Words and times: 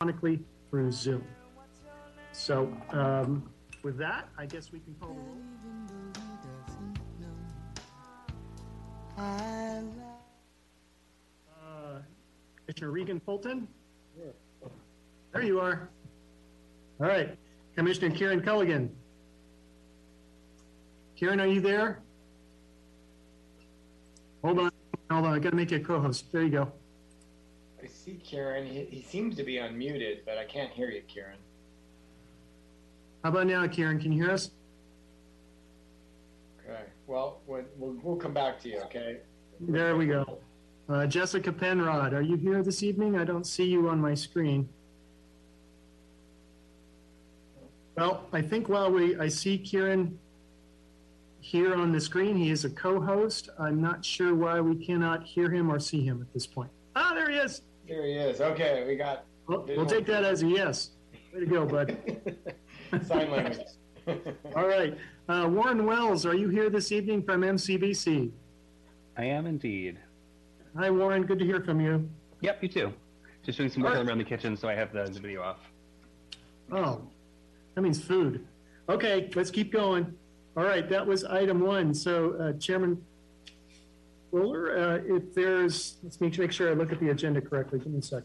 electronically 0.00 0.38
through 0.70 0.92
Zoom. 0.92 1.24
So 2.30 2.72
um, 2.90 3.50
with 3.82 3.98
that, 3.98 4.28
I 4.38 4.46
guess 4.46 4.70
we 4.70 4.78
can 4.78 4.94
call 4.94 5.08
the 5.08 5.20
roll. 5.20 5.34
Uh, 9.18 9.80
Commissioner 12.64 12.92
Regan 12.92 13.18
Fulton? 13.18 13.66
There 15.32 15.42
you 15.42 15.58
are. 15.58 15.88
All 17.00 17.08
right. 17.08 17.36
Commissioner 17.74 18.14
Kieran 18.14 18.40
Culligan? 18.40 18.90
Kieran, 21.16 21.40
are 21.40 21.48
you 21.48 21.60
there? 21.60 22.02
Hold 24.44 24.60
on, 24.60 24.70
hold 25.10 25.26
on, 25.26 25.34
I 25.34 25.40
gotta 25.40 25.56
make 25.56 25.72
you 25.72 25.78
a 25.78 25.80
co-host. 25.80 26.30
There 26.30 26.44
you 26.44 26.50
go. 26.50 26.72
I 27.82 27.86
see 27.86 28.14
Kieran. 28.14 28.66
He, 28.66 28.84
he 28.84 29.02
seems 29.02 29.36
to 29.36 29.44
be 29.44 29.54
unmuted, 29.54 30.20
but 30.24 30.38
I 30.38 30.44
can't 30.44 30.70
hear 30.70 30.90
you, 30.90 31.02
Kieran. 31.02 31.38
How 33.22 33.30
about 33.30 33.46
now, 33.46 33.66
Kieran? 33.66 34.00
Can 34.00 34.12
you 34.12 34.22
hear 34.24 34.32
us? 34.32 34.50
Okay. 36.64 36.82
Well, 37.06 37.40
we'll, 37.46 37.64
we'll, 37.76 38.16
come 38.16 38.34
back 38.34 38.60
to 38.60 38.68
you, 38.68 38.80
okay? 38.82 39.18
There 39.60 39.96
we 39.96 40.06
go. 40.06 40.38
Uh, 40.88 41.06
Jessica 41.06 41.52
Penrod, 41.52 42.14
are 42.14 42.22
you 42.22 42.36
here 42.36 42.62
this 42.62 42.82
evening? 42.82 43.16
I 43.16 43.24
don't 43.24 43.46
see 43.46 43.64
you 43.64 43.88
on 43.88 44.00
my 44.00 44.14
screen. 44.14 44.68
Well, 47.96 48.26
I 48.32 48.42
think 48.42 48.68
while 48.68 48.90
we, 48.90 49.18
I 49.18 49.28
see 49.28 49.58
Kieran 49.58 50.18
here 51.40 51.74
on 51.74 51.92
the 51.92 52.00
screen, 52.00 52.36
he 52.36 52.50
is 52.50 52.64
a 52.64 52.70
co-host. 52.70 53.48
I'm 53.58 53.80
not 53.80 54.04
sure 54.04 54.34
why 54.34 54.60
we 54.60 54.76
cannot 54.76 55.24
hear 55.24 55.50
him 55.50 55.70
or 55.70 55.80
see 55.80 56.04
him 56.04 56.20
at 56.20 56.32
this 56.32 56.46
point. 56.46 56.70
Ah, 57.00 57.14
there 57.14 57.30
he 57.30 57.36
is. 57.36 57.62
Here 57.86 58.04
he 58.04 58.14
is. 58.14 58.40
Okay, 58.40 58.84
we 58.84 58.96
got 58.96 59.24
We'll, 59.46 59.64
we'll 59.68 59.86
take 59.86 60.04
that 60.06 60.24
as 60.24 60.42
a 60.42 60.46
yes. 60.46 60.90
Way 61.32 61.40
to 61.40 61.46
go, 61.46 61.64
bud. 61.64 61.96
sign 63.06 63.30
language. 63.30 63.60
All 64.56 64.66
right. 64.66 64.98
Uh, 65.28 65.48
Warren 65.48 65.86
Wells, 65.86 66.26
are 66.26 66.34
you 66.34 66.48
here 66.48 66.68
this 66.68 66.90
evening 66.90 67.22
from 67.22 67.42
MCBC? 67.42 68.32
I 69.16 69.24
am 69.24 69.46
indeed. 69.46 69.98
Hi, 70.76 70.90
Warren. 70.90 71.24
Good 71.24 71.38
to 71.38 71.44
hear 71.44 71.62
from 71.62 71.80
you. 71.80 72.10
Yep, 72.40 72.62
you 72.64 72.68
too. 72.68 72.92
Just 73.44 73.58
doing 73.58 73.70
some 73.70 73.84
work 73.84 73.92
Alright. 73.92 74.08
around 74.08 74.18
the 74.18 74.24
kitchen, 74.24 74.56
so 74.56 74.68
I 74.68 74.74
have 74.74 74.92
the, 74.92 75.04
the 75.04 75.20
video 75.20 75.42
off. 75.42 75.60
Oh, 76.72 77.00
that 77.74 77.82
means 77.82 78.02
food. 78.02 78.44
Okay, 78.88 79.30
let's 79.36 79.50
keep 79.52 79.72
going. 79.72 80.12
All 80.56 80.64
right, 80.64 80.88
that 80.88 81.06
was 81.06 81.24
item 81.24 81.60
one. 81.60 81.94
So 81.94 82.34
uh, 82.34 82.58
Chairman 82.58 83.00
Fuller, 84.30 84.78
uh, 84.78 85.16
if 85.16 85.34
there's, 85.34 85.98
let's 86.02 86.20
make, 86.20 86.38
make 86.38 86.52
sure 86.52 86.70
I 86.70 86.74
look 86.74 86.92
at 86.92 87.00
the 87.00 87.10
agenda 87.10 87.40
correctly. 87.40 87.78
Give 87.78 87.92
me 87.92 87.98
a 87.98 88.02
sec. 88.02 88.24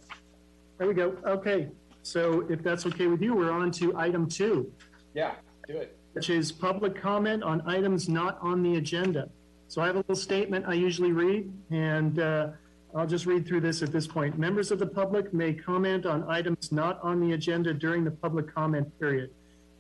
There 0.77 0.87
we 0.87 0.93
go. 0.93 1.15
Okay, 1.25 1.69
so 2.01 2.45
if 2.49 2.61
that's 2.61 2.85
okay 2.87 3.07
with 3.07 3.21
you, 3.21 3.35
we're 3.35 3.51
on 3.51 3.71
to 3.71 3.95
item 3.97 4.27
two, 4.27 4.71
yeah, 5.13 5.35
do 5.67 5.77
it. 5.77 5.97
which 6.13 6.29
is 6.29 6.51
public 6.51 6.99
comment 6.99 7.43
on 7.43 7.61
items 7.67 8.09
not 8.09 8.37
on 8.41 8.61
the 8.63 8.75
agenda. 8.75 9.29
So 9.67 9.81
I 9.81 9.87
have 9.87 9.95
a 9.95 9.99
little 9.99 10.15
statement 10.15 10.65
I 10.67 10.73
usually 10.73 11.13
read, 11.13 11.51
and 11.71 12.19
uh, 12.19 12.49
I'll 12.95 13.07
just 13.07 13.25
read 13.25 13.47
through 13.47 13.61
this 13.61 13.81
at 13.81 13.91
this 13.91 14.05
point. 14.05 14.37
Members 14.37 14.71
of 14.71 14.79
the 14.79 14.85
public 14.85 15.33
may 15.33 15.53
comment 15.53 16.05
on 16.05 16.29
items 16.29 16.71
not 16.71 17.01
on 17.01 17.19
the 17.19 17.33
agenda 17.33 17.73
during 17.73 18.03
the 18.03 18.11
public 18.11 18.53
comment 18.53 18.87
period. 18.99 19.31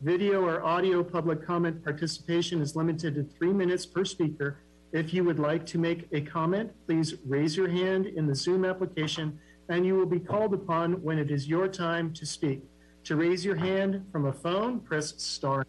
Video 0.01 0.43
or 0.43 0.63
audio 0.63 1.03
public 1.03 1.45
comment 1.45 1.83
participation 1.83 2.61
is 2.61 2.75
limited 2.75 3.15
to 3.15 3.23
three 3.23 3.53
minutes 3.53 3.85
per 3.85 4.03
speaker. 4.03 4.57
If 4.93 5.11
you 5.11 5.23
would 5.23 5.39
like 5.39 5.65
to 5.67 5.79
make 5.79 6.07
a 6.11 6.21
comment, 6.21 6.71
please 6.85 7.15
raise 7.25 7.57
your 7.57 7.67
hand 7.67 8.05
in 8.05 8.27
the 8.27 8.35
Zoom 8.35 8.63
application 8.63 9.39
and 9.67 9.83
you 9.83 9.95
will 9.95 10.05
be 10.05 10.19
called 10.19 10.53
upon 10.53 11.01
when 11.01 11.17
it 11.17 11.31
is 11.31 11.47
your 11.47 11.67
time 11.67 12.13
to 12.13 12.27
speak. 12.27 12.61
To 13.05 13.15
raise 13.15 13.43
your 13.43 13.55
hand 13.55 14.05
from 14.11 14.27
a 14.27 14.31
phone, 14.31 14.79
press 14.79 15.15
star. 15.17 15.65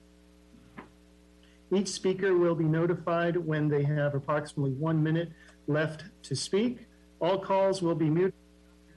Each 1.73 1.89
speaker 1.89 2.37
will 2.37 2.55
be 2.55 2.65
notified 2.65 3.39
when 3.39 3.67
they 3.67 3.83
have 3.85 4.15
approximately 4.15 4.73
one 4.73 5.03
minute 5.03 5.33
left 5.69 6.05
to 6.25 6.37
speak. 6.37 6.87
All 7.19 7.39
calls 7.39 7.81
will 7.81 7.95
be 7.95 8.11
muted. 8.11 8.35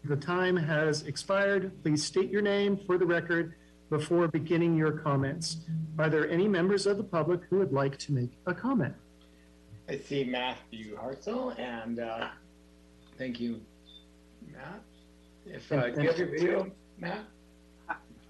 The 0.04 0.18
time 0.18 0.58
has 0.58 1.04
expired. 1.04 1.72
Please 1.84 2.04
state 2.04 2.30
your 2.30 2.42
name 2.42 2.78
for 2.86 2.98
the 2.98 3.06
record 3.06 3.56
before 3.90 4.28
beginning 4.28 4.76
your 4.76 4.92
comments. 4.92 5.66
Are 5.98 6.10
there 6.10 6.30
any 6.30 6.50
members 6.50 6.86
of 6.86 6.98
the 6.98 7.04
public 7.04 7.42
who 7.50 7.60
would 7.60 7.72
like 7.72 7.98
to 8.00 8.12
make 8.12 8.32
a 8.46 8.54
comment? 8.54 8.94
I 9.90 9.98
see 9.98 10.26
Matthew 10.26 10.98
Hartzell, 10.98 11.58
and 11.58 12.00
uh, 12.02 12.28
thank 13.18 13.40
you, 13.40 13.62
Matt. 14.52 14.82
If 15.46 15.72
uh, 15.72 15.90
do 15.92 16.02
you 16.02 16.10
have 16.10 16.18
your 16.18 16.28
video, 16.28 16.72
Matt? 16.98 17.24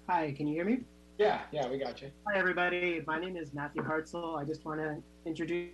Hi, 0.08 0.32
can 0.36 0.46
you 0.46 0.54
hear 0.54 0.64
me? 0.64 0.82
Yeah, 1.18 1.40
yeah, 1.50 1.68
we 1.68 1.78
got 1.78 2.00
you. 2.00 2.12
Hi, 2.28 2.38
everybody. 2.38 3.02
My 3.08 3.18
name 3.18 3.36
is 3.36 3.52
Matthew 3.52 3.82
Hartzell. 3.82 4.38
I 4.38 4.44
just 4.44 4.64
want 4.64 4.78
to 4.78 5.02
introduce 5.26 5.72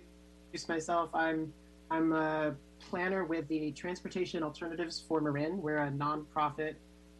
myself. 0.67 1.11
I'm 1.13 1.53
I'm 1.91 2.13
a 2.13 2.55
planner 2.79 3.23
with 3.23 3.47
the 3.47 3.71
Transportation 3.73 4.41
Alternatives 4.41 5.03
for 5.07 5.21
Marin. 5.21 5.61
We're 5.61 5.83
a 5.83 5.91
nonprofit 5.91 6.73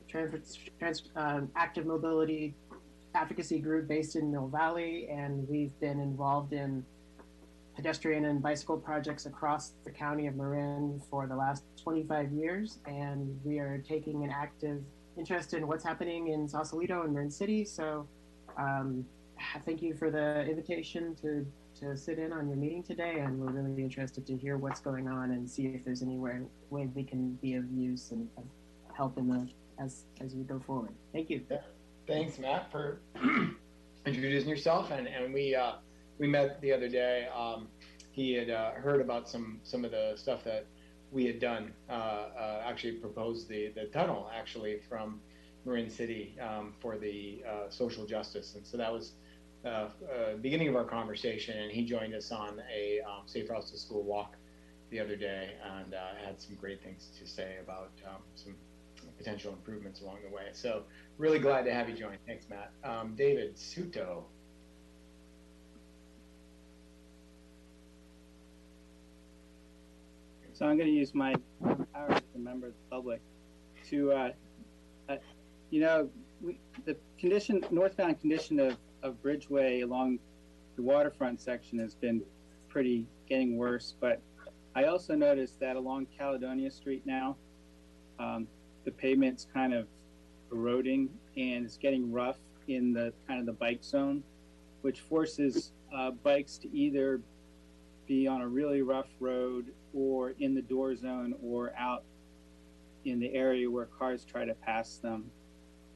trans, 0.09 0.57
trans, 0.79 1.03
um, 1.15 1.51
active 1.55 1.85
mobility 1.85 2.55
advocacy 3.13 3.59
group 3.59 3.87
based 3.87 4.15
in 4.15 4.31
Mill 4.31 4.47
Valley, 4.47 5.07
and 5.07 5.47
we've 5.47 5.79
been 5.79 5.99
involved 5.99 6.51
in 6.51 6.83
pedestrian 7.75 8.25
and 8.25 8.41
bicycle 8.41 8.77
projects 8.77 9.25
across 9.25 9.73
the 9.83 9.91
county 9.91 10.27
of 10.27 10.35
Marin 10.35 11.01
for 11.09 11.27
the 11.27 11.35
last 11.35 11.63
25 11.81 12.31
years, 12.31 12.79
and 12.85 13.39
we 13.43 13.59
are 13.59 13.83
taking 13.87 14.23
an 14.23 14.31
active 14.31 14.81
interest 15.17 15.53
in 15.53 15.67
what's 15.67 15.83
happening 15.83 16.29
in 16.29 16.47
Sausalito 16.47 17.03
and 17.03 17.13
Marin 17.13 17.29
City. 17.29 17.65
So, 17.65 18.07
um, 18.57 19.05
thank 19.65 19.81
you 19.81 19.93
for 19.93 20.09
the 20.09 20.41
invitation 20.45 21.15
to 21.21 21.45
to 21.79 21.97
sit 21.97 22.19
in 22.19 22.31
on 22.31 22.47
your 22.47 22.55
meeting 22.55 22.81
today, 22.81 23.19
and 23.19 23.37
we're 23.37 23.51
really 23.51 23.83
interested 23.83 24.25
to 24.25 24.37
hear 24.37 24.57
what's 24.57 24.79
going 24.79 25.09
on 25.09 25.31
and 25.31 25.49
see 25.49 25.65
if 25.67 25.83
there's 25.83 26.01
any 26.01 26.17
way, 26.17 26.39
way 26.69 26.87
we 26.95 27.03
can 27.03 27.33
be 27.41 27.55
of 27.55 27.69
use 27.69 28.11
and 28.11 28.29
of 28.37 28.45
help 28.95 29.17
in 29.17 29.27
the 29.27 29.49
as 29.83 30.05
as 30.21 30.35
we 30.35 30.43
go 30.43 30.59
forward. 30.59 30.93
Thank 31.11 31.29
you. 31.29 31.41
Thanks, 32.07 32.39
Matt, 32.39 32.71
for 32.71 33.01
introducing 34.05 34.49
yourself. 34.49 34.91
And 34.91 35.07
and 35.07 35.33
we 35.33 35.53
uh, 35.53 35.73
we 36.17 36.27
met 36.27 36.61
the 36.61 36.71
other 36.71 36.89
day. 36.89 37.27
Um, 37.35 37.67
he 38.11 38.33
had 38.33 38.49
uh, 38.49 38.71
heard 38.71 39.01
about 39.01 39.27
some 39.29 39.59
some 39.63 39.83
of 39.83 39.91
the 39.91 40.13
stuff 40.15 40.43
that 40.45 40.65
we 41.11 41.25
had 41.25 41.39
done. 41.39 41.73
Uh, 41.89 41.93
uh, 41.93 42.63
actually, 42.65 42.93
proposed 42.93 43.47
the 43.47 43.71
the 43.75 43.85
tunnel 43.85 44.29
actually 44.33 44.79
from 44.87 45.19
Marin 45.65 45.89
City 45.89 46.37
um, 46.41 46.73
for 46.79 46.97
the 46.97 47.43
uh, 47.49 47.69
social 47.69 48.05
justice, 48.05 48.55
and 48.55 48.65
so 48.65 48.77
that 48.77 48.91
was. 48.91 49.13
Uh, 49.65 49.89
uh, 50.13 50.35
beginning 50.43 50.67
of 50.67 50.75
our 50.75 50.83
conversation, 50.83 51.57
and 51.57 51.71
he 51.71 51.83
joined 51.83 52.13
us 52.13 52.31
on 52.31 52.61
a 52.71 52.99
um, 53.01 53.23
Safe 53.25 53.49
Routes 53.49 53.71
to 53.71 53.79
School 53.79 54.03
walk 54.03 54.35
the 54.91 54.99
other 54.99 55.15
day, 55.15 55.53
and 55.79 55.95
had 56.23 56.39
some 56.39 56.53
great 56.53 56.83
things 56.83 57.09
to 57.19 57.25
say 57.25 57.55
about 57.63 57.89
um, 58.07 58.21
some 58.35 58.53
potential 59.17 59.51
improvements 59.53 60.01
along 60.01 60.17
the 60.27 60.35
way. 60.35 60.49
So 60.53 60.83
really 61.17 61.39
glad 61.39 61.65
to 61.65 61.73
have 61.73 61.89
you 61.89 61.95
join. 61.95 62.17
Thanks, 62.27 62.45
Matt. 62.47 62.71
Um, 62.83 63.15
David 63.15 63.55
Suto. 63.55 64.25
So 70.55 70.65
I'm 70.65 70.77
going 70.77 70.87
to 70.87 70.95
use 70.95 71.13
my 71.13 71.35
power 71.61 72.11
as 72.11 72.21
a 72.33 72.39
member 72.39 72.67
of 72.67 72.73
the 72.73 72.89
public 72.89 73.19
to, 73.89 74.13
uh, 74.13 74.29
uh, 75.09 75.17
you 75.69 75.81
know, 75.81 76.09
we, 76.41 76.57
the 76.85 76.95
condition, 77.19 77.61
northbound 77.71 78.21
condition 78.21 78.61
of, 78.61 78.77
of 79.03 79.21
Bridgeway 79.21 79.83
along 79.83 80.17
the 80.77 80.81
waterfront 80.81 81.41
section 81.41 81.77
has 81.79 81.93
been 81.93 82.21
pretty 82.69 83.05
getting 83.27 83.57
worse. 83.57 83.95
But 83.99 84.21
I 84.75 84.85
also 84.85 85.13
noticed 85.13 85.59
that 85.59 85.75
along 85.75 86.07
Caledonia 86.17 86.71
Street 86.71 87.01
now, 87.05 87.35
um, 88.17 88.47
the 88.85 88.91
pavement's 88.91 89.45
kind 89.53 89.73
of 89.73 89.87
eroding 90.53 91.09
and 91.35 91.65
it's 91.65 91.75
getting 91.75 92.13
rough 92.13 92.37
in 92.69 92.93
the 92.93 93.11
kind 93.27 93.41
of 93.41 93.45
the 93.45 93.51
bike 93.51 93.83
zone, 93.83 94.23
which 94.83 95.01
forces 95.01 95.73
uh, 95.93 96.11
bikes 96.11 96.57
to 96.59 96.73
either 96.73 97.19
be 98.07 98.27
on 98.27 98.41
a 98.41 98.47
really 98.47 98.81
rough 98.81 99.09
road 99.19 99.71
or 99.93 100.31
in 100.39 100.53
the 100.53 100.61
door 100.61 100.95
zone 100.95 101.35
or 101.43 101.73
out 101.77 102.03
in 103.05 103.19
the 103.19 103.33
area 103.33 103.69
where 103.69 103.85
cars 103.85 104.25
try 104.25 104.45
to 104.45 104.53
pass 104.53 104.97
them. 104.97 105.25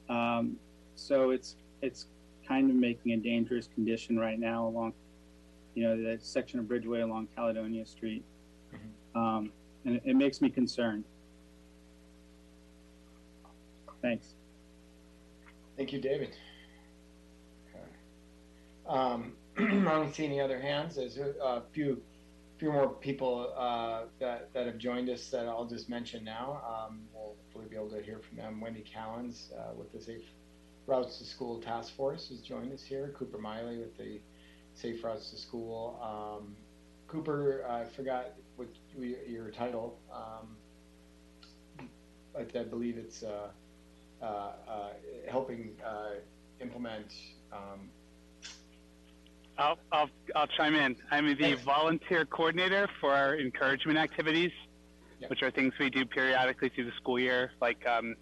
Um, 0.09 0.57
so 0.95 1.31
it's 1.31 1.55
it's 1.81 2.07
kind 2.47 2.69
of 2.69 2.75
making 2.75 3.13
a 3.13 3.17
dangerous 3.17 3.67
condition 3.67 4.17
right 4.17 4.39
now 4.39 4.67
along, 4.67 4.93
you 5.75 5.83
know, 5.83 6.01
that 6.03 6.25
section 6.25 6.59
of 6.59 6.65
Bridgeway 6.65 7.03
along 7.03 7.27
Caledonia 7.35 7.85
Street, 7.85 8.23
um, 9.15 9.51
and 9.85 9.97
it, 9.97 10.03
it 10.05 10.15
makes 10.15 10.41
me 10.41 10.49
concerned. 10.49 11.03
Thanks. 14.01 14.33
Thank 15.77 15.93
you, 15.93 15.99
David. 15.99 16.35
Okay. 17.69 17.83
Um, 18.87 19.33
I 19.87 19.91
don't 19.91 20.15
see 20.15 20.25
any 20.25 20.39
other 20.39 20.59
hands. 20.59 20.95
There's 20.95 21.17
a, 21.17 21.63
few, 21.73 22.01
few 22.57 22.71
more 22.71 22.89
people 22.89 23.53
uh, 23.57 24.03
that 24.19 24.53
that 24.53 24.65
have 24.67 24.77
joined 24.77 25.09
us 25.09 25.29
that 25.31 25.47
I'll 25.47 25.65
just 25.65 25.89
mention 25.89 26.23
now. 26.23 26.61
Um, 26.65 27.01
we'll, 27.13 27.35
hopefully 27.51 27.65
be 27.69 27.75
able 27.75 27.89
to 27.89 28.01
hear 28.01 28.19
from 28.19 28.37
them. 28.37 28.61
Wendy 28.61 28.83
Callens 28.83 29.51
uh, 29.57 29.73
with 29.75 29.91
the 29.91 29.99
Safe 29.99 30.23
Routes 30.85 31.17
to 31.17 31.25
School 31.25 31.59
Task 31.59 31.95
Force 31.95 32.29
has 32.29 32.39
joined 32.39 32.71
us 32.71 32.83
here. 32.83 33.13
Cooper 33.17 33.37
Miley 33.37 33.77
with 33.79 33.97
the 33.97 34.19
Safe 34.75 35.03
Routes 35.03 35.31
to 35.31 35.37
School. 35.37 35.99
Um, 36.01 36.55
Cooper, 37.07 37.65
I 37.67 37.85
forgot 37.85 38.33
what 38.55 38.69
your 38.95 39.49
title, 39.49 39.97
um, 40.13 41.87
but 42.33 42.55
I 42.55 42.63
believe 42.63 42.97
it's 42.97 43.23
uh, 43.23 43.49
uh, 44.21 44.25
uh, 44.25 44.89
helping 45.27 45.71
uh, 45.85 46.15
implement. 46.61 47.13
I'll, 49.59 49.77
I'll, 49.91 50.09
I'll 50.35 50.47
chime 50.47 50.73
in. 50.73 50.95
I'm 51.11 51.27
the 51.27 51.35
Thanks. 51.35 51.61
volunteer 51.63 52.25
coordinator 52.25 52.87
for 53.01 53.13
our 53.13 53.37
encouragement 53.37 53.97
activities, 53.99 54.51
Yep. 55.19 55.29
which 55.31 55.43
are 55.43 55.51
things 55.51 55.73
we 55.77 55.89
do 55.89 56.05
periodically 56.05 56.69
through 56.69 56.85
the 56.85 56.93
school 56.95 57.19
year. 57.19 57.51
Like 57.59 57.85
um, 57.85 58.15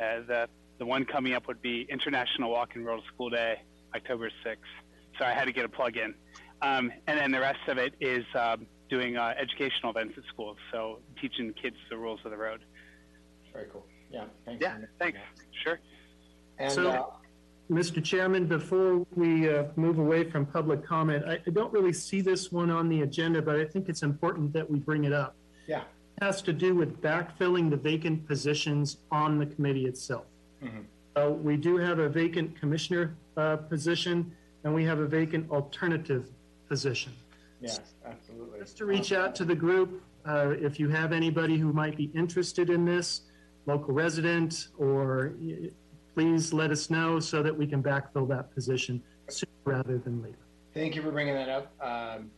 uh, 0.00 0.22
the, 0.26 0.48
the 0.80 0.84
one 0.84 1.04
coming 1.04 1.34
up 1.34 1.46
would 1.46 1.62
be 1.62 1.86
International 1.88 2.50
Walk 2.50 2.70
and 2.74 2.84
Roll 2.84 3.00
to 3.00 3.06
School 3.14 3.30
Day, 3.30 3.62
October 3.94 4.28
6th. 4.44 4.56
So 5.20 5.24
I 5.24 5.30
had 5.30 5.44
to 5.44 5.52
get 5.52 5.64
a 5.64 5.68
plug 5.68 5.96
in. 5.96 6.14
Um, 6.60 6.90
and 7.06 7.16
then 7.16 7.30
the 7.30 7.38
rest 7.38 7.60
of 7.68 7.78
it 7.78 7.94
is 8.00 8.24
um, 8.34 8.66
doing 8.90 9.16
uh, 9.16 9.34
educational 9.40 9.92
events 9.92 10.14
at 10.18 10.24
schools. 10.32 10.56
So 10.72 10.98
teaching 11.20 11.52
kids 11.62 11.76
the 11.88 11.96
rules 11.96 12.18
of 12.24 12.32
the 12.32 12.36
road. 12.36 12.64
very 13.52 13.66
cool. 13.72 13.86
Yeah. 14.10 14.24
Thanks. 14.44 14.60
Yeah, 14.60 14.78
for 14.78 14.90
thanks. 14.98 15.18
Sure. 15.62 15.78
And 16.58 16.72
So- 16.72 16.90
uh, 16.90 17.04
Mr. 17.72 18.04
Chairman, 18.04 18.46
before 18.46 19.06
we 19.14 19.48
uh, 19.48 19.64
move 19.76 19.98
away 19.98 20.28
from 20.28 20.44
public 20.44 20.84
comment, 20.84 21.24
I 21.26 21.38
I 21.46 21.50
don't 21.50 21.72
really 21.72 21.92
see 21.92 22.20
this 22.20 22.52
one 22.52 22.70
on 22.70 22.88
the 22.88 23.00
agenda, 23.02 23.40
but 23.40 23.56
I 23.56 23.64
think 23.64 23.88
it's 23.88 24.02
important 24.02 24.52
that 24.52 24.68
we 24.70 24.78
bring 24.78 25.04
it 25.04 25.12
up. 25.12 25.34
Yeah. 25.66 25.80
It 26.18 26.24
has 26.24 26.42
to 26.42 26.52
do 26.52 26.74
with 26.74 27.00
backfilling 27.00 27.70
the 27.70 27.76
vacant 27.78 28.26
positions 28.28 28.98
on 29.10 29.38
the 29.38 29.46
committee 29.46 29.86
itself. 29.86 30.26
Mhm. 30.62 30.84
Uh, 31.16 31.30
We 31.30 31.56
do 31.56 31.76
have 31.78 31.98
a 31.98 32.08
vacant 32.08 32.54
commissioner 32.60 33.14
uh, 33.38 33.56
position, 33.56 34.32
and 34.64 34.74
we 34.74 34.84
have 34.84 34.98
a 34.98 35.06
vacant 35.06 35.50
alternative 35.50 36.30
position. 36.68 37.12
yes, 37.60 37.80
absolutely. 38.04 38.58
Just 38.58 38.76
to 38.78 38.84
reach 38.86 39.12
out 39.12 39.34
to 39.36 39.44
the 39.44 39.54
group, 39.54 40.02
uh, 40.26 40.50
if 40.68 40.78
you 40.80 40.88
have 40.90 41.12
anybody 41.12 41.56
who 41.58 41.72
might 41.72 41.96
be 41.96 42.10
interested 42.14 42.68
in 42.70 42.84
this, 42.84 43.22
local 43.66 43.94
resident, 43.94 44.68
or 44.78 45.32
y- 45.40 45.70
please 46.14 46.52
let 46.52 46.70
us 46.70 46.90
know 46.90 47.20
so 47.20 47.42
that 47.42 47.56
we 47.56 47.66
can 47.66 47.82
backfill 47.82 48.28
that 48.28 48.54
position 48.54 49.02
sooner 49.28 49.52
rather 49.64 49.98
than 49.98 50.22
later. 50.22 50.36
Thank 50.74 50.94
you 50.94 51.02
for 51.02 51.10
bringing 51.10 51.34
that 51.34 51.48
up, 51.48 51.72
um, 51.80 52.30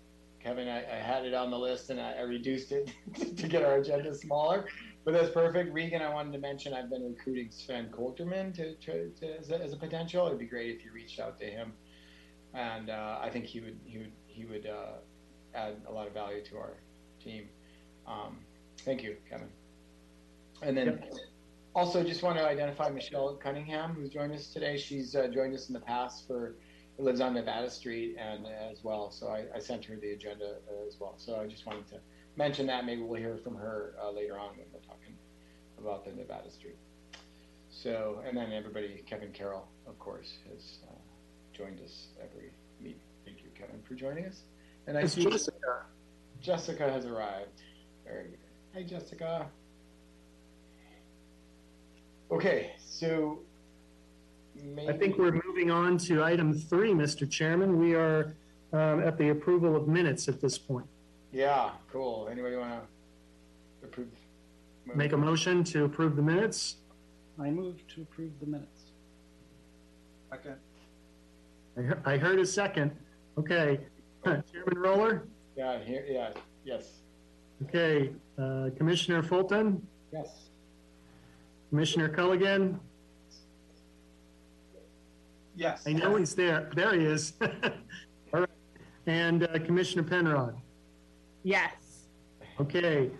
Kevin. 0.42 0.68
I, 0.68 0.78
I 0.78 0.96
had 0.96 1.24
it 1.24 1.34
on 1.34 1.50
the 1.50 1.58
list 1.58 1.90
and 1.90 2.00
I, 2.00 2.14
I 2.14 2.20
reduced 2.22 2.72
it 2.72 2.92
to 3.36 3.48
get 3.48 3.64
our 3.64 3.76
agenda 3.76 4.14
smaller, 4.14 4.66
but 5.04 5.12
that's 5.12 5.30
perfect. 5.30 5.72
Regan, 5.72 6.02
I 6.02 6.12
wanted 6.12 6.32
to 6.32 6.38
mention 6.38 6.74
I've 6.74 6.90
been 6.90 7.04
recruiting 7.04 7.48
Sven 7.50 7.88
Coulterman 7.90 8.52
to, 8.54 8.74
to, 8.74 9.10
to 9.10 9.38
as, 9.38 9.50
a, 9.50 9.62
as 9.62 9.72
a 9.72 9.76
potential. 9.76 10.26
It'd 10.26 10.38
be 10.38 10.46
great 10.46 10.74
if 10.74 10.84
you 10.84 10.92
reached 10.92 11.20
out 11.20 11.38
to 11.40 11.46
him, 11.46 11.72
and 12.54 12.90
uh, 12.90 13.18
I 13.20 13.30
think 13.30 13.46
he 13.46 13.60
would 13.60 13.78
he 13.84 13.98
would 13.98 14.12
he 14.26 14.44
would 14.44 14.66
uh, 14.66 14.98
add 15.54 15.76
a 15.88 15.92
lot 15.92 16.06
of 16.06 16.12
value 16.12 16.42
to 16.44 16.56
our 16.56 16.74
team. 17.22 17.48
Um, 18.06 18.38
thank 18.80 19.02
you, 19.02 19.16
Kevin. 19.28 19.48
And 20.62 20.76
then 20.76 21.02
also 21.74 22.02
just 22.04 22.22
want 22.22 22.38
to 22.38 22.46
identify 22.46 22.88
Michelle 22.88 23.34
Cunningham, 23.36 23.94
who's 23.94 24.08
joined 24.08 24.32
us 24.32 24.48
today. 24.48 24.76
She's 24.76 25.14
uh, 25.14 25.28
joined 25.28 25.54
us 25.54 25.68
in 25.68 25.74
the 25.74 25.80
past 25.80 26.26
for 26.26 26.54
lives 26.98 27.20
on 27.20 27.34
Nevada 27.34 27.68
Street 27.70 28.16
and 28.18 28.46
as 28.46 28.84
well. 28.84 29.10
So 29.10 29.28
I, 29.28 29.44
I 29.54 29.58
sent 29.58 29.84
her 29.86 29.96
the 29.96 30.12
agenda 30.12 30.58
uh, 30.70 30.86
as 30.88 30.96
well. 31.00 31.14
So 31.16 31.36
I 31.36 31.46
just 31.46 31.66
wanted 31.66 31.88
to 31.88 31.96
mention 32.36 32.66
that. 32.68 32.84
Maybe 32.84 33.02
we'll 33.02 33.20
hear 33.20 33.36
from 33.42 33.56
her 33.56 33.94
uh, 34.00 34.10
later 34.10 34.38
on 34.38 34.50
when 34.50 34.66
we're 34.72 34.80
talking 34.80 35.16
about 35.78 36.04
the 36.04 36.12
Nevada 36.12 36.50
Street. 36.50 36.76
So, 37.70 38.22
and 38.26 38.36
then 38.36 38.52
everybody, 38.52 39.02
Kevin 39.04 39.32
Carroll, 39.32 39.66
of 39.88 39.98
course, 39.98 40.38
has 40.48 40.78
uh, 40.88 40.94
joined 41.52 41.80
us 41.80 42.06
every 42.22 42.52
meeting. 42.80 43.00
Thank 43.24 43.38
you, 43.42 43.48
Kevin, 43.58 43.82
for 43.82 43.94
joining 43.94 44.26
us. 44.26 44.42
And 44.86 44.96
I 44.96 45.02
It's 45.02 45.14
see 45.14 45.24
Jessica. 45.24 45.82
Jessica 46.40 46.88
has 46.90 47.06
arrived. 47.06 47.62
Very 48.04 48.28
good. 48.28 48.38
Hey, 48.72 48.84
Jessica. 48.84 49.48
Okay, 52.30 52.72
so 52.84 53.38
maybe 54.54 54.88
I 54.88 54.92
think 54.96 55.18
we're 55.18 55.40
moving 55.46 55.70
on 55.70 55.98
to 55.98 56.22
item 56.24 56.52
three, 56.54 56.92
Mr. 56.92 57.28
Chairman. 57.30 57.78
We 57.78 57.94
are 57.94 58.34
um, 58.72 59.02
at 59.02 59.18
the 59.18 59.28
approval 59.30 59.76
of 59.76 59.86
minutes 59.88 60.26
at 60.28 60.40
this 60.40 60.58
point. 60.58 60.86
Yeah, 61.32 61.70
cool. 61.92 62.28
Anybody 62.30 62.56
want 62.56 62.72
to 63.80 63.86
approve? 63.86 64.08
Make 64.94 65.12
a 65.12 65.16
motion 65.16 65.64
to 65.64 65.84
approve 65.84 66.16
the 66.16 66.22
minutes. 66.22 66.76
I 67.40 67.50
move 67.50 67.76
to 67.94 68.02
approve 68.02 68.32
the 68.40 68.46
minutes. 68.46 68.80
Okay. 70.32 70.54
I 71.76 71.82
he- 71.82 72.02
I 72.14 72.16
heard 72.18 72.38
a 72.38 72.46
second. 72.46 72.92
Okay. 73.38 73.80
Chairman 74.24 74.76
Roller? 74.78 75.26
Yeah, 75.56 75.78
here, 75.84 76.04
yeah, 76.08 76.30
yes, 76.64 77.00
Okay. 77.64 78.12
Uh, 78.38 78.70
Commissioner 78.76 79.22
Fulton? 79.22 79.86
yes. 80.12 80.48
Commissioner 81.74 82.08
Culligan? 82.08 82.78
Yes. 85.56 85.82
I 85.88 85.92
know 85.94 86.14
he's 86.14 86.32
there. 86.32 86.70
There 86.76 86.94
he 86.94 87.04
is. 87.04 87.32
All 88.32 88.40
right. 88.42 88.48
And 89.08 89.42
uh, 89.42 89.58
Commissioner 89.58 90.04
Penrod? 90.04 90.54
Yes. 91.42 91.72
Okay. 92.60 93.10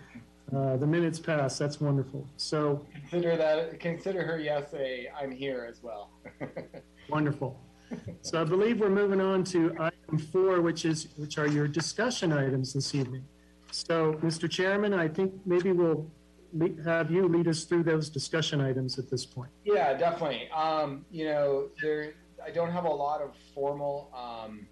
Uh, 0.55 0.77
The 0.77 0.87
minutes 0.87 1.19
pass. 1.19 1.57
That's 1.57 1.81
wonderful. 1.81 2.25
So 2.37 2.85
Consider 3.09 3.35
that, 3.35 3.77
consider 3.81 4.23
her 4.23 4.39
yes 4.39 4.73
a, 4.73 5.09
I'm 5.21 5.31
here 5.31 5.67
as 5.69 5.83
well. 5.83 6.11
Wonderful. 7.09 7.59
So 8.21 8.39
I 8.39 8.45
believe 8.45 8.79
we're 8.79 8.89
moving 8.89 9.19
on 9.19 9.43
to 9.55 9.75
item 9.81 10.17
four, 10.31 10.61
which 10.61 10.85
is, 10.85 11.09
which 11.17 11.37
are 11.37 11.47
your 11.47 11.67
discussion 11.67 12.31
items 12.31 12.71
this 12.71 12.95
evening. 12.95 13.25
So, 13.71 14.13
Mr. 14.23 14.49
Chairman, 14.49 14.93
I 14.93 15.09
think 15.09 15.33
maybe 15.45 15.73
we'll 15.73 16.09
have 16.83 17.11
you 17.11 17.27
lead 17.27 17.47
us 17.47 17.63
through 17.63 17.83
those 17.83 18.09
discussion 18.09 18.61
items 18.61 18.97
at 18.99 19.09
this 19.09 19.25
point. 19.25 19.51
Yeah, 19.63 19.93
definitely. 19.93 20.49
Um, 20.49 21.05
you 21.11 21.25
know, 21.25 21.69
there, 21.81 22.13
I 22.45 22.51
don't 22.51 22.71
have 22.71 22.85
a 22.85 22.89
lot 22.89 23.21
of 23.21 23.35
formal, 23.53 24.11
um, 24.15 24.67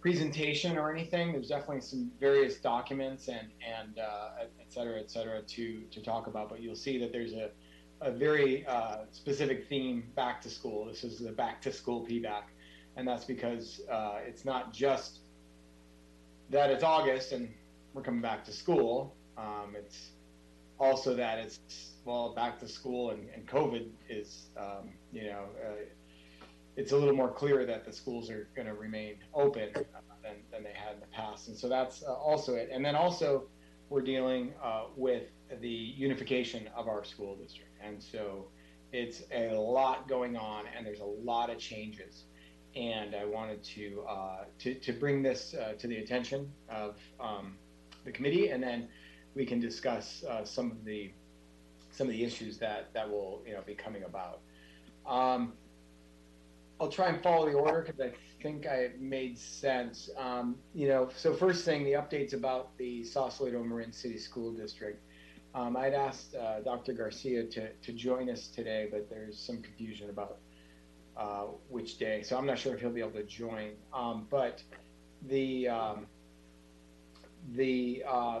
presentation 0.00 0.78
or 0.78 0.90
anything. 0.90 1.32
There's 1.32 1.48
definitely 1.48 1.82
some 1.82 2.10
various 2.18 2.56
documents 2.56 3.28
and, 3.28 3.48
and, 3.66 3.98
uh, 3.98 4.42
et 4.42 4.50
et 4.60 4.72
cetera, 4.72 4.98
et 4.98 5.10
cetera, 5.10 5.42
to, 5.42 5.82
to 5.90 6.02
talk 6.02 6.26
about, 6.26 6.48
but 6.48 6.60
you'll 6.62 6.74
see 6.74 6.98
that 6.98 7.12
there's 7.12 7.32
a, 7.32 7.50
a 8.00 8.10
very, 8.10 8.66
uh, 8.66 9.04
specific 9.12 9.68
theme, 9.68 10.04
back 10.16 10.40
to 10.42 10.48
school. 10.48 10.86
This 10.86 11.04
is 11.04 11.18
the 11.18 11.32
back 11.32 11.60
to 11.62 11.72
school 11.72 12.06
PBAC. 12.06 12.44
And 12.96 13.06
that's 13.06 13.24
because, 13.24 13.82
uh, 13.90 14.18
it's 14.26 14.44
not 14.44 14.72
just 14.72 15.18
that 16.50 16.70
it's 16.70 16.82
August 16.82 17.32
and 17.32 17.52
we're 17.94 18.02
coming 18.02 18.22
back 18.22 18.44
to 18.44 18.52
school. 18.52 19.14
Um, 19.36 19.74
it's 19.76 20.10
also 20.80 21.14
that 21.14 21.38
it's 21.38 21.60
well 22.04 22.32
back 22.34 22.58
to 22.58 22.66
school 22.66 23.10
and, 23.10 23.28
and 23.34 23.46
COVID 23.46 23.88
is 24.08 24.48
um, 24.56 24.90
you 25.12 25.24
know 25.24 25.44
uh, 25.64 25.84
it's 26.76 26.92
a 26.92 26.96
little 26.96 27.14
more 27.14 27.30
clear 27.30 27.66
that 27.66 27.84
the 27.84 27.92
schools 27.92 28.30
are 28.30 28.48
going 28.56 28.66
to 28.66 28.74
remain 28.74 29.16
open 29.34 29.68
uh, 29.76 29.80
than, 30.22 30.36
than 30.50 30.62
they 30.62 30.72
had 30.72 30.94
in 30.94 31.00
the 31.00 31.06
past, 31.06 31.48
and 31.48 31.56
so 31.56 31.68
that's 31.68 32.02
uh, 32.02 32.12
also 32.12 32.54
it. 32.54 32.70
And 32.72 32.84
then 32.84 32.94
also 32.94 33.44
we're 33.90 34.00
dealing 34.00 34.54
uh, 34.62 34.84
with 34.96 35.24
the 35.60 35.68
unification 35.68 36.68
of 36.74 36.88
our 36.88 37.04
school 37.04 37.36
district, 37.36 37.76
and 37.84 38.02
so 38.02 38.46
it's 38.92 39.22
a 39.32 39.52
lot 39.52 40.08
going 40.08 40.36
on, 40.36 40.64
and 40.74 40.86
there's 40.86 41.00
a 41.00 41.04
lot 41.04 41.50
of 41.50 41.58
changes. 41.58 42.24
And 42.76 43.16
I 43.16 43.24
wanted 43.24 43.64
to 43.64 44.04
uh, 44.08 44.44
to, 44.60 44.74
to 44.74 44.92
bring 44.92 45.22
this 45.22 45.54
uh, 45.54 45.72
to 45.72 45.86
the 45.88 45.96
attention 45.96 46.50
of 46.68 46.96
um, 47.20 47.56
the 48.04 48.12
committee, 48.12 48.50
and 48.50 48.62
then 48.62 48.88
we 49.34 49.46
can 49.46 49.60
discuss 49.60 50.24
uh, 50.24 50.44
some 50.44 50.70
of 50.70 50.84
the 50.84 51.10
some 51.92 52.06
of 52.06 52.12
the 52.12 52.24
issues 52.24 52.58
that 52.58 52.92
that 52.94 53.08
will 53.08 53.42
you 53.46 53.52
know 53.52 53.62
be 53.66 53.74
coming 53.74 54.04
about. 54.04 54.40
Um, 55.06 55.52
I'll 56.80 56.88
try 56.88 57.08
and 57.08 57.22
follow 57.22 57.46
the 57.50 57.56
order 57.56 57.82
because 57.82 58.00
I 58.00 58.12
think 58.42 58.66
I 58.66 58.90
made 58.98 59.38
sense. 59.38 60.08
Um, 60.16 60.56
you 60.74 60.88
know, 60.88 61.10
so 61.14 61.34
first 61.34 61.64
thing, 61.64 61.84
the 61.84 61.92
updates 61.92 62.32
about 62.32 62.76
the 62.78 63.04
Sausalito 63.04 63.62
Marin 63.62 63.92
City 63.92 64.18
School 64.18 64.52
District. 64.52 65.02
Um, 65.54 65.76
I'd 65.76 65.94
asked 65.94 66.34
uh, 66.36 66.60
Dr. 66.60 66.92
Garcia 66.92 67.44
to 67.44 67.72
to 67.72 67.92
join 67.92 68.30
us 68.30 68.48
today, 68.48 68.88
but 68.90 69.10
there's 69.10 69.38
some 69.38 69.60
confusion 69.62 70.10
about 70.10 70.38
uh, 71.16 71.46
which 71.68 71.98
day, 71.98 72.22
so 72.22 72.38
I'm 72.38 72.46
not 72.46 72.58
sure 72.58 72.74
if 72.74 72.80
he'll 72.80 72.90
be 72.90 73.00
able 73.00 73.10
to 73.12 73.24
join. 73.24 73.72
Um, 73.92 74.26
but 74.30 74.62
the 75.28 75.68
um, 75.68 76.06
the 77.54 78.04
uh, 78.08 78.40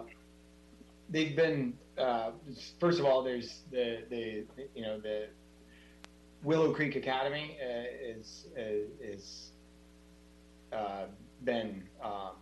they've 1.10 1.36
been 1.36 1.74
uh, 1.98 2.30
first 2.78 2.98
of 2.98 3.04
all 3.04 3.22
there's 3.22 3.62
the, 3.70 4.04
the 4.08 4.44
you 4.74 4.82
know 4.82 4.98
the 4.98 5.26
willow 6.42 6.72
creek 6.72 6.96
academy 6.96 7.58
uh, 7.62 7.82
is 8.02 8.46
uh, 8.56 8.62
is 9.00 9.50
uh, 10.72 11.04
been 11.44 11.82
um, 12.02 12.32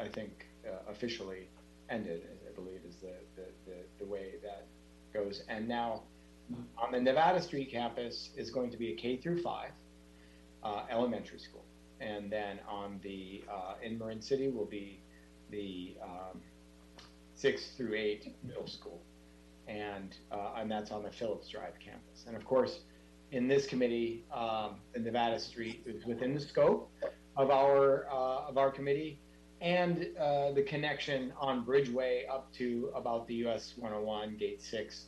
i 0.00 0.08
think 0.08 0.46
uh, 0.66 0.90
officially 0.90 1.48
ended 1.90 2.22
i 2.48 2.54
believe 2.54 2.80
is 2.88 2.96
the, 2.96 3.14
the, 3.36 3.46
the, 3.66 3.76
the 4.00 4.06
way 4.10 4.34
that 4.42 4.66
goes. 5.14 5.42
And 5.48 5.66
now 5.68 6.02
on 6.76 6.92
the 6.92 7.00
Nevada 7.00 7.40
Street 7.40 7.70
campus 7.70 8.30
is 8.36 8.50
going 8.50 8.70
to 8.70 8.76
be 8.76 8.92
a 8.92 8.96
K 8.96 9.16
through 9.16 9.40
five 9.40 9.70
uh, 10.62 10.82
elementary 10.90 11.38
school. 11.38 11.64
And 12.00 12.30
then 12.30 12.58
on 12.68 13.00
the, 13.02 13.44
in 13.82 13.98
Marin 13.98 14.20
City 14.20 14.48
will 14.48 14.66
be 14.66 15.00
the 15.50 15.96
um, 16.02 16.40
six 17.44 17.72
through 17.76 17.94
eight 17.94 18.34
middle 18.42 18.66
school. 18.66 19.02
And, 19.68 20.16
uh, 20.32 20.54
and 20.56 20.70
that's 20.70 20.90
on 20.90 21.02
the 21.02 21.10
Phillips 21.10 21.46
Drive 21.48 21.74
campus. 21.78 22.24
And 22.26 22.34
of 22.36 22.44
course, 22.46 22.80
in 23.32 23.48
this 23.48 23.66
committee, 23.66 24.24
um, 24.32 24.76
the 24.94 25.00
Nevada 25.00 25.38
Street 25.38 25.82
is 25.84 26.06
within 26.06 26.32
the 26.32 26.40
scope 26.40 26.90
of 27.36 27.50
our, 27.50 28.06
uh, 28.10 28.48
of 28.48 28.56
our 28.56 28.70
committee 28.70 29.18
and 29.60 30.06
uh, 30.18 30.52
the 30.52 30.62
connection 30.62 31.34
on 31.38 31.66
Bridgeway 31.66 32.22
up 32.30 32.50
to 32.54 32.90
about 32.94 33.26
the 33.28 33.34
US 33.46 33.74
101 33.76 34.36
Gate 34.36 34.62
6 34.62 35.04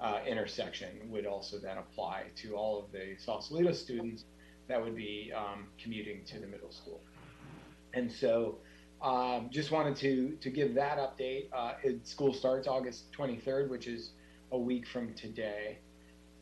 uh, 0.00 0.20
intersection 0.24 0.90
would 1.10 1.26
also 1.26 1.58
then 1.58 1.78
apply 1.78 2.26
to 2.42 2.54
all 2.54 2.78
of 2.78 2.92
the 2.92 3.16
Sausalito 3.18 3.72
students 3.72 4.24
that 4.68 4.80
would 4.80 4.94
be 4.94 5.32
um, 5.36 5.66
commuting 5.82 6.20
to 6.26 6.38
the 6.38 6.46
middle 6.46 6.70
school. 6.70 7.00
And 7.92 8.10
so 8.10 8.58
um, 9.02 9.48
just 9.50 9.70
wanted 9.70 9.96
to, 9.96 10.36
to 10.40 10.50
give 10.50 10.74
that 10.74 10.98
update. 10.98 11.48
Uh, 11.52 11.72
it, 11.82 12.06
school 12.06 12.32
starts 12.32 12.68
August 12.68 13.12
23rd, 13.12 13.68
which 13.68 13.86
is 13.86 14.10
a 14.52 14.58
week 14.58 14.86
from 14.86 15.12
today. 15.14 15.78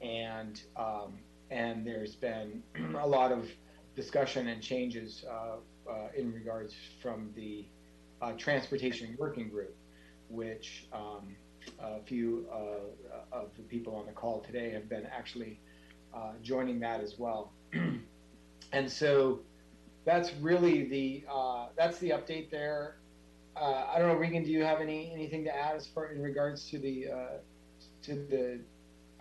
And, 0.03 0.61
um, 0.77 1.19
and 1.51 1.87
there's 1.87 2.15
been 2.15 2.63
a 2.99 3.07
lot 3.07 3.33
of 3.33 3.49
discussion 3.97 4.49
and 4.49 4.63
changes 4.63 5.25
uh, 5.29 5.57
uh, 5.91 6.09
in 6.17 6.33
regards 6.33 6.75
from 7.03 7.31
the 7.35 7.65
uh, 8.23 8.33
transportation 8.33 9.17
working 9.19 9.49
group, 9.49 9.75
which 10.29 10.87
um, 10.93 11.35
a 11.79 12.01
few 12.03 12.47
uh, 12.53 13.37
of 13.37 13.49
the 13.57 13.63
people 13.63 13.97
on 13.97 14.07
the 14.07 14.13
call 14.13 14.41
today 14.41 14.71
have 14.71 14.89
been 14.89 15.07
actually 15.07 15.59
uh, 16.15 16.33
joining 16.43 16.81
that 16.81 17.01
as 17.01 17.19
well. 17.19 17.53
and 18.73 18.91
so 18.91 19.41
that's 20.11 20.35
really 20.35 20.89
the 20.89 21.25
uh, 21.33 21.69
that's 21.79 21.99
the 22.01 22.11
update 22.11 22.51
there. 22.51 22.97
Uh, 23.57 23.85
I 23.95 23.99
don't 23.99 24.09
know, 24.09 24.17
Regan. 24.17 24.43
Do 24.45 24.51
you 24.51 24.65
have 24.65 24.81
any 24.81 25.13
anything 25.13 25.45
to 25.45 25.55
add 25.57 25.77
as 25.77 25.87
far 25.87 26.07
in 26.13 26.23
regards 26.23 26.71
to 26.71 26.79
the 26.79 27.09
to 28.03 28.15
the 28.15 28.61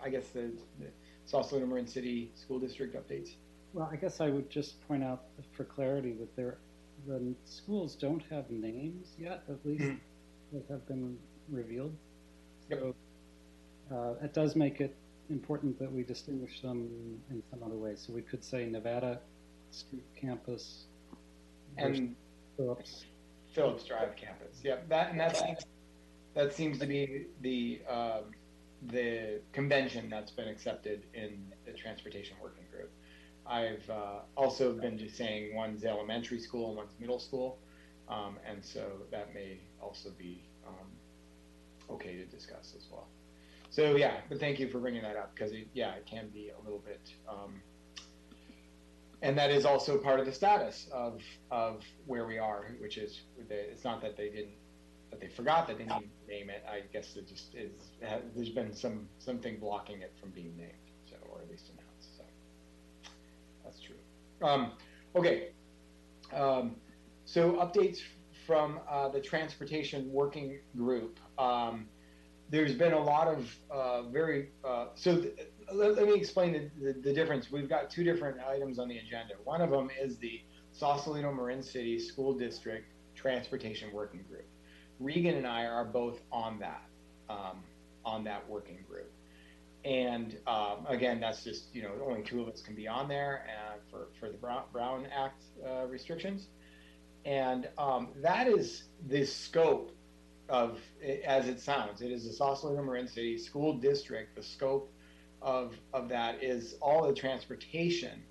I 0.02 0.10
guess 0.10 0.30
the, 0.30 0.52
the 0.78 0.92
Sausalito 1.24 1.66
Marin 1.66 1.86
City 1.86 2.32
School 2.34 2.58
District 2.60 2.94
updates? 2.94 3.30
Well, 3.72 3.88
I 3.92 3.96
guess 3.96 4.20
I 4.20 4.30
would 4.30 4.50
just 4.50 4.80
point 4.86 5.04
out 5.04 5.22
for 5.52 5.64
clarity 5.64 6.12
that 6.14 6.34
there, 6.36 6.58
the 7.06 7.34
schools 7.44 7.96
don't 7.96 8.22
have 8.30 8.50
names 8.50 9.14
yet, 9.18 9.44
at 9.48 9.64
least 9.64 9.84
Mhm. 9.84 10.00
that 10.52 10.64
have 10.68 10.86
been 10.86 11.18
revealed. 11.48 11.96
So 12.68 12.94
uh, 13.90 14.14
it 14.22 14.32
does 14.34 14.56
make 14.56 14.80
it 14.80 14.96
important 15.28 15.78
that 15.78 15.92
we 15.92 16.02
distinguish 16.04 16.60
them 16.62 17.22
in 17.30 17.42
some 17.50 17.62
other 17.62 17.76
way. 17.76 17.94
So 17.96 18.12
we 18.12 18.22
could 18.22 18.44
say 18.44 18.66
Nevada 18.66 19.20
Street 19.70 20.04
Campus 20.20 20.84
And 21.76 22.14
Phillips. 22.56 23.04
Phillips 23.52 23.84
Drive 23.84 24.16
campus. 24.16 24.60
Yep, 24.62 24.88
that 24.88 25.10
and 25.10 25.18
that's 25.20 25.42
that 26.34 26.52
seems 26.52 26.78
to 26.78 26.86
be 26.86 27.26
the 27.40 27.80
um, 27.88 28.24
the 28.86 29.40
convention 29.52 30.08
that's 30.08 30.30
been 30.30 30.48
accepted 30.48 31.04
in 31.14 31.52
the 31.66 31.72
transportation 31.72 32.36
working 32.42 32.64
group. 32.70 32.90
I've 33.46 33.88
uh, 33.90 34.20
also 34.36 34.72
been 34.72 34.96
just 34.96 35.16
saying 35.16 35.54
one's 35.54 35.84
elementary 35.84 36.38
school 36.38 36.68
and 36.68 36.76
one's 36.76 36.94
middle 37.00 37.18
school, 37.18 37.58
um, 38.08 38.38
and 38.48 38.64
so 38.64 38.86
that 39.10 39.34
may 39.34 39.58
also 39.80 40.10
be 40.16 40.44
um, 40.66 40.86
okay 41.90 42.16
to 42.16 42.24
discuss 42.26 42.74
as 42.76 42.86
well. 42.90 43.08
So 43.70 43.96
yeah, 43.96 44.20
but 44.28 44.38
thank 44.38 44.58
you 44.58 44.68
for 44.68 44.78
bringing 44.78 45.02
that 45.02 45.16
up 45.16 45.34
because 45.34 45.52
it, 45.52 45.68
yeah, 45.74 45.92
it 45.94 46.06
can 46.06 46.28
be 46.28 46.50
a 46.50 46.64
little 46.64 46.80
bit. 46.80 47.00
Um, 47.28 47.60
and 49.22 49.36
that 49.36 49.50
is 49.50 49.64
also 49.64 49.98
part 49.98 50.20
of 50.20 50.26
the 50.26 50.32
status 50.32 50.88
of 50.92 51.20
of 51.50 51.82
where 52.06 52.26
we 52.26 52.38
are, 52.38 52.74
which 52.78 52.96
is 52.96 53.22
it's 53.48 53.84
not 53.84 54.00
that 54.00 54.16
they 54.16 54.28
didn't 54.28 54.54
that 55.10 55.20
they 55.20 55.28
forgot 55.28 55.66
that 55.66 55.76
they 55.78 55.84
didn't 55.84 56.10
name 56.28 56.50
it. 56.50 56.64
I 56.70 56.82
guess 56.92 57.16
it 57.16 57.28
just 57.28 57.54
is. 57.54 57.72
There's 58.34 58.50
been 58.50 58.74
some 58.74 59.08
something 59.18 59.58
blocking 59.58 60.00
it 60.00 60.14
from 60.20 60.30
being 60.30 60.56
named, 60.56 60.72
so 61.08 61.16
or 61.28 61.42
at 61.42 61.50
least 61.50 61.70
announced. 61.70 62.16
So 62.16 62.24
that's 63.64 63.80
true. 63.80 63.96
Um, 64.42 64.72
okay. 65.14 65.50
Um, 66.32 66.76
so 67.24 67.52
updates 67.54 67.98
from 68.46 68.80
uh, 68.88 69.08
the 69.08 69.20
transportation 69.20 70.10
working 70.10 70.60
group. 70.76 71.20
Um, 71.38 71.88
there's 72.48 72.74
been 72.74 72.94
a 72.94 73.02
lot 73.02 73.28
of 73.28 73.54
uh, 73.70 74.02
very 74.04 74.48
uh, 74.64 74.86
so. 74.94 75.20
Th- 75.20 75.34
let, 75.72 75.96
let 75.96 76.06
me 76.06 76.14
explain 76.14 76.52
the, 76.52 76.70
the, 76.84 77.00
the 77.00 77.12
difference. 77.12 77.50
We've 77.50 77.68
got 77.68 77.90
two 77.90 78.04
different 78.04 78.38
items 78.40 78.78
on 78.78 78.88
the 78.88 78.98
agenda. 78.98 79.34
One 79.44 79.60
of 79.60 79.70
them 79.70 79.90
is 80.00 80.18
the 80.18 80.40
Sausalito 80.72 81.32
Marin 81.32 81.62
City 81.62 81.98
School 81.98 82.32
District 82.34 82.86
Transportation 83.14 83.92
Working 83.92 84.24
Group. 84.28 84.46
Regan 84.98 85.36
and 85.36 85.46
I 85.46 85.64
are 85.64 85.84
both 85.84 86.20
on 86.30 86.58
that 86.60 86.82
um, 87.28 87.62
on 88.04 88.24
that 88.24 88.48
working 88.48 88.84
group. 88.88 89.10
And 89.84 90.36
um, 90.46 90.86
again, 90.88 91.20
that's 91.20 91.42
just 91.42 91.74
you 91.74 91.82
know 91.82 91.92
only 92.06 92.22
two 92.22 92.42
of 92.42 92.48
us 92.48 92.60
can 92.60 92.74
be 92.74 92.86
on 92.86 93.08
there 93.08 93.46
uh, 93.48 93.76
for 93.90 94.08
for 94.18 94.30
the 94.30 94.36
Brown, 94.36 94.64
Brown 94.72 95.06
Act 95.06 95.42
uh, 95.66 95.86
restrictions, 95.86 96.48
and 97.24 97.68
um, 97.78 98.08
that 98.16 98.46
is 98.46 98.84
the 99.08 99.24
scope 99.24 99.92
of 100.50 100.78
as 101.24 101.48
it 101.48 101.60
sounds. 101.60 102.02
It 102.02 102.10
is 102.10 102.26
the 102.26 102.32
Sausalito 102.32 102.82
Marin 102.82 103.08
City 103.08 103.38
School 103.38 103.78
District. 103.78 104.36
The 104.36 104.42
scope 104.42 104.92
of 105.42 105.74
of 105.92 106.08
that 106.08 106.42
is 106.42 106.74
all 106.80 107.06
the 107.06 107.14
transportation 107.14 108.22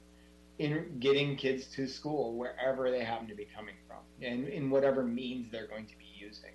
in 0.60 1.00
getting 1.00 1.36
kids 1.38 1.68
to 1.68 1.88
school 1.88 2.36
wherever 2.36 2.92
they 2.92 3.04
happen 3.04 3.28
to 3.28 3.36
be 3.36 3.48
coming 3.56 3.76
from, 3.88 3.98
and 4.22 4.48
in 4.48 4.70
whatever 4.70 5.04
means 5.04 5.50
they're 5.52 5.68
going 5.68 5.86
to 5.86 5.98
be 5.98 6.06
using, 6.18 6.52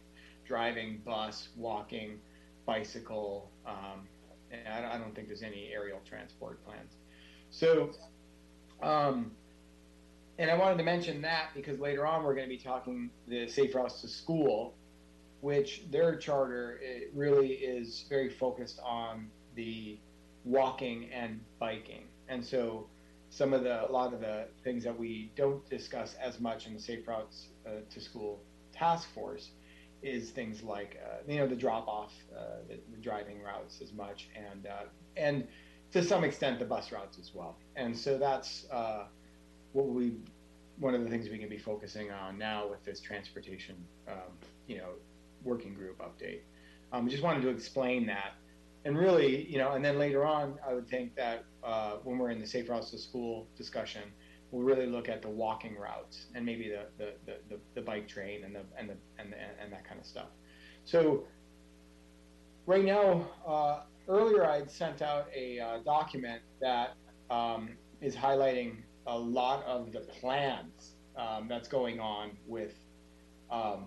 driving, 0.46 1.00
bus, 1.04 1.49
walking, 1.56 2.18
bicycle. 2.66 3.50
Um, 3.66 4.06
and 4.52 4.87
I, 4.87 4.94
I 4.94 4.99
don't 4.99 5.14
think 5.14 5.28
there's 5.28 5.42
any 5.42 5.70
aerial 5.73 6.00
transport 6.08 6.64
plans. 6.64 6.92
So, 7.50 7.90
um, 8.82 9.32
and 10.38 10.50
I 10.50 10.56
wanted 10.56 10.78
to 10.78 10.84
mention 10.84 11.23
that 11.23 11.50
because 11.54 11.80
later 11.80 12.06
on 12.06 12.25
we're 12.25 12.34
going 12.34 12.49
to 12.49 12.54
be 12.54 12.62
talking 12.62 13.11
the 13.26 13.49
Safe 13.49 13.75
Routes 13.75 14.00
to 14.02 14.08
School, 14.08 14.75
which 15.40 15.84
their 15.90 16.16
charter 16.16 16.80
really 17.14 17.52
is 17.52 18.04
very 18.08 18.28
focused 18.28 18.80
on 18.84 19.28
the 19.54 19.99
walking 20.44 21.10
and 21.12 21.40
biking. 21.58 22.04
And 22.28 22.44
so 22.44 22.86
some 23.30 23.52
of 23.52 23.64
the 23.64 23.88
a 23.88 23.90
lot 23.90 24.12
of 24.14 24.20
the 24.20 24.46
things 24.62 24.84
that 24.84 24.96
we 24.98 25.32
don't 25.36 25.68
discuss 25.68 26.14
as 26.22 26.40
much 26.40 26.66
in 26.66 26.74
the 26.74 26.80
Safe 26.80 27.06
Routes 27.06 27.48
uh, 27.66 27.80
to 27.90 28.00
School 28.00 28.40
task 28.72 29.12
force 29.14 29.50
is 30.02 30.30
things 30.30 30.62
like 30.62 31.00
uh, 31.04 31.16
you 31.26 31.38
know 31.38 31.46
the 31.46 31.56
drop 31.56 31.88
off, 31.88 32.12
uh, 32.36 32.58
the, 32.68 32.78
the, 32.92 32.98
driving 32.98 33.42
routes 33.42 33.80
as 33.80 33.92
much, 33.92 34.28
and 34.36 34.66
uh, 34.66 34.84
and 35.16 35.48
to 35.92 36.02
some 36.04 36.24
extent 36.24 36.58
the 36.58 36.64
bus 36.64 36.92
routes 36.92 37.18
as 37.18 37.34
well. 37.34 37.56
And 37.76 37.96
so 37.96 38.18
that's 38.18 38.66
uh, 38.70 39.04
what 39.72 39.86
we 39.86 40.12
one 40.78 40.94
of 40.94 41.02
the 41.02 41.08
things 41.08 41.28
we 41.28 41.38
can 41.38 41.48
be 41.48 41.58
focusing 41.58 42.10
on 42.10 42.36
now 42.36 42.68
with 42.68 42.84
this 42.84 43.00
transportation 43.00 43.76
um, 44.08 44.36
you 44.66 44.76
know 44.76 44.90
working 45.42 45.74
group 45.74 46.00
update. 46.00 46.40
Um, 46.92 47.08
just 47.08 47.22
wanted 47.22 47.42
to 47.42 47.48
explain 47.48 48.06
that. 48.06 48.34
And 48.85 48.99
really, 48.99 49.50
you 49.50 49.59
know, 49.59 49.73
and 49.73 49.85
then 49.85 49.99
later 49.99 50.25
on, 50.25 50.59
I 50.67 50.75
would 50.75 50.88
think 50.88 51.14
that 51.17 51.45
uh, 51.62 51.97
when 52.05 52.19
we're 52.19 52.31
in 52.31 52.41
the 52.41 52.47
safe 52.47 52.69
routes 52.69 52.91
to 52.91 52.99
school 52.99 53.47
discussion, 53.57 54.03
we'll 54.50 54.62
really 54.62 54.87
look 54.87 55.09
at 55.09 55.23
the 55.23 55.29
walking 55.29 55.76
routes 55.76 56.26
and 56.35 56.45
maybe 56.45 56.69
the 56.69 56.87
the, 56.99 57.12
the, 57.26 57.38
the, 57.49 57.61
the 57.75 57.81
bike 57.81 58.07
train 58.07 58.45
and 58.45 58.55
the 58.55 58.62
and 58.79 58.88
the 58.91 58.97
and 59.19 59.33
the, 59.33 59.37
and 59.62 59.73
that 59.73 59.87
kind 59.87 59.99
of 59.99 60.07
stuff. 60.07 60.29
So 60.85 61.25
right 62.67 62.85
now, 62.85 63.26
uh, 63.47 63.81
earlier 64.09 64.47
I'd 64.47 64.71
sent 64.71 65.03
out 65.03 65.29
a 65.35 65.59
uh, 65.59 65.79
document 65.79 66.43
that 66.61 66.95
um, 67.31 67.71
is 68.00 68.14
highlighting 68.14 68.76
a 69.07 69.19
lot 69.19 69.64
of 69.64 69.93
the 69.93 70.00
plans 70.00 70.93
um, 71.17 71.47
that's 71.49 71.69
going 71.69 72.00
on 72.00 72.33
with 72.47 72.75
um, 73.50 73.87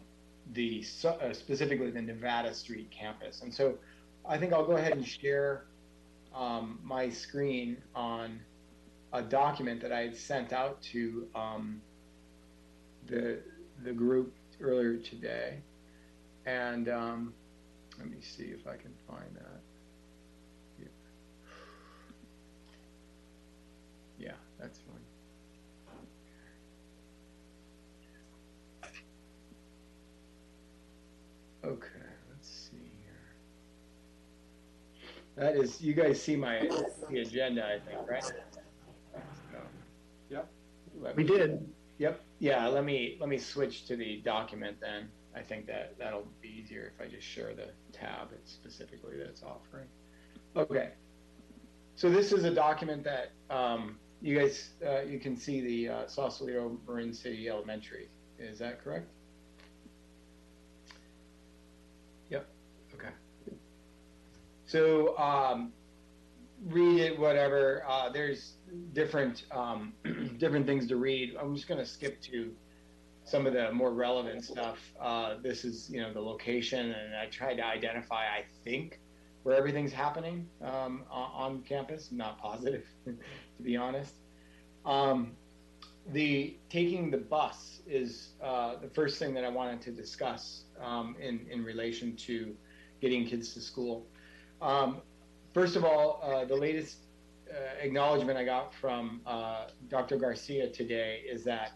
the 0.54 0.84
uh, 1.06 1.34
specifically 1.34 1.92
the 1.92 2.01
Nevada 2.01 2.54
Street 2.54 2.89
campus, 2.92 3.42
and 3.42 3.54
so 3.54 3.77
I 4.27 4.38
think 4.38 4.53
I'll 4.53 4.65
go 4.65 4.75
ahead 4.75 4.93
and 4.93 5.07
share 5.07 5.65
um, 6.36 6.79
my 6.84 7.10
screen 7.10 7.77
on 7.96 8.39
a 9.13 9.22
document 9.22 9.81
that 9.81 9.91
I 9.91 10.01
had 10.01 10.15
sent 10.15 10.53
out 10.53 10.81
to 10.93 11.27
um, 11.36 11.81
the 13.07 13.39
the 13.84 13.93
group 13.93 14.34
earlier 14.60 14.98
today, 14.98 15.60
and 16.46 16.89
um, 16.89 17.34
let 17.98 18.10
me 18.10 18.17
see 18.22 18.46
if 18.46 18.67
I 18.67 18.75
can 18.75 18.93
find 19.07 19.34
that. 19.36 19.56
That 35.38 35.56
is, 35.56 35.79
you 35.82 35.94
guys 35.94 36.22
see 36.22 36.36
my, 36.36 36.67
the 37.10 37.20
agenda, 37.20 37.63
I 37.65 37.79
think, 37.88 38.10
right? 38.10 38.24
Yep. 40.29 40.50
Let 41.00 41.15
We 41.15 41.24
me- 41.24 41.29
did. 41.29 41.74
Yep, 42.00 42.22
yeah, 42.39 42.67
let 42.67 42.84
me, 42.86 43.17
let 43.20 43.27
me 43.27 43.39
switch 43.39 43.86
to 43.88 43.96
the 43.96 44.22
document 44.22 44.77
then. 44.79 45.10
I 45.36 45.41
think 45.41 45.65
that, 45.67 45.98
that'll 45.98 46.27
be 46.41 46.50
easier 46.50 46.91
if 46.94 47.01
I 47.03 47.10
just 47.10 47.25
share 47.25 47.53
the 47.56 47.70
tab 47.91 48.29
it's 48.34 48.51
specifically 48.51 49.17
that 49.17 49.25
it's 49.27 49.41
offering. 49.44 49.88
Okay. 50.56 50.89
So 51.96 52.10
this 52.12 52.32
is 52.32 52.44
a 52.44 52.53
document 52.53 53.03
that, 53.03 53.32
um, 53.50 53.98
you 54.22 54.38
guys, 54.38 54.72
uh, 54.86 55.01
you 55.01 55.20
can 55.20 55.36
see 55.36 55.62
the, 55.62 55.89
uh, 55.94 56.08
Sausalito 56.08 56.77
Marin 56.88 57.13
City 57.13 57.50
Elementary. 57.50 58.10
Is 58.39 58.60
that 58.60 58.84
correct? 58.84 59.08
So, 64.67 65.17
um, 65.17 65.71
read 66.65 67.00
it, 67.00 67.19
whatever. 67.19 67.83
Uh, 67.88 68.09
there's 68.09 68.55
different 68.93 69.45
um, 69.51 69.93
different 70.38 70.65
things 70.65 70.88
to 70.88 70.97
read. 70.97 71.36
I'm 71.39 71.55
just 71.55 71.67
going 71.67 71.79
to 71.79 71.86
skip 71.86 72.21
to 72.24 72.51
some 73.24 73.45
of 73.45 73.53
the 73.53 73.71
more 73.71 73.93
relevant 73.93 74.43
stuff. 74.43 74.79
Uh, 75.00 75.36
this 75.41 75.65
is, 75.65 75.89
you 75.89 76.01
know, 76.01 76.13
the 76.13 76.21
location, 76.21 76.91
and 76.91 77.15
I 77.15 77.27
tried 77.27 77.55
to 77.55 77.65
identify, 77.65 78.24
I 78.24 78.45
think, 78.63 79.00
where 79.43 79.55
everything's 79.55 79.93
happening 79.93 80.47
um, 80.62 81.03
on, 81.09 81.62
campus. 81.62 82.09
Not 82.12 82.38
positive, 82.39 82.86
to 83.05 83.63
be 83.63 83.77
honest. 83.77 84.15
Um, 84.86 85.31
the 86.12 86.57
taking 86.69 87.12
the 87.12 87.17
bus 87.17 87.81
is 87.86 88.29
uh, 88.41 88.75
the 88.81 88.89
first 88.89 89.19
thing 89.19 89.33
that 89.33 89.43
I 89.43 89.50
wanted 89.50 89.81
to 89.81 89.91
discuss 89.91 90.63
um, 90.81 91.15
in 91.21 91.45
in 91.50 91.63
relation 91.63 92.15
to 92.17 92.55
getting 93.01 93.25
kids 93.25 93.53
to 93.53 93.62
school. 93.62 94.07
Um, 94.61 95.01
first 95.53 95.75
of 95.75 95.83
all, 95.83 96.21
uh, 96.23 96.45
the 96.45 96.55
latest 96.55 96.97
uh, 97.49 97.81
acknowledgement 97.81 98.37
I 98.37 98.45
got 98.45 98.73
from 98.73 99.21
uh, 99.25 99.67
Dr. 99.89 100.17
Garcia 100.17 100.69
today 100.69 101.21
is 101.29 101.43
that 101.45 101.73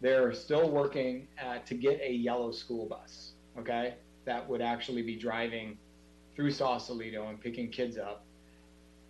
they're 0.00 0.32
still 0.32 0.70
working 0.70 1.28
uh, 1.42 1.58
to 1.58 1.74
get 1.74 2.00
a 2.00 2.12
yellow 2.12 2.52
school 2.52 2.86
bus, 2.86 3.32
okay, 3.58 3.94
that 4.24 4.48
would 4.48 4.60
actually 4.60 5.02
be 5.02 5.16
driving 5.16 5.76
through 6.36 6.50
Sausalito 6.50 7.28
and 7.28 7.40
picking 7.40 7.70
kids 7.70 7.98
up, 7.98 8.24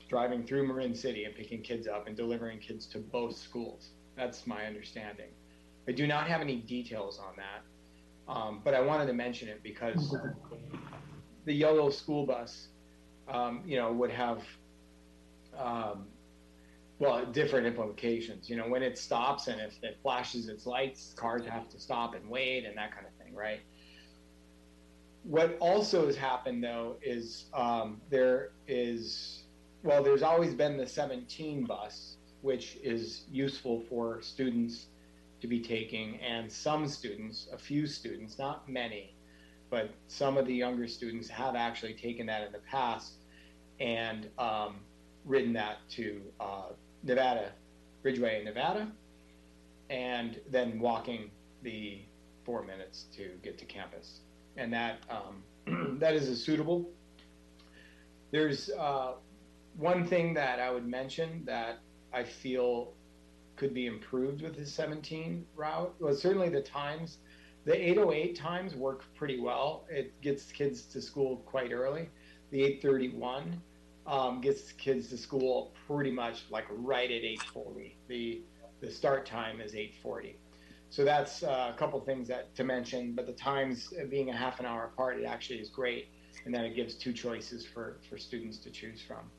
driving 0.08 0.46
through 0.46 0.66
Marin 0.66 0.94
City 0.94 1.24
and 1.24 1.34
picking 1.34 1.62
kids 1.62 1.86
up 1.86 2.06
and 2.06 2.16
delivering 2.16 2.58
kids 2.58 2.86
to 2.86 2.98
both 2.98 3.36
schools. 3.36 3.90
That's 4.16 4.46
my 4.46 4.64
understanding. 4.64 5.28
I 5.86 5.92
do 5.92 6.06
not 6.06 6.26
have 6.26 6.40
any 6.40 6.56
details 6.56 7.18
on 7.18 7.34
that, 7.36 8.32
um, 8.32 8.60
but 8.64 8.74
I 8.74 8.80
wanted 8.80 9.06
to 9.06 9.12
mention 9.12 9.48
it 9.48 9.62
because 9.62 10.16
the 11.44 11.52
yellow 11.52 11.90
school 11.90 12.24
bus 12.26 12.68
um, 13.28 13.62
you 13.66 13.76
know, 13.76 13.92
would 13.92 14.10
have, 14.10 14.42
um, 15.56 16.06
well, 16.98 17.24
different 17.26 17.66
implications. 17.66 18.48
You 18.48 18.56
know, 18.56 18.68
when 18.68 18.82
it 18.82 18.98
stops 18.98 19.48
and 19.48 19.60
if 19.60 19.82
it 19.82 19.98
flashes 20.02 20.48
its 20.48 20.66
lights, 20.66 21.14
cars 21.16 21.44
have 21.46 21.68
to 21.70 21.80
stop 21.80 22.14
and 22.14 22.28
wait 22.28 22.64
and 22.64 22.76
that 22.76 22.92
kind 22.92 23.06
of 23.06 23.12
thing, 23.24 23.34
right? 23.34 23.60
What 25.24 25.56
also 25.60 26.06
has 26.06 26.16
happened 26.16 26.64
though 26.64 26.96
is 27.02 27.46
um, 27.52 28.00
there 28.08 28.50
is, 28.66 29.44
well, 29.82 30.02
there's 30.02 30.22
always 30.22 30.54
been 30.54 30.76
the 30.76 30.86
17 30.86 31.64
bus, 31.64 32.16
which 32.40 32.78
is 32.82 33.24
useful 33.30 33.84
for 33.88 34.22
students 34.22 34.86
to 35.40 35.46
be 35.46 35.60
taking, 35.60 36.18
and 36.20 36.50
some 36.50 36.88
students, 36.88 37.48
a 37.52 37.58
few 37.58 37.86
students, 37.86 38.38
not 38.38 38.68
many, 38.68 39.14
but 39.70 39.90
some 40.06 40.36
of 40.36 40.46
the 40.46 40.54
younger 40.54 40.86
students 40.88 41.28
have 41.28 41.54
actually 41.54 41.94
taken 41.94 42.26
that 42.26 42.46
in 42.46 42.52
the 42.52 42.58
past 42.58 43.14
and 43.80 44.28
um, 44.38 44.76
ridden 45.24 45.52
that 45.52 45.78
to 45.90 46.20
uh, 46.40 46.68
Nevada, 47.02 47.52
Bridgeway, 48.04 48.44
Nevada, 48.44 48.90
and 49.90 50.40
then 50.50 50.80
walking 50.80 51.30
the 51.62 52.00
four 52.44 52.64
minutes 52.64 53.06
to 53.16 53.30
get 53.42 53.58
to 53.58 53.64
campus. 53.64 54.20
And 54.56 54.72
that 54.72 54.98
um, 55.10 55.98
that 56.00 56.14
is 56.14 56.28
a 56.28 56.36
suitable. 56.36 56.88
There's 58.30 58.70
uh, 58.70 59.12
one 59.76 60.06
thing 60.06 60.34
that 60.34 60.58
I 60.58 60.70
would 60.70 60.86
mention 60.86 61.42
that 61.46 61.78
I 62.12 62.24
feel 62.24 62.92
could 63.56 63.74
be 63.74 63.86
improved 63.86 64.42
with 64.42 64.56
the 64.56 64.64
17 64.64 65.44
route. 65.56 65.94
Well, 65.98 66.14
certainly 66.14 66.48
the 66.48 66.62
times 66.62 67.18
the 67.64 67.74
808 67.74 68.36
times 68.36 68.74
work 68.74 69.04
pretty 69.14 69.40
well. 69.40 69.86
It 69.90 70.18
gets 70.20 70.50
kids 70.52 70.82
to 70.86 71.02
school 71.02 71.38
quite 71.46 71.72
early. 71.72 72.08
The 72.50 72.62
831 72.62 73.60
um, 74.06 74.40
gets 74.40 74.72
kids 74.72 75.08
to 75.08 75.18
school 75.18 75.74
pretty 75.86 76.10
much 76.10 76.44
like 76.50 76.64
right 76.70 77.10
at 77.10 77.22
840. 77.24 77.96
The 78.08 78.42
the 78.80 78.90
start 78.90 79.26
time 79.26 79.60
is 79.60 79.74
840. 79.74 80.36
So 80.90 81.04
that's 81.04 81.42
uh, 81.42 81.72
a 81.74 81.78
couple 81.78 82.00
things 82.00 82.28
that 82.28 82.54
to 82.54 82.64
mention. 82.64 83.12
But 83.12 83.26
the 83.26 83.32
times 83.32 83.92
being 84.08 84.30
a 84.30 84.36
half 84.36 84.60
an 84.60 84.66
hour 84.66 84.84
apart, 84.84 85.18
it 85.18 85.24
actually 85.24 85.58
is 85.58 85.68
great, 85.68 86.08
and 86.46 86.54
then 86.54 86.64
it 86.64 86.74
gives 86.74 86.94
two 86.94 87.12
choices 87.12 87.66
for 87.66 87.98
for 88.08 88.16
students 88.16 88.58
to 88.58 88.70
choose 88.70 89.02
from. 89.02 89.30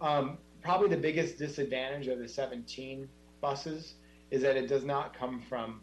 Um, 0.00 0.38
probably 0.62 0.88
the 0.88 0.96
biggest 0.96 1.38
disadvantage 1.38 2.06
of 2.06 2.18
the 2.18 2.28
17 2.28 3.08
buses 3.40 3.94
is 4.30 4.42
that 4.42 4.56
it 4.56 4.68
does 4.68 4.84
not 4.84 5.16
come 5.18 5.42
from 5.48 5.80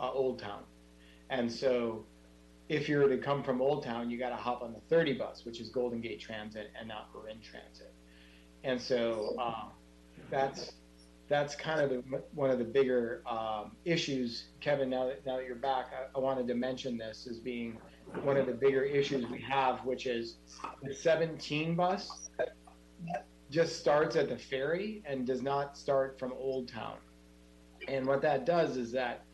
uh, 0.00 0.10
Old 0.10 0.38
Town. 0.38 0.64
And 1.34 1.50
so 1.50 2.04
if 2.68 2.88
you're 2.88 3.08
to 3.08 3.18
come 3.18 3.42
from 3.42 3.60
Old 3.60 3.82
Town, 3.82 4.08
you 4.08 4.18
got 4.18 4.30
to 4.30 4.36
hop 4.36 4.62
on 4.62 4.72
the 4.72 4.80
30 4.88 5.14
bus, 5.14 5.44
which 5.44 5.60
is 5.60 5.68
Golden 5.68 6.00
Gate 6.00 6.20
Transit 6.20 6.70
and 6.78 6.86
not 6.86 7.08
Marin 7.12 7.40
Transit. 7.40 7.92
And 8.62 8.80
so 8.80 9.36
um, 9.38 9.70
that's 10.30 10.72
that's 11.28 11.56
kind 11.56 11.80
of 11.80 11.90
the, 11.90 12.22
one 12.34 12.50
of 12.50 12.58
the 12.58 12.64
bigger 12.64 13.22
um, 13.26 13.72
issues. 13.84 14.44
Kevin, 14.60 14.90
now 14.90 15.06
that, 15.06 15.26
now 15.26 15.36
that 15.38 15.46
you're 15.46 15.56
back, 15.56 15.86
I, 15.92 16.16
I 16.16 16.20
wanted 16.20 16.46
to 16.48 16.54
mention 16.54 16.98
this 16.98 17.26
as 17.28 17.38
being 17.38 17.78
one 18.22 18.36
of 18.36 18.46
the 18.46 18.52
bigger 18.52 18.82
issues 18.82 19.26
we 19.28 19.40
have, 19.40 19.84
which 19.84 20.06
is 20.06 20.36
the 20.82 20.94
17 20.94 21.74
bus 21.74 22.28
just 23.50 23.80
starts 23.80 24.16
at 24.16 24.28
the 24.28 24.36
ferry 24.36 25.02
and 25.06 25.26
does 25.26 25.42
not 25.42 25.76
start 25.78 26.18
from 26.18 26.32
Old 26.38 26.68
Town. 26.68 26.96
And 27.88 28.06
what 28.06 28.20
that 28.22 28.44
does 28.44 28.76
is 28.76 28.92
that 28.92 29.24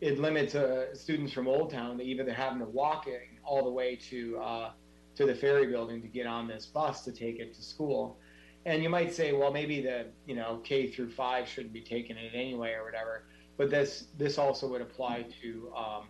it 0.00 0.18
limits 0.18 0.54
uh, 0.54 0.94
students 0.94 1.32
from 1.32 1.46
Old 1.46 1.70
Town 1.70 1.98
to 1.98 2.04
either 2.04 2.30
having 2.32 2.60
to 2.60 2.64
walk 2.64 3.06
it 3.06 3.22
all 3.44 3.64
the 3.64 3.70
way 3.70 3.96
to 3.96 4.38
uh, 4.38 4.70
to 5.16 5.26
the 5.26 5.34
ferry 5.34 5.66
building 5.66 6.00
to 6.00 6.08
get 6.08 6.26
on 6.26 6.48
this 6.48 6.66
bus 6.66 7.02
to 7.04 7.12
take 7.12 7.38
it 7.38 7.54
to 7.54 7.62
school. 7.62 8.18
And 8.66 8.82
you 8.82 8.88
might 8.88 9.12
say, 9.12 9.32
well, 9.32 9.52
maybe 9.52 9.80
the 9.80 10.06
you 10.26 10.34
know 10.34 10.60
K 10.64 10.90
through 10.90 11.10
five 11.10 11.48
shouldn't 11.48 11.74
be 11.74 11.82
taking 11.82 12.16
it 12.16 12.32
anyway 12.34 12.72
or 12.72 12.84
whatever. 12.84 13.24
But 13.56 13.70
this 13.70 14.06
this 14.16 14.38
also 14.38 14.68
would 14.68 14.80
apply 14.80 15.26
to 15.42 15.72
um, 15.76 16.08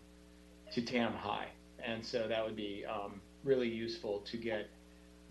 to 0.72 0.82
Tam 0.82 1.12
High, 1.12 1.48
and 1.84 2.04
so 2.04 2.28
that 2.28 2.44
would 2.44 2.56
be 2.56 2.84
um, 2.86 3.20
really 3.42 3.68
useful 3.68 4.20
to 4.20 4.36
get 4.36 4.68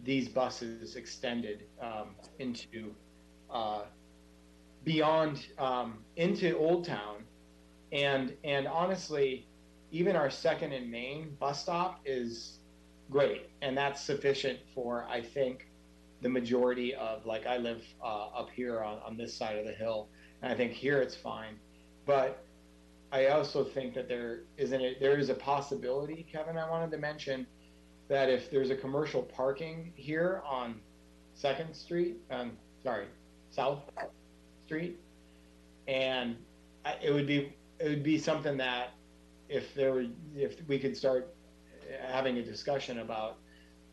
these 0.03 0.27
buses 0.27 0.95
extended 0.95 1.63
um, 1.81 2.15
into 2.39 2.93
uh, 3.49 3.83
beyond 4.83 5.47
um, 5.57 5.99
into 6.17 6.57
Old 6.57 6.85
Town 6.85 7.23
and 7.91 8.35
and 8.43 8.67
honestly 8.67 9.45
even 9.91 10.15
our 10.15 10.29
second 10.29 10.71
and 10.71 10.89
main 10.89 11.35
bus 11.39 11.63
stop 11.63 11.99
is 12.05 12.59
great. 13.09 13.49
And 13.61 13.75
that's 13.75 14.01
sufficient 14.01 14.59
for 14.73 15.05
i 15.09 15.21
think 15.21 15.67
the 16.21 16.29
majority 16.29 16.93
of 16.95 17.25
like 17.25 17.45
i 17.45 17.57
live 17.57 17.83
uh, 18.03 18.27
up 18.27 18.49
here 18.49 18.81
on, 18.81 18.99
on 19.05 19.17
this 19.17 19.33
side 19.33 19.57
of 19.57 19.65
the 19.65 19.71
hill 19.71 20.09
and 20.41 20.51
i 20.51 20.55
think 20.55 20.71
here 20.71 21.01
it's 21.01 21.15
fine. 21.15 21.55
But 22.05 22.43
i 23.11 23.27
also 23.27 23.63
think 23.63 23.93
that 23.95 24.07
there 24.07 24.41
isn't 24.57 24.81
it 24.81 24.99
there 24.99 25.17
is 25.17 25.29
a 25.29 25.33
possibility 25.33 26.25
kevin 26.31 26.57
i 26.57 26.69
wanted 26.69 26.91
to 26.91 26.97
mention 26.97 27.47
that 28.07 28.29
if 28.29 28.51
there's 28.51 28.69
a 28.69 28.75
commercial 28.75 29.23
parking 29.23 29.91
here 29.95 30.43
on 30.45 30.79
second 31.33 31.73
street 31.73 32.17
um 32.29 32.51
sorry 32.83 33.05
south 33.49 33.81
street 34.65 34.99
and 35.87 36.35
it 37.01 37.11
would 37.11 37.25
be 37.25 37.53
it 37.79 37.89
would 37.89 38.03
be 38.03 38.17
something 38.17 38.57
that 38.57 38.91
if 39.47 39.73
there 39.73 39.93
were 39.93 40.05
if 40.35 40.55
we 40.67 40.79
could 40.79 40.95
start 40.95 41.33
having 42.07 42.37
a 42.37 42.43
discussion 42.43 42.99
about 42.99 43.37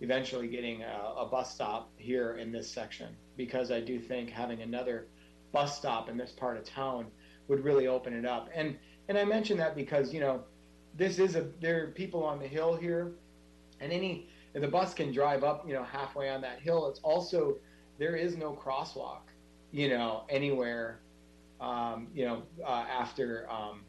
eventually 0.01 0.49
getting 0.49 0.83
a, 0.83 1.15
a 1.17 1.27
bus 1.27 1.55
stop 1.55 1.91
here 1.97 2.37
in 2.37 2.53
this 2.53 2.71
section 2.71 3.17
because 3.37 3.71
I 3.71 3.81
do 3.81 3.99
think 3.99 4.31
having 4.31 4.61
another 4.61 5.07
bus 5.53 5.77
stop 5.77 6.09
in 6.09 6.17
this 6.19 6.33
part 6.33 6.59
of 6.59 6.65
town 6.65 7.07
would 7.49 7.65
really 7.65 7.87
open 7.87 8.13
it 8.13 8.27
up. 8.27 8.51
And 8.55 8.77
and 9.09 9.17
I 9.17 9.25
mention 9.25 9.57
that 9.59 9.75
because 9.75 10.13
you 10.13 10.21
know 10.21 10.43
this 10.97 11.19
is 11.19 11.37
a 11.37 11.47
there 11.61 11.85
are 11.85 11.87
people 11.89 12.25
on 12.25 12.39
the 12.39 12.47
hill 12.47 12.77
here 12.77 13.13
and 13.81 13.93
any 13.93 14.29
the 14.53 14.69
bus 14.69 14.95
can 14.95 15.13
drive 15.13 15.45
up 15.45 15.67
you 15.67 15.75
know 15.75 15.85
halfway 15.85 16.29
on 16.29 16.41
that 16.43 16.61
hill. 16.61 16.89
It's 16.89 17.01
also 17.01 17.57
there 17.99 18.17
is 18.17 18.37
no 18.37 18.53
crosswalk 18.53 19.23
you 19.71 19.89
know 19.89 20.25
anywhere 20.29 21.01
um, 21.61 22.09
you 22.15 22.25
know, 22.25 22.43
uh, 22.65 22.85
after 22.91 23.49
um, 23.51 23.83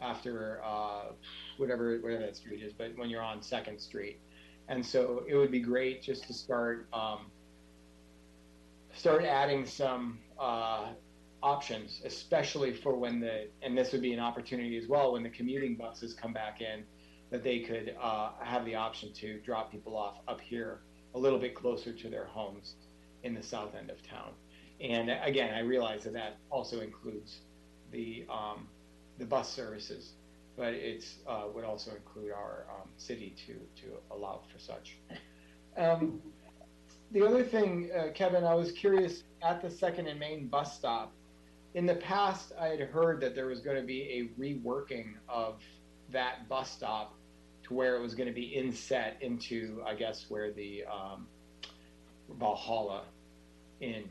after 0.00 0.60
uh, 0.64 1.12
whatever 1.56 1.98
whatever 1.98 2.22
that 2.22 2.36
street 2.36 2.62
is, 2.62 2.72
but 2.72 2.96
when 2.96 3.10
you're 3.10 3.22
on 3.22 3.42
Second 3.42 3.80
Street, 3.80 4.20
and 4.68 4.84
so 4.84 5.24
it 5.28 5.34
would 5.34 5.50
be 5.50 5.60
great 5.60 6.02
just 6.02 6.26
to 6.26 6.32
start 6.32 6.86
um, 6.92 7.26
start 8.94 9.24
adding 9.24 9.64
some 9.64 10.18
uh, 10.38 10.88
options, 11.42 12.00
especially 12.04 12.72
for 12.72 12.94
when 12.96 13.20
the, 13.20 13.48
and 13.62 13.76
this 13.76 13.92
would 13.92 14.02
be 14.02 14.12
an 14.12 14.20
opportunity 14.20 14.76
as 14.76 14.88
well, 14.88 15.12
when 15.12 15.22
the 15.22 15.30
commuting 15.30 15.76
buses 15.76 16.14
come 16.14 16.32
back 16.32 16.60
in, 16.60 16.84
that 17.30 17.44
they 17.44 17.60
could 17.60 17.94
uh, 18.00 18.30
have 18.42 18.64
the 18.64 18.74
option 18.74 19.12
to 19.12 19.38
drop 19.40 19.70
people 19.70 19.96
off 19.96 20.16
up 20.26 20.40
here 20.40 20.80
a 21.14 21.18
little 21.18 21.38
bit 21.38 21.54
closer 21.54 21.92
to 21.92 22.08
their 22.08 22.24
homes 22.24 22.74
in 23.22 23.34
the 23.34 23.42
south 23.42 23.74
end 23.74 23.90
of 23.90 24.02
town. 24.02 24.32
And 24.80 25.10
again, 25.10 25.54
I 25.54 25.60
realize 25.60 26.04
that 26.04 26.12
that 26.12 26.36
also 26.50 26.80
includes 26.80 27.38
the 27.90 28.24
um, 28.30 28.68
the 29.18 29.24
bus 29.24 29.52
services, 29.52 30.12
but 30.56 30.74
it's 30.74 31.16
uh, 31.26 31.44
would 31.52 31.64
also 31.64 31.90
include 31.90 32.32
our 32.32 32.66
um, 32.70 32.88
city 32.96 33.34
to 33.46 33.54
to 33.82 33.96
allow 34.10 34.40
for 34.52 34.58
such. 34.58 34.96
Um, 35.76 36.20
the 37.12 37.24
other 37.24 37.42
thing, 37.42 37.90
uh, 37.96 38.08
Kevin, 38.14 38.44
I 38.44 38.54
was 38.54 38.72
curious 38.72 39.22
at 39.42 39.62
the 39.62 39.70
Second 39.70 40.08
and 40.08 40.20
Main 40.20 40.48
bus 40.48 40.76
stop. 40.76 41.12
In 41.74 41.86
the 41.86 41.94
past, 41.94 42.52
I 42.58 42.68
had 42.68 42.80
heard 42.80 43.20
that 43.20 43.34
there 43.34 43.46
was 43.46 43.60
going 43.60 43.76
to 43.76 43.86
be 43.86 44.02
a 44.02 44.40
reworking 44.40 45.14
of 45.28 45.62
that 46.10 46.48
bus 46.48 46.70
stop 46.70 47.14
to 47.64 47.74
where 47.74 47.96
it 47.96 48.02
was 48.02 48.14
going 48.14 48.28
to 48.28 48.34
be 48.34 48.46
inset 48.46 49.16
into, 49.20 49.82
I 49.86 49.94
guess, 49.94 50.26
where 50.28 50.50
the 50.50 50.84
um, 50.84 51.26
Valhalla 52.38 53.02
uh, 53.82 54.02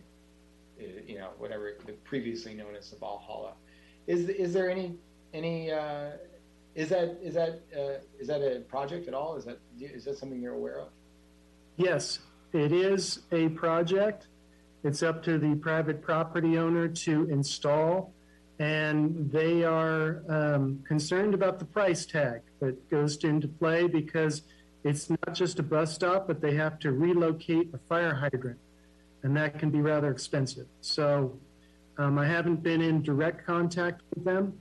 you 0.79 1.17
know, 1.17 1.29
whatever 1.37 1.73
the 1.85 1.93
previously 1.93 2.53
known 2.53 2.75
as 2.75 2.89
the 2.89 2.97
Valhalla. 2.97 3.53
Is 4.07 4.29
is 4.29 4.53
there 4.53 4.69
any 4.69 4.95
any 5.33 5.71
uh, 5.71 6.11
is 6.75 6.89
that 6.89 7.17
is 7.21 7.33
that 7.33 7.61
uh, 7.75 7.99
is 8.19 8.27
that 8.27 8.41
a 8.41 8.61
project 8.61 9.07
at 9.07 9.13
all? 9.13 9.35
Is 9.35 9.45
that 9.45 9.59
is 9.79 10.05
that 10.05 10.17
something 10.17 10.41
you're 10.41 10.53
aware 10.53 10.79
of? 10.79 10.89
Yes, 11.75 12.19
it 12.53 12.71
is 12.71 13.19
a 13.31 13.49
project. 13.49 14.27
It's 14.83 15.03
up 15.03 15.23
to 15.23 15.37
the 15.37 15.55
private 15.55 16.01
property 16.01 16.57
owner 16.57 16.87
to 16.87 17.29
install, 17.29 18.13
and 18.59 19.29
they 19.31 19.63
are 19.63 20.23
um, 20.29 20.83
concerned 20.87 21.33
about 21.33 21.59
the 21.59 21.65
price 21.65 22.05
tag 22.05 22.41
that 22.59 22.89
goes 22.89 23.23
into 23.23 23.47
play 23.47 23.87
because 23.87 24.43
it's 24.83 25.09
not 25.09 25.33
just 25.33 25.59
a 25.59 25.63
bus 25.63 25.93
stop, 25.93 26.27
but 26.27 26.41
they 26.41 26.53
have 26.55 26.79
to 26.79 26.91
relocate 26.91 27.73
a 27.73 27.77
fire 27.89 28.13
hydrant, 28.13 28.59
and 29.23 29.35
that 29.35 29.59
can 29.59 29.69
be 29.69 29.81
rather 29.81 30.11
expensive. 30.11 30.67
So 30.81 31.37
um, 31.97 32.17
I 32.17 32.25
haven't 32.27 32.61
been 32.63 32.81
in 32.81 33.01
direct 33.01 33.45
contact 33.45 34.01
with 34.13 34.23
them, 34.23 34.53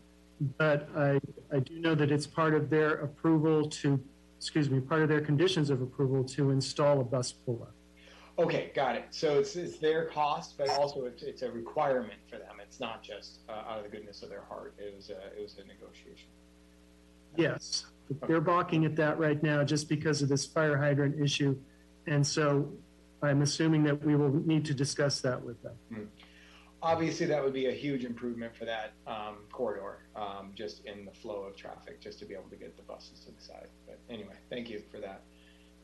but 0.59 0.88
I, 0.97 1.21
I 1.53 1.61
do 1.61 1.79
know 1.81 1.95
that 1.95 2.11
it's 2.11 2.27
part 2.27 2.55
of 2.55 2.71
their 2.71 2.95
approval 2.95 3.69
to, 3.69 4.01
excuse 4.38 4.71
me, 4.71 4.81
part 4.81 5.03
of 5.03 5.09
their 5.09 5.21
conditions 5.21 5.71
of 5.71 5.83
approval 5.83 6.25
to 6.25 6.51
install 6.51 7.01
a 7.01 7.05
bus 7.05 7.33
puller. 7.33 7.69
Okay, 8.38 8.71
got 8.75 8.97
it. 8.97 9.07
So 9.11 9.38
it's, 9.38 9.57
it's 9.57 9.79
their 9.79 10.07
cost, 10.07 10.59
but 10.59 10.69
also 10.69 11.07
it's, 11.07 11.23
it's 11.23 11.42
a 11.42 11.51
requirement 11.51 12.21
for 12.29 12.37
them. 12.37 12.57
It's 12.62 12.81
not 12.81 13.03
just 13.03 13.40
uh, 13.49 13.53
out 13.53 13.79
of 13.79 13.85
the 13.85 13.90
goodness 13.90 14.23
of 14.23 14.29
their 14.29 14.42
heart. 14.42 14.75
It 14.79 14.95
was 14.95 15.09
a, 15.09 15.38
it 15.38 15.42
was 15.42 15.57
a 15.57 15.66
negotiation. 15.66 16.29
Yes, 17.37 17.87
they're 18.27 18.40
balking 18.40 18.85
at 18.85 18.95
that 18.97 19.19
right 19.19 19.42
now 19.42 19.64
just 19.64 19.88
because 19.88 20.21
of 20.21 20.29
this 20.29 20.45
fire 20.45 20.77
hydrant 20.77 21.21
issue. 21.21 21.57
And 22.07 22.27
so 22.27 22.71
I'm 23.27 23.43
assuming 23.43 23.85
that 23.85 24.05
we 24.05 24.17
will 24.17 24.33
need 24.33 24.65
to 24.67 24.75
discuss 24.75 25.21
that 25.21 25.43
with 25.43 25.62
them. 25.62 26.09
Obviously, 26.83 27.27
that 27.27 27.43
would 27.43 27.55
be 27.55 27.67
a 27.67 27.73
huge 27.73 28.05
improvement 28.05 28.55
for 28.55 28.65
that 28.67 28.93
um, 29.07 29.39
corridor, 29.51 30.05
um, 30.15 30.53
just 30.55 30.85
in 30.85 31.05
the 31.05 31.11
flow 31.11 31.43
of 31.43 31.57
traffic, 31.57 32.01
just 32.01 32.19
to 32.21 32.27
be 32.27 32.35
able 32.35 32.49
to 32.51 32.57
get 32.57 32.77
the 32.77 32.83
buses 32.83 33.21
to 33.27 33.33
the 33.33 33.41
side. 33.41 33.69
But 33.87 33.99
anyway, 34.09 34.35
thank 34.51 34.69
you 34.69 34.83
for 34.91 34.99
that 35.01 35.23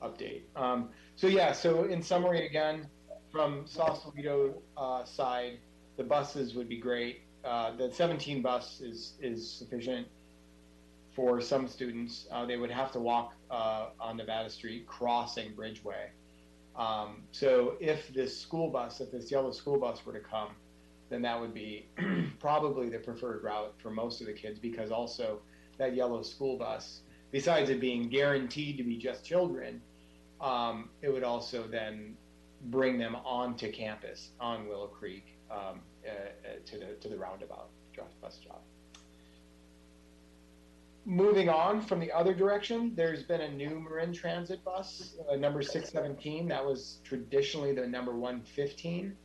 update. 0.03 0.43
Um, 0.55 0.91
so 1.17 1.27
yeah, 1.27 1.53
so 1.53 1.85
in 1.85 2.03
summary, 2.03 2.47
again, 2.47 2.89
from 3.31 3.67
Sausalito 3.67 4.63
uh, 4.77 5.05
side, 5.05 5.59
the 5.97 6.05
buses 6.05 6.55
would 6.55 6.69
be 6.69 6.79
great. 6.79 7.23
Uh, 7.45 7.75
the 7.77 7.91
17 7.93 8.43
bus 8.43 8.81
is 8.81 9.15
is 9.21 9.51
sufficient 9.51 10.07
for 11.15 11.41
some 11.41 11.69
students. 11.69 12.27
Uh, 12.31 12.47
they 12.47 12.57
would 12.57 12.71
have 12.71 12.93
to 12.93 13.01
walk 13.01 13.35
uh, 13.51 13.89
on 14.01 14.17
Nevada 14.17 14.51
Street, 14.51 14.87
crossing 14.87 15.53
Bridgeway. 15.53 16.11
Um, 16.77 17.23
so 17.33 17.75
if 17.81 18.13
this 18.15 18.39
school 18.39 18.71
bus, 18.71 19.01
if 19.01 19.11
this 19.11 19.31
yellow 19.31 19.53
school 19.53 19.79
bus 19.79 20.05
were 20.07 20.13
to 20.13 20.21
come, 20.21 20.51
then 21.11 21.23
that 21.23 21.39
would 21.39 21.53
be 21.53 21.87
probably 22.41 22.89
the 22.89 22.99
preferred 22.99 23.43
route 23.43 23.75
for 23.79 23.91
most 23.91 24.21
of 24.21 24.27
the 24.27 24.33
kids 24.33 24.59
because 24.59 24.91
also 24.91 25.41
that 25.79 25.95
yellow 25.95 26.23
school 26.23 26.57
bus, 26.57 27.01
besides 27.31 27.69
it 27.69 27.81
being 27.81 28.09
guaranteed 28.09 28.79
to 28.79 28.83
be 28.83 28.97
just 28.97 29.25
children, 29.25 29.83
um, 30.41 30.89
it 31.03 31.13
would 31.13 31.25
also 31.25 31.67
then 31.67 32.17
bring 32.67 32.99
them 32.99 33.17
onto 33.17 33.71
campus 33.71 34.31
on 34.41 34.67
Willow 34.67 34.87
Creek 34.87 35.37
um, 35.51 35.81
uh, 36.07 36.11
uh, 36.11 36.53
to 36.65 36.79
the 36.79 36.87
to 37.01 37.09
the 37.09 37.17
roundabout 37.17 37.69
bus 38.21 38.39
stop. 38.43 38.65
Moving 41.05 41.49
on 41.49 41.81
from 41.81 41.99
the 41.99 42.13
other 42.13 42.33
direction, 42.33 42.93
there's 42.95 43.25
been 43.25 43.41
a 43.41 43.51
new 43.51 43.81
Marin 43.81 44.13
Transit 44.13 44.63
bus, 44.65 45.17
uh, 45.31 45.37
number 45.37 45.61
617. 45.61 46.49
That 46.49 46.65
was 46.65 46.99
traditionally 47.05 47.73
the 47.75 47.87
number 47.87 48.13
115 48.13 49.17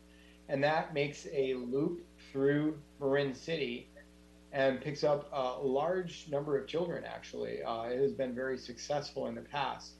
and 0.50 0.64
that 0.64 0.94
makes 0.94 1.28
a 1.32 1.56
loop 1.56 2.06
through 2.32 2.78
Marin 3.00 3.34
City 3.34 3.90
and 4.52 4.80
picks 4.80 5.04
up 5.04 5.30
a 5.34 5.62
large 5.62 6.28
number 6.30 6.58
of 6.58 6.68
children. 6.68 7.04
Actually, 7.04 7.62
uh, 7.64 7.84
it 7.84 8.00
has 8.00 8.14
been 8.14 8.34
very 8.34 8.58
successful 8.58 9.28
in 9.28 9.36
the 9.36 9.42
past 9.42 9.94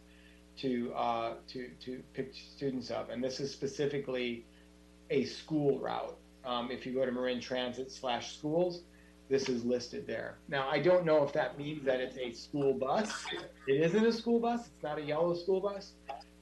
to 0.60 0.92
uh, 0.96 1.34
to 1.50 1.70
to 1.82 2.02
pick 2.14 2.34
students 2.34 2.90
up, 2.90 3.12
and 3.12 3.24
this 3.24 3.40
is 3.40 3.52
specifically 3.52 4.46
a 5.10 5.26
school 5.26 5.80
route. 5.80 6.18
Um, 6.46 6.72
if 6.72 6.86
you 6.86 6.94
go 6.94 7.06
to 7.06 7.12
Marin 7.12 7.42
Transit 7.42 7.92
slash 7.92 8.38
schools, 8.38 8.84
this 9.30 9.50
is 9.50 9.66
listed 9.66 10.08
there. 10.08 10.38
Now, 10.48 10.70
I 10.70 10.80
don't 10.80 11.06
know 11.06 11.24
if 11.24 11.34
that 11.34 11.58
means 11.58 11.84
that 11.86 12.00
it's 12.00 12.18
a 12.18 12.32
school 12.32 12.74
bus. 12.74 13.26
It 13.68 13.82
isn't 13.82 14.06
a 14.06 14.12
school 14.12 14.40
bus. 14.40 14.68
It's 14.68 14.84
not 14.84 14.98
a 14.98 15.02
yellow 15.02 15.36
school 15.36 15.60
bus, 15.60 15.94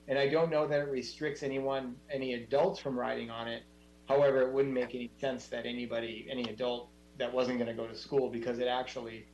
and 0.08 0.20
I 0.20 0.28
don't 0.30 0.52
know 0.52 0.68
that 0.68 0.80
it 0.80 0.90
restricts 0.90 1.42
anyone, 1.42 1.96
any 2.12 2.34
adults, 2.34 2.80
from 2.80 2.98
riding 2.98 3.30
on 3.32 3.48
it. 3.48 3.64
However, 4.08 4.42
it 4.42 4.54
wouldn't 4.54 4.74
make 4.74 4.94
any 4.94 5.10
sense 5.20 5.48
that 5.48 5.66
anybody, 5.66 6.28
any 6.30 6.44
adult 6.44 6.90
that 7.18 7.34
wasn't 7.34 7.58
going 7.58 7.70
to 7.70 7.74
go 7.74 7.88
to 7.88 7.96
school 7.96 8.30
because 8.30 8.60
it 8.60 8.68
actually 8.68 9.26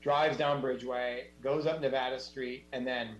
drives 0.00 0.36
down 0.36 0.62
Bridgeway, 0.62 1.24
goes 1.42 1.66
up 1.66 1.80
Nevada 1.80 2.18
Street, 2.18 2.64
and 2.72 2.86
then 2.86 3.16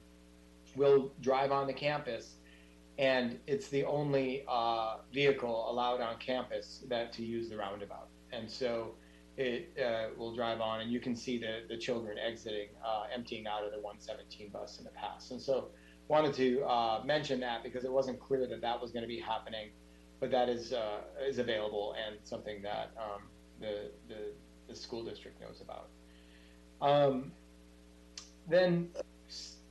will 0.77 1.13
drive 1.21 1.53
on 1.53 1.67
the 1.67 1.73
campus. 1.73 2.37
And 2.99 3.39
it's 3.47 3.69
the 3.69 3.85
only 3.85 4.45
uh, 4.49 4.97
vehicle 5.13 5.71
allowed 5.71 6.01
on 6.01 6.19
campus 6.19 6.85
that 6.89 7.13
to 7.15 7.25
use 7.25 7.49
the 7.49 7.57
roundabout. 7.57 8.09
And 8.33 8.51
so 8.51 8.95
it 9.39 9.71
uh, 9.83 10.09
will 10.17 10.35
drive 10.35 10.61
on, 10.61 10.81
and 10.81 10.91
you 10.91 11.01
can 11.01 11.15
see 11.15 11.39
the, 11.39 11.63
the 11.69 11.77
children 11.77 12.19
exiting, 12.19 12.69
uh, 12.85 13.05
emptying 13.15 13.47
out 13.47 13.65
of 13.65 13.71
the 13.71 13.79
117 13.79 14.49
bus 14.51 14.79
in 14.79 14.85
the 14.85 14.91
past. 14.91 15.31
And 15.31 15.41
so 15.41 15.69
wanted 16.09 16.35
to 16.35 16.65
uh, 16.65 17.03
mention 17.05 17.39
that 17.41 17.63
because 17.63 17.85
it 17.85 17.93
wasn't 17.93 18.19
clear 18.19 18.47
that 18.47 18.61
that 18.61 18.81
was 18.81 18.91
going 18.91 19.03
to 19.03 19.09
be 19.09 19.21
happening 19.21 19.69
but 20.21 20.31
that 20.31 20.49
is 20.49 20.73
uh, 20.73 21.01
is 21.27 21.39
available 21.39 21.95
and 22.07 22.17
something 22.25 22.63
that 22.63 22.91
um, 22.99 23.23
the, 23.61 23.91
the, 24.09 24.33
the 24.69 24.75
school 24.75 25.05
district 25.05 25.41
knows 25.41 25.61
about. 25.61 25.89
Um, 26.81 27.33
then 28.49 28.91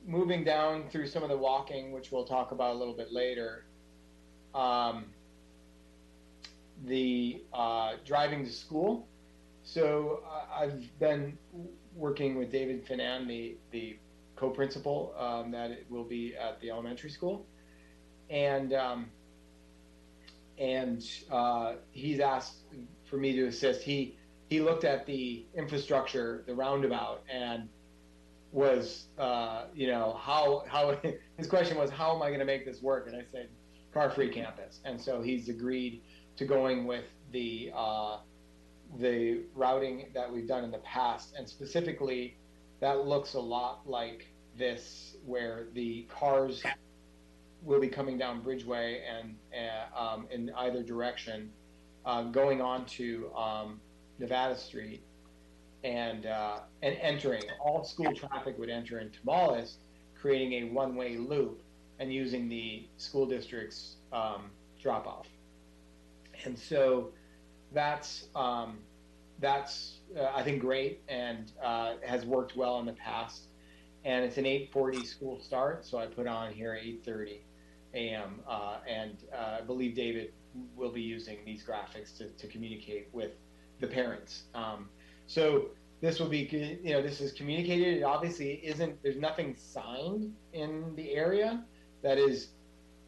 moving 0.06 0.44
down 0.44 0.88
through 0.90 1.06
some 1.06 1.22
of 1.22 1.28
the 1.28 1.36
walking, 1.36 1.92
which 1.92 2.10
we'll 2.12 2.24
talk 2.24 2.52
about 2.52 2.74
a 2.74 2.78
little 2.78 2.94
bit 2.94 3.12
later. 3.12 3.64
Um, 4.54 5.06
the 6.84 7.42
uh, 7.52 7.94
driving 8.04 8.44
to 8.44 8.52
school. 8.52 9.06
So 9.68 10.22
I've 10.50 10.98
been 10.98 11.36
working 11.94 12.38
with 12.38 12.50
David 12.50 12.86
Finan, 12.86 13.28
the 13.28 13.58
the 13.70 13.98
co-principal 14.34 15.14
um, 15.18 15.50
that 15.50 15.82
will 15.90 16.04
be 16.04 16.34
at 16.34 16.58
the 16.60 16.70
elementary 16.70 17.10
school, 17.10 17.44
and 18.30 18.72
um, 18.72 19.10
and 20.56 21.04
uh, 21.30 21.74
he's 21.90 22.18
asked 22.18 22.62
for 23.10 23.18
me 23.18 23.34
to 23.34 23.48
assist. 23.48 23.82
He 23.82 24.16
he 24.48 24.62
looked 24.62 24.84
at 24.84 25.04
the 25.04 25.44
infrastructure, 25.54 26.44
the 26.46 26.54
roundabout, 26.54 27.22
and 27.30 27.68
was 28.52 29.08
uh, 29.18 29.64
you 29.74 29.88
know 29.88 30.18
how 30.18 30.64
how 30.66 30.98
his 31.36 31.46
question 31.46 31.76
was 31.76 31.90
how 31.90 32.16
am 32.16 32.22
I 32.22 32.28
going 32.28 32.40
to 32.40 32.46
make 32.46 32.64
this 32.64 32.80
work? 32.80 33.06
And 33.06 33.14
I 33.14 33.24
said 33.30 33.50
car 33.92 34.08
free 34.08 34.30
campus, 34.30 34.80
and 34.86 34.98
so 34.98 35.20
he's 35.20 35.50
agreed 35.50 36.00
to 36.36 36.46
going 36.46 36.86
with 36.86 37.04
the 37.32 37.70
uh, 37.74 38.20
the 38.96 39.42
routing 39.54 40.10
that 40.14 40.32
we've 40.32 40.48
done 40.48 40.64
in 40.64 40.70
the 40.70 40.78
past, 40.78 41.34
and 41.36 41.48
specifically 41.48 42.36
that 42.80 43.06
looks 43.06 43.34
a 43.34 43.40
lot 43.40 43.88
like 43.88 44.28
this, 44.56 45.16
where 45.24 45.66
the 45.74 46.06
cars 46.08 46.62
will 47.62 47.80
be 47.80 47.88
coming 47.88 48.18
down 48.18 48.42
Bridgeway 48.42 49.00
and 49.08 49.36
uh, 49.54 49.98
um, 50.00 50.26
in 50.30 50.50
either 50.56 50.82
direction, 50.82 51.50
uh, 52.06 52.22
going 52.22 52.60
on 52.60 52.86
to 52.86 53.30
um, 53.34 53.80
Nevada 54.18 54.56
Street 54.56 55.02
and 55.84 56.26
uh, 56.26 56.60
and 56.82 56.96
entering. 57.00 57.42
All 57.60 57.84
school 57.84 58.14
traffic 58.14 58.58
would 58.58 58.70
enter 58.70 58.98
into 59.00 59.18
Mollis, 59.24 59.78
creating 60.20 60.52
a 60.54 60.64
one-way 60.72 61.16
loop 61.16 61.62
and 61.98 62.12
using 62.12 62.48
the 62.48 62.86
school 62.96 63.26
district's 63.26 63.96
um, 64.12 64.50
drop-off 64.80 65.26
And 66.44 66.58
so 66.58 67.12
that's 67.72 68.26
um, 68.34 68.78
that's 69.40 69.98
uh, 70.18 70.30
I 70.34 70.42
think 70.42 70.60
great 70.60 71.02
and 71.08 71.52
uh, 71.62 71.94
has 72.04 72.24
worked 72.24 72.56
well 72.56 72.78
in 72.80 72.86
the 72.86 72.92
past. 72.94 73.48
And 74.04 74.24
it's 74.24 74.38
an 74.38 74.44
8:40 74.44 75.04
school 75.04 75.40
start, 75.40 75.84
so 75.84 75.98
I 75.98 76.06
put 76.06 76.26
on 76.26 76.52
here 76.52 76.78
8:30 76.80 77.40
a.m. 77.94 78.40
Uh, 78.48 78.78
and 78.88 79.16
uh, 79.34 79.58
I 79.58 79.60
believe 79.62 79.94
David 79.94 80.32
will 80.76 80.92
be 80.92 81.02
using 81.02 81.38
these 81.44 81.64
graphics 81.64 82.16
to, 82.18 82.28
to 82.28 82.46
communicate 82.46 83.08
with 83.12 83.32
the 83.80 83.86
parents. 83.86 84.44
Um, 84.54 84.88
so 85.26 85.70
this 86.00 86.20
will 86.20 86.28
be, 86.28 86.48
you 86.82 86.92
know, 86.92 87.02
this 87.02 87.20
is 87.20 87.32
communicated. 87.32 87.98
It 87.98 88.02
obviously 88.02 88.54
isn't. 88.64 89.02
There's 89.02 89.16
nothing 89.16 89.56
signed 89.56 90.32
in 90.52 90.94
the 90.94 91.12
area 91.12 91.64
that 92.02 92.18
is 92.18 92.50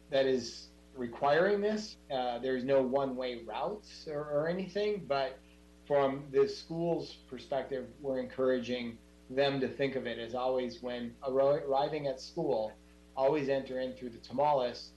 that 0.09 0.25
is 0.25 0.67
requiring 0.95 1.61
this. 1.61 1.97
Uh, 2.13 2.39
there's 2.39 2.63
no 2.63 2.81
one-way 2.81 3.41
routes 3.45 4.07
or, 4.07 4.21
or 4.21 4.47
anything, 4.47 5.03
but 5.07 5.39
from 5.87 6.23
the 6.31 6.47
school's 6.47 7.17
perspective, 7.29 7.87
we're 8.01 8.19
encouraging 8.19 8.97
them 9.29 9.59
to 9.59 9.67
think 9.67 9.95
of 9.95 10.05
it 10.05 10.19
as 10.19 10.35
always 10.35 10.81
when 10.81 11.13
arriving 11.27 12.07
at 12.07 12.19
school, 12.19 12.71
always 13.15 13.49
enter 13.49 13.79
in 13.79 13.93
through 13.93 14.09
the 14.09 14.17
Tamales 14.19 14.91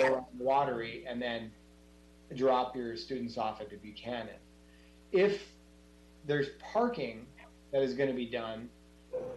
or 0.00 0.24
the 0.38 0.44
Watery, 0.44 1.04
and 1.06 1.20
then 1.20 1.50
drop 2.36 2.74
your 2.74 2.96
students 2.96 3.36
off 3.36 3.60
at 3.60 3.70
the 3.70 3.76
Buchanan. 3.76 4.36
If 5.10 5.42
there's 6.26 6.48
parking 6.72 7.26
that 7.72 7.82
is 7.82 7.94
going 7.94 8.08
to 8.08 8.14
be 8.16 8.26
done, 8.26 8.68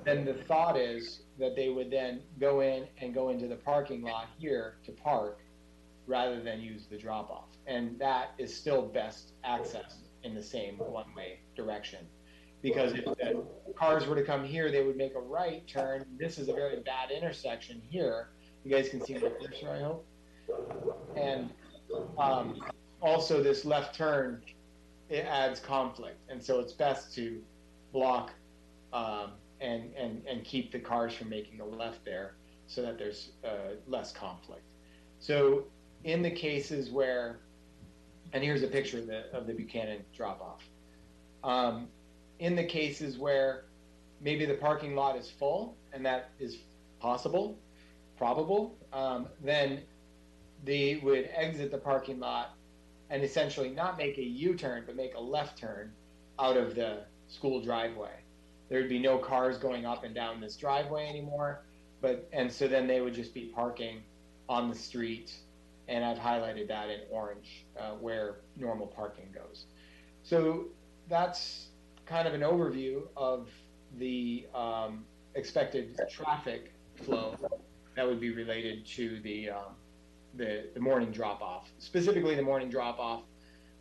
then 0.05 0.23
the 0.23 0.33
thought 0.33 0.77
is 0.77 1.21
that 1.39 1.55
they 1.55 1.69
would 1.69 1.91
then 1.91 2.21
go 2.39 2.61
in 2.61 2.87
and 3.01 3.13
go 3.13 3.29
into 3.29 3.47
the 3.47 3.55
parking 3.55 4.01
lot 4.01 4.27
here 4.37 4.75
to 4.85 4.91
park 4.91 5.39
rather 6.07 6.41
than 6.41 6.61
use 6.61 6.85
the 6.87 6.97
drop 6.97 7.29
off. 7.29 7.49
And 7.67 7.97
that 7.99 8.33
is 8.37 8.55
still 8.55 8.83
best 8.83 9.33
access 9.43 9.97
in 10.23 10.35
the 10.35 10.43
same 10.43 10.75
one 10.77 11.13
way 11.15 11.39
direction. 11.55 12.05
Because 12.61 12.93
if 12.93 13.05
the 13.05 13.45
cars 13.75 14.07
were 14.07 14.15
to 14.15 14.23
come 14.23 14.43
here, 14.43 14.71
they 14.71 14.83
would 14.83 14.97
make 14.97 15.15
a 15.15 15.19
right 15.19 15.67
turn. 15.67 16.05
This 16.17 16.39
is 16.39 16.49
a 16.49 16.53
very 16.53 16.79
bad 16.79 17.11
intersection 17.11 17.81
here. 17.89 18.29
You 18.63 18.71
guys 18.71 18.89
can 18.89 19.05
see 19.05 19.13
my 19.13 19.29
picture, 19.29 19.69
I 19.69 19.79
hope. 19.79 20.07
And 21.15 21.51
um, 22.17 22.61
also, 23.01 23.43
this 23.43 23.65
left 23.65 23.93
turn 23.95 24.41
it 25.09 25.25
adds 25.25 25.59
conflict, 25.59 26.19
and 26.29 26.43
so 26.43 26.59
it's 26.59 26.73
best 26.73 27.13
to 27.15 27.41
block 27.93 28.31
um, 28.93 29.31
and 29.61 29.93
and 29.95 30.23
and 30.27 30.43
keep 30.43 30.71
the 30.71 30.79
cars 30.79 31.13
from 31.13 31.29
making 31.29 31.61
a 31.61 31.65
left 31.65 32.03
there, 32.03 32.35
so 32.67 32.81
that 32.81 32.97
there's 32.97 33.31
uh, 33.43 33.75
less 33.87 34.11
conflict. 34.11 34.63
So 35.19 35.65
in 36.05 36.21
the 36.21 36.31
cases 36.31 36.89
where, 36.91 37.39
and 38.31 38.43
here's 38.43 38.63
a 38.63 38.67
picture 38.67 38.99
of 38.99 39.07
the 39.07 39.25
of 39.33 39.47
the 39.47 39.53
Buchanan 39.53 40.05
drop 40.15 40.39
off. 40.41 40.63
Um, 41.43 41.87
in 42.39 42.55
the 42.55 42.63
cases 42.63 43.17
where 43.17 43.65
maybe 44.21 44.45
the 44.45 44.53
parking 44.53 44.95
lot 44.95 45.17
is 45.17 45.29
full, 45.29 45.75
and 45.91 46.05
that 46.05 46.29
is 46.39 46.57
possible, 46.99 47.57
probable, 48.17 48.75
um, 48.93 49.27
then 49.43 49.81
they 50.63 50.99
would 51.03 51.29
exit 51.35 51.71
the 51.71 51.77
parking 51.77 52.19
lot 52.19 52.55
and 53.09 53.23
essentially 53.23 53.69
not 53.69 53.97
make 53.97 54.17
a 54.17 54.23
U-turn, 54.23 54.83
but 54.85 54.95
make 54.95 55.15
a 55.15 55.19
left 55.19 55.57
turn 55.57 55.91
out 56.39 56.57
of 56.57 56.75
the 56.75 56.99
school 57.27 57.61
driveway. 57.61 58.11
There 58.69 58.79
would 58.79 58.89
be 58.89 58.99
no 58.99 59.17
cars 59.17 59.57
going 59.57 59.85
up 59.85 60.03
and 60.03 60.15
down 60.15 60.41
this 60.41 60.55
driveway 60.55 61.07
anymore, 61.07 61.61
but 62.01 62.27
and 62.33 62.51
so 62.51 62.67
then 62.67 62.87
they 62.87 63.01
would 63.01 63.13
just 63.13 63.33
be 63.33 63.45
parking 63.55 64.01
on 64.49 64.69
the 64.69 64.75
street, 64.75 65.33
and 65.87 66.03
I've 66.03 66.17
highlighted 66.17 66.67
that 66.67 66.89
in 66.89 67.01
orange 67.09 67.65
uh, 67.79 67.91
where 67.91 68.37
normal 68.57 68.87
parking 68.87 69.29
goes. 69.33 69.65
So 70.23 70.65
that's 71.07 71.67
kind 72.05 72.27
of 72.27 72.33
an 72.33 72.41
overview 72.41 73.03
of 73.15 73.49
the 73.97 74.45
um, 74.53 75.05
expected 75.35 75.99
traffic 76.09 76.71
flow 77.03 77.35
that 77.95 78.07
would 78.07 78.19
be 78.19 78.31
related 78.31 78.85
to 78.85 79.19
the 79.21 79.49
um, 79.51 79.75
the, 80.35 80.65
the 80.73 80.79
morning 80.79 81.11
drop 81.11 81.41
off, 81.41 81.71
specifically 81.79 82.35
the 82.35 82.41
morning 82.41 82.69
drop 82.69 82.99
off. 82.99 83.23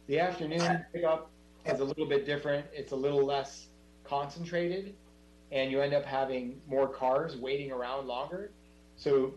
The 0.06 0.18
afternoon 0.20 0.84
pickup 0.92 1.30
is 1.66 1.80
a 1.80 1.84
little 1.84 2.06
bit 2.06 2.26
different. 2.26 2.66
It's 2.72 2.92
a 2.92 2.96
little 2.96 3.24
less 3.24 3.68
concentrated, 4.04 4.94
and 5.50 5.70
you 5.70 5.80
end 5.80 5.94
up 5.94 6.04
having 6.04 6.60
more 6.68 6.88
cars 6.88 7.36
waiting 7.36 7.72
around 7.72 8.06
longer. 8.06 8.52
So, 8.96 9.34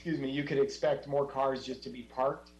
excuse 0.00 0.18
me, 0.18 0.30
you 0.30 0.44
could 0.44 0.58
expect 0.58 1.06
more 1.06 1.26
cars 1.26 1.64
just 1.64 1.82
to 1.82 1.90
be 1.90 2.02
parked 2.02 2.52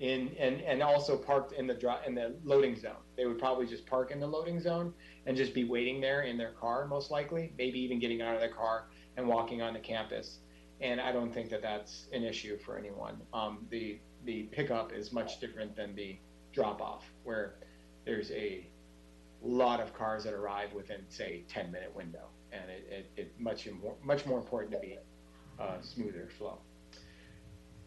in 0.00 0.34
and, 0.38 0.60
and 0.62 0.82
also 0.82 1.16
parked 1.16 1.52
in 1.52 1.66
the 1.66 1.98
in 2.06 2.14
the 2.14 2.34
loading 2.44 2.76
zone. 2.76 3.02
They 3.16 3.26
would 3.26 3.38
probably 3.38 3.66
just 3.66 3.86
park 3.86 4.10
in 4.10 4.20
the 4.20 4.26
loading 4.26 4.60
zone 4.60 4.94
and 5.26 5.36
just 5.36 5.54
be 5.54 5.64
waiting 5.64 6.00
there 6.00 6.22
in 6.22 6.36
their 6.36 6.52
car, 6.52 6.86
most 6.86 7.10
likely, 7.10 7.52
maybe 7.58 7.78
even 7.80 7.98
getting 7.98 8.22
out 8.22 8.34
of 8.34 8.40
their 8.40 8.52
car 8.52 8.86
and 9.16 9.26
walking 9.26 9.62
on 9.62 9.74
the 9.74 9.80
campus 9.80 10.38
and 10.80 11.00
I 11.00 11.12
don't 11.12 11.32
think 11.32 11.50
that 11.50 11.62
that's 11.62 12.06
an 12.12 12.24
issue 12.24 12.58
for 12.58 12.78
anyone. 12.78 13.20
Um, 13.32 13.66
the 13.70 13.98
the 14.24 14.44
pickup 14.44 14.92
is 14.92 15.12
much 15.12 15.40
different 15.40 15.76
than 15.76 15.94
the 15.94 16.16
drop 16.52 16.80
off, 16.80 17.04
where 17.24 17.54
there's 18.04 18.30
a 18.30 18.66
lot 19.42 19.80
of 19.80 19.94
cars 19.94 20.24
that 20.24 20.32
arrive 20.32 20.72
within 20.72 21.00
say 21.08 21.44
10 21.48 21.70
minute 21.70 21.94
window, 21.94 22.26
and 22.52 22.70
it, 22.70 22.86
it, 22.90 23.20
it 23.20 23.40
much 23.40 23.68
more 23.82 23.94
much 24.02 24.26
more 24.26 24.38
important 24.38 24.72
to 24.72 24.78
be 24.78 24.98
uh, 25.58 25.80
smoother 25.80 26.28
flow. 26.38 26.58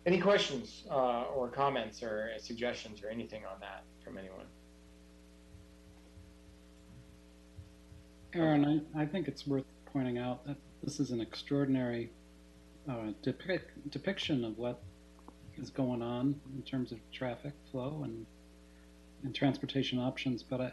Any 0.08 0.20
questions 0.20 0.86
uh, 0.90 1.26
or 1.36 1.50
comments 1.50 2.02
or 2.02 2.32
suggestions 2.38 3.04
or 3.04 3.10
anything 3.10 3.44
on 3.44 3.60
that 3.60 3.84
from 4.06 4.18
anyone? 4.18 4.46
Aaron, 8.34 8.88
I, 8.96 9.02
I 9.02 9.06
think 9.06 9.28
it's 9.28 9.46
worth 9.46 9.66
pointing 9.86 10.18
out 10.18 10.46
that 10.46 10.56
this 10.82 11.02
is 11.02 11.12
an 11.12 11.20
extraordinary 11.20 12.10
uh, 12.90 13.12
depic- 13.22 13.74
depiction 13.90 14.46
of 14.46 14.58
what 14.58 14.82
is 15.58 15.70
going 15.70 16.02
on 16.02 16.40
in 16.56 16.62
terms 16.62 16.94
of 16.94 17.00
traffic 17.12 17.52
flow 17.70 18.04
and 18.06 18.26
and 19.26 19.36
transportation 19.36 20.00
options. 20.00 20.42
But 20.42 20.62
I 20.62 20.72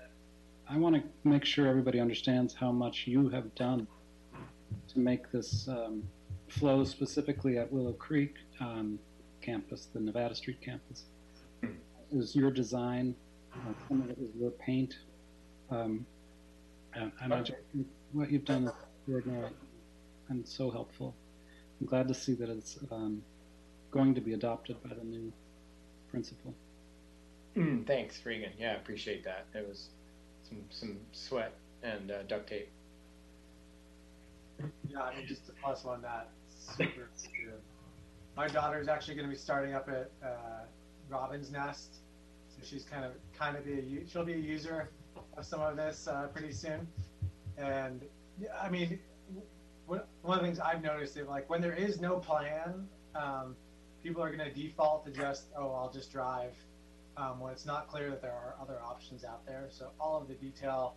I 0.69 0.77
want 0.77 0.95
to 0.95 1.03
make 1.29 1.45
sure 1.45 1.67
everybody 1.67 1.99
understands 1.99 2.55
how 2.55 2.71
much 2.71 3.09
you 3.09 3.29
have 3.31 3.53
done 3.57 3.89
to 4.93 4.99
make 5.01 5.33
this 5.33 5.67
um, 5.67 6.05
flow 6.47 6.85
specifically 6.85 7.59
at 7.59 7.73
Willow 7.73 7.95
Creek 7.95 8.37
um, 8.61 8.97
campus, 9.45 9.89
the 9.93 10.01
Nevada 10.01 10.35
Street 10.35 10.61
campus. 10.61 11.05
It 11.63 12.17
was 12.17 12.35
your 12.35 12.51
design. 12.51 13.15
Uh, 13.53 13.73
some 13.89 14.01
of 14.03 14.11
it 14.11 14.19
was 14.19 14.31
your 14.39 14.51
paint. 14.51 14.99
Um, 15.71 16.07
and, 16.95 17.13
and 17.23 17.35
I 17.35 17.41
just 17.41 17.59
think 17.73 17.87
what 18.13 18.31
you've 18.31 18.45
done 18.45 18.65
is 18.65 18.73
extraordinary 18.99 19.51
and 20.29 20.47
so 20.47 20.71
helpful. 20.71 21.15
I'm 21.81 21.87
glad 21.87 22.09
to 22.09 22.15
see 22.15 22.35
that 22.35 22.49
it's 22.49 22.79
um, 22.91 23.23
going 23.91 24.15
to 24.15 24.21
be 24.21 24.33
adopted 24.33 24.83
by 24.83 24.95
the 24.95 25.05
new 25.05 25.33
principal. 26.11 26.55
Mm, 27.57 27.87
thanks, 27.87 28.25
Regan. 28.25 28.53
Yeah, 28.59 28.73
I 28.73 28.75
appreciate 28.75 29.25
that. 29.25 29.47
It 29.55 29.69
was 29.69 29.89
some 30.49 30.63
some 30.71 30.97
sweat 31.13 31.53
and 31.83 32.11
uh, 32.11 32.23
duct 32.25 32.49
tape. 32.49 32.71
Yeah, 34.89 35.03
I 35.03 35.17
mean, 35.17 35.27
just 35.27 35.47
to 35.47 35.53
plus 35.63 35.85
on 35.85 36.03
that, 36.03 36.29
super 36.77 37.09
good. 37.23 37.61
My 38.37 38.49
daughter 38.49 38.81
is 38.81 38.89
actually 38.89 39.15
going 39.15 39.29
to 39.29 39.33
be 39.33 39.39
starting 39.39 39.75
up 39.75 39.89
at 39.89 40.11
uh, 40.25 40.65
Robin's 41.09 41.53
Nest, 41.53 41.97
so 42.49 42.57
she's 42.63 42.85
kind 42.85 43.05
of 43.05 43.13
kind 43.39 43.57
of 43.57 43.65
be 43.65 43.73
a 43.75 44.09
she'll 44.09 44.25
be 44.25 44.35
a 44.35 44.37
user 44.37 44.91
of 45.37 45.45
some 45.45 45.61
of 45.61 45.77
this 45.77 46.09
uh, 46.09 46.27
pretty 46.33 46.53
soon. 46.53 46.87
And 47.57 48.03
yeah, 48.41 48.49
I 48.61 48.69
mean, 48.69 48.99
one 49.87 50.01
one 50.23 50.39
of 50.39 50.43
the 50.43 50.49
things 50.49 50.59
I've 50.59 50.83
noticed 50.83 51.17
is 51.17 51.29
like 51.29 51.49
when 51.49 51.61
there 51.61 51.75
is 51.75 52.01
no 52.01 52.17
plan, 52.17 52.89
um, 53.15 53.55
people 54.03 54.23
are 54.23 54.35
going 54.35 54.49
to 54.49 54.55
default 54.55 55.05
to 55.07 55.13
just 55.13 55.45
oh 55.57 55.71
I'll 55.73 55.93
just 55.93 56.11
drive 56.11 56.55
um, 57.17 57.39
when 57.39 57.53
it's 57.53 57.67
not 57.67 57.87
clear 57.87 58.11
that 58.11 58.21
there 58.21 58.33
are 58.33 58.57
other 58.61 58.79
options 58.85 59.25
out 59.25 59.47
there. 59.47 59.67
So 59.71 59.91
all 60.01 60.21
of 60.21 60.27
the 60.27 60.35
detail 60.35 60.97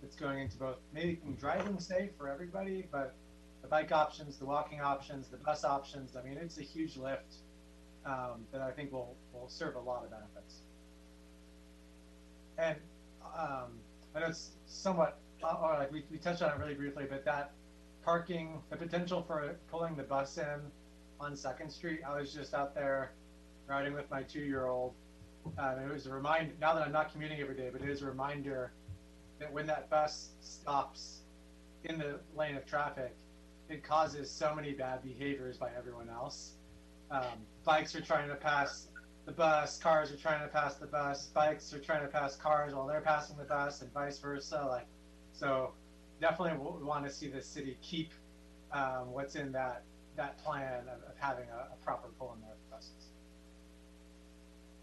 that's 0.00 0.14
going 0.14 0.38
into 0.38 0.56
both 0.56 0.76
making 0.94 1.36
driving 1.40 1.80
safe 1.80 2.10
for 2.16 2.28
everybody, 2.28 2.86
but 2.92 3.14
the 3.66 3.70
bike 3.70 3.90
options, 3.90 4.36
the 4.36 4.44
walking 4.44 4.80
options, 4.80 5.26
the 5.26 5.36
bus 5.38 5.64
options. 5.64 6.16
I 6.16 6.22
mean, 6.22 6.38
it's 6.38 6.58
a 6.58 6.62
huge 6.62 6.96
lift 6.96 7.34
um, 8.04 8.46
that 8.52 8.60
I 8.60 8.70
think 8.70 8.92
will 8.92 9.16
will 9.32 9.48
serve 9.48 9.74
a 9.74 9.80
lot 9.80 10.04
of 10.04 10.10
benefits. 10.10 10.60
And 12.58 12.76
um, 13.24 13.72
I 14.14 14.20
know 14.20 14.26
it's 14.26 14.52
somewhat, 14.66 15.18
or 15.42 15.74
like 15.78 15.90
we, 15.90 16.04
we 16.12 16.18
touched 16.18 16.42
on 16.42 16.52
it 16.52 16.58
really 16.58 16.74
briefly, 16.74 17.06
but 17.10 17.24
that 17.24 17.50
parking, 18.04 18.62
the 18.70 18.76
potential 18.76 19.24
for 19.26 19.56
pulling 19.68 19.96
the 19.96 20.04
bus 20.04 20.38
in 20.38 20.60
on 21.18 21.34
Second 21.34 21.68
Street. 21.68 22.00
I 22.06 22.20
was 22.20 22.32
just 22.32 22.54
out 22.54 22.72
there 22.72 23.14
riding 23.66 23.94
with 23.94 24.08
my 24.12 24.22
two-year-old. 24.22 24.94
Um, 25.58 25.78
it 25.80 25.92
was 25.92 26.06
a 26.06 26.12
reminder. 26.12 26.52
Now 26.60 26.72
that 26.74 26.84
I'm 26.84 26.92
not 26.92 27.12
commuting 27.12 27.40
every 27.40 27.56
day, 27.56 27.70
but 27.72 27.82
it 27.82 27.88
is 27.88 28.02
a 28.02 28.06
reminder 28.06 28.72
that 29.40 29.52
when 29.52 29.66
that 29.66 29.90
bus 29.90 30.30
stops 30.40 31.22
in 31.82 31.98
the 31.98 32.20
lane 32.36 32.56
of 32.56 32.64
traffic, 32.64 33.16
it 33.68 33.82
causes 33.82 34.30
so 34.30 34.54
many 34.54 34.72
bad 34.72 35.02
behaviors 35.02 35.56
by 35.56 35.70
everyone 35.76 36.08
else. 36.08 36.52
Um, 37.10 37.44
bikes 37.64 37.94
are 37.94 38.00
trying 38.00 38.28
to 38.28 38.34
pass 38.34 38.88
the 39.24 39.32
bus, 39.32 39.78
cars 39.78 40.12
are 40.12 40.16
trying 40.16 40.40
to 40.40 40.48
pass 40.48 40.76
the 40.76 40.86
bus, 40.86 41.26
bikes 41.26 41.72
are 41.72 41.80
trying 41.80 42.02
to 42.02 42.08
pass 42.08 42.36
cars 42.36 42.74
while 42.74 42.86
they're 42.86 43.00
passing 43.00 43.36
the 43.36 43.44
bus, 43.44 43.82
and 43.82 43.92
vice 43.92 44.18
versa. 44.18 44.64
Like, 44.68 44.86
so 45.32 45.72
definitely 46.20 46.58
we 46.58 46.84
want 46.84 47.04
to 47.04 47.12
see 47.12 47.28
the 47.28 47.42
city 47.42 47.76
keep 47.82 48.12
um, 48.72 49.12
what's 49.12 49.34
in 49.34 49.52
that 49.52 49.82
that 50.16 50.42
plan 50.42 50.82
of, 50.82 51.02
of 51.08 51.16
having 51.18 51.44
a, 51.50 51.74
a 51.74 51.84
proper 51.84 52.08
pull 52.18 52.32
in 52.34 52.40
there 52.40 52.56
for 52.70 52.76
buses. 52.76 53.10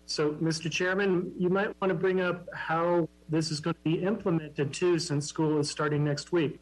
So, 0.05 0.33
Mr. 0.33 0.69
Chairman, 0.69 1.31
you 1.39 1.49
might 1.49 1.69
want 1.81 1.89
to 1.89 1.95
bring 1.95 2.21
up 2.21 2.47
how 2.53 3.09
this 3.29 3.49
is 3.49 3.59
going 3.59 3.73
to 3.73 3.81
be 3.81 4.03
implemented 4.03 4.71
too, 4.71 4.99
since 4.99 5.25
school 5.25 5.59
is 5.59 5.71
starting 5.71 6.03
next 6.03 6.31
week. 6.31 6.59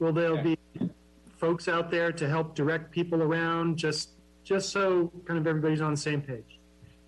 Will 0.00 0.12
there 0.12 0.42
be 0.42 0.58
folks 1.40 1.66
out 1.66 1.90
there 1.90 2.12
to 2.12 2.28
help 2.28 2.54
direct 2.54 2.92
people 2.92 3.22
around, 3.22 3.78
just, 3.78 4.10
just 4.44 4.68
so 4.68 5.10
kind 5.24 5.38
of 5.38 5.46
everybody's 5.46 5.80
on 5.80 5.92
the 5.92 6.00
same 6.00 6.20
page? 6.20 6.60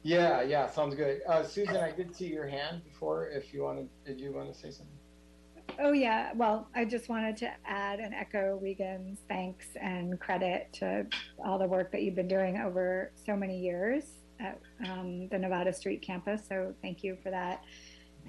Yeah, 0.03 0.43
yeah, 0.43 0.69
sounds 0.69 0.95
good. 0.95 1.21
Uh, 1.29 1.45
Susan, 1.45 1.77
I 1.77 1.93
did 1.93 2.17
see 2.17 2.27
your 2.27 2.49
hand 2.49 2.83
before. 2.83 3.29
If 3.29 3.53
you 3.53 3.63
wanted, 3.63 3.89
did 4.05 4.19
you 4.19 4.33
want 4.33 4.53
to 4.53 4.59
say 4.59 4.71
something? 4.71 4.97
Oh, 5.79 5.93
yeah. 5.93 6.33
Well, 6.35 6.69
I 6.75 6.85
just 6.85 7.09
wanted 7.09 7.37
to 7.39 7.51
add 7.67 8.01
and 8.01 8.13
echo 8.15 8.59
Regan's 8.61 9.21
thanks 9.29 9.67
and 9.81 10.19
credit 10.19 10.69
to 10.75 11.07
all 11.45 11.59
the 11.59 11.67
work 11.67 11.93
that 11.93 12.03
you've 12.03 12.17
been 12.17 12.29
doing 12.29 12.57
over 12.57 13.13
so 13.15 13.37
many 13.37 13.61
years 13.61 14.05
at 14.41 14.59
um, 14.89 15.29
the 15.29 15.39
Nevada 15.39 15.73
Street 15.73 16.03
campus. 16.03 16.43
So 16.49 16.75
thank 16.83 17.05
you 17.05 17.17
for 17.23 17.31
that. 17.31 17.63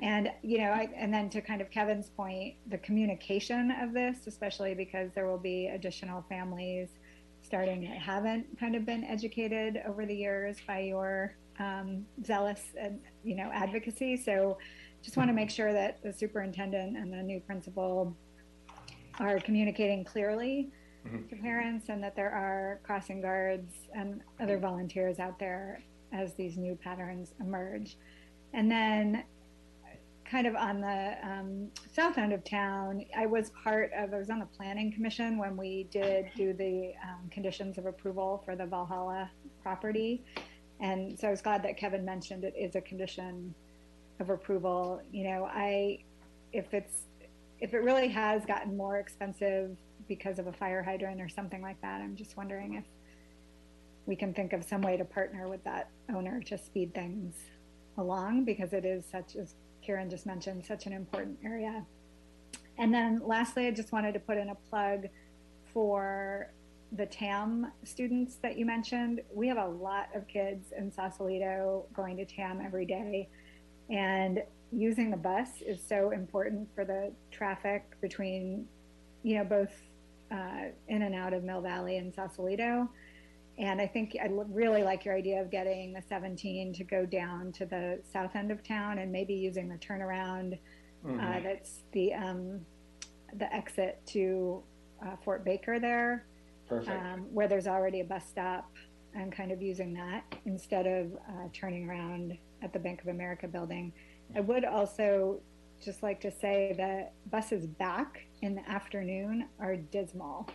And, 0.01 0.31
you 0.41 0.57
know, 0.57 0.71
I, 0.71 0.89
and 0.95 1.13
then 1.13 1.29
to 1.29 1.41
kind 1.41 1.61
of 1.61 1.69
Kevin's 1.69 2.09
point, 2.09 2.55
the 2.67 2.77
communication 2.79 3.71
of 3.71 3.93
this, 3.93 4.27
especially 4.27 4.73
because 4.73 5.11
there 5.13 5.27
will 5.27 5.37
be 5.37 5.67
additional 5.67 6.25
families 6.27 6.89
starting 7.41 7.81
that 7.81 7.97
haven't 7.97 8.45
kind 8.59 8.75
of 8.75 8.85
been 8.85 9.03
educated 9.03 9.81
over 9.87 10.05
the 10.05 10.15
years 10.15 10.57
by 10.65 10.79
your 10.79 11.35
um, 11.59 12.05
zealous 12.25 12.61
and, 12.79 12.99
you 13.23 13.35
know, 13.35 13.49
advocacy. 13.53 14.17
So, 14.17 14.57
just 15.03 15.17
want 15.17 15.29
to 15.29 15.33
make 15.33 15.49
sure 15.49 15.73
that 15.73 16.01
the 16.01 16.13
superintendent 16.13 16.95
and 16.97 17.11
the 17.11 17.21
new 17.21 17.41
principal 17.41 18.15
are 19.19 19.37
communicating 19.39 20.03
clearly 20.05 20.71
Mhm. 21.05 21.27
to 21.29 21.35
parents 21.35 21.89
and 21.89 22.01
that 22.01 22.15
there 22.15 22.31
are 22.31 22.79
crossing 22.83 23.19
guards 23.19 23.89
and 23.93 24.21
other 24.39 24.57
volunteers 24.57 25.19
out 25.19 25.37
there 25.37 25.81
as 26.13 26.33
these 26.35 26.57
new 26.57 26.75
patterns 26.75 27.33
emerge. 27.41 27.97
And 28.53 28.71
then 28.71 29.23
kind 30.33 30.47
of 30.47 30.55
on 30.55 30.81
the 30.81 31.15
um, 31.21 31.67
south 31.93 32.17
end 32.17 32.33
of 32.33 32.43
town, 32.43 33.05
I 33.15 33.27
was 33.27 33.51
part 33.63 33.91
of, 33.95 34.11
I 34.11 34.17
was 34.17 34.31
on 34.31 34.39
the 34.39 34.47
planning 34.47 34.91
commission 34.91 35.37
when 35.37 35.55
we 35.55 35.85
did 35.91 36.25
do 36.35 36.53
the 36.53 36.93
um, 37.03 37.29
conditions 37.29 37.77
of 37.77 37.85
approval 37.85 38.41
for 38.43 38.55
the 38.55 38.65
Valhalla 38.65 39.29
property. 39.61 40.23
And 40.79 41.17
so 41.19 41.27
I 41.27 41.31
was 41.31 41.43
glad 41.43 41.61
that 41.65 41.77
Kevin 41.77 42.03
mentioned 42.03 42.45
it 42.45 42.55
is 42.57 42.75
a 42.75 42.81
condition 42.81 43.53
of 44.19 44.31
approval. 44.31 45.03
You 45.11 45.25
know, 45.25 45.45
I, 45.45 45.99
if 46.51 46.73
it's, 46.73 47.03
if 47.61 47.75
it 47.75 47.83
really 47.83 48.07
has 48.07 48.43
gotten 48.43 48.75
more 48.75 48.97
expensive 48.97 49.77
because 50.07 50.39
of 50.39 50.47
a 50.47 50.53
fire 50.53 50.81
hydrant 50.81 51.21
or 51.21 51.29
something 51.29 51.61
like 51.61 51.79
that, 51.83 52.01
I'm 52.01 52.15
just 52.15 52.37
wondering 52.37 52.73
if 52.73 52.85
we 54.07 54.15
can 54.15 54.33
think 54.33 54.51
of 54.51 54.63
some 54.63 54.81
way 54.81 54.97
to 54.97 55.05
partner 55.05 55.47
with 55.47 55.63
that 55.65 55.89
owner 56.11 56.41
to 56.41 56.57
speed 56.57 56.95
things 56.95 57.35
along 57.99 58.45
because 58.45 58.73
it 58.73 58.83
is 58.83 59.05
such, 59.05 59.35
as 59.35 59.53
Karen 59.85 60.09
just 60.09 60.25
mentioned, 60.25 60.65
such 60.65 60.85
an 60.85 60.93
important 60.93 61.37
area. 61.43 61.85
And 62.77 62.93
then 62.93 63.21
lastly, 63.23 63.67
I 63.67 63.71
just 63.71 63.91
wanted 63.91 64.13
to 64.13 64.19
put 64.19 64.37
in 64.37 64.49
a 64.49 64.55
plug 64.69 65.07
for 65.73 66.51
the 66.91 67.05
TAM 67.05 67.71
students 67.83 68.35
that 68.37 68.57
you 68.57 68.65
mentioned. 68.65 69.21
We 69.33 69.47
have 69.47 69.57
a 69.57 69.67
lot 69.67 70.09
of 70.15 70.27
kids 70.27 70.73
in 70.77 70.91
Sausalito 70.91 71.85
going 71.93 72.17
to 72.17 72.25
TAM 72.25 72.61
every 72.63 72.85
day. 72.85 73.29
And 73.89 74.43
using 74.71 75.11
the 75.11 75.17
bus 75.17 75.49
is 75.65 75.81
so 75.87 76.11
important 76.11 76.67
for 76.73 76.85
the 76.85 77.11
traffic 77.31 77.83
between, 78.01 78.67
you 79.23 79.37
know, 79.37 79.43
both 79.43 79.71
uh, 80.31 80.69
in 80.87 81.01
and 81.03 81.13
out 81.13 81.33
of 81.33 81.43
Mill 81.43 81.61
Valley 81.61 81.97
and 81.97 82.13
Sausalito. 82.13 82.89
And 83.57 83.79
I 83.79 83.85
think 83.85 84.15
I 84.21 84.29
really 84.29 84.83
like 84.83 85.05
your 85.05 85.15
idea 85.15 85.41
of 85.41 85.51
getting 85.51 85.93
the 85.93 86.01
17 86.09 86.73
to 86.73 86.83
go 86.83 87.05
down 87.05 87.51
to 87.53 87.65
the 87.65 88.01
south 88.11 88.35
end 88.35 88.51
of 88.51 88.63
town 88.63 88.97
and 88.97 89.11
maybe 89.11 89.33
using 89.33 89.69
the 89.69 89.77
turnaround 89.77 90.57
uh, 91.05 91.39
that's 91.43 91.83
the 91.91 92.13
um, 92.13 92.61
the 93.37 93.53
exit 93.53 93.99
to 94.07 94.63
uh, 95.05 95.15
Fort 95.23 95.43
Baker 95.43 95.79
there, 95.79 96.25
um, 96.87 97.27
where 97.33 97.47
there's 97.47 97.67
already 97.67 97.99
a 97.99 98.05
bus 98.05 98.23
stop, 98.29 98.71
and 99.13 99.31
kind 99.31 99.51
of 99.51 99.61
using 99.61 99.93
that 99.95 100.23
instead 100.45 100.87
of 100.87 101.13
uh, 101.13 101.47
turning 101.51 101.89
around 101.89 102.37
at 102.61 102.71
the 102.71 102.79
Bank 102.79 103.01
of 103.01 103.07
America 103.09 103.47
building. 103.47 103.91
I 104.35 104.39
would 104.39 104.63
also 104.63 105.41
just 105.83 106.03
like 106.03 106.21
to 106.21 106.31
say 106.31 106.73
that 106.77 107.13
buses 107.29 107.67
back 107.67 108.25
in 108.41 108.55
the 108.55 108.69
afternoon 108.69 109.49
are 109.59 109.75
dismal. 109.75 110.47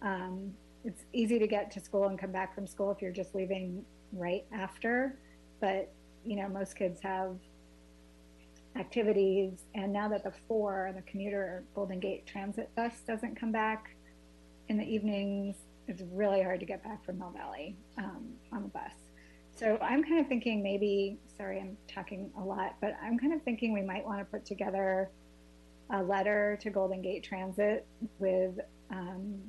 Um, 0.00 0.54
it's 0.84 1.04
easy 1.12 1.38
to 1.38 1.46
get 1.46 1.70
to 1.72 1.80
school 1.80 2.06
and 2.06 2.18
come 2.18 2.32
back 2.32 2.54
from 2.54 2.66
school 2.66 2.90
if 2.90 3.02
you're 3.02 3.12
just 3.12 3.34
leaving 3.34 3.84
right 4.12 4.44
after, 4.52 5.18
but 5.60 5.92
you 6.24 6.36
know 6.36 6.48
most 6.48 6.76
kids 6.76 7.00
have 7.02 7.36
activities, 8.76 9.64
and 9.74 9.92
now 9.92 10.08
that 10.08 10.24
the 10.24 10.32
four, 10.46 10.92
the 10.94 11.02
commuter 11.02 11.64
Golden 11.74 11.98
Gate 11.98 12.26
Transit 12.26 12.70
bus 12.76 13.00
doesn't 13.06 13.38
come 13.38 13.52
back 13.52 13.96
in 14.68 14.78
the 14.78 14.84
evenings, 14.84 15.56
it's 15.88 16.02
really 16.12 16.42
hard 16.42 16.60
to 16.60 16.66
get 16.66 16.82
back 16.84 17.04
from 17.04 17.18
Mill 17.18 17.34
Valley 17.36 17.76
um, 17.98 18.28
on 18.52 18.62
the 18.62 18.68
bus. 18.68 18.92
So 19.56 19.76
I'm 19.82 20.02
kind 20.04 20.20
of 20.20 20.28
thinking 20.28 20.62
maybe, 20.62 21.18
sorry, 21.36 21.60
I'm 21.60 21.76
talking 21.92 22.30
a 22.38 22.40
lot, 22.40 22.76
but 22.80 22.96
I'm 23.02 23.18
kind 23.18 23.34
of 23.34 23.42
thinking 23.42 23.72
we 23.72 23.82
might 23.82 24.04
want 24.04 24.20
to 24.20 24.24
put 24.24 24.46
together 24.46 25.10
a 25.90 26.02
letter 26.02 26.56
to 26.62 26.70
Golden 26.70 27.02
Gate 27.02 27.24
Transit 27.24 27.84
with 28.20 28.60
um, 28.90 29.40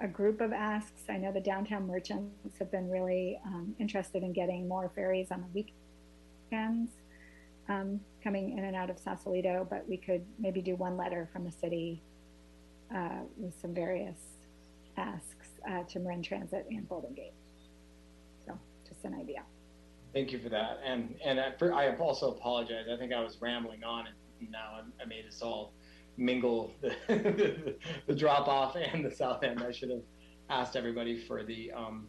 a 0.00 0.08
group 0.08 0.40
of 0.40 0.52
asks. 0.52 1.02
I 1.08 1.16
know 1.16 1.32
the 1.32 1.40
downtown 1.40 1.86
merchants 1.86 2.58
have 2.58 2.70
been 2.70 2.88
really 2.88 3.38
um, 3.44 3.74
interested 3.78 4.22
in 4.22 4.32
getting 4.32 4.68
more 4.68 4.90
ferries 4.94 5.28
on 5.30 5.40
the 5.40 5.64
weekends 6.52 6.92
um, 7.68 8.00
coming 8.22 8.56
in 8.56 8.64
and 8.64 8.76
out 8.76 8.90
of 8.90 8.98
Sausalito, 8.98 9.66
but 9.68 9.88
we 9.88 9.96
could 9.96 10.24
maybe 10.38 10.60
do 10.60 10.76
one 10.76 10.96
letter 10.96 11.28
from 11.32 11.44
the 11.44 11.52
city 11.52 12.02
uh, 12.94 13.20
with 13.36 13.54
some 13.60 13.74
various 13.74 14.18
asks 14.96 15.48
uh, 15.68 15.82
to 15.84 15.98
Marin 15.98 16.22
Transit 16.22 16.66
and 16.70 16.88
Golden 16.88 17.14
Gate. 17.14 17.34
So 18.46 18.58
just 18.88 19.04
an 19.04 19.14
idea. 19.14 19.42
Thank 20.14 20.32
you 20.32 20.38
for 20.38 20.48
that. 20.48 20.80
And 20.84 21.14
and 21.24 21.38
I, 21.38 21.52
for, 21.58 21.74
I 21.74 21.94
also 21.96 22.32
apologize. 22.32 22.86
I 22.92 22.96
think 22.96 23.12
I 23.12 23.20
was 23.20 23.36
rambling 23.40 23.84
on, 23.84 24.06
and 24.06 24.50
now 24.50 24.78
I'm, 24.78 24.92
I 25.02 25.04
made 25.04 25.26
us 25.26 25.42
all 25.42 25.72
mingle 26.18 26.74
the, 26.80 26.94
the, 28.06 28.14
drop 28.14 28.48
off 28.48 28.76
and 28.76 29.04
the 29.04 29.10
south 29.10 29.42
end. 29.44 29.62
I 29.62 29.70
should 29.70 29.90
have 29.90 30.02
asked 30.50 30.76
everybody 30.76 31.16
for 31.16 31.42
the 31.44 31.72
um, 31.72 32.08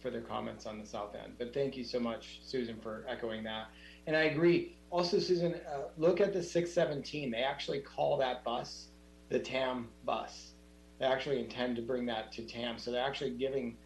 for 0.00 0.10
their 0.10 0.22
comments 0.22 0.66
on 0.66 0.78
the 0.78 0.86
south 0.86 1.14
end. 1.14 1.34
But 1.38 1.52
thank 1.52 1.76
you 1.76 1.84
so 1.84 2.00
much, 2.00 2.40
Susan, 2.42 2.80
for 2.80 3.04
echoing 3.08 3.44
that. 3.44 3.68
And 4.06 4.16
I 4.16 4.24
agree. 4.24 4.76
Also, 4.90 5.18
Susan, 5.18 5.54
uh, 5.54 5.82
look 5.98 6.20
at 6.20 6.32
the 6.32 6.42
617. 6.42 7.30
They 7.30 7.38
actually 7.38 7.80
call 7.80 8.16
that 8.18 8.42
bus 8.42 8.88
the 9.28 9.38
TAM 9.38 9.88
bus. 10.04 10.52
They 10.98 11.06
actually 11.06 11.38
intend 11.38 11.76
to 11.76 11.82
bring 11.82 12.06
that 12.06 12.32
to 12.32 12.42
TAM. 12.42 12.78
So 12.78 12.90
they're 12.90 13.04
actually 13.04 13.30
giving 13.30 13.76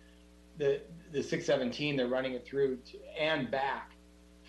the 0.57 0.81
the 1.13 1.23
617. 1.23 1.97
They're 1.97 2.09
running 2.09 2.33
it 2.33 2.47
through 2.47 2.79
to, 2.93 2.99
and 3.19 3.51
back 3.51 3.93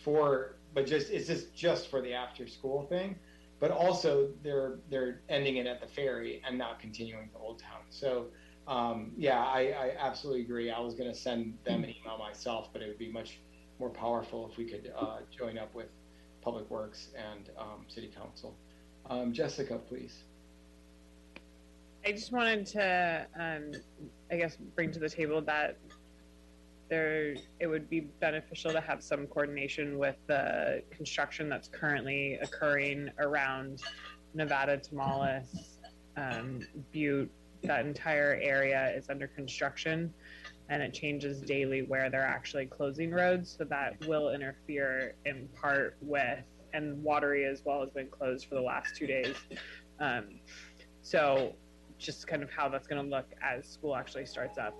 for, 0.03 0.55
but 0.73 0.85
just 0.85 1.09
it's 1.09 1.27
just 1.27 1.53
just 1.55 1.89
for 1.89 2.01
the 2.01 2.13
after 2.13 2.47
school 2.47 2.83
thing. 2.83 3.15
But 3.59 3.71
also 3.71 4.29
they're 4.43 4.79
they're 4.89 5.21
ending 5.29 5.57
it 5.57 5.67
at 5.67 5.79
the 5.81 5.87
ferry 5.87 6.41
and 6.47 6.57
not 6.57 6.79
continuing 6.79 7.29
to 7.29 7.37
Old 7.37 7.59
Town. 7.59 7.81
So 7.89 8.27
um, 8.67 9.11
yeah, 9.15 9.43
I, 9.43 9.73
I 9.77 9.95
absolutely 9.99 10.41
agree. 10.41 10.71
I 10.71 10.79
was 10.79 10.95
going 10.95 11.11
to 11.11 11.17
send 11.17 11.57
them 11.65 11.83
an 11.83 11.89
email 11.89 12.17
myself, 12.17 12.69
but 12.73 12.81
it 12.81 12.87
would 12.87 12.97
be 12.97 13.11
much 13.11 13.39
more 13.79 13.89
powerful 13.89 14.49
if 14.49 14.57
we 14.57 14.65
could 14.65 14.91
uh, 14.97 15.17
join 15.35 15.57
up 15.57 15.73
with 15.75 15.87
Public 16.41 16.69
Works 16.69 17.09
and 17.15 17.49
um, 17.57 17.85
City 17.87 18.11
Council. 18.15 18.55
Um, 19.09 19.33
Jessica, 19.33 19.77
please. 19.77 20.23
I 22.05 22.11
just 22.11 22.31
wanted 22.31 22.65
to, 22.67 23.27
um, 23.39 23.71
I 24.31 24.37
guess, 24.37 24.57
bring 24.75 24.91
to 24.91 24.99
the 24.99 25.09
table 25.09 25.41
that 25.41 25.77
there, 26.89 27.35
it 27.59 27.67
would 27.67 27.89
be 27.89 28.01
beneficial 28.19 28.71
to 28.71 28.81
have 28.81 29.01
some 29.03 29.27
coordination 29.27 29.97
with 29.97 30.15
the 30.27 30.83
construction 30.91 31.49
that's 31.49 31.67
currently 31.67 32.39
occurring 32.41 33.09
around 33.19 33.81
Nevada, 34.33 34.77
Tomales, 34.77 35.77
um, 36.17 36.59
Butte. 36.91 37.31
That 37.63 37.85
entire 37.85 38.39
area 38.43 38.93
is 38.95 39.09
under 39.09 39.27
construction 39.27 40.13
and 40.69 40.83
it 40.83 40.93
changes 40.93 41.41
daily 41.41 41.81
where 41.81 42.09
they're 42.09 42.21
actually 42.21 42.67
closing 42.67 43.11
roads. 43.11 43.55
So 43.57 43.63
that 43.65 43.95
will 44.07 44.31
interfere 44.33 45.15
in 45.25 45.47
part 45.59 45.97
with, 46.01 46.43
and 46.73 47.03
Wateree 47.03 47.49
as 47.49 47.63
well 47.65 47.81
has 47.81 47.89
been 47.89 48.09
closed 48.09 48.47
for 48.47 48.55
the 48.55 48.61
last 48.61 48.95
two 48.95 49.07
days. 49.07 49.35
Um, 49.99 50.39
so 51.01 51.55
just 51.97 52.27
kind 52.27 52.43
of 52.43 52.51
how 52.51 52.67
that's 52.69 52.87
going 52.87 53.03
to 53.03 53.09
look 53.09 53.27
as 53.41 53.67
school 53.67 53.95
actually 53.95 54.25
starts 54.25 54.57
up. 54.57 54.75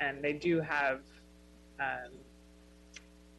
And 0.00 0.22
they 0.22 0.32
do 0.32 0.60
have 0.60 1.00
um, 1.80 2.12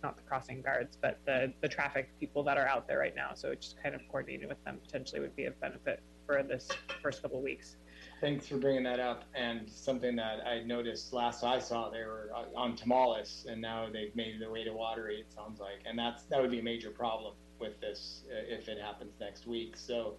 not 0.04 0.16
the 0.16 0.24
crossing 0.24 0.62
guards, 0.62 0.98
but 1.02 1.20
the, 1.26 1.52
the 1.62 1.68
traffic 1.68 2.10
people 2.20 2.44
that 2.44 2.58
are 2.58 2.68
out 2.68 2.88
there 2.88 3.00
right 3.00 3.16
now. 3.16 3.32
So 3.34 3.54
just 3.56 3.82
kind 3.82 3.96
of 3.96 4.02
coordinating 4.08 4.48
with 4.48 4.64
them 4.64 4.80
potentially 4.84 5.20
would 5.20 5.36
be 5.36 5.46
of 5.46 5.60
benefit 5.60 6.02
for 6.26 6.44
this 6.44 6.70
first 7.02 7.22
couple 7.22 7.38
of 7.38 7.44
weeks. 7.44 7.76
Thanks 8.22 8.48
for 8.48 8.58
bringing 8.58 8.84
that 8.84 9.00
up. 9.00 9.24
And 9.34 9.70
something 9.70 10.16
that 10.18 10.46
I 10.46 10.62
noticed 10.64 11.14
last 11.14 11.44
I 11.44 11.60
saw, 11.60 11.90
they 11.90 12.04
were 12.04 12.32
on 12.56 12.76
Tomales, 12.76 13.46
and 13.46 13.62
now 13.62 13.88
they've 13.92 14.16
made 14.16 14.42
their 14.42 14.52
way 14.52 14.64
to 14.64 14.72
Wateree. 14.72 15.20
It 15.20 15.32
sounds 15.34 15.60
like, 15.60 15.80
and 15.86 15.98
that's 15.98 16.24
that 16.24 16.42
would 16.42 16.52
be 16.52 16.60
a 16.60 16.64
major 16.64 16.92
problem 16.92 17.34
with 17.60 17.80
this 17.80 18.24
uh, 18.30 18.44
if 18.48 18.68
it 18.68 18.80
happens 18.80 19.14
next 19.20 19.48
week. 19.48 19.76
So, 19.78 20.16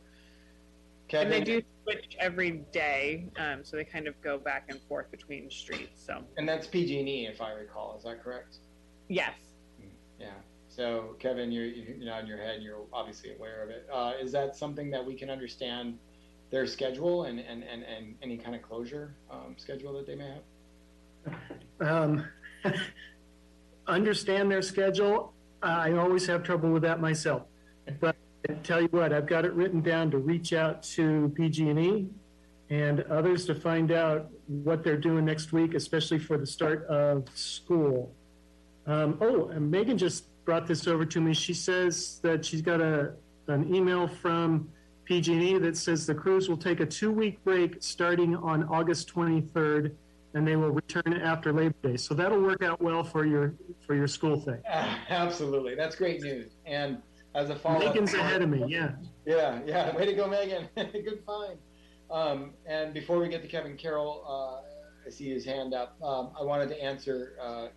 Kevin, 1.11 1.33
And 1.33 1.43
they 1.43 1.45
do 1.45 1.63
switch 1.83 2.17
every 2.21 2.63
day, 2.71 3.27
um, 3.37 3.65
so 3.65 3.77
they 3.77 3.85
kind 3.85 4.07
of 4.07 4.21
go 4.23 4.39
back 4.39 4.67
and 4.69 4.81
forth 4.83 5.11
between 5.11 5.51
streets. 5.51 6.05
So 6.07 6.23
and 6.37 6.49
that's 6.49 6.69
PG&E, 6.69 7.27
if 7.27 7.41
I 7.41 7.51
recall. 7.51 7.97
Is 7.99 8.05
that 8.05 8.23
correct? 8.23 8.59
yes, 9.09 9.35
Yeah. 10.21 10.29
So, 10.69 11.17
Kevin, 11.19 11.51
you're, 11.51 11.65
you're 11.65 11.97
nodding 12.07 12.29
your 12.29 12.39
head. 12.39 12.63
You're 12.63 12.83
obviously 12.93 13.35
aware 13.35 13.65
of 13.65 13.71
it. 13.71 13.89
Uh, 13.93 14.13
is 14.23 14.31
that 14.31 14.55
something 14.55 14.89
that 14.93 15.05
we 15.05 15.17
can 15.17 15.29
understand 15.29 15.99
their 16.53 16.65
schedule 16.65 17.25
and, 17.25 17.41
and, 17.41 17.65
and, 17.65 17.83
and 17.83 18.15
any 18.23 18.37
kind 18.37 18.55
of 18.55 18.63
closure 18.63 19.17
um, 19.33 19.57
schedule 19.59 19.93
that 19.95 20.07
they 20.07 20.15
may 20.15 20.33
have? 21.27 21.35
Um, 21.81 22.25
understand 23.89 24.49
their 24.49 24.63
schedule. 24.63 25.33
I 25.61 25.95
always 25.95 26.25
have 26.29 26.45
trouble 26.45 26.71
with 26.71 26.83
that 26.83 27.01
myself. 27.01 27.43
But 27.99 28.15
Tell 28.63 28.81
you 28.81 28.89
what, 28.89 29.13
I've 29.13 29.27
got 29.27 29.45
it 29.45 29.53
written 29.53 29.81
down 29.81 30.11
to 30.13 30.19
reach 30.19 30.53
out 30.53 30.83
to 30.95 31.33
PG&E 31.37 32.07
and 32.71 33.01
others 33.03 33.45
to 33.47 33.55
find 33.55 33.93
out 33.93 34.31
what 34.47 34.83
they're 34.83 34.97
doing 34.97 35.25
next 35.25 35.53
week, 35.53 35.75
especially 35.75 36.19
for 36.19 36.39
the 36.39 36.47
start 36.47 36.87
of 36.87 37.27
school. 37.35 38.15
Um, 38.87 39.19
oh, 39.21 39.49
and 39.49 39.71
Megan 39.71 39.99
just 39.99 40.25
brought 40.45 40.67
this 40.67 40.87
over 40.87 41.05
to 41.05 41.21
me. 41.21 41.35
She 41.35 41.53
says 41.53 42.21
that 42.23 42.45
she's 42.45 42.63
got 42.63 42.81
a 42.81 43.13
an 43.49 43.75
email 43.75 44.07
from 44.07 44.69
PG&E 45.05 45.59
that 45.59 45.77
says 45.77 46.07
the 46.07 46.15
crews 46.15 46.49
will 46.49 46.57
take 46.57 46.79
a 46.79 46.87
two-week 46.87 47.43
break 47.43 47.83
starting 47.83 48.37
on 48.37 48.63
August 48.65 49.13
23rd, 49.13 49.93
and 50.35 50.47
they 50.47 50.55
will 50.55 50.71
return 50.71 51.15
after 51.21 51.53
Labor 51.53 51.75
Day. 51.83 51.97
So 51.97 52.15
that'll 52.15 52.41
work 52.41 52.63
out 52.63 52.81
well 52.81 53.03
for 53.03 53.27
your 53.27 53.55
for 53.85 53.97
your 53.97 54.07
school 54.07 54.41
thing. 54.41 54.61
Absolutely. 54.69 55.75
That's 55.75 55.97
great 55.97 56.23
news. 56.23 56.53
And 56.65 57.03
as 57.35 57.51
a 57.51 57.57
follow-up. 57.57 57.95
Megan's 57.95 58.15
ahead 58.15 58.43
of 58.43 58.49
me. 58.49 58.65
Yeah. 58.67 58.93
Yeah, 59.27 59.61
yeah. 59.65 59.97
Way 59.97 60.07
to 60.07 60.15
go, 60.15 60.27
Megan. 60.27 60.69
Good 60.77 61.23
find. 61.25 61.59
Um, 62.11 62.55
and 62.67 62.93
before 62.93 63.19
we 63.19 63.29
get 63.29 63.43
to 63.43 63.49
Kevin 63.49 63.77
Carroll, 63.77 64.25
uh, 64.27 65.07
I 65.07 65.11
see 65.11 65.31
his 65.31 65.45
hand 65.45 65.75
up. 65.75 65.97
Um, 66.03 66.31
I 66.39 66.43
wanted 66.43 66.69
to 66.71 66.83
answer 66.83 67.35
uh, 67.41 67.69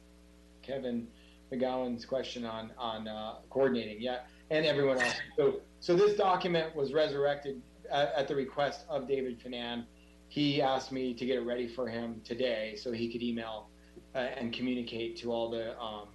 Kevin 0.61 1.07
McGowan's 1.51 2.05
question 2.05 2.45
on 2.45 2.71
on 2.77 3.07
uh, 3.07 3.35
coordinating. 3.49 4.01
Yeah, 4.01 4.21
and 4.49 4.65
everyone 4.65 4.99
else. 4.99 5.15
So, 5.37 5.61
so 5.79 5.95
this 5.95 6.17
document 6.17 6.75
was 6.75 6.93
resurrected 6.93 7.61
at, 7.91 8.13
at 8.13 8.27
the 8.27 8.35
request 8.35 8.85
of 8.89 9.07
David 9.07 9.39
Finan. 9.39 9.85
He 10.29 10.61
asked 10.61 10.91
me 10.91 11.13
to 11.13 11.25
get 11.25 11.37
it 11.37 11.41
ready 11.45 11.67
for 11.67 11.87
him 11.87 12.21
today, 12.23 12.75
so 12.75 12.91
he 12.91 13.11
could 13.11 13.21
email 13.21 13.69
uh, 14.15 14.17
and 14.17 14.51
communicate 14.51 15.15
to 15.17 15.31
all 15.31 15.49
the 15.49 15.79
um, 15.79 16.07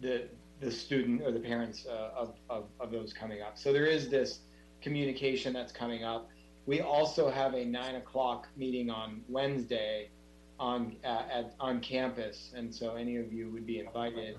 the 0.00 0.28
the 0.62 0.70
student 0.70 1.22
or 1.22 1.32
the 1.32 1.40
parents 1.40 1.86
uh, 1.86 2.10
of, 2.16 2.34
of 2.48 2.64
of 2.80 2.90
those 2.90 3.12
coming 3.12 3.42
up. 3.42 3.58
So 3.58 3.72
there 3.72 3.86
is 3.86 4.08
this 4.08 4.40
communication 4.80 5.52
that's 5.52 5.72
coming 5.72 6.04
up. 6.04 6.28
We 6.66 6.80
also 6.80 7.28
have 7.28 7.54
a 7.54 7.64
nine 7.64 7.96
o'clock 7.96 8.48
meeting 8.56 8.88
on 8.88 9.22
Wednesday 9.28 10.10
on 10.58 10.96
uh, 11.04 11.24
at 11.30 11.54
on 11.58 11.80
campus, 11.80 12.52
and 12.56 12.72
so 12.72 12.94
any 12.94 13.16
of 13.16 13.32
you 13.32 13.50
would 13.50 13.66
be 13.66 13.80
invited. 13.80 14.38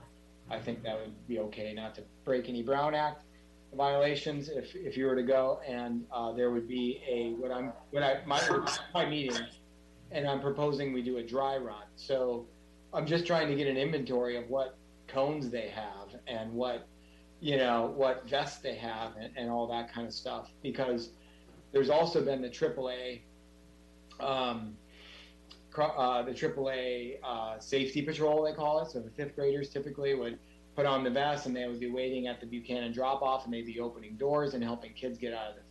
I 0.49 0.59
think 0.59 0.84
that 0.84 0.99
would 0.99 1.28
be 1.28 1.39
okay, 1.39 1.74
not 1.74 1.95
to 1.95 2.03
break 2.26 2.49
any 2.49 2.63
Brown 2.63 2.95
Act 2.95 3.24
violations 3.76 4.49
if 4.49 4.76
if 4.76 4.95
you 4.95 5.05
were 5.05 5.15
to 5.15 5.24
go, 5.24 5.59
and 5.67 6.05
uh, 6.11 6.32
there 6.32 6.51
would 6.51 6.67
be 6.67 7.01
a 7.09 7.32
what 7.41 7.51
I'm 7.51 7.74
what 7.91 8.03
I 8.03 8.21
my 8.26 8.41
my 8.93 9.05
meeting, 9.05 9.38
and 10.11 10.26
I'm 10.26 10.39
proposing 10.39 10.93
we 10.93 11.01
do 11.01 11.17
a 11.17 11.24
dry 11.24 11.57
run. 11.57 11.84
So 11.97 12.45
I'm 12.93 13.05
just 13.05 13.26
trying 13.28 13.49
to 13.49 13.55
get 13.55 13.67
an 13.67 13.78
inventory 13.78 14.38
of 14.38 14.49
what 14.49 14.78
cones 15.07 15.49
they 15.49 15.67
have 15.67 16.02
and 16.28 16.51
what 16.53 16.88
you 17.39 17.57
know 17.57 17.93
what 17.95 18.28
vests 18.30 18.59
they 18.59 18.76
have 18.76 19.15
and, 19.19 19.32
and 19.36 19.49
all 19.49 19.67
that 19.67 19.93
kind 19.93 20.07
of 20.07 20.13
stuff 20.13 20.51
because 20.61 21.09
there's 21.71 21.89
also 21.89 22.24
been 22.24 22.41
the 22.41 22.49
AAA 22.49 23.21
um, 24.19 24.76
uh, 25.78 26.21
the 26.21 26.32
AAA 26.32 27.17
uh, 27.24 27.59
safety 27.59 28.01
patrol, 28.01 28.43
they 28.43 28.53
call 28.53 28.82
it. 28.82 28.91
So 28.91 28.99
the 28.99 29.09
fifth 29.09 29.36
graders 29.36 29.69
typically 29.69 30.13
would 30.13 30.38
put 30.76 30.86
on 30.86 31.03
the 31.03 31.09
vest 31.09 31.45
and 31.45 31.55
they 31.55 31.67
would 31.67 31.80
be 31.80 31.89
waiting 31.89 32.28
at 32.28 32.39
the 32.39 32.45
Buchanan 32.45 32.91
drop 32.91 33.21
off 33.21 33.45
and 33.45 33.53
they'd 33.53 33.65
be 33.65 33.80
opening 33.80 34.15
doors 34.15 34.53
and 34.53 34.63
helping 34.63 34.93
kids 34.93 35.17
get 35.17 35.34
out 35.34 35.51
of 35.51 35.57
it. 35.57 35.63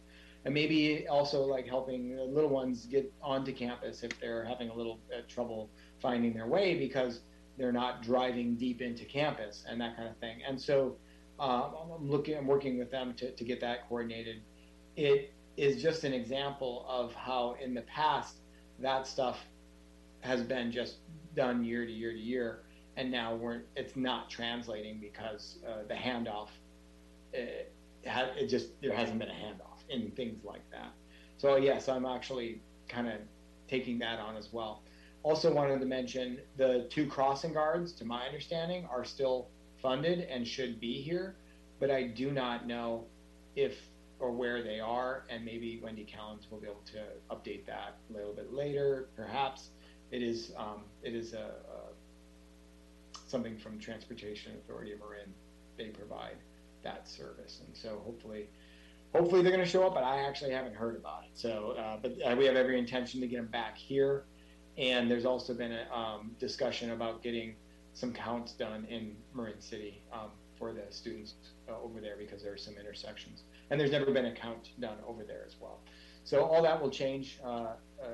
And 0.44 0.52
maybe 0.52 1.06
also 1.08 1.42
like 1.42 1.66
helping 1.66 2.16
little 2.16 2.50
ones 2.50 2.86
get 2.86 3.12
onto 3.22 3.52
campus 3.52 4.02
if 4.02 4.18
they're 4.20 4.44
having 4.44 4.70
a 4.70 4.74
little 4.74 4.98
uh, 5.16 5.20
trouble 5.28 5.70
finding 6.00 6.34
their 6.34 6.48
way 6.48 6.76
because 6.76 7.20
they're 7.56 7.72
not 7.72 8.02
driving 8.02 8.54
deep 8.56 8.80
into 8.80 9.04
campus 9.04 9.64
and 9.68 9.80
that 9.80 9.96
kind 9.96 10.08
of 10.08 10.16
thing. 10.18 10.38
And 10.46 10.60
so 10.60 10.96
uh, 11.38 11.70
I'm 11.98 12.10
looking, 12.10 12.36
I'm 12.36 12.46
working 12.46 12.78
with 12.78 12.90
them 12.90 13.14
to, 13.14 13.30
to 13.30 13.44
get 13.44 13.60
that 13.60 13.88
coordinated. 13.88 14.42
It 14.96 15.32
is 15.56 15.82
just 15.82 16.04
an 16.04 16.12
example 16.12 16.86
of 16.88 17.14
how 17.14 17.56
in 17.62 17.74
the 17.74 17.82
past 17.82 18.38
that 18.78 19.06
stuff 19.06 19.38
has 20.20 20.42
been 20.42 20.70
just 20.72 20.96
done 21.34 21.64
year 21.64 21.84
to 21.84 21.92
year 21.92 22.12
to 22.12 22.18
year, 22.18 22.62
and 22.96 23.10
now 23.10 23.34
we're 23.34 23.62
it's 23.76 23.96
not 23.96 24.30
translating 24.30 24.98
because 25.00 25.58
uh, 25.68 25.82
the 25.88 25.94
handoff 25.94 26.48
it, 27.32 27.72
it 28.04 28.46
just 28.48 28.80
there 28.80 28.94
hasn't 28.94 29.18
been 29.18 29.28
a 29.28 29.32
handoff 29.32 29.80
in 29.88 30.10
things 30.12 30.44
like 30.44 30.68
that. 30.70 30.92
So 31.38 31.56
yes, 31.56 31.88
I'm 31.88 32.06
actually 32.06 32.60
kind 32.88 33.08
of 33.08 33.14
taking 33.68 33.98
that 34.00 34.18
on 34.18 34.36
as 34.36 34.52
well. 34.52 34.82
Also 35.22 35.52
wanted 35.52 35.80
to 35.80 35.86
mention 35.86 36.38
the 36.56 36.88
two 36.90 37.06
crossing 37.06 37.52
guards, 37.52 37.92
to 37.92 38.04
my 38.04 38.26
understanding, 38.26 38.86
are 38.90 39.04
still 39.04 39.48
funded 39.80 40.20
and 40.20 40.46
should 40.46 40.80
be 40.80 41.00
here, 41.00 41.36
but 41.78 41.90
I 41.90 42.04
do 42.04 42.30
not 42.30 42.66
know 42.66 43.04
if 43.54 43.76
or 44.22 44.30
where 44.30 44.62
they 44.62 44.78
are, 44.78 45.24
and 45.28 45.44
maybe 45.44 45.80
Wendy 45.82 46.06
Callens 46.06 46.48
will 46.50 46.58
be 46.58 46.68
able 46.68 46.84
to 46.92 47.02
update 47.34 47.66
that 47.66 47.98
a 48.08 48.12
little 48.12 48.32
bit 48.32 48.52
later, 48.52 49.08
perhaps 49.16 49.70
it 50.12 50.22
is 50.22 50.52
um, 50.56 50.82
it 51.02 51.14
is 51.14 51.32
a, 51.32 51.38
a, 51.38 53.18
something 53.26 53.58
from 53.58 53.80
Transportation 53.80 54.52
Authority 54.58 54.92
of 54.92 55.00
Marin. 55.00 55.32
They 55.76 55.86
provide 55.86 56.36
that 56.84 57.08
service, 57.08 57.62
and 57.66 57.76
so 57.76 58.00
hopefully, 58.04 58.48
hopefully 59.12 59.42
they're 59.42 59.50
going 59.52 59.64
to 59.64 59.70
show 59.70 59.84
up. 59.86 59.94
But 59.94 60.04
I 60.04 60.20
actually 60.20 60.52
haven't 60.52 60.76
heard 60.76 60.96
about 60.96 61.24
it. 61.24 61.30
So, 61.34 61.74
uh, 61.78 61.96
but 62.00 62.12
uh, 62.24 62.36
we 62.36 62.44
have 62.44 62.56
every 62.56 62.78
intention 62.78 63.20
to 63.22 63.26
get 63.26 63.38
them 63.38 63.46
back 63.46 63.76
here. 63.76 64.24
And 64.82 65.08
there's 65.08 65.24
also 65.24 65.54
been 65.54 65.70
a 65.70 65.96
um, 65.96 66.32
discussion 66.40 66.90
about 66.90 67.22
getting 67.22 67.54
some 67.94 68.12
counts 68.12 68.52
done 68.52 68.84
in 68.90 69.14
Marin 69.32 69.60
City 69.60 70.02
um, 70.12 70.30
for 70.58 70.72
the 70.72 70.82
students 70.90 71.34
uh, 71.68 71.74
over 71.80 72.00
there 72.00 72.16
because 72.18 72.42
there 72.42 72.52
are 72.52 72.58
some 72.58 72.74
intersections, 72.74 73.44
and 73.70 73.80
there's 73.80 73.92
never 73.92 74.10
been 74.10 74.26
a 74.26 74.34
count 74.34 74.70
done 74.80 74.96
over 75.06 75.22
there 75.22 75.44
as 75.46 75.54
well. 75.60 75.78
So 76.24 76.44
all 76.44 76.62
that 76.62 76.82
will 76.82 76.90
change. 76.90 77.38
Uh, 77.44 77.74
uh, 78.02 78.06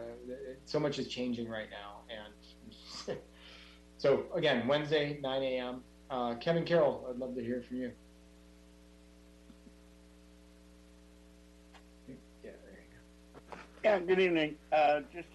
so 0.66 0.78
much 0.78 0.98
is 0.98 1.08
changing 1.08 1.48
right 1.48 1.68
now, 1.70 2.00
and 2.14 3.16
so 3.96 4.26
again, 4.34 4.68
Wednesday, 4.68 5.18
9 5.22 5.42
a.m. 5.42 5.82
Uh, 6.10 6.34
Kevin 6.34 6.66
Carroll, 6.66 7.06
I'd 7.08 7.18
love 7.18 7.34
to 7.34 7.42
hear 7.42 7.64
from 7.66 7.78
you. 7.78 7.92
Yeah, 12.08 12.14
there 12.42 12.50
you 12.52 13.50
go. 13.50 13.58
Yeah, 13.84 13.98
good 14.00 14.20
evening. 14.20 14.56
Uh, 14.70 15.00
just 15.14 15.28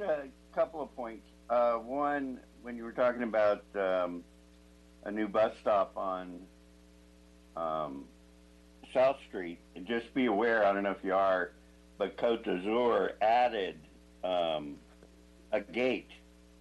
couple 0.54 0.82
of 0.82 0.96
points. 0.96 1.26
Uh, 1.50 1.74
one, 1.74 2.40
when 2.62 2.78
you 2.78 2.84
were 2.84 2.92
talking 2.92 3.24
about 3.24 3.64
um, 3.76 4.24
a 5.04 5.12
new 5.12 5.28
bus 5.28 5.54
stop 5.62 5.98
on 5.98 6.40
um, 7.58 8.06
South 8.94 9.18
Street, 9.28 9.60
just 9.86 10.14
be 10.14 10.28
aware, 10.28 10.66
I 10.66 10.74
don't 10.74 10.84
know 10.84 10.92
if 10.92 11.04
you 11.04 11.14
are, 11.14 11.52
but 11.98 12.18
Cote 12.18 12.44
d'Azur 12.44 13.14
added 13.22 13.80
um, 14.24 14.76
a 15.52 15.60
gate 15.60 16.10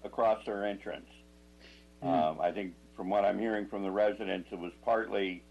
across 0.04 0.44
their 0.44 0.66
entrance. 0.66 1.08
Mm. 2.02 2.08
Um, 2.08 2.40
I 2.40 2.50
think 2.50 2.74
from 2.96 3.08
what 3.08 3.24
I'm 3.24 3.38
hearing 3.38 3.66
from 3.68 3.82
the 3.82 3.90
residents, 3.90 4.48
it 4.52 4.58
was 4.58 4.72
partly 4.84 5.42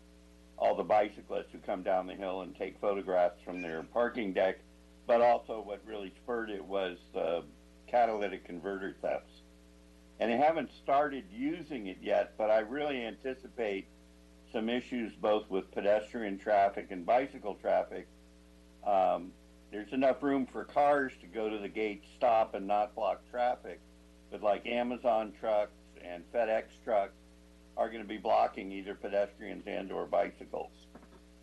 all 0.58 0.76
the 0.76 0.84
bicyclists 0.84 1.48
who 1.52 1.58
come 1.60 1.82
down 1.82 2.06
the 2.06 2.14
hill 2.14 2.42
and 2.42 2.56
take 2.56 2.80
photographs 2.80 3.42
from 3.44 3.62
their 3.62 3.82
parking 3.82 4.34
deck, 4.34 4.60
but 5.08 5.22
also 5.22 5.62
what 5.62 5.82
really 5.88 6.14
spurred 6.24 6.50
it 6.50 6.64
was 6.64 6.98
the 7.14 7.44
catalytic 7.92 8.46
converter 8.46 8.96
thefts. 9.02 9.42
And 10.20 10.32
they 10.32 10.38
haven't 10.38 10.72
started 10.84 11.26
using 11.32 11.88
it 11.88 11.98
yet, 12.02 12.34
but 12.38 12.50
I 12.50 12.60
really 12.60 13.04
anticipate 13.04 13.88
some 14.54 14.70
issues 14.70 15.14
both 15.14 15.50
with 15.50 15.72
pedestrian 15.72 16.38
traffic 16.38 16.88
and 16.92 17.06
bicycle 17.06 17.56
traffic. 17.56 18.08
Um, 18.86 19.32
there's 19.72 19.94
enough 19.94 20.22
room 20.22 20.46
for 20.46 20.64
cars 20.64 21.12
to 21.22 21.28
go 21.28 21.50
to 21.50 21.58
the 21.58 21.70
gate, 21.70 22.04
stop, 22.16 22.56
and 22.56 22.68
not 22.68 22.94
block 22.96 23.22
traffic. 23.30 23.80
But 24.30 24.44
like 24.44 24.66
Amazon 24.68 25.34
trucks 25.40 25.72
and 26.04 26.24
FedEx 26.34 26.64
trucks 26.84 27.14
are 27.78 27.88
going 27.90 28.02
to 28.02 28.08
be 28.08 28.18
blocking 28.18 28.72
either 28.72 28.96
pedestrians 28.96 29.64
and 29.66 29.92
or 29.92 30.06
bicycles. 30.06 30.72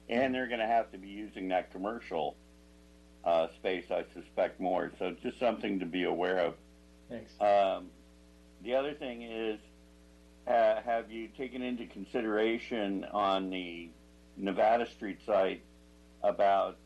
And 0.08 0.34
they're 0.34 0.46
going 0.46 0.60
to 0.60 0.66
have 0.66 0.90
to 0.92 0.98
be 0.98 1.08
using 1.08 1.48
that 1.48 1.72
commercial 1.72 2.36
uh, 3.28 3.48
space, 3.56 3.84
I 3.90 4.04
suspect 4.14 4.58
more. 4.58 4.90
So 4.98 5.14
just 5.22 5.38
something 5.38 5.80
to 5.80 5.86
be 5.86 6.04
aware 6.04 6.38
of. 6.38 6.54
Thanks. 7.10 7.30
Um, 7.40 7.88
the 8.62 8.74
other 8.74 8.94
thing 8.94 9.22
is, 9.22 9.60
uh, 10.46 10.80
have 10.80 11.10
you 11.10 11.28
taken 11.28 11.60
into 11.60 11.84
consideration 11.86 13.04
on 13.12 13.50
the 13.50 13.90
Nevada 14.38 14.86
Street 14.88 15.18
site 15.26 15.62
about 16.22 16.78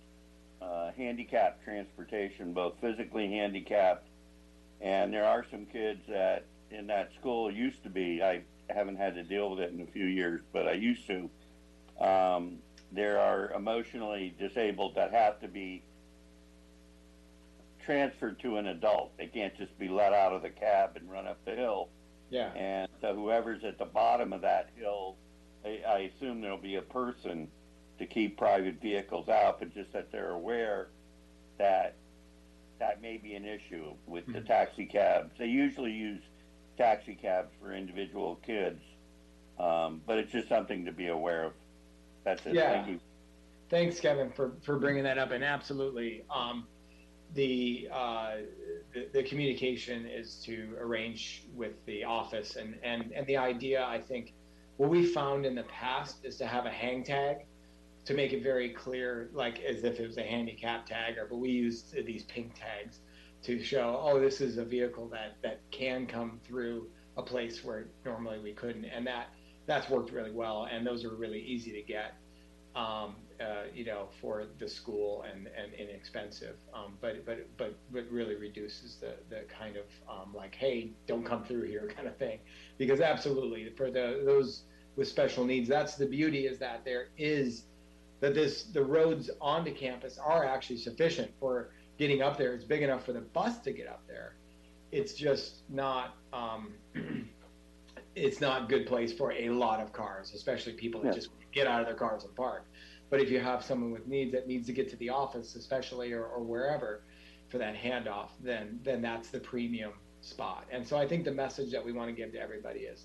uh, 0.60 0.90
handicapped 0.96 1.62
transportation, 1.62 2.52
both 2.52 2.74
physically 2.80 3.28
handicapped, 3.28 4.08
and 4.80 5.12
there 5.12 5.24
are 5.24 5.46
some 5.48 5.64
kids 5.66 6.00
that 6.08 6.44
in 6.72 6.88
that 6.88 7.12
school 7.20 7.52
used 7.52 7.84
to 7.84 7.88
be. 7.88 8.20
I 8.20 8.42
haven't 8.68 8.96
had 8.96 9.14
to 9.14 9.22
deal 9.22 9.50
with 9.50 9.60
it 9.60 9.72
in 9.72 9.80
a 9.80 9.86
few 9.86 10.06
years, 10.06 10.40
but 10.52 10.66
I 10.66 10.72
used 10.72 11.06
to. 11.06 11.30
Um, 12.04 12.58
there 12.90 13.20
are 13.20 13.52
emotionally 13.52 14.34
disabled 14.38 14.96
that 14.96 15.12
have 15.12 15.40
to 15.40 15.48
be 15.48 15.82
transferred 17.84 18.40
to 18.40 18.56
an 18.56 18.68
adult. 18.68 19.16
They 19.18 19.26
can't 19.26 19.56
just 19.56 19.78
be 19.78 19.88
let 19.88 20.12
out 20.12 20.32
of 20.32 20.42
the 20.42 20.50
cab 20.50 20.92
and 20.96 21.10
run 21.10 21.26
up 21.26 21.44
the 21.44 21.54
hill. 21.54 21.88
Yeah. 22.30 22.52
And 22.54 22.88
so 23.00 23.14
whoever's 23.14 23.64
at 23.64 23.78
the 23.78 23.84
bottom 23.84 24.32
of 24.32 24.40
that 24.40 24.70
hill, 24.76 25.16
I, 25.64 25.80
I 25.86 25.98
assume 26.16 26.40
there'll 26.40 26.56
be 26.56 26.76
a 26.76 26.82
person 26.82 27.48
to 27.98 28.06
keep 28.06 28.38
private 28.38 28.80
vehicles 28.80 29.28
out, 29.28 29.58
but 29.58 29.74
just 29.74 29.92
that 29.92 30.10
they're 30.10 30.30
aware 30.30 30.88
that 31.58 31.96
that 32.78 33.00
may 33.00 33.16
be 33.16 33.34
an 33.34 33.44
issue 33.44 33.92
with 34.06 34.24
the 34.32 34.40
taxi 34.40 34.86
cabs. 34.86 35.30
They 35.38 35.46
usually 35.46 35.92
use 35.92 36.22
taxi 36.76 37.14
cabs 37.14 37.52
for 37.60 37.72
individual 37.72 38.40
kids, 38.44 38.80
um, 39.60 40.00
but 40.04 40.18
it's 40.18 40.32
just 40.32 40.48
something 40.48 40.84
to 40.86 40.92
be 40.92 41.08
aware 41.08 41.44
of. 41.44 41.52
That's 42.24 42.44
it. 42.46 42.54
Yeah. 42.54 42.72
Thank 42.72 42.88
you. 42.88 43.00
Thanks, 43.70 44.00
Kevin, 44.00 44.32
for, 44.32 44.52
for 44.62 44.78
bringing 44.78 45.04
that 45.04 45.18
up. 45.18 45.30
And 45.30 45.44
absolutely, 45.44 46.24
um, 46.34 46.66
the, 47.34 47.88
uh, 47.92 48.32
the, 48.92 49.08
the 49.12 49.22
communication 49.22 50.06
is 50.06 50.36
to 50.44 50.76
arrange 50.78 51.44
with 51.54 51.84
the 51.86 52.04
office. 52.04 52.56
And, 52.56 52.76
and, 52.82 53.12
and 53.12 53.26
the 53.26 53.36
idea, 53.36 53.84
I 53.84 54.00
think, 54.00 54.34
what 54.76 54.90
we 54.90 55.06
found 55.06 55.46
in 55.46 55.54
the 55.54 55.64
past 55.64 56.24
is 56.24 56.36
to 56.38 56.46
have 56.46 56.66
a 56.66 56.70
hang 56.70 57.04
tag 57.04 57.44
to 58.04 58.14
make 58.14 58.32
it 58.32 58.42
very 58.42 58.70
clear, 58.70 59.30
like 59.32 59.60
as 59.60 59.84
if 59.84 60.00
it 60.00 60.06
was 60.06 60.18
a 60.18 60.22
handicap 60.22 60.86
tag, 60.86 61.18
or 61.18 61.26
but 61.26 61.36
we 61.36 61.50
used 61.50 61.94
these 62.04 62.24
pink 62.24 62.52
tags 62.58 62.98
to 63.44 63.62
show, 63.62 64.00
oh, 64.02 64.18
this 64.18 64.40
is 64.40 64.58
a 64.58 64.64
vehicle 64.64 65.08
that 65.08 65.36
that 65.42 65.60
can 65.70 66.06
come 66.06 66.40
through 66.44 66.88
a 67.16 67.22
place 67.22 67.62
where 67.62 67.86
normally 68.04 68.38
we 68.38 68.52
couldn't, 68.52 68.86
and 68.86 69.06
that 69.06 69.28
that's 69.66 69.88
worked 69.88 70.10
really 70.10 70.32
well, 70.32 70.68
and 70.72 70.84
those 70.86 71.04
are 71.04 71.14
really 71.14 71.40
easy 71.40 71.70
to 71.70 71.82
get, 71.82 72.14
um, 72.74 73.14
uh, 73.42 73.64
you 73.74 73.84
know, 73.84 74.08
for 74.20 74.44
the 74.58 74.68
school 74.68 75.24
and 75.30 75.48
and 75.56 75.72
inexpensive, 75.74 76.56
um, 76.72 76.94
but 77.00 77.24
but 77.26 77.46
but 77.56 77.74
but 77.90 78.04
really 78.10 78.36
reduces 78.36 78.96
the 78.96 79.14
the 79.28 79.42
kind 79.58 79.76
of 79.76 79.84
um, 80.08 80.32
like, 80.34 80.54
hey, 80.54 80.90
don't 81.06 81.24
come 81.24 81.44
through 81.44 81.62
here 81.62 81.90
kind 81.96 82.06
of 82.06 82.16
thing, 82.16 82.38
because 82.78 83.00
absolutely 83.00 83.68
for 83.76 83.90
the 83.90 84.22
those 84.24 84.64
with 84.96 85.08
special 85.08 85.44
needs, 85.44 85.68
that's 85.68 85.96
the 85.96 86.06
beauty 86.06 86.46
is 86.46 86.58
that 86.58 86.84
there 86.84 87.08
is 87.18 87.64
that 88.20 88.34
this 88.34 88.64
the 88.64 88.82
roads 88.82 89.30
onto 89.40 89.74
campus 89.74 90.18
are 90.18 90.44
actually 90.44 90.78
sufficient 90.78 91.30
for 91.40 91.70
getting 91.98 92.22
up 92.22 92.38
there. 92.38 92.54
It's 92.54 92.64
big 92.64 92.82
enough 92.82 93.04
for 93.04 93.12
the 93.12 93.20
bus 93.20 93.58
to 93.60 93.72
get 93.72 93.88
up 93.88 94.02
there. 94.06 94.36
It's 94.92 95.14
just 95.14 95.62
not 95.68 96.16
um, 96.32 96.74
it's 98.14 98.40
not 98.40 98.64
a 98.64 98.66
good 98.66 98.86
place 98.86 99.12
for 99.12 99.32
a 99.32 99.48
lot 99.48 99.80
of 99.80 99.92
cars, 99.92 100.32
especially 100.34 100.72
people 100.74 101.02
that 101.02 101.14
just 101.14 101.28
get 101.52 101.66
out 101.66 101.80
of 101.80 101.86
their 101.86 101.96
cars 101.96 102.24
and 102.24 102.34
park. 102.34 102.66
But 103.12 103.20
if 103.20 103.30
you 103.30 103.40
have 103.40 103.62
someone 103.62 103.90
with 103.90 104.06
needs 104.06 104.32
that 104.32 104.48
needs 104.48 104.66
to 104.68 104.72
get 104.72 104.88
to 104.88 104.96
the 104.96 105.10
office, 105.10 105.54
especially 105.54 106.14
or, 106.14 106.24
or 106.24 106.42
wherever, 106.42 107.02
for 107.50 107.58
that 107.58 107.76
handoff, 107.76 108.30
then 108.42 108.80
then 108.82 109.02
that's 109.02 109.28
the 109.28 109.38
premium 109.38 109.92
spot. 110.22 110.64
And 110.72 110.88
so 110.88 110.96
I 110.96 111.06
think 111.06 111.26
the 111.26 111.32
message 111.32 111.70
that 111.72 111.84
we 111.84 111.92
want 111.92 112.08
to 112.08 112.14
give 112.14 112.32
to 112.32 112.40
everybody 112.40 112.80
is, 112.80 113.04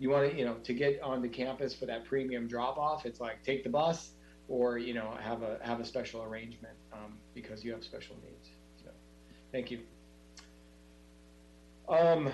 you 0.00 0.10
want 0.10 0.32
to 0.32 0.36
you 0.36 0.44
know 0.44 0.54
to 0.64 0.74
get 0.74 1.00
onto 1.00 1.28
campus 1.28 1.72
for 1.72 1.86
that 1.86 2.04
premium 2.04 2.48
drop 2.48 2.76
off. 2.76 3.06
It's 3.06 3.20
like 3.20 3.44
take 3.44 3.62
the 3.62 3.70
bus 3.70 4.14
or 4.48 4.78
you 4.78 4.94
know 4.94 5.16
have 5.20 5.42
a 5.42 5.60
have 5.62 5.78
a 5.78 5.84
special 5.84 6.24
arrangement 6.24 6.74
um, 6.92 7.16
because 7.32 7.64
you 7.64 7.70
have 7.70 7.84
special 7.84 8.16
needs. 8.24 8.50
So, 8.82 8.90
thank 9.52 9.70
you. 9.70 9.78
Um, 11.88 12.32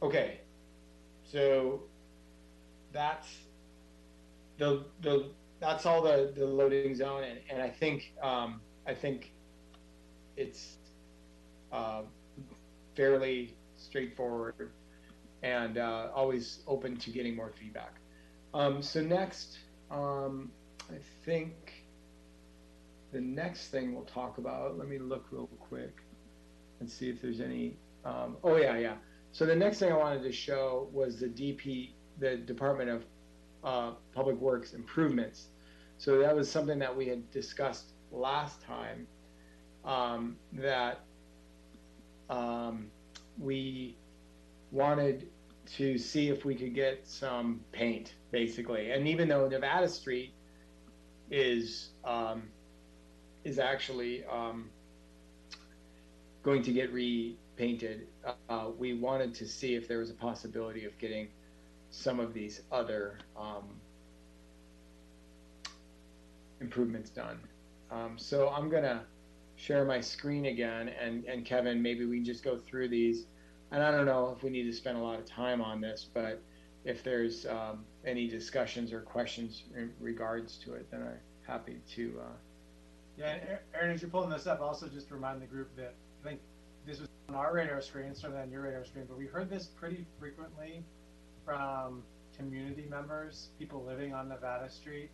okay, 0.00 0.42
so 1.24 1.82
that's 2.92 3.26
the 4.58 4.84
the 5.02 5.32
that's 5.60 5.86
all 5.86 6.02
the 6.02 6.32
the 6.36 6.46
loading 6.46 6.94
zone, 6.94 7.24
and, 7.24 7.38
and 7.50 7.62
I 7.62 7.70
think 7.70 8.12
um, 8.22 8.60
I 8.86 8.94
think 8.94 9.32
it's 10.36 10.76
uh, 11.72 12.02
fairly 12.96 13.54
straightforward 13.76 14.70
and 15.42 15.78
uh, 15.78 16.08
always 16.14 16.60
open 16.66 16.96
to 16.96 17.10
getting 17.10 17.36
more 17.36 17.52
feedback. 17.58 17.94
Um, 18.54 18.82
so 18.82 19.02
next. 19.02 19.58
Um, 19.90 20.50
I 20.90 20.98
think 21.24 21.84
the 23.12 23.20
next 23.20 23.68
thing 23.68 23.94
we'll 23.94 24.04
talk 24.04 24.38
about, 24.38 24.78
let 24.78 24.88
me 24.88 24.98
look 24.98 25.26
real 25.30 25.48
quick 25.60 25.98
and 26.80 26.90
see 26.90 27.08
if 27.08 27.20
there's 27.20 27.40
any. 27.40 27.76
Um, 28.04 28.36
oh, 28.44 28.56
yeah, 28.56 28.76
yeah. 28.76 28.94
So 29.32 29.44
the 29.46 29.56
next 29.56 29.78
thing 29.78 29.92
I 29.92 29.96
wanted 29.96 30.22
to 30.22 30.32
show 30.32 30.88
was 30.92 31.20
the 31.20 31.28
DP, 31.28 31.90
the 32.18 32.36
Department 32.36 32.90
of 32.90 33.04
uh, 33.64 33.92
Public 34.14 34.36
Works 34.36 34.74
improvements. 34.74 35.48
So 35.98 36.18
that 36.18 36.34
was 36.34 36.50
something 36.50 36.78
that 36.78 36.94
we 36.96 37.08
had 37.08 37.30
discussed 37.30 37.92
last 38.12 38.62
time 38.62 39.06
um, 39.84 40.36
that 40.52 41.00
um, 42.30 42.90
we 43.38 43.96
wanted 44.70 45.28
to 45.76 45.98
see 45.98 46.28
if 46.28 46.44
we 46.44 46.54
could 46.54 46.74
get 46.74 47.06
some 47.06 47.60
paint, 47.72 48.14
basically. 48.30 48.90
And 48.90 49.06
even 49.08 49.28
though 49.28 49.48
Nevada 49.48 49.88
Street 49.88 50.32
is 51.30 51.90
um, 52.04 52.44
is 53.44 53.58
actually 53.58 54.24
um, 54.24 54.70
going 56.42 56.62
to 56.62 56.72
get 56.72 56.92
repainted. 56.92 58.06
Uh, 58.48 58.68
we 58.78 58.94
wanted 58.94 59.34
to 59.34 59.46
see 59.46 59.74
if 59.74 59.88
there 59.88 59.98
was 59.98 60.10
a 60.10 60.14
possibility 60.14 60.84
of 60.84 60.96
getting 60.98 61.28
some 61.90 62.20
of 62.20 62.34
these 62.34 62.62
other 62.70 63.18
um, 63.36 63.64
improvements 66.60 67.10
done. 67.10 67.38
Um, 67.90 68.18
so 68.18 68.48
I'm 68.50 68.68
gonna 68.68 69.04
share 69.56 69.84
my 69.84 70.00
screen 70.00 70.46
again, 70.46 70.88
and 70.88 71.24
and 71.24 71.44
Kevin, 71.44 71.82
maybe 71.82 72.04
we 72.04 72.16
can 72.16 72.24
just 72.24 72.44
go 72.44 72.58
through 72.58 72.88
these. 72.88 73.26
And 73.70 73.82
I 73.82 73.90
don't 73.90 74.06
know 74.06 74.34
if 74.36 74.42
we 74.42 74.50
need 74.50 74.64
to 74.64 74.72
spend 74.72 74.96
a 74.96 75.00
lot 75.00 75.18
of 75.18 75.26
time 75.26 75.60
on 75.60 75.80
this, 75.80 76.08
but 76.12 76.42
if 76.84 77.02
there's 77.02 77.44
um, 77.46 77.84
any 78.06 78.26
discussions 78.26 78.92
or 78.92 79.00
questions 79.02 79.64
in 79.76 79.92
regards 80.00 80.56
to 80.58 80.72
it, 80.72 80.90
then 80.90 81.02
I'm 81.02 81.18
happy 81.46 81.80
to. 81.94 82.20
Uh, 82.20 82.36
Yeah, 83.18 83.58
Aaron, 83.74 83.94
as 83.94 84.00
you're 84.00 84.10
pulling 84.10 84.30
this 84.30 84.46
up, 84.46 84.62
also 84.62 84.88
just 84.88 85.10
remind 85.10 85.42
the 85.42 85.46
group 85.46 85.74
that 85.76 85.94
I 86.24 86.28
think 86.28 86.40
this 86.86 87.00
was 87.00 87.08
on 87.28 87.34
our 87.34 87.52
radar 87.52 87.82
screen, 87.82 88.14
certainly 88.14 88.40
on 88.40 88.50
your 88.50 88.62
radar 88.62 88.86
screen, 88.86 89.04
but 89.06 89.18
we 89.18 89.26
heard 89.26 89.50
this 89.50 89.66
pretty 89.66 90.06
frequently 90.18 90.82
from 91.48 92.02
community 92.36 92.86
members, 92.90 93.48
people 93.58 93.82
living 93.82 94.12
on 94.12 94.28
Nevada 94.28 94.70
Street, 94.70 95.10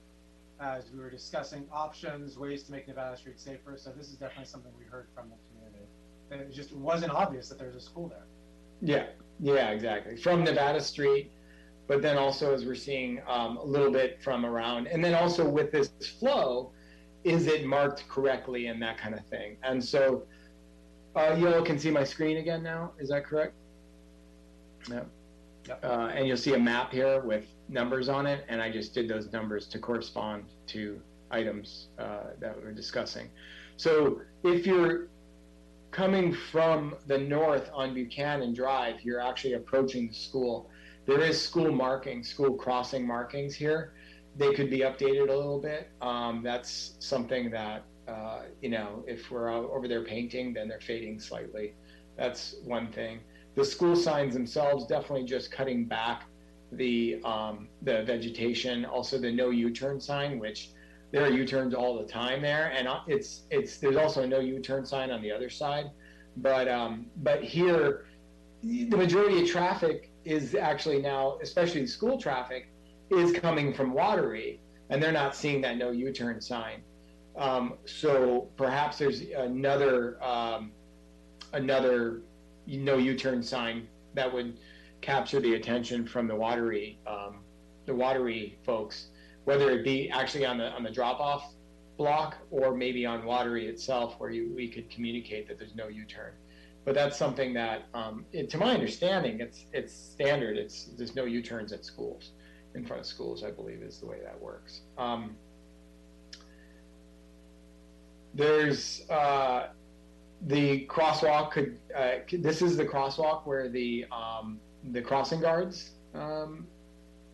as 0.60 0.90
we 0.92 0.98
were 0.98 1.10
discussing 1.10 1.64
options, 1.72 2.36
ways 2.36 2.64
to 2.64 2.72
make 2.72 2.88
Nevada 2.88 3.16
Street 3.16 3.38
safer. 3.38 3.76
So 3.76 3.90
this 3.96 4.08
is 4.08 4.14
definitely 4.14 4.46
something 4.46 4.72
we 4.76 4.84
heard 4.84 5.06
from 5.14 5.30
the 5.30 5.36
community. 5.48 5.86
It 6.32 6.52
just 6.52 6.72
wasn't 6.74 7.12
obvious 7.12 7.48
that 7.50 7.58
there's 7.58 7.76
a 7.76 7.80
school 7.80 8.08
there. 8.08 8.26
yeah, 8.80 9.06
yeah, 9.38 9.70
exactly. 9.70 10.16
From 10.16 10.42
Nevada 10.42 10.80
Street, 10.80 11.30
but 11.86 12.02
then 12.02 12.18
also 12.18 12.52
as 12.52 12.64
we're 12.64 12.74
seeing 12.74 13.22
um, 13.28 13.58
a 13.58 13.64
little 13.64 13.92
bit 13.92 14.20
from 14.20 14.44
around, 14.44 14.88
and 14.88 15.04
then 15.04 15.14
also 15.14 15.48
with 15.48 15.70
this 15.70 15.90
flow, 16.18 16.72
is 17.22 17.46
it 17.46 17.64
marked 17.64 18.08
correctly 18.08 18.66
and 18.66 18.82
that 18.82 18.98
kind 18.98 19.14
of 19.14 19.24
thing. 19.26 19.56
And 19.62 19.82
so, 19.82 20.24
uh, 21.14 21.36
you 21.38 21.54
all 21.54 21.62
can 21.62 21.78
see 21.78 21.92
my 21.92 22.02
screen 22.02 22.38
again 22.38 22.62
now. 22.62 22.92
Is 22.98 23.08
that 23.10 23.24
correct? 23.24 23.54
Uh, 25.70 26.10
and 26.14 26.26
you'll 26.26 26.36
see 26.36 26.54
a 26.54 26.58
map 26.58 26.92
here 26.92 27.20
with 27.20 27.44
numbers 27.68 28.08
on 28.08 28.26
it, 28.26 28.44
and 28.48 28.60
I 28.60 28.70
just 28.70 28.94
did 28.94 29.08
those 29.08 29.32
numbers 29.32 29.66
to 29.68 29.78
correspond 29.78 30.44
to 30.68 31.00
items 31.30 31.88
uh, 31.98 32.34
that 32.38 32.56
we're 32.56 32.72
discussing. 32.72 33.30
So 33.76 34.20
if 34.42 34.66
you're 34.66 35.08
coming 35.90 36.32
from 36.32 36.96
the 37.06 37.18
north 37.18 37.70
on 37.72 37.94
Buchanan 37.94 38.52
Drive, 38.52 39.02
you're 39.02 39.20
actually 39.20 39.54
approaching 39.54 40.08
the 40.08 40.14
school. 40.14 40.68
There 41.06 41.20
is 41.20 41.40
school 41.40 41.70
markings, 41.72 42.28
school 42.28 42.54
crossing 42.54 43.06
markings 43.06 43.54
here. 43.54 43.94
They 44.36 44.52
could 44.54 44.70
be 44.70 44.80
updated 44.80 45.28
a 45.28 45.36
little 45.36 45.60
bit. 45.60 45.90
Um, 46.02 46.42
that's 46.42 46.94
something 46.98 47.50
that, 47.50 47.84
uh, 48.08 48.42
you 48.60 48.70
know, 48.70 49.04
if 49.06 49.30
we're 49.30 49.50
over 49.50 49.86
there 49.86 50.04
painting, 50.04 50.52
then 50.52 50.68
they're 50.68 50.80
fading 50.80 51.20
slightly. 51.20 51.74
That's 52.16 52.56
one 52.64 52.88
thing. 52.92 53.20
The 53.54 53.64
school 53.64 53.96
signs 53.96 54.34
themselves, 54.34 54.86
definitely 54.86 55.26
just 55.26 55.52
cutting 55.52 55.84
back 55.84 56.24
the 56.72 57.20
um, 57.24 57.68
the 57.82 58.02
vegetation, 58.02 58.84
also 58.84 59.18
the 59.18 59.30
no 59.30 59.50
U-turn 59.50 60.00
sign, 60.00 60.38
which 60.38 60.70
there 61.12 61.24
are 61.24 61.30
U-turns 61.30 61.74
all 61.74 61.96
the 61.96 62.06
time 62.06 62.42
there, 62.42 62.72
and 62.76 62.88
uh, 62.88 63.00
it's 63.06 63.42
it's 63.50 63.78
there's 63.78 63.96
also 63.96 64.22
a 64.22 64.26
no 64.26 64.40
U-turn 64.40 64.84
sign 64.84 65.10
on 65.10 65.22
the 65.22 65.30
other 65.30 65.48
side, 65.48 65.90
but 66.38 66.66
um, 66.68 67.06
but 67.22 67.44
here 67.44 68.06
the 68.62 68.96
majority 68.96 69.42
of 69.42 69.48
traffic 69.48 70.10
is 70.24 70.54
actually 70.54 71.00
now, 71.00 71.38
especially 71.42 71.86
school 71.86 72.18
traffic, 72.18 72.68
is 73.10 73.32
coming 73.32 73.72
from 73.72 73.92
Wateree, 73.92 74.58
and 74.90 75.02
they're 75.02 75.12
not 75.12 75.36
seeing 75.36 75.60
that 75.60 75.76
no 75.76 75.90
U-turn 75.90 76.40
sign. 76.40 76.82
Um, 77.36 77.74
so 77.84 78.48
perhaps 78.56 78.98
there's 78.98 79.20
another 79.36 80.22
um, 80.24 80.72
another 81.52 82.22
no 82.66 82.96
U-turn 82.96 83.42
sign 83.42 83.88
that 84.14 84.32
would 84.32 84.58
capture 85.00 85.40
the 85.40 85.54
attention 85.54 86.06
from 86.06 86.26
the 86.26 86.34
Wateree 86.34 86.96
um, 87.06 87.40
the 87.86 87.92
Wateree 87.92 88.54
folks, 88.64 89.08
whether 89.44 89.70
it 89.70 89.84
be 89.84 90.10
actually 90.10 90.46
on 90.46 90.58
the 90.58 90.70
on 90.70 90.82
the 90.82 90.90
drop-off 90.90 91.52
block 91.96 92.36
or 92.50 92.74
maybe 92.74 93.06
on 93.06 93.22
Wateree 93.22 93.68
itself, 93.68 94.14
where 94.18 94.30
you, 94.30 94.52
we 94.54 94.68
could 94.68 94.90
communicate 94.90 95.46
that 95.46 95.58
there's 95.58 95.74
no 95.76 95.88
U-turn 95.88 96.32
but 96.84 96.94
that's 96.94 97.16
something 97.16 97.54
that, 97.54 97.86
um, 97.94 98.26
it, 98.32 98.50
to 98.50 98.58
my 98.58 98.72
understanding, 98.72 99.40
it's 99.40 99.64
it's 99.72 99.92
standard. 99.92 100.58
It's 100.58 100.90
there's 100.96 101.16
no 101.16 101.24
U-turns 101.24 101.72
at 101.72 101.84
schools, 101.84 102.32
in 102.74 102.84
front 102.84 103.00
of 103.00 103.06
schools. 103.06 103.42
I 103.42 103.50
believe 103.50 103.82
is 103.82 103.98
the 103.98 104.06
way 104.06 104.18
that 104.22 104.38
works. 104.40 104.82
Um, 104.98 105.34
there's 108.34 109.08
uh, 109.08 109.68
the 110.42 110.86
crosswalk. 110.86 111.52
Could 111.52 111.78
uh, 111.96 112.16
this 112.32 112.62
is 112.62 112.76
the 112.76 112.84
crosswalk 112.84 113.46
where 113.46 113.68
the 113.68 114.06
um, 114.12 114.60
the 114.92 115.00
crossing 115.00 115.40
guards 115.40 115.92
um, 116.14 116.66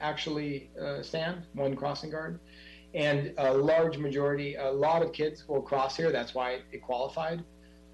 actually 0.01 0.70
uh, 0.80 1.03
stand? 1.03 1.42
One 1.55 1.76
crossing 1.76 2.11
guard, 2.11 2.40
and 2.94 3.32
a 3.38 3.53
large 3.53 3.98
majority, 3.98 4.55
a 4.57 4.70
lot 4.70 5.03
of 5.03 5.12
kids 5.12 5.48
will 5.48 5.62
cross 5.62 5.96
here. 5.96 6.12
That's 6.12 6.34
why 6.34 6.61
it 6.72 6.82
qualified 6.82 7.44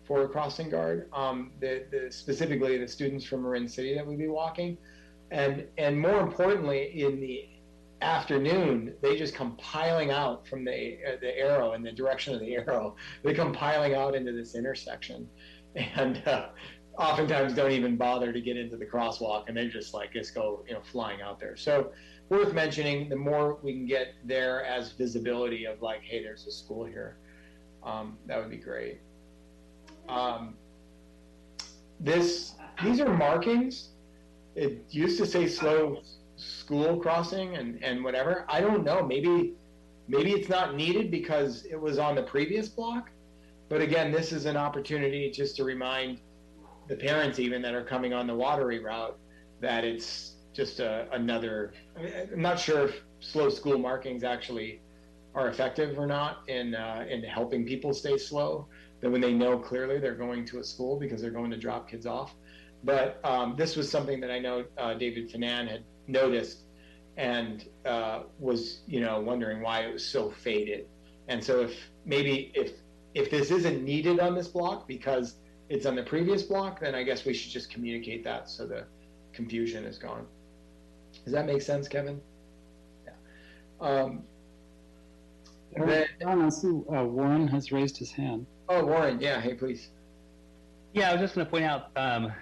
for 0.04 0.22
a 0.22 0.28
crossing 0.28 0.70
guard. 0.70 1.08
Um, 1.12 1.52
the, 1.60 1.84
the, 1.90 2.12
specifically 2.12 2.78
the 2.78 2.86
students 2.86 3.24
from 3.24 3.42
Marin 3.42 3.68
City 3.68 3.94
that 3.94 4.06
would 4.06 4.18
be 4.18 4.28
walking, 4.28 4.78
and 5.30 5.66
and 5.78 6.00
more 6.00 6.20
importantly, 6.20 7.02
in 7.02 7.20
the 7.20 7.48
afternoon, 8.02 8.94
they 9.00 9.16
just 9.16 9.34
come 9.34 9.56
piling 9.56 10.10
out 10.10 10.46
from 10.46 10.64
the 10.64 10.98
uh, 11.06 11.16
the 11.20 11.36
arrow 11.38 11.72
in 11.72 11.82
the 11.82 11.92
direction 11.92 12.34
of 12.34 12.40
the 12.40 12.54
arrow. 12.54 12.96
They 13.22 13.34
come 13.34 13.52
piling 13.52 13.94
out 13.94 14.14
into 14.14 14.32
this 14.32 14.54
intersection, 14.54 15.28
and 15.74 16.26
uh, 16.26 16.48
oftentimes 16.98 17.54
don't 17.54 17.72
even 17.72 17.96
bother 17.96 18.32
to 18.32 18.40
get 18.40 18.56
into 18.56 18.76
the 18.76 18.86
crosswalk, 18.86 19.44
and 19.48 19.56
they 19.56 19.68
just 19.68 19.94
like 19.94 20.12
just 20.12 20.34
go 20.34 20.64
you 20.68 20.74
know 20.74 20.82
flying 20.82 21.22
out 21.22 21.40
there. 21.40 21.56
So 21.56 21.92
worth 22.28 22.52
mentioning. 22.52 23.08
The 23.08 23.16
more 23.16 23.58
we 23.62 23.72
can 23.72 23.86
get 23.86 24.14
there 24.24 24.64
as 24.64 24.92
visibility 24.92 25.64
of 25.66 25.82
like, 25.82 26.02
hey, 26.02 26.22
there's 26.22 26.46
a 26.46 26.52
school 26.52 26.84
here. 26.84 27.16
Um, 27.82 28.18
that 28.26 28.38
would 28.38 28.50
be 28.50 28.56
great. 28.56 29.00
Um, 30.08 30.54
this 32.00 32.54
these 32.82 33.00
are 33.00 33.14
markings. 33.16 33.90
It 34.54 34.84
used 34.90 35.18
to 35.18 35.26
say 35.26 35.46
slow 35.46 36.02
school 36.36 36.98
crossing 36.98 37.56
and 37.56 37.82
and 37.82 38.04
whatever. 38.04 38.44
I 38.48 38.60
don't 38.60 38.84
know. 38.84 39.02
Maybe 39.04 39.54
maybe 40.08 40.32
it's 40.32 40.48
not 40.48 40.76
needed 40.76 41.10
because 41.10 41.64
it 41.64 41.80
was 41.80 41.98
on 41.98 42.14
the 42.14 42.22
previous 42.22 42.68
block. 42.68 43.10
But 43.68 43.80
again, 43.80 44.12
this 44.12 44.32
is 44.32 44.46
an 44.46 44.56
opportunity 44.56 45.30
just 45.30 45.56
to 45.56 45.64
remind 45.64 46.20
the 46.88 46.96
parents 46.96 47.38
even 47.38 47.62
that 47.62 47.74
are 47.74 47.82
coming 47.84 48.12
on 48.12 48.26
the 48.26 48.32
Wateree 48.32 48.82
route 48.82 49.18
that 49.60 49.84
it's 49.84 50.34
just 50.52 50.80
a, 50.80 51.08
another. 51.12 51.72
I'm 51.96 52.40
not 52.40 52.60
sure 52.60 52.86
if 52.86 53.02
slow 53.20 53.48
school 53.48 53.78
markings 53.78 54.22
actually 54.22 54.80
are 55.34 55.48
effective 55.48 55.98
or 55.98 56.06
not 56.06 56.48
in 56.48 56.74
uh, 56.74 57.04
in 57.08 57.22
helping 57.24 57.66
people 57.66 57.92
stay 57.92 58.16
slow 58.16 58.66
that 59.00 59.10
when 59.10 59.20
they 59.20 59.32
know 59.32 59.58
clearly 59.58 59.98
they're 59.98 60.14
going 60.14 60.44
to 60.46 60.58
a 60.58 60.64
school 60.64 60.98
because 60.98 61.20
they're 61.20 61.30
going 61.30 61.50
to 61.50 61.58
drop 61.58 61.88
kids 61.90 62.06
off. 62.06 62.34
But 62.84 63.20
um, 63.24 63.54
this 63.56 63.76
was 63.76 63.90
something 63.90 64.20
that 64.20 64.30
I 64.30 64.38
know 64.38 64.64
uh, 64.78 64.94
David 64.94 65.30
Finan 65.30 65.68
had 65.68 65.82
noticed 66.06 66.60
and 67.16 67.66
uh, 67.84 68.22
was, 68.38 68.80
you 68.86 69.00
know, 69.00 69.20
wondering 69.20 69.62
why 69.62 69.80
it 69.80 69.92
was 69.92 70.04
so 70.04 70.30
faded. 70.30 70.86
And 71.28 71.42
so 71.42 71.60
if 71.60 71.74
maybe 72.04 72.52
if 72.54 72.72
if 73.14 73.30
this 73.30 73.50
isn't 73.50 73.82
needed 73.82 74.20
on 74.20 74.34
this 74.34 74.48
block 74.48 74.86
because 74.86 75.36
it's 75.68 75.86
on 75.86 75.96
the 75.96 76.02
previous 76.02 76.42
block, 76.42 76.80
then 76.80 76.94
I 76.94 77.02
guess 77.02 77.24
we 77.24 77.32
should 77.32 77.50
just 77.50 77.70
communicate 77.70 78.22
that 78.24 78.48
so 78.48 78.66
the 78.66 78.84
confusion 79.32 79.84
is 79.84 79.98
gone. 79.98 80.26
Does 81.24 81.32
that 81.32 81.46
make 81.46 81.62
sense, 81.62 81.88
Kevin? 81.88 82.20
Yeah. 83.04 83.12
Um, 83.80 84.22
then, 85.74 86.06
I 86.24 86.48
see 86.48 86.68
uh, 86.68 87.04
Warren 87.04 87.48
has 87.48 87.72
raised 87.72 87.98
his 87.98 88.10
hand. 88.10 88.46
Oh, 88.68 88.84
Warren, 88.84 89.20
yeah, 89.20 89.40
hey, 89.40 89.54
please. 89.54 89.90
Yeah, 90.92 91.10
I 91.10 91.12
was 91.12 91.20
just 91.20 91.34
going 91.34 91.46
to 91.46 91.50
point 91.50 91.64
out, 91.64 91.90
um, 91.96 92.32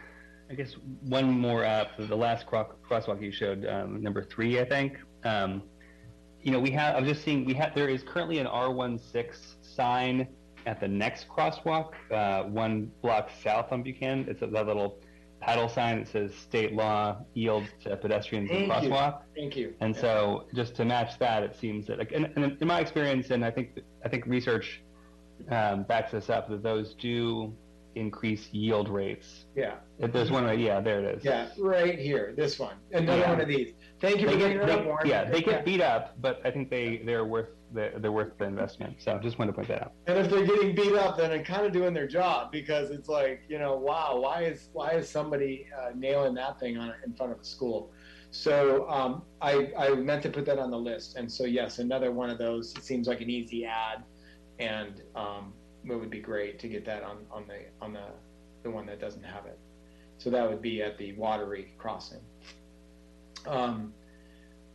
I 0.51 0.55
guess, 0.55 0.75
one 1.03 1.31
more 1.31 1.65
uh, 1.65 1.87
for 1.97 2.05
the 2.05 2.17
last 2.17 2.47
cro- 2.47 2.75
crosswalk 2.89 3.23
you 3.23 3.33
showed, 3.33 3.67
um, 3.67 4.03
number 4.03 4.23
three, 4.23 4.61
I 4.61 4.65
think. 4.65 4.99
Um, 5.25 5.63
you 6.43 6.53
know, 6.53 6.61
we 6.61 6.71
have, 6.73 6.97
I 6.97 7.01
was 7.01 7.09
just 7.09 7.25
seeing, 7.25 7.45
we 7.45 7.55
have, 7.55 7.75
there 7.75 7.89
is 7.89 8.03
currently 8.03 8.39
an 8.39 8.47
R16 8.47 9.35
sign 9.63 10.29
at 10.67 10.81
the 10.81 10.89
next 10.89 11.29
crosswalk, 11.29 11.93
uh, 12.11 12.45
one 12.45 12.91
block 13.03 13.31
south 13.43 13.73
on 13.73 13.83
Buchanan. 13.83 14.27
It's 14.29 14.43
a, 14.43 14.47
that 14.49 14.67
little 14.67 14.99
paddle 15.41 15.69
sign 15.69 15.99
that 15.99 16.09
says 16.09 16.35
state 16.35 16.75
law 16.75 17.19
yields 17.35 17.69
to 17.85 17.97
pedestrians 17.97 18.51
Thank 18.51 18.71
and 18.71 18.73
crosswalk. 18.73 19.21
You. 19.35 19.43
Thank 19.43 19.57
you. 19.57 19.75
And 19.81 19.95
yeah. 19.95 20.01
so 20.01 20.47
just 20.55 20.75
to 20.77 20.85
match 20.85 21.19
that, 21.19 21.43
it 21.43 21.57
seems 21.59 21.87
that, 21.87 21.99
like, 21.99 22.13
and, 22.13 22.31
and 22.37 22.57
in 22.61 22.69
my 22.69 22.81
experience, 22.81 23.31
and 23.31 23.45
I 23.45 23.51
think, 23.51 23.81
I 24.05 24.09
think 24.09 24.27
research 24.27 24.83
um, 25.51 25.83
backs 25.85 26.13
this 26.13 26.31
up 26.31 26.49
that 26.49 26.63
those 26.63 26.95
do 26.95 27.55
increase 27.97 28.49
yield 28.53 28.89
rates. 28.89 29.47
Yeah. 29.57 29.77
If 29.99 30.13
there's 30.13 30.31
one 30.31 30.45
right, 30.45 30.59
yeah, 30.59 30.81
there 30.81 31.01
it 31.05 31.17
is. 31.19 31.25
Yeah, 31.25 31.49
right 31.59 31.99
here, 31.99 32.35
this 32.37 32.59
one, 32.59 32.77
another 32.93 33.21
Yeah. 33.21 33.31
one 33.31 33.41
of 33.41 33.49
these. 33.49 33.75
Thank 34.01 34.21
you 34.21 34.27
They 34.27 34.33
for 34.35 34.67
get, 34.67 34.67
they, 35.03 35.09
yeah, 35.09 35.31
they 35.31 35.41
get 35.41 35.65
beat 35.65 35.81
up, 35.81 36.21
but 36.21 36.41
I 36.45 36.51
think 36.51 36.69
they 36.71 36.99
they're 36.99 37.25
worth 37.25 37.51
the, 37.73 37.93
they're 37.99 38.13
worth 38.13 38.37
the 38.39 38.45
investment. 38.45 39.01
So 39.01 39.19
just 39.19 39.39
wanted 39.39 39.53
to 39.53 39.57
point 39.57 39.69
that 39.69 39.83
out. 39.83 39.93
And 40.07 40.19
if 40.19 40.31
they're 40.31 40.45
getting 40.47 40.75
beat 40.75 40.95
up, 40.95 41.17
then 41.17 41.31
they're 41.31 41.43
kind 41.45 41.65
of 41.67 41.73
doing 41.73 41.95
their 41.95 42.07
job 42.07 42.53
because 42.53 42.91
it's 42.91 43.09
like, 43.09 43.43
you 43.49 43.59
know, 43.59 43.77
wow, 43.77 44.19
why 44.21 44.43
is 44.45 44.69
why 44.73 44.93
is 44.93 45.09
somebody 45.09 45.67
uh, 45.81 45.91
nailing 45.97 46.35
that 46.35 46.61
thing 46.61 46.77
on 46.77 46.93
in 47.07 47.15
front 47.15 47.33
of 47.33 47.41
a 47.41 47.45
school? 47.45 47.93
So 48.31 48.89
um, 48.91 49.23
I 49.41 49.73
I 49.79 49.95
meant 49.95 50.23
to 50.25 50.31
put 50.31 50.45
that 50.47 50.59
on 50.59 50.71
the 50.71 50.79
list, 50.79 51.17
and 51.17 51.31
so 51.31 51.45
yes, 51.45 51.79
another 51.79 52.11
one 52.11 52.31
of 52.31 52.39
those. 52.39 52.75
It 52.77 52.83
seems 52.85 53.07
like 53.07 53.21
an 53.21 53.31
easy 53.31 53.65
ad, 53.65 54.03
and 54.59 55.03
um, 55.15 55.54
it 55.89 55.95
would 55.95 56.11
be 56.11 56.21
great 56.21 56.59
to 56.61 56.69
get 56.69 56.85
that 56.87 57.03
on 57.03 57.19
on 57.31 57.45
the 57.47 57.61
on 57.81 57.93
the 57.93 58.07
the 58.63 58.71
one 58.71 58.87
that 58.87 59.01
doesn't 59.01 59.23
have 59.23 59.47
it. 59.47 59.59
So 60.19 60.31
that 60.31 60.49
would 60.49 60.63
be 60.63 60.83
at 60.83 60.97
the 60.97 61.13
Wateree 61.15 61.67
crossing. 61.77 62.21
Um, 63.47 63.93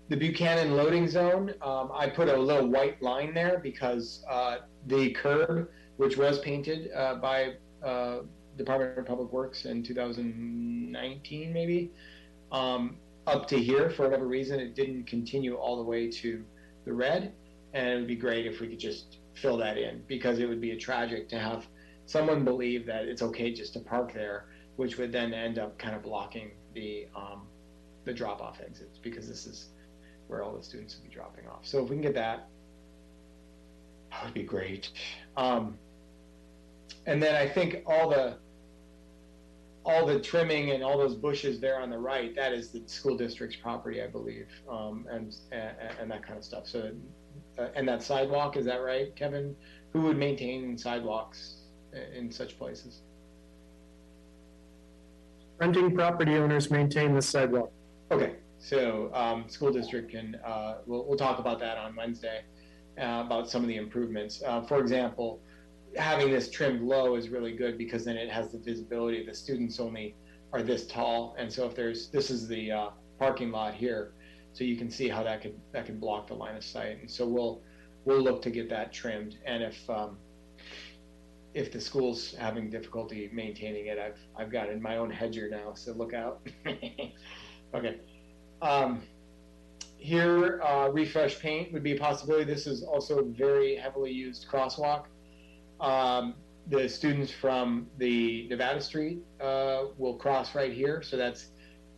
the 0.09 0.15
Buchanan 0.15 0.75
loading 0.75 1.07
zone, 1.07 1.53
um, 1.61 1.91
I 1.93 2.09
put 2.09 2.29
a 2.29 2.37
little 2.37 2.67
white 2.67 3.01
line 3.01 3.33
there 3.33 3.59
because 3.59 4.23
uh, 4.29 4.57
the 4.87 5.11
curb, 5.11 5.69
which 5.97 6.17
was 6.17 6.39
painted 6.39 6.91
uh, 6.95 7.15
by 7.15 7.53
uh, 7.83 8.19
Department 8.57 8.97
of 8.97 9.05
Public 9.05 9.31
Works 9.31 9.65
in 9.65 9.83
2019, 9.83 11.53
maybe, 11.53 11.91
um, 12.51 12.97
up 13.27 13.47
to 13.49 13.59
here 13.59 13.91
for 13.91 14.03
whatever 14.03 14.27
reason, 14.27 14.59
it 14.59 14.73
didn't 14.75 15.05
continue 15.05 15.55
all 15.55 15.77
the 15.77 15.83
way 15.83 16.09
to 16.09 16.43
the 16.85 16.93
red. 16.93 17.31
And 17.73 17.87
it 17.87 17.95
would 17.97 18.07
be 18.07 18.15
great 18.15 18.47
if 18.47 18.59
we 18.59 18.67
could 18.67 18.79
just 18.79 19.17
fill 19.41 19.57
that 19.57 19.77
in 19.77 20.03
because 20.07 20.39
it 20.39 20.47
would 20.47 20.61
be 20.61 20.71
a 20.71 20.77
tragic 20.77 21.29
to 21.29 21.39
have 21.39 21.65
someone 22.05 22.43
believe 22.43 22.85
that 22.85 23.05
it's 23.05 23.21
okay 23.21 23.53
just 23.53 23.73
to 23.73 23.79
park 23.79 24.13
there, 24.13 24.45
which 24.77 24.97
would 24.97 25.11
then 25.11 25.33
end 25.33 25.59
up 25.59 25.77
kind 25.77 25.95
of 25.95 26.01
blocking 26.01 26.51
the 26.73 27.07
um, 27.15 27.43
the 28.05 28.13
drop 28.13 28.41
off 28.41 28.59
exits 28.61 28.97
because 28.97 29.27
this 29.27 29.45
is 29.45 29.69
where 30.27 30.43
all 30.43 30.55
the 30.55 30.63
students 30.63 30.95
would 30.95 31.07
be 31.07 31.13
dropping 31.13 31.47
off. 31.47 31.65
So 31.65 31.83
if 31.83 31.89
we 31.89 31.95
can 31.95 32.01
get 32.01 32.13
that, 32.15 32.47
that 34.11 34.25
would 34.25 34.33
be 34.33 34.43
great. 34.43 34.89
Um, 35.37 35.77
and 37.05 37.21
then 37.21 37.35
I 37.35 37.47
think 37.47 37.83
all 37.85 38.09
the 38.09 38.37
all 39.85 40.05
the 40.05 40.19
trimming 40.19 40.71
and 40.71 40.83
all 40.83 40.97
those 40.97 41.15
bushes 41.15 41.59
there 41.59 41.79
on 41.79 41.89
the 41.89 41.97
right, 41.97 42.35
that 42.35 42.53
is 42.53 42.69
the 42.69 42.83
school 42.85 43.17
district's 43.17 43.55
property, 43.55 44.01
I 44.03 44.07
believe, 44.07 44.47
um, 44.69 45.07
and, 45.09 45.35
and 45.51 45.71
and 45.99 46.11
that 46.11 46.25
kind 46.25 46.37
of 46.37 46.43
stuff. 46.43 46.67
So, 46.67 46.91
uh, 47.59 47.69
and 47.75 47.87
that 47.87 48.01
sidewalk, 48.01 48.57
is 48.57 48.65
that 48.65 48.77
right, 48.77 49.15
Kevin? 49.15 49.55
Who 49.93 50.01
would 50.01 50.17
maintain 50.17 50.77
sidewalks 50.77 51.61
in 52.15 52.31
such 52.31 52.57
places? 52.57 53.01
Renting 55.57 55.93
property 55.93 56.35
owners 56.35 56.71
maintain 56.71 57.13
the 57.13 57.21
sidewalk. 57.21 57.71
Okay, 58.11 58.35
so 58.59 59.11
um, 59.13 59.49
school 59.49 59.71
district 59.71 60.11
can, 60.11 60.35
uh, 60.45 60.77
we'll, 60.85 61.05
we'll 61.05 61.17
talk 61.17 61.39
about 61.39 61.59
that 61.59 61.77
on 61.77 61.95
Wednesday, 61.95 62.43
uh, 62.99 63.23
about 63.25 63.49
some 63.49 63.61
of 63.61 63.67
the 63.67 63.75
improvements. 63.75 64.41
Uh, 64.45 64.61
for 64.61 64.79
example, 64.79 65.41
having 65.97 66.31
this 66.31 66.49
trimmed 66.49 66.81
low 66.81 67.15
is 67.15 67.29
really 67.29 67.51
good 67.51 67.77
because 67.77 68.05
then 68.05 68.15
it 68.15 68.29
has 68.29 68.51
the 68.51 68.59
visibility. 68.59 69.25
The 69.25 69.33
students 69.33 69.79
only 69.79 70.15
are 70.53 70.61
this 70.61 70.87
tall, 70.87 71.35
and 71.37 71.51
so 71.51 71.65
if 71.65 71.75
there's, 71.75 72.09
this 72.09 72.29
is 72.29 72.47
the 72.47 72.71
uh, 72.71 72.89
parking 73.17 73.51
lot 73.51 73.73
here, 73.73 74.13
so 74.53 74.63
you 74.63 74.75
can 74.77 74.89
see 74.89 75.07
how 75.07 75.23
that 75.23 75.41
could 75.41 75.59
that 75.71 75.85
could 75.85 75.99
block 75.99 76.27
the 76.27 76.33
line 76.33 76.55
of 76.55 76.63
sight. 76.63 76.99
And 77.01 77.09
so 77.09 77.27
we'll 77.27 77.61
we'll 78.05 78.21
look 78.21 78.41
to 78.43 78.49
get 78.49 78.69
that 78.69 78.91
trimmed. 78.91 79.37
And 79.45 79.63
if 79.63 79.89
um, 79.89 80.17
if 81.53 81.71
the 81.71 81.81
school's 81.81 82.35
having 82.35 82.69
difficulty 82.69 83.29
maintaining 83.33 83.87
it, 83.87 83.97
I've 83.99 84.19
I've 84.37 84.51
got 84.51 84.69
in 84.69 84.81
my 84.81 84.97
own 84.97 85.09
hedger 85.09 85.49
now, 85.49 85.73
so 85.73 85.93
look 85.93 86.13
out. 86.13 86.41
okay. 87.73 87.97
Um, 88.61 89.03
here, 89.97 90.61
uh, 90.61 90.89
refresh 90.91 91.39
paint 91.39 91.73
would 91.73 91.83
be 91.83 91.95
a 91.95 91.99
possibility. 91.99 92.45
This 92.45 92.67
is 92.67 92.83
also 92.83 93.19
a 93.19 93.23
very 93.23 93.75
heavily 93.75 94.11
used 94.11 94.47
crosswalk. 94.47 95.05
Um, 95.81 96.35
the 96.67 96.87
students 96.87 97.31
from 97.31 97.87
the 97.97 98.47
Nevada 98.49 98.79
Street 98.79 99.19
uh, 99.41 99.85
will 99.97 100.15
cross 100.15 100.55
right 100.55 100.71
here, 100.71 101.01
so 101.01 101.17
that's 101.17 101.47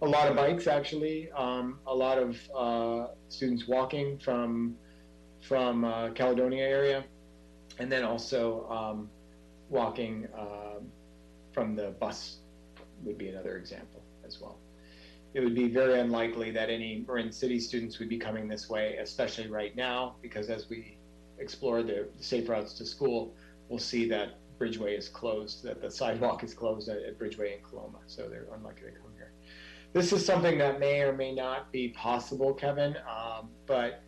a 0.02 0.08
lot 0.08 0.28
of 0.28 0.36
bikes 0.36 0.68
actually. 0.68 1.32
Um, 1.32 1.80
a 1.88 1.94
lot 1.94 2.18
of 2.18 2.38
uh, 2.56 3.08
students 3.30 3.68
walking 3.68 4.18
from 4.18 4.76
from 5.42 5.84
uh, 5.84 6.10
Caledonia 6.12 6.64
area, 6.64 7.04
and 7.80 7.92
then 7.92 8.04
also 8.04 8.68
um, 8.70 9.10
walking 9.70 10.28
um 10.38 10.92
from 11.54 11.76
the 11.76 11.90
bus 12.00 12.38
would 13.04 13.18
be 13.18 13.28
another 13.30 13.58
example 13.58 14.02
as 14.26 14.40
well. 14.40 14.58
It 15.34 15.42
would 15.42 15.56
be 15.56 15.68
very 15.68 16.00
unlikely 16.00 16.52
that 16.52 16.70
any 16.70 17.04
Marin 17.08 17.32
City 17.32 17.60
students 17.60 18.00
would 18.00 18.10
be 18.10 18.18
coming 18.18 18.48
this 18.48 18.70
way, 18.70 18.98
especially 18.98 19.50
right 19.50 19.76
now, 19.76 20.16
because 20.22 20.50
as 20.50 20.70
we 20.70 20.98
explore 21.40 21.84
the 21.84 22.08
safe 22.20 22.48
routes 22.50 22.74
to 22.76 22.86
school, 22.86 23.34
we'll 23.70 23.80
see 23.80 24.08
that 24.10 24.38
Bridgeway 24.60 24.98
is 24.98 25.10
closed, 25.10 25.64
that 25.64 25.82
the 25.82 25.90
sidewalk 25.90 26.44
is 26.44 26.54
closed 26.54 26.90
at, 26.90 27.02
at 27.02 27.18
Bridgeway 27.18 27.56
and 27.56 27.64
Coloma, 27.64 28.00
so 28.08 28.28
they're 28.30 28.48
unlikely 28.54 28.92
to 28.92 28.98
come. 28.98 29.11
This 29.94 30.14
is 30.14 30.26
something 30.26 30.58
that 30.58 30.80
may 30.80 31.02
or 31.02 31.14
may 31.14 31.34
not 31.34 31.72
be 31.72 31.90
possible, 31.90 32.54
Kevin, 32.54 32.96
um, 33.10 33.50
but 33.66 34.02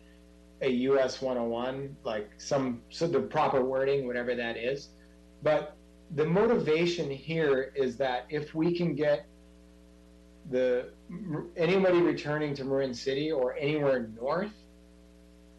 a 0.62 0.70
US 0.70 1.20
101, 1.20 1.94
like 2.04 2.30
some, 2.38 2.80
so 2.88 3.06
the 3.06 3.20
proper 3.20 3.62
wording, 3.62 4.06
whatever 4.06 4.34
that 4.34 4.56
is. 4.56 4.90
But 5.42 5.76
the 6.14 6.24
motivation 6.24 7.10
here 7.10 7.72
is 7.74 7.96
that 7.98 8.26
if 8.30 8.54
we 8.54 8.76
can 8.76 8.94
get 8.94 9.26
the 10.50 10.90
anybody 11.56 12.00
returning 12.00 12.54
to 12.54 12.64
Marin 12.64 12.94
City 12.94 13.30
or 13.30 13.54
anywhere 13.56 14.08
north, 14.20 14.52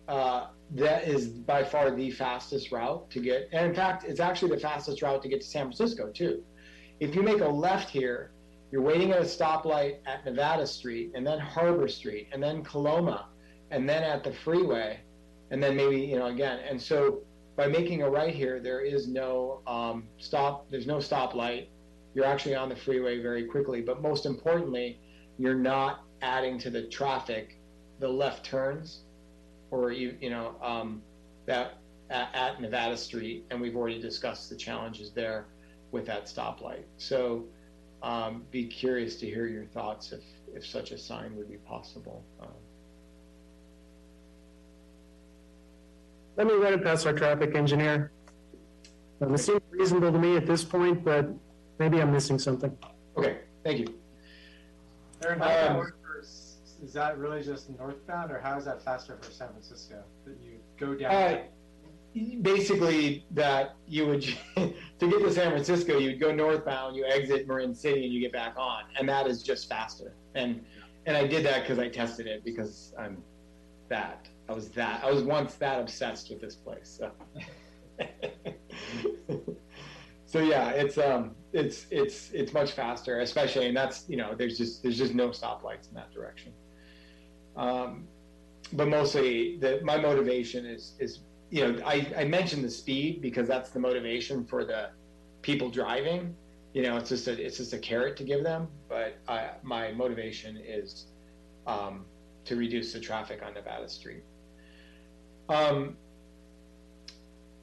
uh, 0.08 0.48
that 0.72 1.08
is 1.08 1.28
by 1.28 1.64
far 1.64 1.92
the 1.92 2.12
fastest 2.12 2.72
route 2.72 3.10
to 3.12 3.20
get. 3.20 3.50
And 3.52 3.68
in 3.68 3.76
fact, 3.76 4.06
it's 4.06 4.20
actually 4.20 4.52
the 4.52 4.60
fastest 4.60 5.02
route 5.02 5.22
to 5.24 5.30
get 5.30 5.42
to 5.42 5.48
San 5.48 5.64
Francisco 5.64 6.12
too. 6.12 6.44
If 7.00 7.16
you 7.16 7.24
make 7.24 7.42
a 7.42 7.48
left 7.48 7.90
here, 7.90 8.32
you're 8.76 8.84
waiting 8.84 9.14
at 9.14 9.22
a 9.22 9.24
stoplight 9.24 10.00
at 10.06 10.26
Nevada 10.26 10.68
Street, 10.68 11.14
and 11.16 11.26
then 11.26 11.40
Harbor 11.40 11.88
Street, 11.88 12.28
and 12.34 12.44
then 12.44 12.62
Coloma, 12.62 13.28
and 13.72 13.88
then 13.88 14.04
at 14.04 14.22
the 14.22 14.34
freeway, 14.34 15.00
and 15.50 15.64
then 15.64 15.78
maybe 15.78 15.96
you 15.96 16.20
know 16.20 16.26
again. 16.26 16.60
And 16.70 16.82
so 16.82 17.22
by 17.56 17.68
making 17.68 18.02
a 18.02 18.10
right 18.10 18.36
here, 18.36 18.60
there 18.60 18.82
is 18.82 19.08
no 19.08 19.62
um, 19.66 20.10
stop. 20.18 20.70
There's 20.70 20.88
no 20.88 20.98
stoplight. 20.98 21.68
You're 22.16 22.26
actually 22.26 22.56
on 22.56 22.68
the 22.68 22.76
freeway 22.76 23.22
very 23.22 23.46
quickly. 23.46 23.80
But 23.80 24.02
most 24.02 24.26
importantly, 24.26 25.00
you're 25.38 25.56
not 25.56 26.02
adding 26.22 26.60
to 26.60 26.70
the 26.70 26.84
traffic, 26.84 27.58
the 28.02 28.10
left 28.10 28.44
turns, 28.44 29.04
or 29.72 29.94
you 29.94 30.18
you 30.20 30.30
know 30.30 30.58
um, 30.62 31.02
that 31.46 31.78
at, 32.10 32.28
at 32.34 32.60
Nevada 32.60 32.98
Street, 32.98 33.46
and 33.52 33.62
we've 33.62 33.78
already 33.78 34.02
discussed 34.02 34.50
the 34.50 34.58
challenges 34.58 35.12
there 35.12 35.46
with 35.94 36.06
that 36.08 36.26
stoplight. 36.26 36.84
So 36.98 37.46
um, 38.06 38.44
be 38.52 38.66
curious 38.68 39.16
to 39.18 39.26
hear 39.26 39.48
your 39.48 39.66
thoughts 39.66 40.12
if 40.14 40.22
if 40.54 40.66
such 40.66 40.92
a 40.92 40.98
sign 40.98 41.36
would 41.36 41.50
be 41.50 41.58
possible. 41.58 42.24
Um, 42.40 42.48
Let 46.38 46.48
me 46.48 46.54
run 46.54 46.74
it 46.74 46.84
past 46.84 47.06
our 47.08 47.14
traffic 47.14 47.56
engineer. 47.56 48.12
Um, 49.22 49.34
It 49.34 49.40
seems 49.40 49.62
reasonable 49.72 50.12
to 50.12 50.20
me 50.20 50.38
at 50.38 50.46
this 50.46 50.64
point, 50.64 51.04
but 51.04 51.30
maybe 51.80 52.02
I'm 52.02 52.12
missing 52.12 52.38
something. 52.40 52.78
okay, 53.18 53.40
thank 53.64 53.80
you. 53.80 53.88
Aaron, 55.26 55.40
how 55.40 55.48
does 55.48 55.56
that 55.56 55.72
Um, 55.72 55.82
for, 55.82 56.20
is 56.84 56.94
that 56.94 57.18
really 57.18 57.42
just 57.42 57.70
northbound, 57.78 58.32
or 58.32 58.40
how 58.40 58.58
is 58.58 58.66
that 58.66 58.84
faster 58.84 59.18
for 59.22 59.32
San 59.32 59.50
Francisco? 59.50 60.04
That 60.26 60.38
you 60.42 60.60
go 60.78 60.94
down? 60.94 61.12
Uh, 61.12 61.44
basically, 62.42 63.26
that 63.32 63.76
you 63.88 64.08
would 64.08 64.22
to 64.56 64.74
get 65.00 65.20
to 65.20 65.32
San 65.32 65.52
Francisco, 65.52 65.98
you 65.98 66.12
would 66.12 66.20
go 66.20 66.34
northbound, 66.34 66.96
you 66.96 67.06
exit 67.06 67.48
Marin 67.48 67.76
City, 67.76 68.06
and 68.06 68.14
you 68.14 68.22
get 68.22 68.32
back 68.32 68.56
on, 68.58 68.84
and 68.98 69.08
that 69.10 69.28
is 69.28 69.44
just 69.44 69.70
faster. 69.70 70.14
And 70.34 70.64
and 71.06 71.16
I 71.16 71.28
did 71.28 71.46
that 71.46 71.62
because 71.62 71.80
I 71.80 71.90
tested 71.90 72.28
it 72.28 72.44
because 72.44 72.94
I'm 72.98 73.22
that 73.90 74.28
I 74.50 74.54
was 74.54 74.70
that 74.70 75.04
I 75.04 75.12
was 75.12 75.24
once 75.24 75.56
that 75.56 75.80
obsessed 75.80 76.30
with 76.30 76.42
this 76.42 76.56
place. 76.56 77.00
So. 77.00 77.12
so 80.26 80.40
yeah, 80.40 80.70
it's 80.70 80.98
um 80.98 81.36
it's 81.54 81.86
it's 81.92 82.32
it's 82.32 82.54
much 82.54 82.72
faster, 82.72 83.20
especially 83.22 83.68
and 83.68 83.76
that's 83.76 84.06
you 84.08 84.18
know 84.18 84.36
there's 84.36 84.58
just 84.58 84.84
there's 84.84 84.98
just 84.98 85.14
no 85.14 85.30
stoplights 85.30 85.90
in 85.90 85.96
that 85.96 86.12
direction. 86.14 86.54
Um, 87.56 88.08
but 88.74 88.88
mostly 88.88 89.58
the 89.58 89.80
my 89.84 89.98
motivation 89.98 90.66
is 90.66 90.94
is 91.00 91.20
you 91.50 91.62
know 91.62 91.84
I, 91.86 92.12
I 92.18 92.26
mentioned 92.26 92.64
the 92.64 92.70
speed 92.70 93.22
because 93.22 93.48
that's 93.48 93.70
the 93.70 93.80
motivation 93.80 94.46
for 94.46 94.66
the 94.66 94.90
people 95.42 95.70
driving. 95.70 96.36
You 96.74 96.84
know 96.84 96.98
it's 96.98 97.10
just 97.10 97.28
a 97.28 97.34
it's 97.42 97.58
just 97.58 97.74
a 97.74 97.78
carrot 97.78 98.18
to 98.18 98.24
give 98.24 98.44
them 98.44 98.68
but 98.90 99.18
I, 99.28 99.52
my 99.64 99.92
motivation 99.92 100.58
is 100.66 101.08
um, 101.68 102.06
to 102.46 102.56
reduce 102.56 102.94
the 102.94 103.00
traffic 103.00 103.42
on 103.46 103.54
Nevada 103.54 103.90
Street. 103.90 104.24
Um, 105.50 105.98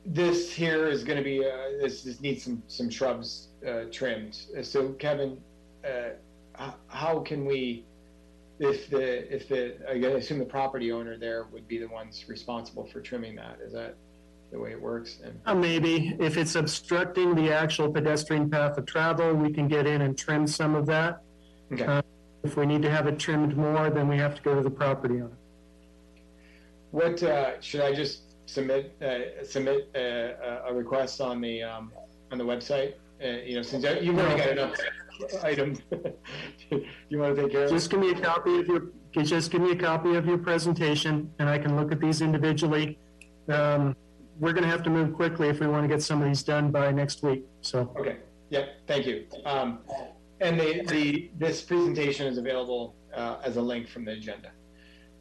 this 0.05 0.53
here 0.53 0.89
is 0.89 1.05
going 1.05 1.19
to 1.19 1.25
be 1.25 1.45
uh, 1.45 1.81
this 1.81 2.03
this 2.03 2.21
needs 2.21 2.43
some 2.43 2.63
some 2.67 2.91
shrubs 2.91 3.49
uh, 3.67 3.85
trimmed. 3.91 4.39
So 4.63 4.93
Kevin 4.95 5.39
uh, 5.85 6.73
how 6.89 7.21
can 7.21 7.45
we 7.45 7.85
if 8.59 8.89
the 8.91 9.35
if 9.35 9.49
the 9.49 9.77
I 9.89 9.95
assume 9.95 10.39
the 10.39 10.45
property 10.45 10.93
owner 10.93 11.17
there 11.19 11.45
would 11.53 11.67
be 11.69 11.79
the 11.79 11.89
ones 11.89 12.25
responsible 12.29 12.87
for 12.87 13.01
trimming 13.01 13.35
that. 13.37 13.59
Is 13.65 13.73
that 13.73 13.97
the 14.51 14.59
way 14.59 14.71
it 14.73 14.81
works? 14.81 15.21
And 15.25 15.39
Uh, 15.47 15.55
Maybe 15.55 16.17
if 16.21 16.37
it's 16.37 16.55
obstructing 16.55 17.35
the 17.35 17.51
actual 17.53 17.91
pedestrian 17.91 18.51
path 18.51 18.77
of 18.79 18.87
travel, 18.87 19.33
we 19.35 19.51
can 19.53 19.67
get 19.69 19.87
in 19.87 20.03
and 20.03 20.17
trim 20.17 20.47
some 20.47 20.75
of 20.75 20.85
that. 20.87 21.23
okay, 21.73 21.85
Uh, 21.85 22.03
If 22.45 22.57
we 22.57 22.67
need 22.67 22.83
to 22.83 22.91
have 22.91 23.07
it 23.07 23.19
trimmed 23.19 23.57
more, 23.57 23.89
then 23.89 24.09
we 24.09 24.17
have 24.19 24.35
to 24.35 24.43
go 24.43 24.55
to 24.55 24.63
the 24.63 24.71
property 24.71 25.15
owner. 25.23 25.39
what 26.91 27.23
uh, 27.23 27.61
should 27.61 27.81
I 27.81 27.95
just 27.95 28.23
submit 28.47 28.95
uh, 29.03 29.43
submit 29.45 29.89
uh, 29.97 29.99
a, 29.99 30.71
a 30.71 30.75
request 30.75 31.21
on 31.21 31.41
the 31.41 31.63
um, 31.63 31.93
on 32.31 32.37
the 32.39 32.45
website? 32.45 32.95
Uh, 33.25 33.29
you 33.49 33.55
know, 33.57 33.63
since 33.63 33.85
you've 34.03 34.19
already 34.19 34.39
got 34.43 34.51
enough 34.51 34.75
items, 35.43 35.81
you 37.09 37.19
want 37.19 37.37
to 37.37 37.43
take 37.43 37.53
care 37.53 37.65
of 37.65 37.71
it? 37.71 37.75
Just 37.75 37.91
give 37.91 38.01
me 38.01 38.11
a 38.11 38.21
copy 38.21 38.59
of 38.59 38.67
your, 38.67 38.87
just 39.13 39.51
give 39.51 39.61
me 39.61 39.73
a 39.73 39.77
copy 39.77 40.15
of 40.15 40.27
your 40.27 40.39
presentation 40.39 41.31
and 41.39 41.49
I 41.49 41.59
can 41.59 41.77
look 41.77 41.93
at 41.93 42.01
these 42.01 42.23
individually. 42.23 42.99
Um, 43.49 43.97
We're 44.39 44.53
gonna 44.53 44.67
have 44.67 44.83
to 44.85 44.91
move 44.91 45.15
quickly 45.15 45.49
if 45.49 45.61
we 45.61 45.67
want 45.67 45.85
to 45.85 45.89
get 45.89 46.03
some 46.03 46.23
of 46.23 46.29
these 46.29 46.43
done 46.43 46.71
by 46.71 46.91
next 46.91 47.23
week, 47.23 47.45
so. 47.61 47.93
Okay, 47.99 48.17
yep, 48.51 48.77
thank 48.87 49.07
you. 49.07 49.27
Um, 49.45 49.81
and 50.41 50.59
the, 50.59 50.83
the, 50.89 51.31
this 51.39 51.63
presentation 51.63 52.27
is 52.27 52.39
available, 52.39 52.97
uh, 53.15 53.37
as 53.45 53.57
a 53.57 53.63
link 53.63 53.89
from 53.89 54.05
the 54.05 54.13
agenda. 54.13 54.51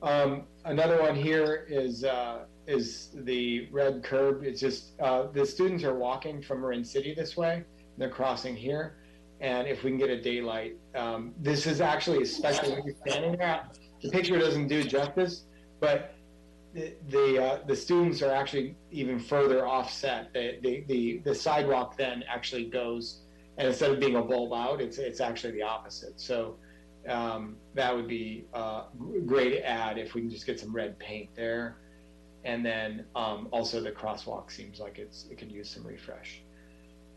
Um, 0.02 0.46
another 0.66 1.00
one 1.00 1.16
here 1.16 1.68
is, 1.70 2.04
uh, 2.04 2.46
is 2.66 3.10
the 3.14 3.68
red 3.72 4.04
curb. 4.04 4.44
It's 4.44 4.60
just, 4.60 5.00
uh, 5.00 5.28
the 5.32 5.46
students 5.46 5.84
are 5.84 5.94
walking 5.94 6.42
from 6.42 6.62
Marin 6.62 6.84
City 6.84 7.14
this 7.14 7.38
way. 7.38 7.64
They're 7.98 8.10
crossing 8.10 8.56
here. 8.56 8.96
And 9.42 9.68
if 9.68 9.84
we 9.84 9.89
can 9.89 9.98
get 9.98 10.12
a 10.12 10.22
daylight, 10.22 10.78
um, 10.96 11.34
this 11.39 11.66
is 11.66 11.82
actually, 11.82 12.22
especially 12.22 12.74
when 12.74 12.84
you're 12.86 12.96
standing 13.08 13.38
there, 13.38 13.68
the 14.02 14.10
picture 14.10 14.38
doesn't 14.38 14.68
do 14.68 14.84
justice, 14.84 15.46
but 15.80 16.14
the, 16.76 16.94
the, 17.10 17.44
uh, 17.44 17.60
the 17.66 17.76
students 17.76 18.22
are 18.22 18.32
actually 18.32 18.76
even 18.92 19.20
further 19.20 19.68
offset. 19.68 20.32
The, 20.32 20.60
the, 20.62 20.84
the, 20.88 21.22
the 21.26 21.36
sidewalk 21.36 21.98
then 21.98 22.24
actually 22.30 22.66
goes, 22.66 23.22
and 23.58 23.68
instead 23.68 23.92
of 23.92 24.00
being 24.00 24.16
a 24.16 24.22
bulb 24.22 24.54
out, 24.54 24.80
it's, 24.80 25.00
it's 25.00 25.20
actually 25.20 25.54
the 25.54 25.64
opposite. 25.64 26.22
So 26.22 26.58
um, 27.10 27.58
that 27.74 27.94
would 27.96 28.08
be 28.08 28.46
a 28.54 28.84
great 29.26 29.64
add 29.64 29.98
if 29.98 30.14
we 30.14 30.22
can 30.22 30.30
just 30.30 30.46
get 30.46 30.60
some 30.60 30.72
red 30.72 31.00
paint 31.00 31.30
there. 31.36 31.78
And 32.44 32.64
then 32.64 33.06
um, 33.16 33.50
also 33.52 33.82
the 33.82 33.92
crosswalk 33.92 34.52
seems 34.52 34.80
like 34.80 35.00
it's, 35.00 35.26
it 35.32 35.39
could 35.39 35.52
use 35.52 35.70
some 35.70 35.86
refresh. 35.86 36.44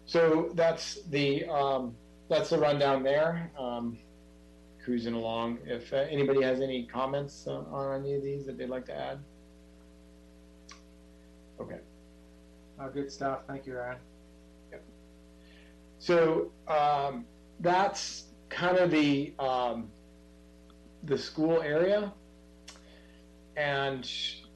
So 0.07 0.51
that's 0.55 1.03
the, 1.11 1.45
um, 1.47 1.95
that's 2.29 2.51
the 2.51 2.59
rundown 2.59 3.03
there. 3.03 3.51
Um, 3.59 3.99
cruising 4.85 5.15
along. 5.15 5.59
If 5.67 5.93
uh, 5.93 5.97
anybody 6.11 6.43
has 6.43 6.61
any 6.61 6.87
comments 6.87 7.47
uh, 7.47 7.63
on 7.73 8.01
any 8.01 8.15
of 8.15 8.23
these 8.23 8.45
that 8.47 8.59
they'd 8.59 8.69
like 8.69 8.87
to 8.87 8.95
add. 8.95 9.19
Okay. 11.61 11.79
Oh, 12.79 12.89
good 12.91 13.11
stuff. 13.11 13.41
Thank 13.47 13.67
you, 13.67 13.75
Aaron. 13.75 13.99
So 15.99 16.53
um, 16.69 17.25
that's 17.61 18.25
kind 18.51 18.77
of 18.77 18.91
the 18.91 19.35
um, 19.39 19.91
the 21.05 21.17
school 21.17 21.63
area. 21.63 22.13
and 23.57 24.11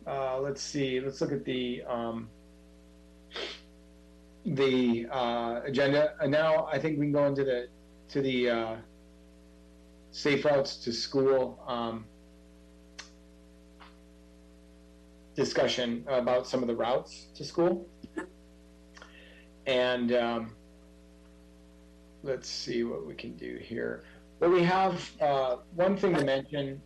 uh, 0.07 0.41
let's 0.41 0.62
see, 0.62 1.01
let's 1.01 1.21
look 1.21 1.33
at 1.33 1.45
the 1.45 1.83
um, 1.89 2.29
the 4.45 5.07
uh, 5.11 5.61
agenda. 5.64 6.14
And 6.20 6.30
now 6.30 6.66
I 6.66 6.78
think 6.78 6.99
we 6.99 7.07
can 7.07 7.12
go 7.12 7.26
into 7.26 7.45
the 7.45 7.68
to 8.09 8.22
the 8.22 8.51
uh, 8.51 8.76
safe 10.11 10.45
routes 10.45 10.76
to 10.76 10.93
school 10.93 11.62
um, 11.66 12.07
discussion 15.34 16.05
about 16.09 16.47
some 16.47 16.62
of 16.62 16.68
the 16.68 16.74
routes 16.74 17.26
to 17.34 17.45
school. 17.45 17.86
And 19.66 20.12
um, 20.12 20.57
let's 22.22 22.49
see 22.49 22.82
what 22.84 23.07
we 23.07 23.14
can 23.14 23.36
do 23.36 23.59
here. 23.62 24.05
Well, 24.41 24.51
we 24.51 24.62
have 24.62 25.11
uh, 25.20 25.57
one 25.74 25.97
thing 25.97 26.14
to 26.14 26.24
mention 26.24 26.80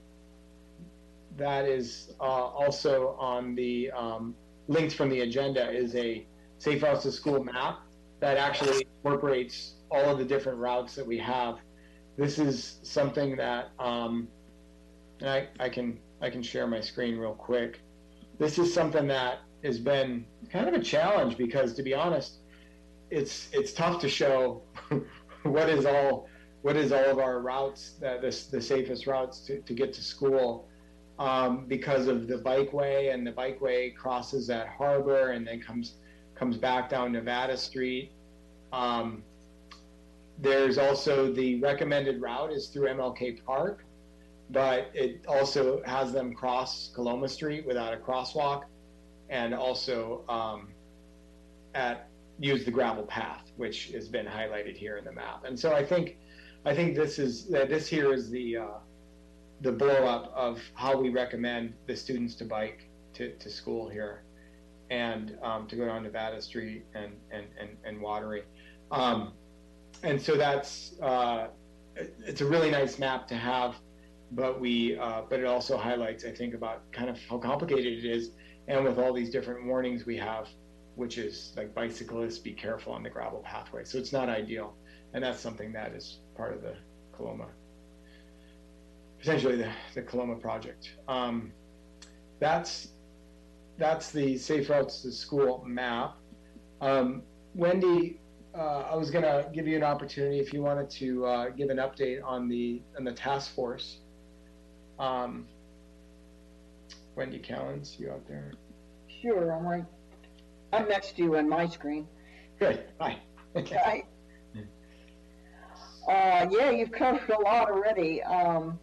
that 1.36 1.64
is 1.64 2.12
uh, 2.20 2.24
also 2.24 3.16
on 3.18 3.55
the 3.55 3.90
um, 3.92 4.34
linked 4.68 4.94
from 4.94 5.09
the 5.09 5.20
agenda 5.20 5.70
is 5.70 5.94
a 5.96 6.26
safe 6.63 6.83
House 6.83 7.03
to 7.03 7.11
school 7.11 7.43
map 7.43 7.81
that 8.21 8.37
actually 8.37 8.87
incorporates 9.05 9.75
all 9.91 10.11
of 10.11 10.19
the 10.19 10.25
different 10.25 10.59
routes 10.59 10.95
that 10.95 11.05
we 11.05 11.19
have. 11.19 11.59
This 12.17 12.39
is 12.39 12.79
something 12.85 13.35
that 13.37 13.71
um, 13.81 14.29
and 15.19 15.29
I, 15.29 15.49
I 15.59 15.69
can 15.69 15.99
I 16.21 16.31
can 16.31 16.41
share 16.41 16.69
my 16.69 16.81
screen 16.81 17.17
real 17.19 17.35
quick. 17.35 17.81
This 18.39 18.59
is 18.59 18.73
something 18.73 19.09
that 19.09 19.41
has 19.65 19.81
been 19.81 20.25
kind 20.53 20.69
of 20.69 20.75
a 20.75 20.81
challenge 20.81 21.37
because 21.37 21.75
to 21.75 21.83
be 21.83 21.95
honest, 21.95 22.39
it's 23.11 23.49
it's 23.53 23.73
tough 23.73 24.01
to 24.01 24.09
show 24.09 24.63
what 25.43 25.69
is 25.69 25.85
all 25.85 26.29
what 26.63 26.77
is 26.77 26.93
all 26.93 27.07
of 27.07 27.19
our 27.19 27.41
routes 27.41 27.95
that 28.01 28.23
this 28.23 28.47
the 28.47 28.61
safest 28.61 29.09
routes 29.09 29.41
to, 29.47 29.61
to 29.63 29.75
get 29.75 29.93
to 29.95 30.03
school 30.03 30.69
um, 31.19 31.67
because 31.67 32.07
of 32.07 32.29
the 32.29 32.37
bikeway 32.37 33.13
and 33.13 33.27
the 33.27 33.33
bikeway 33.33 33.97
crosses 33.97 34.49
at 34.49 34.69
Harbor 34.69 35.33
and 35.33 35.45
then 35.45 35.61
comes 35.61 35.95
comes 36.43 36.57
back 36.57 36.90
down 36.90 37.12
Nevada 37.12 37.57
Street. 37.57 38.11
Um, 38.72 39.22
there's 40.38 40.76
also 40.76 41.32
the 41.32 41.61
recommended 41.61 42.20
route 42.20 42.53
is 42.53 42.66
through 42.66 42.88
MLK 42.88 43.45
Park, 43.45 43.84
but 44.51 44.90
it 44.93 45.24
also 45.28 45.80
has 45.84 46.12
them 46.12 46.34
cross 46.34 46.90
Coloma 46.97 47.28
Street 47.28 47.64
without 47.64 47.95
a 47.95 47.97
crosswalk, 47.97 48.64
and 49.30 49.55
also 49.55 50.24
um, 50.28 50.70
at 51.76 52.09
use 52.40 52.64
the 52.64 52.72
gravel 52.72 53.05
path, 53.05 53.53
which 53.57 53.93
has 53.93 54.09
been 54.09 54.26
highlighted 54.26 54.76
here 54.76 54.97
in 54.97 55.05
the 55.05 55.12
map. 55.12 55.45
And 55.45 55.57
so 55.57 55.72
I 55.72 55.84
think 55.84 56.16
I 56.64 56.74
think 56.74 56.97
this 56.97 57.20
is 57.20 57.55
uh, 57.55 57.66
this 57.66 57.86
here 57.86 58.12
is 58.12 58.30
the 58.30 58.57
uh, 58.57 58.78
the 59.61 59.70
blow 59.70 60.07
up 60.07 60.32
of 60.34 60.61
how 60.74 61.01
we 61.01 61.11
recommend 61.11 61.74
the 61.86 61.95
students 61.95 62.34
to 62.34 62.45
bike 62.45 62.88
to, 63.14 63.30
to 63.30 63.49
school 63.49 63.88
here 63.88 64.24
and 64.93 65.38
um, 65.43 65.66
to 65.68 65.74
go 65.74 65.86
down 65.86 66.03
Nevada 66.03 66.40
Street 66.43 66.84
and 66.95 67.12
and 67.30 67.47
and, 67.59 67.70
and 67.84 67.99
Wateree. 68.01 68.43
Um, 68.90 69.32
and 70.03 70.20
so 70.20 70.36
that's 70.36 71.01
uh, 71.01 71.47
it's 72.26 72.43
a 72.43 72.47
really 72.47 72.70
nice 72.70 72.99
map 72.99 73.26
to 73.28 73.34
have, 73.34 73.76
but 74.32 74.61
we 74.61 74.99
uh, 74.99 75.22
but 75.28 75.40
it 75.40 75.47
also 75.47 75.78
highlights 75.78 76.24
I 76.24 76.32
think 76.32 76.53
about 76.55 76.93
kind 76.93 77.09
of 77.09 77.18
how 77.28 77.38
complicated 77.38 78.05
it 78.05 78.05
is, 78.05 78.32
and 78.68 78.84
with 78.84 78.99
all 78.99 79.14
these 79.14 79.30
different 79.30 79.64
warnings 79.64 80.05
we 80.05 80.18
have, 80.18 80.47
which 80.97 81.16
is 81.16 81.55
like 81.57 81.74
bicyclists 81.74 82.38
be 82.38 82.53
careful 82.53 82.93
on 82.93 83.03
the 83.03 83.11
gravel 83.11 83.40
pathway. 83.40 83.84
So 83.84 83.97
it's 83.99 84.12
not 84.12 84.28
ideal, 84.28 84.74
and 85.14 85.24
that's 85.24 85.40
something 85.40 85.72
that 85.72 85.95
is 85.95 86.18
part 86.36 86.53
of 86.55 86.61
the 86.61 86.74
Coloma, 87.16 87.47
potentially 89.18 89.57
the 89.57 89.70
the 89.95 90.03
Coloma 90.03 90.36
project. 90.36 90.97
Um, 91.09 91.53
that's 92.40 92.88
that's 93.79 94.11
the 94.11 94.37
safe 94.39 94.68
routes 94.70 95.03
to 95.03 95.12
school 95.12 95.64
map. 95.66 96.16
Um, 96.81 97.23
Wendy, 97.55 98.18
uh, 98.55 98.85
I 98.91 98.97
was 98.97 99.11
going 99.11 99.25
to 99.25 99.49
give 99.53 99.66
you 99.66 99.77
an 99.77 99.83
opportunity 99.83 100.39
if 100.39 100.53
you 100.53 100.62
wanted 100.62 100.91
to 100.91 101.27
uh, 101.27 101.49
give 101.51 101.70
an 101.70 101.79
update 101.79 102.23
on 102.25 102.49
the 102.49 102.83
on 102.97 103.05
the 103.05 103.12
task 103.12 103.55
force. 103.55 103.99
Um, 104.99 105.47
Wendy 107.16 107.39
Callens, 107.39 107.99
you 107.99 108.11
out 108.11 108.27
there? 108.27 108.53
Sure, 109.20 109.53
I'm 109.53 109.66
right. 109.66 109.85
I'm 110.73 110.89
next 110.89 111.16
to 111.16 111.23
you 111.23 111.37
on 111.37 111.49
my 111.49 111.66
screen. 111.68 112.07
Good. 112.59 112.85
Hi. 113.01 113.18
Okay. 113.55 114.07
Uh, 116.09 116.47
yeah, 116.51 116.70
you've 116.70 116.91
covered 116.91 117.29
a 117.29 117.39
lot 117.39 117.70
already. 117.70 118.23
Um, 118.23 118.79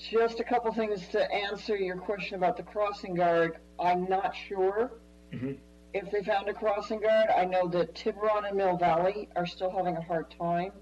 just 0.00 0.40
a 0.40 0.44
couple 0.44 0.72
things 0.72 1.06
to 1.08 1.30
answer 1.32 1.76
your 1.76 1.96
question 1.96 2.36
about 2.36 2.56
the 2.56 2.62
crossing 2.62 3.14
guard. 3.14 3.58
I'm 3.78 4.08
not 4.08 4.34
sure 4.34 4.92
Mhm. 5.32 5.58
if 5.92 6.10
they 6.10 6.22
found 6.22 6.48
a 6.48 6.54
crossing 6.54 7.00
guard. 7.00 7.30
I 7.30 7.44
know 7.44 7.68
that 7.68 7.94
Tiburon 7.94 8.44
and 8.46 8.56
Mill 8.56 8.76
Valley 8.76 9.28
are 9.36 9.46
still 9.46 9.70
having 9.70 9.96
a 9.96 10.00
hard 10.02 10.30
time. 10.30 10.72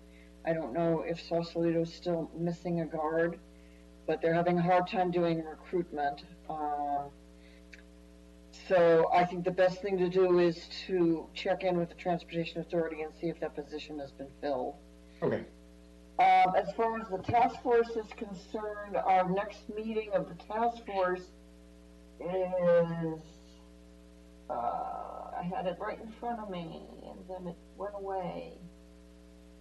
I 0.44 0.52
don't 0.52 0.72
know 0.72 1.00
if 1.02 1.20
Sausalito 1.20 1.82
is 1.82 1.92
still 1.92 2.30
missing 2.34 2.80
a 2.80 2.86
guard, 2.86 3.38
but 4.06 4.20
they're 4.22 4.34
having 4.34 4.58
a 4.58 4.62
hard 4.62 4.86
time 4.86 5.10
doing 5.10 5.44
recruitment. 5.44 6.24
Um, 6.48 7.10
so 8.52 9.10
I 9.12 9.24
think 9.24 9.44
the 9.44 9.50
best 9.50 9.82
thing 9.82 9.98
to 9.98 10.08
do 10.08 10.38
is 10.38 10.68
to 10.86 11.28
check 11.34 11.64
in 11.64 11.76
with 11.76 11.88
the 11.88 11.94
Transportation 11.96 12.60
Authority 12.60 13.02
and 13.02 13.12
see 13.14 13.28
if 13.28 13.40
that 13.40 13.54
position 13.54 13.98
has 13.98 14.12
been 14.12 14.30
filled. 14.40 14.76
Okay. 15.22 15.44
Um, 16.18 16.54
as 16.56 16.72
far 16.74 17.00
as 17.00 17.06
the 17.08 17.18
task 17.18 17.62
force 17.62 17.90
is 17.90 18.06
concerned, 18.16 18.96
our 18.96 19.28
next 19.30 19.68
meeting 19.74 20.10
of 20.12 20.28
the 20.28 20.34
task 20.52 20.84
force 20.84 21.22
is, 22.20 23.20
uh, 24.50 24.52
I 24.52 25.42
had 25.42 25.66
it 25.66 25.76
right 25.78 26.00
in 26.02 26.10
front 26.18 26.40
of 26.40 26.50
me 26.50 26.88
and 27.08 27.18
then 27.28 27.46
it 27.46 27.56
went 27.76 27.94
away. 27.94 28.54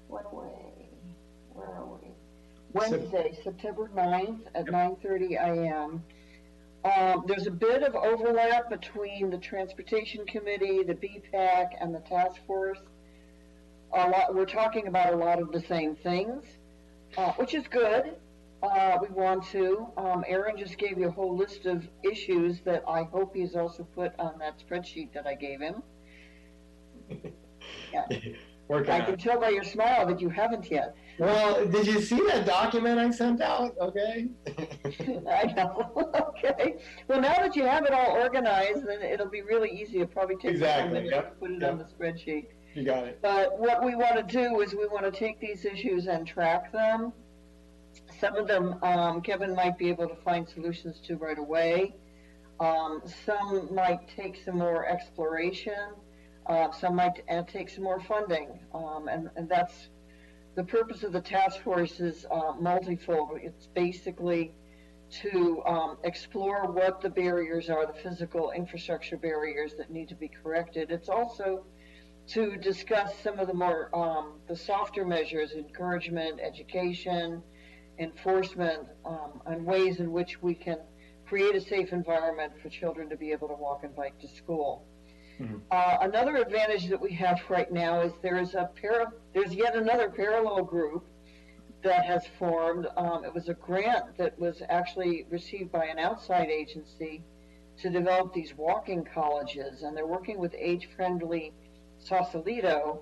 Went 0.08 0.26
away. 0.32 0.90
Where 1.54 1.68
are 1.68 1.86
we? 1.86 2.10
Wednesday, 2.74 3.38
September 3.44 3.90
9th 3.96 4.48
at 4.56 4.66
9:30 4.66 5.36
a.m. 5.36 6.04
Um, 6.84 7.26
there's 7.28 7.48
a 7.48 7.52
bit 7.52 7.84
of 7.84 7.96
overlap 7.96 8.70
between 8.70 9.30
the 9.30 9.38
Transportation 9.38 10.26
Committee, 10.26 10.84
the 10.84 10.94
BPAC, 10.94 11.70
and 11.80 11.94
the 11.94 12.00
task 12.00 12.38
force. 12.46 12.80
A 13.94 14.10
lot, 14.10 14.36
we're 14.36 14.46
talking 14.46 14.88
about 14.88 15.14
a 15.14 15.18
lot 15.18 15.42
of 15.42 15.52
the 15.52 15.62
same 15.62 15.96
things, 15.96 16.44
uh, 17.18 17.32
which 17.34 17.54
is 17.54 17.68
good. 17.68 18.16
Uh, 18.62 18.98
we 19.02 19.08
want 19.10 19.46
to. 19.52 19.88
Um, 19.98 20.24
Aaron 20.28 20.58
just 20.58 20.78
gave 20.78 20.98
you 20.98 21.08
a 21.08 21.12
whole 21.12 21.36
list 21.38 21.66
of 21.66 21.88
issues 22.04 22.62
that 22.62 22.84
I 22.88 23.04
hope 23.04 23.36
he's 23.36 23.56
also 23.56 23.84
put 23.84 24.14
on 24.20 24.40
that 24.40 24.60
spreadsheet 24.60 25.14
that 25.14 25.28
I 25.28 25.36
gave 25.36 25.60
him. 25.62 25.84
Yeah. 27.94 28.06
I 28.70 29.02
can 29.02 29.18
tell 29.18 29.40
by 29.40 29.50
your 29.50 29.64
smile 29.64 30.06
that 30.08 30.20
you 30.20 30.30
haven't 30.30 30.70
yet. 30.70 30.96
Well, 31.20 31.66
did 31.68 31.88
you 31.88 32.02
see 32.02 32.20
that 32.28 32.46
document 32.46 33.00
I 33.00 33.10
sent 33.12 33.42
out? 33.42 33.76
Okay. 33.80 34.28
I 35.30 35.54
know. 35.56 36.12
okay. 36.30 36.76
Well, 37.08 37.22
now 37.22 37.36
that 37.36 37.56
you 37.56 37.64
have 37.66 37.86
it 37.86 37.92
all 37.92 38.12
organized, 38.12 38.86
then 38.86 39.02
it'll 39.02 39.30
be 39.30 39.42
really 39.42 39.70
easy. 39.70 40.02
It'll 40.02 40.08
probably 40.08 40.36
take 40.36 40.44
you 40.44 40.50
a 40.50 40.54
Exactly, 40.54 40.94
minute 40.94 41.12
yep, 41.12 41.34
to 41.34 41.40
put 41.40 41.52
it 41.52 41.62
yep. 41.62 41.72
on 41.72 41.78
the 41.78 41.86
spreadsheet. 41.86 42.48
You 42.78 42.84
got 42.84 43.08
it. 43.08 43.20
But 43.24 43.58
what 43.58 43.84
we 43.84 43.96
want 43.96 44.16
to 44.18 44.24
do 44.24 44.62
is 44.62 44.74
we 44.74 44.88
want 44.88 45.12
to 45.12 45.12
take 45.12 45.40
these 45.40 45.66
issues 45.66 46.06
and 46.06 46.28
track 46.28 46.72
them. 46.72 47.12
Some 48.20 48.36
of 48.36 48.48
them, 48.48 48.78
um, 48.84 49.22
Kevin 49.22 49.56
might 49.56 49.80
be 49.80 49.90
able 49.90 50.08
to 50.08 50.16
find 50.18 50.48
solutions 50.48 51.00
to 51.08 51.16
right 51.16 51.40
away. 51.40 51.96
Um, 52.60 53.02
some 53.26 53.74
might 53.74 54.08
take 54.16 54.40
some 54.46 54.60
more 54.60 54.86
exploration. 54.86 55.96
Uh, 56.46 56.72
some 56.72 56.96
might 56.96 57.24
uh, 57.30 57.42
take 57.44 57.70
some 57.70 57.84
more 57.84 58.00
funding. 58.00 58.60
Um, 58.74 59.08
and, 59.08 59.32
and 59.36 59.50
that's 59.50 59.90
the 60.56 60.64
purpose 60.64 61.04
of 61.04 61.14
the 61.14 61.22
task 61.22 61.62
force 61.64 62.00
is 62.00 62.28
uh, 62.32 62.54
multifold. 62.60 63.40
It's 63.42 63.68
basically 63.74 64.54
to 65.24 65.64
um, 65.66 65.98
explore 66.04 66.72
what 66.72 67.02
the 67.02 67.10
barriers 67.10 67.70
are, 67.70 67.88
the 67.88 67.94
physical 67.94 68.52
infrastructure 68.52 69.18
barriers 69.18 69.74
that 69.80 69.90
need 69.90 70.10
to 70.10 70.16
be 70.16 70.28
corrected. 70.28 70.92
It's 70.92 71.10
also 71.10 71.66
to 72.28 72.58
discuss 72.58 73.14
some 73.24 73.40
of 73.40 73.48
the 73.48 73.54
more 73.54 73.90
um, 73.96 74.34
the 74.48 74.56
softer 74.56 75.06
measures, 75.06 75.54
encouragement, 75.54 76.40
education, 76.42 77.42
enforcement, 78.00 78.88
um, 79.06 79.42
and 79.46 79.66
ways 79.66 80.00
in 80.00 80.12
which 80.12 80.42
we 80.42 80.54
can 80.54 80.78
create 81.26 81.56
a 81.56 81.62
safe 81.62 81.94
environment 81.94 82.54
for 82.62 82.70
children 82.70 83.10
to 83.10 83.18
be 83.18 83.32
able 83.32 83.48
to 83.48 83.54
walk 83.54 83.84
and 83.84 83.96
bike 83.96 84.18
to 84.20 84.28
school. 84.28 84.86
Uh, 85.70 85.98
another 86.02 86.38
advantage 86.38 86.88
that 86.88 87.00
we 87.00 87.12
have 87.12 87.40
right 87.48 87.72
now 87.72 88.02
is 88.02 88.12
there 88.24 88.40
is 88.40 88.56
a 88.56 88.70
para, 88.82 89.12
there's 89.36 89.54
yet 89.54 89.76
another 89.76 90.10
parallel 90.10 90.64
group 90.64 91.06
that 91.84 92.06
has 92.06 92.26
formed. 92.40 92.88
Um, 92.98 93.24
it 93.24 93.34
was 93.34 93.48
a 93.48 93.54
grant 93.54 94.18
that 94.18 94.38
was 94.40 94.64
actually 94.68 95.28
received 95.30 95.72
by 95.72 95.86
an 95.86 96.00
outside 96.00 96.50
agency 96.50 97.24
to 97.82 97.90
develop 97.92 98.34
these 98.34 98.56
walking 98.56 99.06
colleges, 99.14 99.84
and 99.84 99.96
they're 99.96 100.08
working 100.08 100.40
with 100.40 100.56
age-friendly 100.58 101.54
Sausalito, 102.00 103.02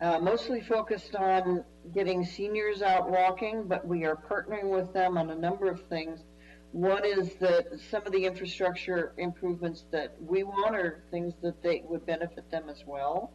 uh, 0.00 0.18
mostly 0.18 0.60
focused 0.60 1.14
on 1.14 1.64
getting 1.94 2.24
seniors 2.24 2.82
out 2.82 3.10
walking, 3.10 3.64
but 3.66 3.86
we 3.86 4.04
are 4.04 4.16
partnering 4.16 4.70
with 4.70 4.92
them 4.92 5.16
on 5.16 5.30
a 5.30 5.34
number 5.34 5.70
of 5.70 5.80
things. 5.88 6.24
One 6.72 7.04
is 7.04 7.36
that 7.36 7.80
some 7.90 8.04
of 8.06 8.12
the 8.12 8.24
infrastructure 8.26 9.14
improvements 9.16 9.84
that 9.92 10.14
we 10.20 10.42
want 10.42 10.76
are 10.76 11.02
things 11.10 11.34
that 11.42 11.62
they 11.62 11.82
would 11.88 12.04
benefit 12.04 12.50
them 12.50 12.68
as 12.68 12.84
well. 12.86 13.32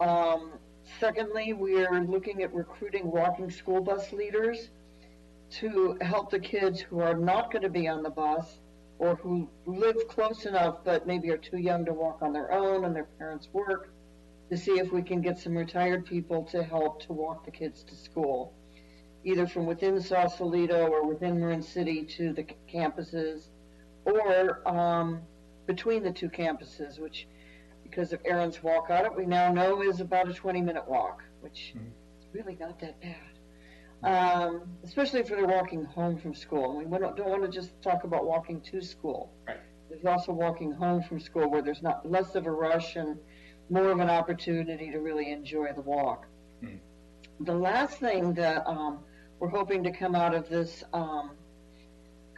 Um, 0.00 0.52
secondly, 1.00 1.52
we 1.52 1.84
are 1.84 2.04
looking 2.04 2.42
at 2.42 2.54
recruiting 2.54 3.10
walking 3.10 3.50
school 3.50 3.80
bus 3.80 4.12
leaders 4.12 4.70
to 5.52 5.98
help 6.00 6.30
the 6.30 6.38
kids 6.38 6.80
who 6.80 7.00
are 7.00 7.14
not 7.14 7.52
going 7.52 7.62
to 7.62 7.68
be 7.68 7.88
on 7.88 8.02
the 8.02 8.10
bus 8.10 8.58
or 8.98 9.16
who 9.16 9.48
live 9.66 9.96
close 10.08 10.46
enough 10.46 10.78
but 10.84 11.06
maybe 11.06 11.30
are 11.30 11.36
too 11.36 11.58
young 11.58 11.84
to 11.84 11.92
walk 11.92 12.22
on 12.22 12.32
their 12.32 12.52
own 12.52 12.84
and 12.84 12.96
their 12.96 13.08
parents 13.18 13.48
work 13.52 13.91
to 14.52 14.58
see 14.58 14.72
if 14.72 14.92
we 14.92 15.00
can 15.00 15.22
get 15.22 15.38
some 15.38 15.56
retired 15.56 16.04
people 16.04 16.44
to 16.44 16.62
help 16.62 17.00
to 17.00 17.14
walk 17.14 17.42
the 17.46 17.50
kids 17.50 17.82
to 17.82 17.96
school, 17.96 18.52
either 19.24 19.46
from 19.46 19.64
within 19.64 19.98
Sausalito 19.98 20.88
or 20.88 21.06
within 21.08 21.40
Marin 21.40 21.62
City 21.62 22.04
to 22.18 22.34
the 22.34 22.44
campuses, 22.70 23.48
or 24.04 24.68
um, 24.68 25.22
between 25.66 26.02
the 26.02 26.12
two 26.12 26.28
campuses, 26.28 26.98
which, 27.00 27.26
because 27.82 28.12
of 28.12 28.20
Aaron's 28.26 28.62
walk 28.62 28.90
on 28.90 29.06
it, 29.06 29.16
we 29.16 29.24
now 29.24 29.50
know 29.50 29.80
is 29.82 30.00
about 30.00 30.28
a 30.28 30.34
20 30.34 30.60
minute 30.60 30.86
walk, 30.86 31.22
which 31.40 31.72
Mhm. 31.74 31.86
is 32.18 32.26
really 32.34 32.56
not 32.60 32.78
that 32.80 33.00
bad. 33.00 33.32
Um, 34.02 34.76
especially 34.84 35.20
if 35.20 35.28
they're 35.28 35.46
walking 35.46 35.84
home 35.86 36.18
from 36.18 36.34
school. 36.34 36.78
And 36.78 36.90
we 36.90 36.98
don't, 36.98 37.16
don't 37.16 37.30
want 37.30 37.42
to 37.44 37.48
just 37.48 37.80
talk 37.80 38.04
about 38.04 38.26
walking 38.26 38.60
to 38.62 38.82
school. 38.82 39.32
Right. 39.48 39.56
There's 39.88 40.04
also 40.04 40.32
walking 40.32 40.72
home 40.72 41.02
from 41.02 41.20
school 41.20 41.48
where 41.48 41.62
there's 41.62 41.82
not 41.82 42.04
less 42.04 42.34
of 42.34 42.46
a 42.46 42.50
rush 42.50 42.96
and 42.96 43.18
more 43.72 43.90
of 43.90 44.00
an 44.00 44.10
opportunity 44.10 44.90
to 44.90 44.98
really 44.98 45.32
enjoy 45.32 45.72
the 45.72 45.80
walk. 45.80 46.26
Mhm. 46.62 46.78
The 47.40 47.54
last 47.54 47.98
thing 47.98 48.34
that 48.34 48.66
um, 48.66 49.02
we're 49.38 49.48
hoping 49.48 49.82
to 49.84 49.90
come 49.90 50.14
out 50.14 50.34
of 50.34 50.48
this 50.48 50.84
um, 50.92 51.30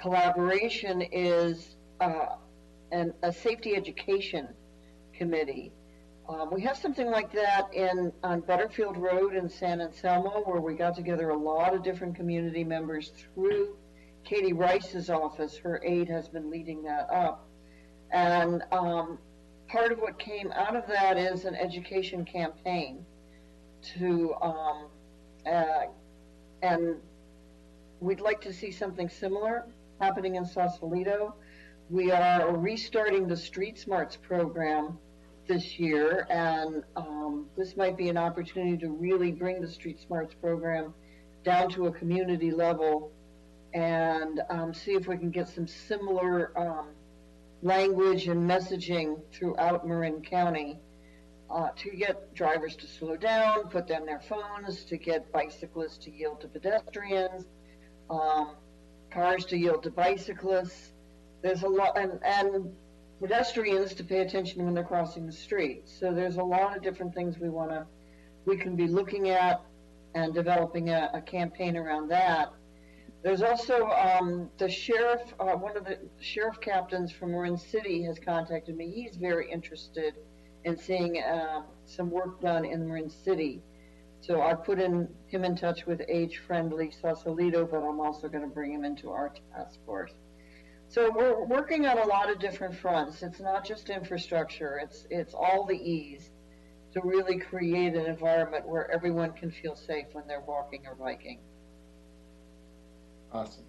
collaboration 0.00 1.02
is 1.02 1.76
uh, 2.00 2.36
an, 2.92 3.12
a 3.22 3.32
safety 3.32 3.74
education 3.74 4.48
committee. 5.12 5.72
Um, 6.28 6.50
we 6.52 6.62
have 6.62 6.78
something 6.78 7.10
like 7.10 7.32
that 7.32 7.74
in 7.74 8.12
on 8.22 8.40
Butterfield 8.40 8.96
Road 8.96 9.34
in 9.34 9.48
San 9.48 9.80
Anselmo, 9.80 10.42
where 10.44 10.60
we 10.60 10.74
got 10.74 10.94
together 10.94 11.30
a 11.30 11.36
lot 11.36 11.74
of 11.74 11.82
different 11.82 12.14
community 12.14 12.62
members 12.64 13.12
through 13.18 13.76
Katie 14.24 14.54
Rice's 14.54 15.10
office. 15.10 15.56
Her 15.56 15.82
aide 15.84 16.08
has 16.08 16.28
been 16.28 16.48
leading 16.48 16.84
that 16.84 17.10
up, 17.12 17.46
and 18.12 18.62
um, 18.72 19.18
part 19.68 19.92
of 19.92 19.98
what 19.98 20.18
came 20.18 20.52
out 20.52 20.76
of 20.76 20.86
that 20.86 21.16
is 21.18 21.44
an 21.44 21.54
education 21.54 22.24
campaign 22.24 23.04
to, 23.98 24.34
um, 24.40 24.86
uh, 25.46 25.86
and 26.62 26.96
we'd 28.00 28.20
like 28.20 28.40
to 28.40 28.52
see 28.52 28.70
something 28.70 29.08
similar 29.08 29.66
happening 30.00 30.36
in 30.36 30.44
Sausalito. 30.44 31.34
We 31.90 32.10
are 32.10 32.56
restarting 32.56 33.28
the 33.28 33.36
Street 33.36 33.78
Smarts 33.78 34.16
program 34.16 34.98
this 35.46 35.78
year, 35.78 36.26
and 36.30 36.82
um, 36.96 37.46
this 37.56 37.76
might 37.76 37.96
be 37.96 38.08
an 38.08 38.16
opportunity 38.16 38.78
to 38.78 38.88
really 38.88 39.30
bring 39.30 39.60
the 39.60 39.68
Street 39.68 40.00
Smarts 40.00 40.34
program 40.34 40.94
down 41.44 41.68
to 41.70 41.86
a 41.86 41.92
community 41.92 42.50
level 42.50 43.12
and 43.74 44.40
um, 44.48 44.72
see 44.72 44.92
if 44.92 45.06
we 45.06 45.16
can 45.18 45.30
get 45.30 45.48
some 45.48 45.66
similar 45.66 46.58
um, 46.58 46.93
language 47.64 48.28
and 48.28 48.48
messaging 48.48 49.20
throughout 49.32 49.88
Marin 49.88 50.20
County 50.22 50.78
uh, 51.50 51.70
to 51.76 51.90
get 51.90 52.34
drivers 52.34 52.76
to 52.76 52.86
slow 52.86 53.16
down, 53.16 53.68
put 53.68 53.88
down 53.88 54.04
their 54.04 54.20
phones, 54.20 54.84
to 54.84 54.98
get 54.98 55.32
bicyclists 55.32 55.96
to 56.04 56.10
yield 56.10 56.40
to 56.42 56.48
pedestrians, 56.48 57.46
um, 58.10 58.50
cars 59.10 59.46
to 59.46 59.56
yield 59.56 59.82
to 59.82 59.90
bicyclists. 59.90 60.92
There's 61.42 61.62
a 61.62 61.68
lot, 61.68 61.98
and, 61.98 62.20
and 62.22 62.70
pedestrians 63.18 63.94
to 63.94 64.04
pay 64.04 64.20
attention 64.20 64.64
when 64.64 64.74
they're 64.74 64.84
crossing 64.84 65.26
the 65.26 65.32
street. 65.32 65.88
So 65.88 66.12
there's 66.12 66.36
a 66.36 66.44
lot 66.44 66.76
of 66.76 66.82
different 66.82 67.14
things 67.14 67.38
we 67.38 67.48
want 67.48 67.70
to, 67.70 67.86
we 68.44 68.58
can 68.58 68.76
be 68.76 68.88
looking 68.88 69.30
at 69.30 69.62
and 70.14 70.34
developing 70.34 70.90
a, 70.90 71.10
a 71.14 71.22
campaign 71.22 71.76
around 71.76 72.08
that. 72.08 72.52
There's 73.24 73.40
also 73.40 73.88
um, 73.88 74.50
the 74.58 74.68
sheriff, 74.68 75.22
uh, 75.40 75.56
one 75.56 75.78
of 75.78 75.86
the 75.86 75.98
sheriff 76.20 76.60
captains 76.60 77.10
from 77.10 77.32
Marin 77.32 77.56
City 77.56 78.02
has 78.02 78.18
contacted 78.18 78.76
me. 78.76 78.90
He's 78.90 79.16
very 79.16 79.50
interested 79.50 80.12
in 80.64 80.76
seeing 80.76 81.22
um, 81.26 81.64
some 81.86 82.10
work 82.10 82.42
done 82.42 82.66
in 82.66 82.86
Marin 82.86 83.08
City. 83.08 83.62
So 84.20 84.42
I 84.42 84.52
put 84.52 84.78
in 84.78 85.08
him 85.26 85.42
in 85.42 85.56
touch 85.56 85.86
with 85.86 86.02
age-friendly 86.06 86.90
Sausalito, 86.90 87.64
but 87.64 87.78
I'm 87.78 87.98
also 87.98 88.28
going 88.28 88.44
to 88.46 88.54
bring 88.54 88.74
him 88.74 88.84
into 88.84 89.08
our 89.10 89.32
task 89.56 89.78
force. 89.86 90.12
So 90.88 91.10
we're 91.10 91.46
working 91.46 91.86
on 91.86 91.96
a 91.96 92.06
lot 92.06 92.30
of 92.30 92.38
different 92.38 92.76
fronts. 92.76 93.22
It's 93.22 93.40
not 93.40 93.64
just 93.64 93.88
infrastructure. 93.88 94.78
It's 94.82 95.06
it's 95.08 95.32
all 95.32 95.64
the 95.64 95.76
E's 95.76 96.30
to 96.92 97.00
really 97.02 97.38
create 97.38 97.94
an 97.94 98.04
environment 98.04 98.68
where 98.68 98.90
everyone 98.90 99.32
can 99.32 99.50
feel 99.50 99.76
safe 99.76 100.06
when 100.12 100.26
they're 100.26 100.44
walking 100.46 100.86
or 100.86 100.94
biking. 100.94 101.40
Awesome. 103.34 103.64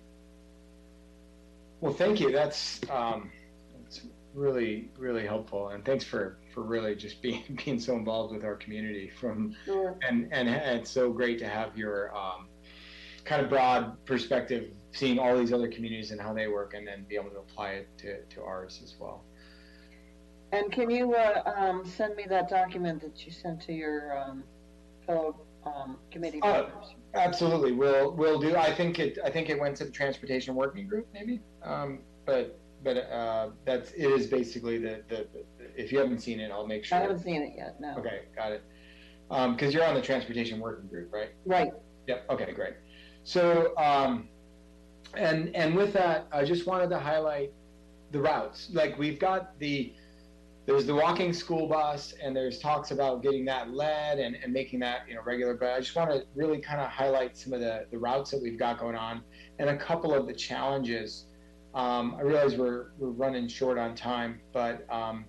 Well, 1.81 1.93
thank 1.93 2.19
you. 2.19 2.31
That's 2.31 2.79
um, 2.89 3.31
that's 3.83 4.01
really 4.35 4.89
really 4.97 5.25
helpful, 5.25 5.69
and 5.69 5.83
thanks 5.83 6.05
for 6.05 6.37
for 6.53 6.61
really 6.61 6.95
just 6.95 7.21
being 7.21 7.43
being 7.65 7.79
so 7.79 7.95
involved 7.95 8.33
with 8.33 8.45
our 8.45 8.55
community. 8.55 9.09
From 9.09 9.55
Sure. 9.65 9.97
and 10.07 10.31
and 10.31 10.47
it's 10.47 10.91
so 10.91 11.11
great 11.11 11.39
to 11.39 11.47
have 11.47 11.75
your 11.75 12.15
um, 12.15 12.47
kind 13.23 13.41
of 13.41 13.49
broad 13.49 14.03
perspective, 14.05 14.71
seeing 14.91 15.17
all 15.17 15.35
these 15.37 15.51
other 15.51 15.67
communities 15.67 16.11
and 16.11 16.21
how 16.21 16.31
they 16.33 16.47
work, 16.47 16.75
and 16.75 16.87
then 16.87 17.03
be 17.09 17.15
able 17.15 17.31
to 17.31 17.39
apply 17.39 17.71
it 17.71 17.87
to 17.97 18.21
to 18.35 18.43
ours 18.43 18.81
as 18.83 18.95
well. 18.99 19.23
And 20.51 20.71
can 20.71 20.91
you 20.91 21.15
uh, 21.15 21.41
um, 21.57 21.83
send 21.85 22.15
me 22.15 22.25
that 22.29 22.49
document 22.49 23.01
that 23.01 23.25
you 23.25 23.31
sent 23.31 23.61
to 23.63 23.73
your 23.73 24.15
um, 24.17 24.43
fellow 25.07 25.35
um, 25.65 25.97
committee 26.11 26.39
Uh, 26.43 26.61
members? 26.63 26.95
Absolutely, 27.15 27.71
we'll 27.71 28.11
we'll 28.11 28.39
do. 28.39 28.55
I 28.55 28.73
think 28.73 28.99
it 28.99 29.17
I 29.23 29.29
think 29.29 29.49
it 29.49 29.59
went 29.59 29.77
to 29.77 29.85
the 29.85 29.91
transportation 29.91 30.55
working 30.55 30.87
group 30.87 31.07
maybe, 31.13 31.41
um, 31.63 31.99
but 32.25 32.59
but 32.83 32.97
uh, 32.97 33.49
that's 33.65 33.91
it 33.91 34.09
is 34.11 34.27
basically 34.27 34.77
the, 34.77 35.01
the 35.07 35.27
the 35.33 35.45
if 35.75 35.91
you 35.91 35.99
haven't 35.99 36.19
seen 36.19 36.39
it, 36.39 36.51
I'll 36.51 36.67
make 36.67 36.85
sure. 36.85 36.97
I 36.97 37.01
haven't 37.01 37.19
seen 37.19 37.41
it 37.41 37.53
yet. 37.57 37.79
No. 37.79 37.95
Okay, 37.97 38.23
got 38.35 38.51
it. 38.51 38.63
Because 39.29 39.73
you're 39.73 39.83
on 39.83 39.95
the 39.95 40.01
transportation 40.01 40.59
working 40.59 40.87
group, 40.87 41.11
right? 41.11 41.31
Right. 41.45 41.71
Yep. 42.07 42.29
Okay, 42.29 42.51
great. 42.53 42.73
So, 43.23 43.75
um, 43.77 44.29
and 45.15 45.55
and 45.55 45.75
with 45.75 45.93
that, 45.93 46.27
I 46.31 46.43
just 46.43 46.67
wanted 46.67 46.89
to 46.91 46.99
highlight 46.99 47.51
the 48.11 48.19
routes. 48.19 48.69
Like 48.71 48.97
we've 48.97 49.19
got 49.19 49.57
the 49.59 49.93
there's 50.65 50.85
the 50.85 50.95
walking 50.95 51.31
school 51.31 51.67
bus, 51.67 52.13
and 52.23 52.35
there's 52.35 52.59
talks 52.59 52.91
about 52.91 53.21
getting 53.21 53.45
that 53.45 53.71
led 53.71 54.19
and, 54.19 54.35
and 54.35 54.51
making 54.51 54.79
that 54.79 55.01
you 55.07 55.15
know 55.15 55.21
regular. 55.23 55.53
But 55.53 55.73
I 55.73 55.79
just 55.79 55.95
want 55.95 56.11
to 56.11 56.25
really 56.35 56.59
kind 56.59 56.81
of 56.81 56.89
highlight 56.89 57.37
some 57.37 57.53
of 57.53 57.59
the 57.59 57.85
the 57.91 57.97
routes 57.97 58.31
that 58.31 58.41
we've 58.41 58.57
got 58.57 58.79
going 58.79 58.95
on, 58.95 59.21
and 59.59 59.69
a 59.69 59.77
couple 59.77 60.13
of 60.13 60.27
the 60.27 60.33
challenges. 60.33 61.25
Um, 61.73 62.15
I 62.17 62.21
realize 62.21 62.55
we're 62.55 62.87
we're 62.97 63.09
running 63.09 63.47
short 63.47 63.77
on 63.77 63.95
time, 63.95 64.39
but 64.53 64.85
um, 64.91 65.25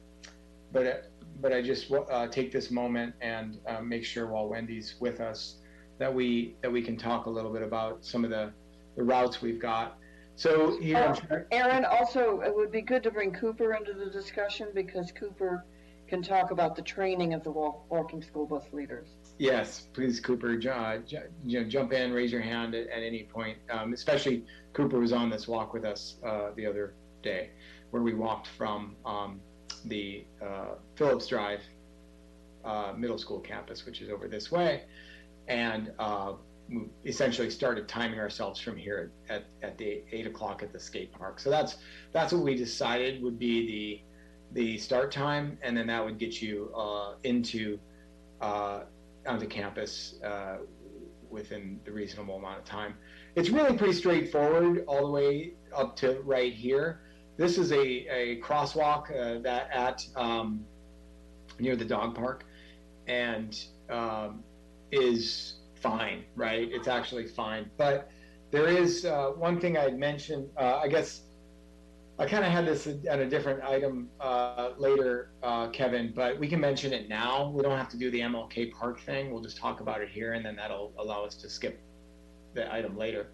but 0.72 1.10
but 1.40 1.52
I 1.52 1.60
just 1.60 1.92
uh, 1.92 2.26
take 2.28 2.50
this 2.50 2.70
moment 2.70 3.14
and 3.20 3.58
uh, 3.66 3.80
make 3.80 4.04
sure 4.04 4.26
while 4.26 4.48
Wendy's 4.48 4.94
with 5.00 5.20
us 5.20 5.56
that 5.98 6.12
we 6.12 6.56
that 6.62 6.70
we 6.70 6.82
can 6.82 6.96
talk 6.96 7.26
a 7.26 7.30
little 7.30 7.52
bit 7.52 7.62
about 7.62 8.04
some 8.04 8.24
of 8.24 8.30
the, 8.30 8.52
the 8.96 9.02
routes 9.02 9.42
we've 9.42 9.60
got. 9.60 9.98
So 10.36 10.78
Oh, 10.94 11.14
Aaron, 11.50 11.84
also, 11.86 12.40
it 12.40 12.54
would 12.54 12.70
be 12.70 12.82
good 12.82 13.02
to 13.04 13.10
bring 13.10 13.32
Cooper 13.32 13.72
into 13.74 13.94
the 13.94 14.10
discussion 14.10 14.68
because 14.74 15.10
Cooper 15.12 15.64
can 16.08 16.22
talk 16.22 16.50
about 16.50 16.76
the 16.76 16.82
training 16.82 17.32
of 17.34 17.42
the 17.42 17.50
walk, 17.50 17.90
walking 17.90 18.22
school 18.22 18.46
bus 18.46 18.64
leaders. 18.72 19.08
yes, 19.38 19.88
please, 19.92 20.20
Cooper, 20.20 20.56
ju- 20.56 20.70
uh, 20.70 20.98
ju- 20.98 21.22
you 21.44 21.60
know, 21.62 21.68
jump 21.68 21.92
in, 21.92 22.12
raise 22.12 22.30
your 22.30 22.42
hand 22.42 22.74
at, 22.74 22.86
at 22.88 23.02
any 23.02 23.24
point. 23.24 23.58
Um, 23.70 23.92
especially 23.92 24.44
Cooper 24.74 25.00
was 25.00 25.12
on 25.12 25.30
this 25.30 25.48
walk 25.48 25.72
with 25.72 25.84
us 25.84 26.16
uh, 26.24 26.50
the 26.54 26.66
other 26.66 26.94
day, 27.22 27.50
where 27.90 28.02
we 28.02 28.14
walked 28.14 28.46
from 28.46 28.94
um, 29.04 29.40
the 29.86 30.24
uh, 30.40 30.74
Phillips 30.96 31.26
Drive 31.28 31.60
uh, 32.64 32.92
middle 32.96 33.18
school 33.18 33.40
campus, 33.40 33.84
which 33.86 34.00
is 34.02 34.10
over 34.10 34.28
this 34.28 34.52
way, 34.52 34.82
and 35.48 35.92
uh, 35.98 36.34
we 36.68 36.88
essentially 37.04 37.50
started 37.50 37.88
timing 37.88 38.18
ourselves 38.18 38.60
from 38.60 38.76
here 38.76 39.12
at, 39.28 39.44
at 39.62 39.78
the 39.78 40.02
eight 40.12 40.26
o'clock 40.26 40.62
at 40.62 40.72
the 40.72 40.80
skate 40.80 41.12
park. 41.12 41.38
So 41.38 41.50
that's 41.50 41.76
that's 42.12 42.32
what 42.32 42.42
we 42.42 42.54
decided 42.54 43.22
would 43.22 43.38
be 43.38 43.66
the 43.66 44.02
the 44.52 44.78
start 44.78 45.12
time, 45.12 45.58
and 45.62 45.76
then 45.76 45.86
that 45.88 46.04
would 46.04 46.18
get 46.18 46.40
you 46.40 46.72
uh, 46.74 47.14
into 47.24 47.78
uh, 48.40 48.82
onto 49.26 49.46
campus 49.46 50.14
uh, 50.24 50.58
within 51.30 51.80
the 51.84 51.92
reasonable 51.92 52.36
amount 52.36 52.58
of 52.58 52.64
time. 52.64 52.94
It's 53.34 53.50
really 53.50 53.76
pretty 53.76 53.92
straightforward 53.92 54.84
all 54.86 55.06
the 55.06 55.12
way 55.12 55.54
up 55.74 55.96
to 55.96 56.20
right 56.24 56.52
here. 56.52 57.00
This 57.36 57.58
is 57.58 57.70
a, 57.72 57.78
a 57.78 58.40
crosswalk 58.40 59.10
uh, 59.10 59.40
that 59.42 59.68
at 59.70 60.06
um, 60.16 60.64
near 61.58 61.76
the 61.76 61.84
dog 61.84 62.14
park, 62.14 62.44
and 63.06 63.58
um, 63.90 64.42
is 64.90 65.56
fine, 65.90 66.24
right? 66.34 66.68
It's 66.72 66.88
actually 66.88 67.26
fine, 67.26 67.70
but 67.76 68.10
there 68.50 68.68
is 68.68 69.04
uh, 69.04 69.30
one 69.36 69.60
thing 69.60 69.76
I 69.76 69.82
had 69.82 69.98
mentioned. 69.98 70.48
Uh, 70.56 70.76
I 70.82 70.88
guess 70.88 71.22
I 72.18 72.26
kind 72.26 72.44
of 72.44 72.50
had 72.50 72.66
this 72.66 72.86
at 72.86 73.18
a 73.18 73.26
different 73.26 73.62
item 73.62 74.08
uh, 74.20 74.70
later, 74.78 75.30
uh, 75.42 75.68
Kevin, 75.68 76.12
but 76.14 76.38
we 76.38 76.48
can 76.48 76.60
mention 76.60 76.92
it 76.92 77.08
now. 77.08 77.50
We 77.50 77.62
don't 77.62 77.76
have 77.76 77.90
to 77.90 77.98
do 77.98 78.10
the 78.10 78.20
MLK 78.20 78.72
Park 78.72 79.00
thing. 79.00 79.30
We'll 79.30 79.42
just 79.42 79.58
talk 79.58 79.80
about 79.80 80.00
it 80.00 80.08
here, 80.08 80.32
and 80.32 80.44
then 80.44 80.56
that'll 80.56 80.92
allow 80.98 81.24
us 81.24 81.34
to 81.36 81.50
skip 81.50 81.78
the 82.54 82.72
item 82.72 82.96
later. 82.96 83.28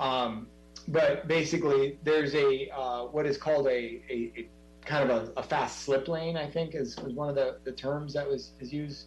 Um, 0.00 0.48
but 0.88 1.28
basically, 1.28 1.98
there's 2.02 2.34
a 2.34 2.68
uh, 2.70 3.04
what 3.04 3.26
is 3.26 3.38
called 3.38 3.68
a, 3.68 4.02
a, 4.10 4.32
a 4.36 4.48
kind 4.84 5.08
of 5.08 5.28
a, 5.28 5.40
a, 5.40 5.42
fast 5.42 5.82
slip 5.82 6.08
lane. 6.08 6.36
I 6.36 6.50
think 6.50 6.74
is, 6.74 6.98
is 6.98 7.14
one 7.14 7.28
of 7.28 7.36
the, 7.36 7.58
the 7.64 7.72
terms 7.72 8.12
that 8.14 8.28
was 8.28 8.50
is 8.58 8.72
used, 8.72 9.06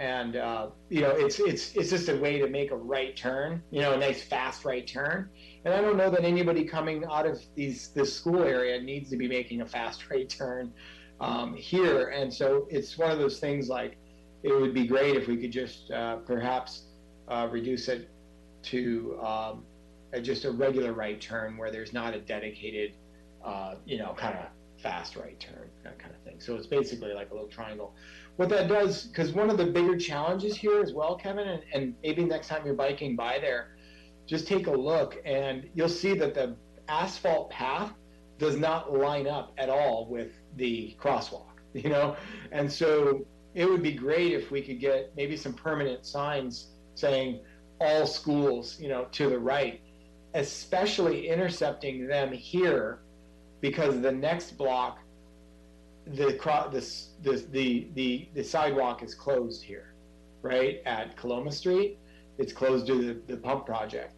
and 0.00 0.36
uh, 0.36 0.68
you 0.88 1.02
know 1.02 1.10
it's 1.10 1.38
it's 1.38 1.76
it's 1.76 1.90
just 1.90 2.08
a 2.08 2.16
way 2.16 2.38
to 2.38 2.48
make 2.48 2.70
a 2.70 2.76
right 2.76 3.14
turn. 3.14 3.62
You 3.70 3.82
know, 3.82 3.92
a 3.92 3.98
nice 3.98 4.22
fast 4.22 4.64
right 4.64 4.86
turn. 4.86 5.28
And 5.64 5.74
I 5.74 5.82
don't 5.82 5.98
know 5.98 6.10
that 6.10 6.24
anybody 6.24 6.64
coming 6.64 7.04
out 7.04 7.26
of 7.26 7.38
these 7.54 7.88
this 7.88 8.16
school 8.16 8.42
area 8.42 8.80
needs 8.80 9.10
to 9.10 9.16
be 9.16 9.28
making 9.28 9.60
a 9.60 9.66
fast 9.66 10.10
right 10.10 10.28
turn 10.28 10.72
um, 11.20 11.54
here. 11.54 12.08
And 12.08 12.32
so 12.32 12.66
it's 12.70 12.96
one 12.96 13.10
of 13.10 13.18
those 13.18 13.38
things 13.38 13.68
like 13.68 13.98
it 14.42 14.58
would 14.58 14.72
be 14.72 14.86
great 14.86 15.16
if 15.16 15.28
we 15.28 15.36
could 15.36 15.52
just 15.52 15.90
uh, 15.90 16.16
perhaps 16.16 16.84
uh, 17.28 17.46
reduce 17.50 17.88
it 17.88 18.08
to 18.62 19.20
um, 19.22 19.64
just 20.22 20.46
a 20.46 20.50
regular 20.50 20.94
right 20.94 21.20
turn 21.20 21.58
where 21.58 21.70
there's 21.70 21.92
not 21.92 22.14
a 22.14 22.20
dedicated, 22.20 22.94
uh, 23.44 23.74
you 23.84 23.98
know, 23.98 24.14
kind 24.16 24.38
of 24.38 24.46
fast 24.82 25.16
right 25.16 25.38
turn, 25.38 25.68
that 25.84 25.98
kind 25.98 26.14
of 26.14 26.20
thing. 26.22 26.40
So 26.40 26.56
it's 26.56 26.66
basically 26.66 27.12
like 27.12 27.30
a 27.30 27.34
little 27.34 27.50
triangle. 27.50 27.94
What 28.40 28.48
that 28.48 28.68
does, 28.68 29.04
because 29.04 29.32
one 29.32 29.50
of 29.50 29.58
the 29.58 29.66
bigger 29.66 29.98
challenges 29.98 30.56
here 30.56 30.80
as 30.80 30.94
well, 30.94 31.14
Kevin, 31.14 31.46
and, 31.46 31.62
and 31.74 31.94
maybe 32.02 32.24
next 32.24 32.48
time 32.48 32.64
you're 32.64 32.72
biking 32.72 33.14
by 33.14 33.38
there, 33.38 33.76
just 34.24 34.46
take 34.46 34.66
a 34.66 34.70
look 34.70 35.18
and 35.26 35.68
you'll 35.74 35.90
see 35.90 36.14
that 36.14 36.32
the 36.32 36.56
asphalt 36.88 37.50
path 37.50 37.92
does 38.38 38.56
not 38.56 38.94
line 38.94 39.26
up 39.26 39.52
at 39.58 39.68
all 39.68 40.06
with 40.08 40.32
the 40.56 40.96
crosswalk, 40.98 41.48
you 41.74 41.90
know? 41.90 42.16
And 42.50 42.72
so 42.72 43.26
it 43.52 43.68
would 43.68 43.82
be 43.82 43.92
great 43.92 44.32
if 44.32 44.50
we 44.50 44.62
could 44.62 44.80
get 44.80 45.12
maybe 45.14 45.36
some 45.36 45.52
permanent 45.52 46.06
signs 46.06 46.68
saying 46.94 47.40
all 47.78 48.06
schools, 48.06 48.80
you 48.80 48.88
know, 48.88 49.04
to 49.12 49.28
the 49.28 49.38
right, 49.38 49.82
especially 50.32 51.28
intercepting 51.28 52.06
them 52.06 52.32
here 52.32 53.00
because 53.60 54.00
the 54.00 54.12
next 54.12 54.56
block 54.56 55.00
the 56.14 56.68
this 56.72 57.10
the, 57.22 57.44
the 57.50 57.88
the 57.94 58.28
the 58.34 58.42
sidewalk 58.42 59.02
is 59.02 59.14
closed 59.14 59.62
here 59.62 59.94
right 60.42 60.82
at 60.86 61.16
Coloma 61.16 61.52
Street. 61.52 61.98
It's 62.38 62.52
closed 62.52 62.86
due 62.86 63.00
to 63.00 63.14
the, 63.14 63.34
the 63.34 63.36
pump 63.36 63.66
project. 63.66 64.14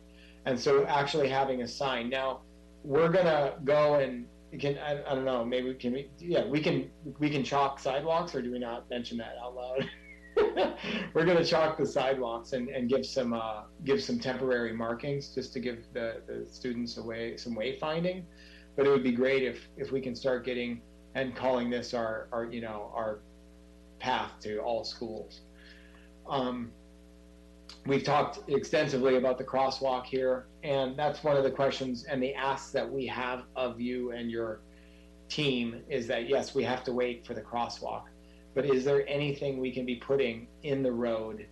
And 0.47 0.59
so 0.59 0.87
actually 0.87 1.29
having 1.29 1.63
a 1.63 1.69
sign. 1.69 2.09
Now 2.09 2.41
we're 2.85 3.09
gonna 3.09 3.55
go 3.65 3.95
and 3.97 4.27
can 4.59 4.79
I, 4.79 5.03
I 5.11 5.15
don't 5.15 5.25
know 5.25 5.45
maybe 5.45 5.73
can 5.75 5.93
we 5.93 6.11
yeah 6.19 6.45
we 6.45 6.61
can 6.61 6.91
we 7.19 7.31
can 7.31 7.43
chalk 7.43 7.81
sidewalks 7.81 8.35
or 8.35 8.43
do 8.43 8.53
we 8.53 8.59
not 8.59 8.89
mention 8.91 9.19
that 9.19 9.37
out 9.43 9.55
loud? 9.55 9.89
We're 11.15 11.27
to 11.27 11.45
chalk 11.45 11.77
the 11.77 11.85
sidewalks 11.87 12.55
and, 12.55 12.69
and 12.71 12.89
give 12.89 13.05
some 13.05 13.35
uh, 13.35 13.63
give 13.85 14.03
some 14.03 14.19
temporary 14.19 14.73
markings 14.73 15.35
just 15.35 15.53
to 15.53 15.61
give 15.61 15.85
the, 15.93 16.23
the 16.27 16.47
students 16.51 16.97
away 16.97 17.37
some 17.37 17.55
wayfinding. 17.55 18.25
But 18.77 18.87
it 18.87 18.91
would 18.91 19.03
be 19.03 19.13
great 19.13 19.43
if 19.43 19.69
if 19.77 19.93
we 19.93 20.01
can 20.01 20.15
start 20.15 20.45
getting 20.47 20.81
and 21.15 21.35
calling 21.37 21.71
this 21.71 21.95
our 21.95 22.29
our 22.33 22.45
you 22.47 22.61
know 22.61 22.91
our 22.95 23.21
path 23.99 24.33
to 24.41 24.59
all 24.59 24.85
schools. 24.85 25.41
Um, 26.29 26.73
we've 27.87 28.05
talked 28.05 28.49
extensively 28.49 29.17
about 29.17 29.39
the 29.39 29.45
crosswalk 29.45 30.07
here, 30.07 30.47
and 30.63 30.97
that's 30.97 31.23
one 31.23 31.37
of 31.37 31.45
the 31.45 31.51
questions 31.51 32.05
and 32.05 32.23
the 32.23 32.35
asks 32.35 32.73
that 32.73 32.91
we 32.91 33.07
have 33.07 33.45
of 33.57 33.81
you 33.81 34.13
and 34.13 34.31
your 34.31 34.61
team 35.29 35.83
is 35.89 36.07
that 36.09 36.29
yes, 36.29 36.55
we 36.55 36.63
have 36.63 36.85
to 36.85 36.93
wait 36.93 37.27
for 37.27 37.35
the 37.35 37.41
crosswalk 37.41 38.05
but 38.55 38.67
is 38.67 38.85
there 38.85 39.09
anything 39.09 39.59
we 39.59 39.73
can 39.73 39.87
be 39.87 39.97
putting 39.97 40.47
in 40.63 40.83
the 40.83 40.93
road 40.93 41.47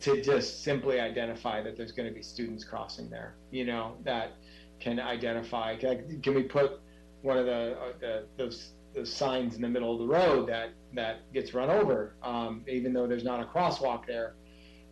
to 0.00 0.20
just 0.20 0.62
simply 0.62 1.00
identify 1.00 1.62
that 1.62 1.76
there's 1.76 1.92
going 1.92 2.08
to 2.08 2.14
be 2.14 2.22
students 2.22 2.64
crossing 2.64 3.08
there 3.08 3.34
you 3.50 3.64
know 3.64 3.96
that 4.04 4.32
can 4.80 4.98
identify 5.00 5.76
can, 5.76 6.20
can 6.22 6.34
we 6.34 6.42
put 6.42 6.80
one 7.26 7.38
of 7.38 7.46
the, 7.46 7.76
uh, 7.78 7.92
the 8.00 8.26
those, 8.36 8.72
signs 9.04 9.56
in 9.56 9.60
the 9.60 9.68
middle 9.68 9.92
of 9.92 9.98
the 9.98 10.06
road 10.06 10.48
that 10.48 10.70
that 10.94 11.30
gets 11.34 11.52
run 11.52 11.68
over 11.68 12.14
um, 12.22 12.62
even 12.66 12.94
though 12.94 13.06
there's 13.06 13.24
not 13.24 13.40
a 13.40 13.44
crosswalk 13.44 14.06
there 14.06 14.34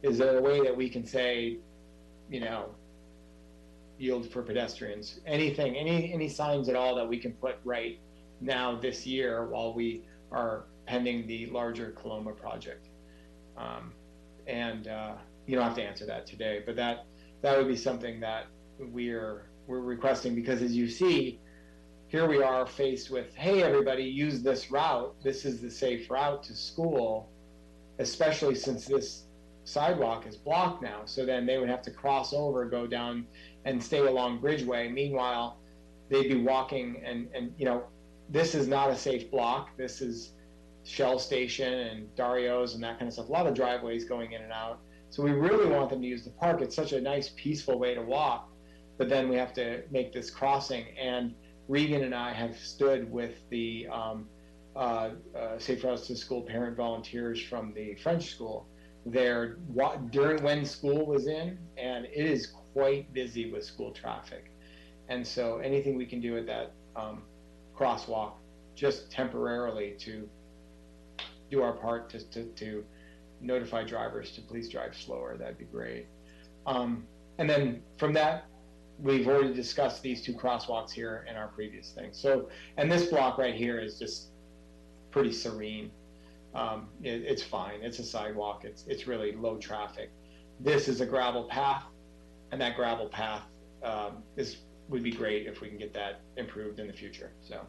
is 0.02 0.18
there 0.18 0.36
a 0.36 0.42
way 0.42 0.60
that 0.60 0.76
we 0.76 0.90
can 0.90 1.06
say 1.06 1.56
you 2.28 2.40
know 2.40 2.74
yield 3.96 4.30
for 4.30 4.42
pedestrians 4.42 5.20
anything 5.26 5.74
any 5.76 6.12
any 6.12 6.28
signs 6.28 6.68
at 6.68 6.76
all 6.76 6.94
that 6.94 7.08
we 7.08 7.16
can 7.16 7.32
put 7.32 7.56
right 7.64 7.98
now 8.42 8.78
this 8.78 9.06
year 9.06 9.46
while 9.46 9.72
we 9.72 10.02
are 10.30 10.66
pending 10.86 11.26
the 11.26 11.46
larger 11.46 11.92
Coloma 11.92 12.32
project. 12.32 12.88
Um, 13.56 13.92
and 14.46 14.88
uh, 14.88 15.14
you 15.46 15.56
don't 15.56 15.64
have 15.64 15.76
to 15.76 15.82
answer 15.82 16.06
that 16.06 16.26
today, 16.26 16.62
but 16.64 16.76
that 16.76 17.06
that 17.42 17.56
would 17.56 17.68
be 17.68 17.76
something 17.76 18.20
that 18.20 18.46
we're 18.78 19.46
we're 19.66 19.80
requesting 19.80 20.34
because 20.34 20.60
as 20.60 20.76
you 20.76 20.88
see, 20.88 21.40
here 22.14 22.28
we 22.28 22.40
are 22.40 22.64
faced 22.64 23.10
with, 23.10 23.34
hey 23.34 23.64
everybody, 23.64 24.04
use 24.04 24.40
this 24.40 24.70
route. 24.70 25.12
This 25.24 25.44
is 25.44 25.60
the 25.60 25.68
safe 25.68 26.08
route 26.08 26.44
to 26.44 26.54
school, 26.54 27.28
especially 27.98 28.54
since 28.54 28.86
this 28.86 29.24
sidewalk 29.64 30.24
is 30.24 30.36
blocked 30.36 30.80
now. 30.80 31.00
So 31.06 31.26
then 31.26 31.44
they 31.44 31.58
would 31.58 31.68
have 31.68 31.82
to 31.82 31.90
cross 31.90 32.32
over, 32.32 32.66
go 32.66 32.86
down 32.86 33.26
and 33.64 33.82
stay 33.82 33.98
along 33.98 34.40
Bridgeway. 34.40 34.92
Meanwhile, 34.92 35.58
they'd 36.08 36.28
be 36.28 36.40
walking 36.40 37.02
and, 37.04 37.26
and 37.34 37.52
you 37.58 37.64
know, 37.64 37.82
this 38.30 38.54
is 38.54 38.68
not 38.68 38.90
a 38.90 38.96
safe 38.96 39.28
block. 39.28 39.76
This 39.76 40.00
is 40.00 40.34
Shell 40.84 41.18
Station 41.18 41.74
and 41.74 42.14
Dario's 42.14 42.74
and 42.74 42.84
that 42.84 43.00
kind 43.00 43.08
of 43.08 43.14
stuff. 43.14 43.28
A 43.28 43.32
lot 43.32 43.48
of 43.48 43.54
driveways 43.54 44.04
going 44.04 44.34
in 44.34 44.42
and 44.42 44.52
out. 44.52 44.78
So 45.10 45.20
we 45.20 45.32
really 45.32 45.68
want 45.68 45.90
them 45.90 46.00
to 46.00 46.06
use 46.06 46.22
the 46.22 46.30
park. 46.30 46.60
It's 46.60 46.76
such 46.76 46.92
a 46.92 47.00
nice, 47.00 47.32
peaceful 47.34 47.76
way 47.76 47.92
to 47.92 48.02
walk. 48.02 48.52
But 48.98 49.08
then 49.08 49.28
we 49.28 49.34
have 49.34 49.52
to 49.54 49.82
make 49.90 50.12
this 50.12 50.30
crossing. 50.30 50.86
And 50.96 51.34
Regan 51.68 52.04
and 52.04 52.14
I 52.14 52.32
have 52.32 52.56
stood 52.58 53.10
with 53.10 53.34
the 53.50 53.86
um, 53.90 54.26
uh, 54.76 55.10
uh, 55.36 55.58
Safe 55.58 55.82
Routes 55.84 56.06
to 56.08 56.16
School 56.16 56.42
parent 56.42 56.76
volunteers 56.76 57.40
from 57.42 57.72
the 57.74 57.94
French 57.96 58.30
school 58.30 58.66
there 59.06 59.56
during 60.10 60.42
when 60.42 60.64
school 60.64 61.06
was 61.06 61.26
in, 61.26 61.58
and 61.76 62.06
it 62.06 62.26
is 62.26 62.46
quite 62.72 63.12
busy 63.12 63.50
with 63.50 63.64
school 63.64 63.92
traffic. 63.92 64.50
And 65.08 65.26
so 65.26 65.58
anything 65.58 65.96
we 65.96 66.06
can 66.06 66.20
do 66.20 66.36
at 66.38 66.46
that 66.46 66.72
um, 66.96 67.22
crosswalk 67.76 68.32
just 68.74 69.10
temporarily 69.10 69.94
to 70.00 70.28
do 71.50 71.62
our 71.62 71.72
part 71.72 72.08
to, 72.10 72.20
to, 72.30 72.44
to 72.44 72.84
notify 73.40 73.84
drivers 73.84 74.32
to 74.32 74.40
please 74.40 74.68
drive 74.68 74.96
slower. 74.96 75.36
That'd 75.36 75.58
be 75.58 75.66
great. 75.66 76.06
Um, 76.66 77.06
and 77.38 77.48
then 77.48 77.82
from 77.98 78.12
that, 78.14 78.46
we've 78.98 79.26
already 79.26 79.52
discussed 79.52 80.02
these 80.02 80.22
two 80.22 80.32
crosswalks 80.32 80.90
here 80.90 81.26
in 81.28 81.36
our 81.36 81.48
previous 81.48 81.90
thing. 81.90 82.10
So, 82.12 82.48
and 82.76 82.90
this 82.90 83.06
block 83.06 83.38
right 83.38 83.54
here 83.54 83.78
is 83.80 83.98
just 83.98 84.28
pretty 85.10 85.32
serene. 85.32 85.90
Um, 86.54 86.88
it, 87.02 87.22
it's 87.22 87.42
fine. 87.42 87.82
It's 87.82 87.98
a 87.98 88.04
sidewalk. 88.04 88.64
It's 88.64 88.84
it's 88.86 89.06
really 89.06 89.32
low 89.32 89.56
traffic. 89.58 90.10
This 90.60 90.88
is 90.88 91.00
a 91.00 91.06
gravel 91.06 91.44
path, 91.44 91.84
and 92.52 92.60
that 92.60 92.76
gravel 92.76 93.08
path 93.08 93.42
um, 93.82 94.22
is 94.36 94.58
would 94.88 95.02
be 95.02 95.10
great 95.10 95.46
if 95.46 95.60
we 95.60 95.68
can 95.68 95.78
get 95.78 95.92
that 95.94 96.20
improved 96.36 96.78
in 96.78 96.86
the 96.86 96.92
future. 96.92 97.32
So, 97.40 97.60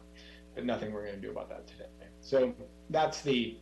but 0.54 0.64
nothing 0.64 0.92
we're 0.92 1.04
going 1.04 1.16
to 1.16 1.20
do 1.20 1.30
about 1.30 1.48
that 1.48 1.66
today. 1.66 1.88
So 2.20 2.54
that's 2.90 3.22
the 3.22 3.56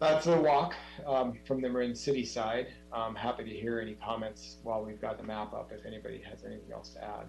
that's 0.00 0.26
the 0.26 0.36
walk 0.36 0.74
um, 1.06 1.38
from 1.46 1.60
the 1.60 1.68
Marin 1.68 1.94
City 1.94 2.24
side. 2.24 2.68
I'm 2.92 3.14
happy 3.14 3.44
to 3.44 3.50
hear 3.50 3.80
any 3.80 3.94
comments 3.94 4.56
while 4.62 4.84
we've 4.84 5.00
got 5.00 5.18
the 5.18 5.24
map 5.24 5.52
up. 5.52 5.72
If 5.72 5.84
anybody 5.84 6.22
has 6.28 6.44
anything 6.44 6.72
else 6.72 6.90
to 6.90 7.04
add, 7.04 7.26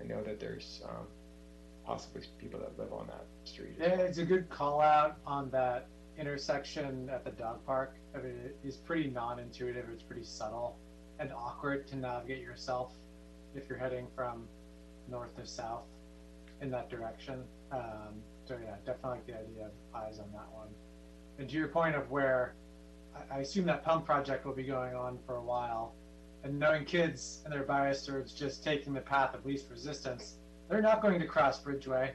I 0.00 0.04
know 0.04 0.22
that 0.22 0.38
there's 0.38 0.82
um, 0.88 1.06
possibly 1.84 2.22
people 2.38 2.60
that 2.60 2.78
live 2.78 2.92
on 2.92 3.06
that 3.08 3.24
street. 3.44 3.74
Yeah, 3.78 3.96
it's 4.00 4.18
a 4.18 4.24
good 4.24 4.48
call 4.48 4.80
out 4.80 5.16
on 5.26 5.50
that 5.50 5.88
intersection 6.18 7.08
at 7.12 7.24
the 7.24 7.30
dog 7.30 7.64
park. 7.66 7.96
I 8.14 8.18
mean, 8.18 8.36
it 8.44 8.56
is 8.64 8.76
pretty 8.76 9.10
non-intuitive. 9.10 9.86
It's 9.92 10.02
pretty 10.02 10.24
subtle 10.24 10.76
and 11.18 11.32
awkward 11.32 11.86
to 11.88 11.96
navigate 11.96 12.42
yourself 12.42 12.92
if 13.54 13.68
you're 13.68 13.78
heading 13.78 14.06
from 14.14 14.46
north 15.08 15.34
to 15.36 15.46
south 15.46 15.84
in 16.60 16.70
that 16.70 16.90
direction. 16.90 17.42
Um, 17.72 18.22
so 18.46 18.56
yeah, 18.62 18.76
definitely 18.84 19.10
like 19.10 19.26
the 19.26 19.34
idea 19.34 19.66
of 19.66 19.72
eyes 19.94 20.18
on 20.18 20.30
that 20.32 20.48
one. 20.52 20.68
And 21.38 21.48
to 21.48 21.56
your 21.56 21.68
point 21.68 21.96
of 21.96 22.10
where 22.10 22.54
I, 23.30 23.36
I 23.36 23.38
assume 23.40 23.66
that 23.66 23.84
pump 23.84 24.04
project 24.06 24.44
will 24.44 24.54
be 24.54 24.64
going 24.64 24.94
on 24.94 25.18
for 25.26 25.36
a 25.36 25.42
while, 25.42 25.94
and 26.44 26.58
knowing 26.58 26.84
kids 26.84 27.42
and 27.44 27.52
their 27.52 27.62
bias 27.64 28.04
towards 28.06 28.32
just 28.32 28.62
taking 28.62 28.92
the 28.92 29.00
path 29.00 29.34
of 29.34 29.44
least 29.44 29.66
resistance, 29.70 30.36
they're 30.68 30.82
not 30.82 31.00
going 31.02 31.20
to 31.20 31.26
cross 31.26 31.62
Bridgeway 31.62 32.10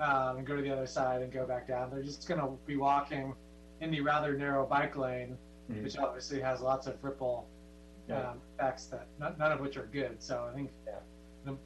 um, 0.00 0.38
and 0.38 0.46
go 0.46 0.56
to 0.56 0.62
the 0.62 0.70
other 0.70 0.86
side 0.86 1.22
and 1.22 1.32
go 1.32 1.46
back 1.46 1.68
down. 1.68 1.90
They're 1.90 2.02
just 2.02 2.26
going 2.28 2.40
to 2.40 2.50
be 2.66 2.76
walking 2.76 3.34
in 3.80 3.90
the 3.90 4.00
rather 4.00 4.36
narrow 4.36 4.66
bike 4.66 4.96
lane, 4.96 5.36
mm-hmm. 5.70 5.82
which 5.82 5.96
obviously 5.96 6.40
has 6.40 6.60
lots 6.60 6.86
of 6.86 7.02
ripple 7.02 7.46
Yeah. 8.08 8.30
um, 8.30 8.40
effects 8.54 8.86
that 8.86 9.06
none, 9.18 9.34
none 9.38 9.52
of 9.52 9.60
which 9.60 9.76
are 9.76 9.86
good. 9.86 10.22
So 10.22 10.48
I 10.50 10.54
think 10.54 10.70
Yeah. 10.86 10.94
the, 11.44 11.56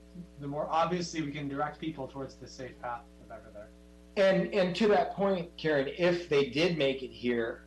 the 0.41 0.47
more 0.49 0.67
obviously 0.71 1.23
we 1.23 1.31
can 1.33 1.49
direct 1.49 1.79
people 1.79 2.07
towards 2.09 2.35
the 2.37 2.49
safe 2.49 2.81
path, 2.81 3.03
the 3.21 3.29
better 3.29 3.51
there. 3.53 3.69
And 4.17 4.55
and 4.55 4.77
to 4.77 4.87
that 4.89 5.15
point, 5.15 5.51
Karen, 5.57 5.89
if 5.99 6.29
they 6.29 6.47
did 6.51 6.79
make 6.79 7.03
it 7.03 7.11
here, 7.11 7.65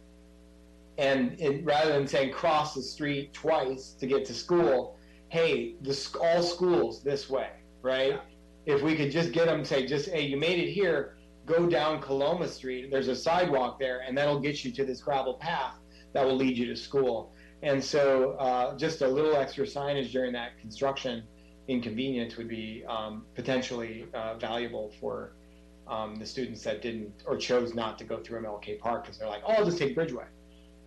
and 0.97 1.39
it, 1.39 1.63
rather 1.63 1.93
than 1.93 2.07
saying 2.07 2.33
cross 2.33 2.73
the 2.73 2.81
street 2.81 3.33
twice 3.33 3.91
to 3.99 4.07
get 4.07 4.25
to 4.25 4.33
school, 4.33 4.97
hey, 5.29 5.75
all 6.21 6.41
schools 6.41 7.03
this 7.03 7.29
way, 7.29 7.49
right? 7.81 8.21
If 8.65 8.81
we 8.81 8.95
could 8.95 9.11
just 9.11 9.31
get 9.31 9.45
them 9.45 9.59
to 9.59 9.65
say, 9.65 9.85
just 9.85 10.09
hey, 10.09 10.21
you 10.21 10.37
made 10.37 10.59
it 10.59 10.71
here, 10.71 11.17
go 11.45 11.67
down 11.67 12.01
Coloma 12.01 12.47
Street. 12.47 12.89
There's 12.91 13.07
a 13.07 13.15
sidewalk 13.15 13.79
there, 13.79 14.01
and 14.05 14.17
that'll 14.17 14.39
get 14.39 14.65
you 14.65 14.71
to 14.71 14.85
this 14.85 15.01
gravel 15.01 15.35
path 15.35 15.75
that 16.13 16.25
will 16.25 16.35
lead 16.35 16.57
you 16.57 16.65
to 16.67 16.75
school. 16.75 17.31
And 17.63 17.83
so, 17.83 18.31
uh, 18.33 18.77
just 18.77 19.01
a 19.01 19.07
little 19.07 19.35
extra 19.35 19.65
signage 19.65 20.11
during 20.11 20.33
that 20.33 20.59
construction 20.59 21.23
inconvenience 21.67 22.37
would 22.37 22.47
be 22.47 22.83
um, 22.87 23.25
potentially 23.35 24.05
uh, 24.13 24.35
valuable 24.35 24.91
for 24.99 25.33
um, 25.87 26.15
the 26.15 26.25
students 26.25 26.63
that 26.63 26.81
didn't 26.81 27.23
or 27.25 27.37
chose 27.37 27.73
not 27.73 27.97
to 27.97 28.03
go 28.03 28.19
through 28.19 28.41
MLK 28.41 28.79
Park 28.79 29.03
because 29.03 29.17
they're 29.17 29.27
like, 29.27 29.41
oh, 29.45 29.53
I'll 29.53 29.65
just 29.65 29.77
take 29.77 29.95
Bridgeway. 29.95 30.25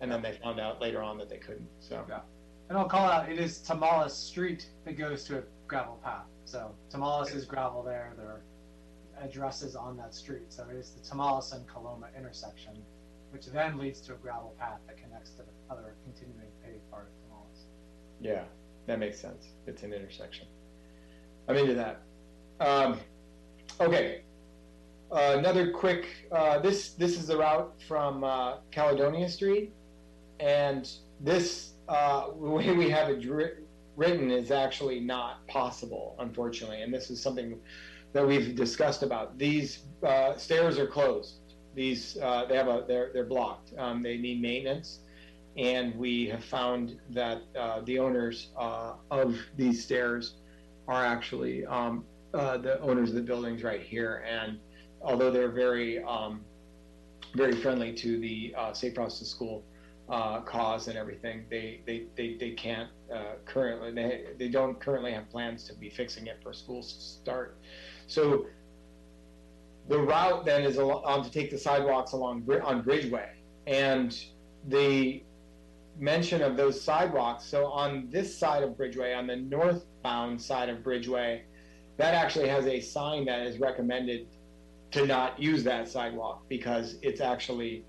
And 0.01 0.11
then 0.11 0.21
they 0.21 0.33
found 0.33 0.59
out 0.59 0.81
later 0.81 1.01
on 1.01 1.17
that 1.19 1.29
they 1.29 1.37
couldn't. 1.37 1.69
So, 1.79 2.03
Yeah. 2.09 2.21
And 2.69 2.77
I'll 2.77 2.87
call 2.87 3.05
out, 3.05 3.29
it 3.29 3.37
is 3.37 3.59
Tomales 3.59 4.11
Street 4.11 4.69
that 4.85 4.97
goes 4.97 5.23
to 5.25 5.39
a 5.39 5.43
gravel 5.67 5.99
path. 6.03 6.25
So 6.45 6.73
Tomales 6.89 7.35
is 7.35 7.45
gravel 7.45 7.83
there. 7.83 8.13
There 8.17 8.25
are 8.27 8.41
addresses 9.21 9.75
on 9.75 9.97
that 9.97 10.13
street. 10.15 10.45
So 10.49 10.65
it 10.69 10.75
is 10.77 10.91
the 10.91 11.01
Tomales 11.01 11.53
and 11.53 11.67
Coloma 11.67 12.07
intersection, 12.17 12.73
which 13.31 13.45
then 13.47 13.77
leads 13.77 14.01
to 14.01 14.13
a 14.13 14.15
gravel 14.15 14.55
path 14.57 14.79
that 14.87 14.97
connects 14.97 15.31
to 15.31 15.43
the 15.43 15.51
other 15.73 15.95
continuing 16.03 16.47
paved 16.63 16.89
part 16.89 17.07
of 17.07 17.13
Tomales. 17.29 17.65
yeah, 18.21 18.43
that 18.87 18.99
makes 18.99 19.19
sense. 19.19 19.49
It's 19.67 19.83
an 19.83 19.93
intersection. 19.93 20.47
I'm 21.47 21.57
into 21.57 21.73
that. 21.75 22.01
Um, 22.59 22.99
okay. 23.79 24.21
Uh, 25.11 25.35
another 25.37 25.71
quick. 25.71 26.07
Uh, 26.31 26.59
this 26.59 26.91
this 26.93 27.17
is 27.19 27.27
the 27.27 27.37
route 27.37 27.73
from 27.87 28.23
uh, 28.23 28.57
Caledonia 28.71 29.27
Street, 29.27 29.73
and 30.41 30.89
this 31.19 31.73
uh, 31.87 32.27
way 32.33 32.75
we 32.75 32.89
have 32.89 33.09
it 33.09 33.25
written 33.95 34.31
is 34.31 34.51
actually 34.51 34.99
not 34.99 35.45
possible, 35.47 36.15
unfortunately. 36.19 36.81
And 36.81 36.93
this 36.93 37.09
is 37.09 37.21
something 37.21 37.59
that 38.13 38.27
we've 38.27 38.55
discussed 38.55 39.03
about. 39.03 39.37
These 39.37 39.83
uh, 40.05 40.35
stairs 40.35 40.77
are 40.79 40.87
closed. 40.87 41.35
These 41.73 42.17
uh, 42.21 42.45
they 42.45 42.57
have 42.57 42.67
a 42.67 42.83
they're 42.85 43.11
they're 43.13 43.25
blocked. 43.25 43.71
Um, 43.77 44.03
they 44.03 44.17
need 44.17 44.41
maintenance, 44.41 44.99
and 45.55 45.95
we 45.95 46.27
have 46.27 46.43
found 46.43 46.99
that 47.11 47.43
uh, 47.57 47.81
the 47.85 47.97
owners 47.99 48.49
uh, 48.57 48.93
of 49.09 49.37
these 49.55 49.81
stairs 49.81 50.35
are 50.89 51.05
actually 51.05 51.65
um, 51.67 52.03
uh, 52.33 52.57
the 52.57 52.81
owners 52.81 53.09
of 53.09 53.15
the 53.15 53.21
buildings 53.21 53.63
right 53.63 53.81
here. 53.81 54.25
And 54.27 54.59
although 55.01 55.31
they're 55.31 55.51
very 55.51 56.03
um, 56.03 56.41
very 57.35 57.55
friendly 57.55 57.93
to 57.93 58.19
the 58.19 58.53
Safe 58.73 58.97
Routes 58.97 59.25
School 59.25 59.63
uh, 60.11 60.41
cause 60.41 60.89
and 60.89 60.97
everything, 60.97 61.45
they 61.49 61.79
they, 61.85 62.03
they, 62.17 62.35
they 62.35 62.51
can't 62.51 62.89
uh, 63.13 63.35
currently 63.45 63.91
they, 63.91 64.25
they 64.37 64.49
don't 64.49 64.79
currently 64.79 65.13
have 65.13 65.29
plans 65.29 65.63
to 65.63 65.73
be 65.73 65.89
fixing 65.89 66.27
it 66.27 66.37
for 66.43 66.53
schools 66.53 66.93
to 66.93 67.01
start. 67.01 67.57
So 68.07 68.45
the 69.87 69.97
route 69.97 70.45
then 70.45 70.63
is 70.63 70.77
um, 70.77 71.23
to 71.23 71.31
take 71.31 71.49
the 71.49 71.57
sidewalks 71.57 72.11
along 72.11 72.47
on 72.63 72.83
Bridgeway, 72.83 73.29
and 73.67 74.21
the 74.67 75.23
mention 75.97 76.41
of 76.41 76.57
those 76.57 76.81
sidewalks. 76.81 77.45
So 77.45 77.67
on 77.67 78.09
this 78.09 78.37
side 78.37 78.63
of 78.63 78.71
Bridgeway, 78.71 79.17
on 79.17 79.27
the 79.27 79.37
northbound 79.37 80.41
side 80.41 80.67
of 80.69 80.79
Bridgeway, 80.79 81.41
that 81.97 82.13
actually 82.13 82.49
has 82.49 82.65
a 82.67 82.81
sign 82.81 83.25
that 83.25 83.47
is 83.47 83.59
recommended 83.59 84.27
to 84.91 85.05
not 85.05 85.39
use 85.39 85.63
that 85.63 85.87
sidewalk 85.87 86.43
because 86.49 86.97
it's 87.01 87.21
actually 87.21 87.85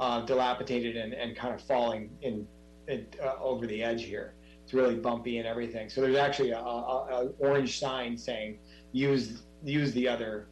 uh, 0.00 0.22
dilapidated 0.22 0.96
and, 0.96 1.12
and 1.12 1.36
kind 1.36 1.54
of 1.54 1.60
falling 1.60 2.10
in, 2.22 2.46
in 2.88 3.06
uh, 3.22 3.34
over 3.40 3.66
the 3.66 3.82
edge 3.84 4.02
here. 4.04 4.34
It's 4.64 4.72
really 4.72 4.96
bumpy 4.96 5.38
and 5.38 5.46
everything. 5.46 5.90
So 5.90 6.00
there's 6.00 6.16
actually 6.16 6.50
a, 6.50 6.58
a, 6.58 6.60
a 6.60 7.28
orange 7.38 7.78
sign 7.78 8.16
saying 8.16 8.58
use 8.92 9.42
use 9.62 9.92
the 9.92 10.08
other 10.08 10.48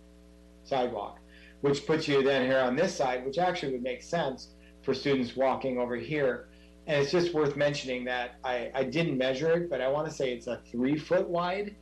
sidewalk, 0.65 1.19
which 1.63 1.87
puts 1.87 2.07
you 2.07 2.23
then 2.23 2.45
here 2.45 2.59
on 2.61 2.77
this 2.77 2.95
side, 2.95 3.25
which 3.25 3.39
actually 3.39 3.73
would 3.73 3.83
make 3.83 4.03
sense 4.03 4.49
for 4.83 4.93
students 4.93 5.35
walking 5.35 5.79
over 5.79 5.97
here. 5.97 6.49
And 6.87 7.03
it's 7.03 7.11
just 7.11 7.33
worth 7.33 7.57
mentioning 7.57 8.05
that 8.05 8.37
I, 8.45 8.71
I 8.75 8.85
didn't 8.85 9.17
measure 9.17 9.53
it, 9.53 9.71
but 9.71 9.81
I 9.81 9.89
want 9.89 10.09
to 10.09 10.15
say 10.15 10.33
it's 10.33 10.47
a 10.47 10.61
three 10.71 10.99
foot 10.99 11.27
wide, 11.27 11.75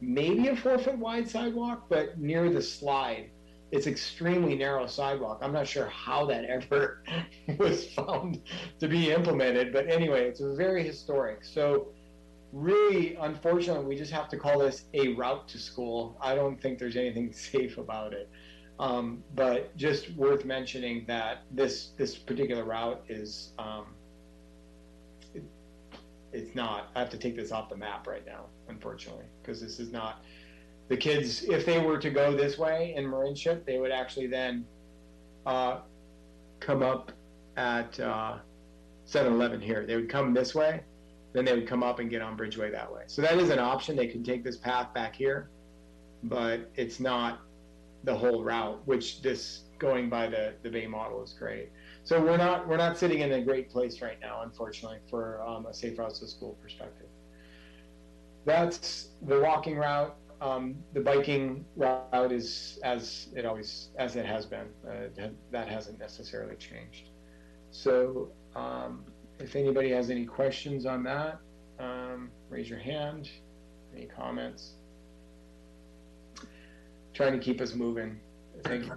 maybe 0.00 0.48
a 0.48 0.56
four 0.56 0.78
foot 0.78 0.98
wide 0.98 1.28
sidewalk, 1.28 1.86
but 1.88 2.18
near 2.18 2.50
the 2.50 2.62
slide, 2.62 3.30
it's 3.70 3.86
extremely 3.86 4.54
narrow 4.54 4.86
sidewalk. 4.86 5.40
I'm 5.42 5.52
not 5.52 5.66
sure 5.66 5.86
how 5.88 6.24
that 6.26 6.44
ever 6.44 7.02
was 7.58 7.86
found 7.92 8.40
to 8.80 8.88
be 8.88 9.10
implemented, 9.10 9.72
but 9.72 9.88
anyway, 9.88 10.28
it's 10.28 10.40
very 10.40 10.82
historic. 10.82 11.44
So 11.44 11.88
really, 12.52 13.16
unfortunately, 13.16 13.84
we 13.84 13.96
just 13.96 14.12
have 14.12 14.28
to 14.30 14.38
call 14.38 14.58
this 14.58 14.84
a 14.94 15.08
route 15.08 15.46
to 15.48 15.58
school. 15.58 16.16
I 16.20 16.34
don't 16.34 16.60
think 16.60 16.78
there's 16.78 16.96
anything 16.96 17.32
safe 17.32 17.78
about 17.78 18.12
it. 18.14 18.30
Um, 18.80 19.24
but 19.34 19.76
just 19.76 20.10
worth 20.14 20.44
mentioning 20.44 21.04
that 21.08 21.42
this 21.50 21.88
this 21.96 22.16
particular 22.16 22.64
route 22.64 23.02
is 23.08 23.52
um, 23.58 23.86
it, 25.34 25.42
it's 26.32 26.54
not. 26.54 26.90
I 26.94 27.00
have 27.00 27.10
to 27.10 27.18
take 27.18 27.34
this 27.34 27.50
off 27.50 27.68
the 27.68 27.76
map 27.76 28.06
right 28.06 28.24
now, 28.24 28.44
unfortunately, 28.68 29.24
because 29.42 29.60
this 29.60 29.80
is 29.80 29.90
not 29.90 30.22
the 30.88 30.96
kids. 30.96 31.44
If 31.44 31.64
they 31.64 31.78
were 31.78 31.98
to 31.98 32.10
go 32.10 32.34
this 32.34 32.58
way 32.58 32.94
in 32.96 33.06
Marinship, 33.06 33.64
they 33.64 33.78
would 33.78 33.92
actually 33.92 34.26
then 34.26 34.64
uh, 35.46 35.80
come 36.60 36.82
up 36.82 37.12
at 37.56 37.98
uh, 38.00 38.38
7-Eleven 39.06 39.60
here. 39.60 39.86
They 39.86 39.96
would 39.96 40.08
come 40.08 40.34
this 40.34 40.54
way, 40.54 40.82
then 41.32 41.44
they 41.44 41.54
would 41.54 41.66
come 41.66 41.82
up 41.82 41.98
and 41.98 42.10
get 42.10 42.22
on 42.22 42.36
Bridgeway 42.36 42.72
that 42.72 42.92
way. 42.92 43.02
So 43.06 43.22
that 43.22 43.38
is 43.38 43.50
an 43.50 43.58
option. 43.58 43.96
They 43.96 44.06
could 44.06 44.24
take 44.24 44.44
this 44.44 44.56
path 44.56 44.92
back 44.94 45.14
here, 45.14 45.50
but 46.24 46.70
it's 46.76 47.00
not 47.00 47.40
the 48.04 48.14
whole 48.14 48.42
route, 48.42 48.80
which 48.86 49.22
this 49.22 49.62
going 49.78 50.08
by 50.08 50.28
the, 50.28 50.54
the 50.62 50.70
Bay 50.70 50.86
model 50.86 51.22
is 51.22 51.32
great. 51.32 51.70
So 52.04 52.20
we're 52.20 52.38
not 52.38 52.66
we're 52.66 52.78
not 52.78 52.96
sitting 52.96 53.20
in 53.20 53.32
a 53.32 53.40
great 53.42 53.70
place 53.70 54.00
right 54.00 54.18
now, 54.20 54.40
unfortunately, 54.42 54.98
for 55.10 55.42
um, 55.42 55.66
a 55.66 55.74
safe 55.74 55.98
routes 55.98 56.20
to 56.20 56.26
school 56.26 56.56
perspective. 56.62 57.08
That's 58.46 59.08
the 59.22 59.40
walking 59.40 59.76
route. 59.76 60.16
Um, 60.40 60.76
the 60.94 61.00
biking 61.00 61.64
route 61.74 62.32
is 62.32 62.78
as 62.84 63.28
it 63.34 63.44
always 63.44 63.88
as 63.98 64.16
it 64.16 64.24
has 64.24 64.46
been. 64.46 64.66
Uh, 64.88 65.28
that 65.50 65.68
hasn't 65.68 65.98
necessarily 65.98 66.54
changed. 66.56 67.10
So 67.70 68.30
um, 68.54 69.04
if 69.40 69.56
anybody 69.56 69.90
has 69.90 70.10
any 70.10 70.24
questions 70.24 70.86
on 70.86 71.02
that, 71.04 71.40
um, 71.78 72.30
raise 72.50 72.68
your 72.68 72.78
hand. 72.78 73.28
Any 73.94 74.06
comments? 74.06 74.74
Trying 77.14 77.32
to 77.32 77.38
keep 77.38 77.60
us 77.60 77.74
moving. 77.74 78.20
Thank 78.64 78.86
you. 78.86 78.92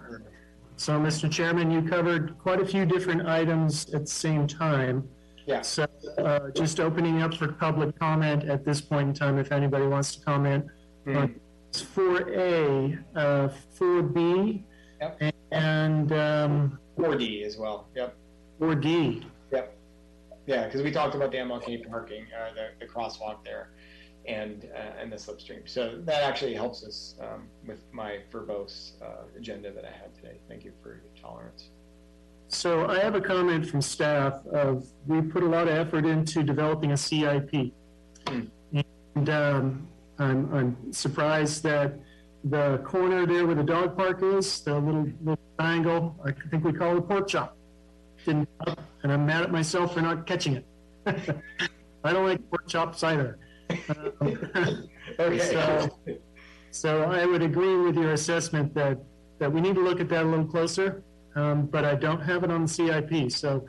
So, 0.77 0.93
Mr. 0.93 1.31
Chairman, 1.31 1.69
you 1.69 1.83
covered 1.83 2.37
quite 2.39 2.59
a 2.59 2.65
few 2.65 2.85
different 2.85 3.27
items 3.27 3.93
at 3.93 4.01
the 4.01 4.11
same 4.11 4.47
time. 4.47 5.07
Yeah. 5.45 5.61
So, 5.61 5.85
uh, 6.17 6.49
just 6.55 6.79
opening 6.79 7.21
up 7.21 7.35
for 7.35 7.51
public 7.51 7.97
comment 7.99 8.43
at 8.45 8.65
this 8.65 8.81
point 8.81 9.09
in 9.09 9.13
time, 9.13 9.37
if 9.37 9.51
anybody 9.51 9.85
wants 9.85 10.15
to 10.15 10.25
comment. 10.25 10.65
On 11.07 11.35
Four 11.73 12.29
A, 12.33 12.97
uh, 13.15 13.49
four 13.71 14.03
B. 14.03 14.63
Yep. 14.99 15.33
And, 15.51 16.11
um, 16.11 16.79
4D 16.97 17.45
as 17.45 17.57
well. 17.57 17.87
Yep. 17.95 18.15
four 18.59 18.75
D. 18.75 19.25
Yep. 19.51 19.77
Yeah, 20.47 20.65
because 20.65 20.81
we 20.81 20.91
talked 20.91 21.15
about 21.15 21.31
the 21.31 21.37
MLK 21.37 21.89
parking, 21.89 22.25
uh, 22.37 22.53
the, 22.53 22.85
the 22.85 22.91
crosswalk 22.91 23.43
there, 23.43 23.69
and 24.27 24.67
uh, 24.75 24.99
and 24.99 25.11
the 25.11 25.15
slipstream. 25.15 25.67
So 25.67 25.99
that 26.03 26.23
actually 26.23 26.53
helps 26.53 26.83
us 26.83 27.15
um, 27.21 27.47
with 27.65 27.83
my 27.91 28.19
verbose 28.31 29.01
uh, 29.01 29.23
agenda 29.37 29.71
that 29.71 29.85
I 29.85 29.91
had 29.91 30.13
today. 30.15 30.37
Thank 30.47 30.65
you 30.65 30.73
for 30.83 30.89
your 30.89 31.01
tolerance. 31.21 31.69
So 32.49 32.87
I 32.87 32.99
have 32.99 33.15
a 33.15 33.21
comment 33.21 33.65
from 33.65 33.81
staff 33.81 34.45
of, 34.47 34.85
we 35.07 35.21
put 35.21 35.41
a 35.41 35.45
lot 35.47 35.69
of 35.69 35.73
effort 35.73 36.05
into 36.05 36.43
developing 36.43 36.91
a 36.91 36.97
CIP. 36.97 37.71
Hmm. 38.27 38.41
And 39.15 39.29
um, 39.29 39.87
I'm, 40.21 40.53
I'm 40.53 40.93
surprised 40.93 41.63
that 41.63 41.99
the 42.43 42.79
corner 42.79 43.25
there 43.25 43.45
where 43.45 43.55
the 43.55 43.63
dog 43.63 43.97
park 43.97 44.21
is, 44.23 44.61
the 44.61 44.77
little, 44.79 45.07
little 45.21 45.39
triangle, 45.59 46.15
I 46.25 46.31
think 46.49 46.63
we 46.63 46.73
call 46.73 46.95
it 46.95 46.99
a 46.99 47.01
pork 47.01 47.27
chop. 47.27 47.57
Didn't, 48.25 48.49
and 49.03 49.11
I'm 49.11 49.25
mad 49.25 49.43
at 49.43 49.51
myself 49.51 49.93
for 49.93 50.01
not 50.01 50.27
catching 50.27 50.57
it. 50.57 50.65
I 52.03 52.13
don't 52.13 52.25
like 52.25 52.47
pork 52.49 52.67
chops 52.67 53.03
either. 53.03 53.39
Okay. 54.21 54.87
So, 55.39 55.89
so 56.71 57.03
I 57.03 57.25
would 57.25 57.41
agree 57.41 57.75
with 57.75 57.95
your 57.95 58.13
assessment 58.13 58.73
that, 58.75 58.97
that 59.39 59.51
we 59.51 59.59
need 59.59 59.75
to 59.75 59.83
look 59.83 59.99
at 59.99 60.07
that 60.09 60.23
a 60.23 60.27
little 60.27 60.45
closer, 60.45 61.03
um, 61.35 61.65
but 61.65 61.83
I 61.83 61.95
don't 61.95 62.21
have 62.21 62.43
it 62.43 62.51
on 62.51 62.63
the 62.63 62.67
CIP. 62.67 63.31
So 63.31 63.67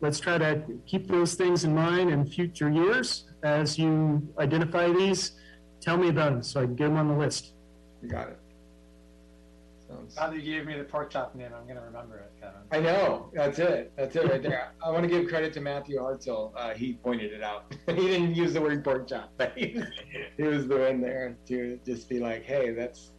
let's 0.00 0.20
try 0.20 0.38
to 0.38 0.62
keep 0.86 1.08
those 1.08 1.34
things 1.34 1.64
in 1.64 1.74
mind 1.74 2.10
in 2.10 2.24
future 2.26 2.70
years 2.70 3.24
as 3.42 3.76
you 3.78 4.22
identify 4.38 4.92
these. 4.92 5.32
Tell 5.84 5.98
me 5.98 6.08
about 6.08 6.32
them 6.32 6.42
so 6.42 6.62
I 6.62 6.64
can 6.64 6.76
get 6.76 6.88
them 6.88 6.96
on 6.96 7.08
the 7.08 7.14
list. 7.14 7.52
You 8.02 8.08
got 8.08 8.28
it. 8.28 8.38
Sounds. 9.86 10.16
Now 10.16 10.30
that 10.30 10.40
you 10.40 10.56
gave 10.56 10.66
me 10.66 10.78
the 10.78 10.84
pork 10.84 11.10
chop 11.10 11.34
name, 11.34 11.50
I'm 11.54 11.68
gonna 11.68 11.84
remember 11.84 12.16
it, 12.16 12.32
Kevin. 12.40 12.60
I 12.72 12.80
know. 12.80 13.30
That's 13.34 13.58
it. 13.58 13.92
That's 13.94 14.16
it 14.16 14.24
right 14.26 14.42
there. 14.42 14.72
I 14.82 14.90
want 14.90 15.02
to 15.02 15.10
give 15.10 15.28
credit 15.28 15.52
to 15.52 15.60
Matthew 15.60 15.98
Hartzell. 15.98 16.52
Uh, 16.56 16.72
he 16.72 16.94
pointed 16.94 17.32
it 17.34 17.42
out. 17.42 17.74
he 17.86 17.94
didn't 17.94 18.34
use 18.34 18.54
the 18.54 18.62
word 18.62 18.82
pork 18.82 19.06
chop, 19.06 19.30
but 19.36 19.52
he, 19.58 19.78
he 20.38 20.42
was 20.44 20.66
the 20.66 20.78
one 20.78 21.02
there 21.02 21.36
to 21.48 21.78
just 21.84 22.08
be 22.08 22.18
like, 22.18 22.44
"Hey, 22.44 22.70
that's 22.70 23.10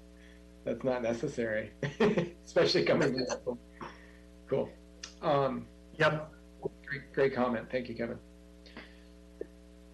that's 0.63 0.83
not 0.83 1.03
necessary," 1.03 1.69
especially 2.43 2.83
coming 2.83 3.13
from 3.13 3.27
school. 3.27 3.59
Cool. 4.49 4.69
Um, 5.21 5.67
Yep. 5.99 6.31
great, 6.83 7.13
great 7.13 7.35
comment. 7.35 7.67
Thank 7.71 7.89
you, 7.89 7.95
Kevin. 7.95 8.17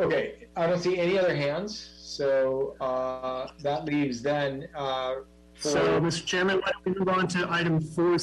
Okay, 0.01 0.47
I 0.55 0.65
don't 0.65 0.81
see 0.81 0.97
any 0.97 1.17
other 1.19 1.35
hands, 1.35 1.91
so 1.97 2.75
uh, 2.81 3.47
that 3.61 3.85
leaves 3.85 4.21
then. 4.21 4.67
Uh, 4.75 5.15
for, 5.53 5.69
So, 5.69 6.01
Mr. 6.01 6.25
Chairman, 6.25 6.57
why 6.57 6.71
don't 6.71 6.85
we 6.85 6.99
move 6.99 7.09
on 7.09 7.27
to 7.29 7.47
item 7.51 7.79
four? 7.79 8.17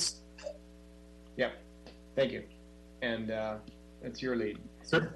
Yep. 1.37 1.53
Thank 2.17 2.33
you. 2.33 2.43
And 3.03 3.31
uh, 3.31 3.57
that's 4.03 4.21
your 4.21 4.35
lead. 4.35 4.59
Sir? 4.83 5.15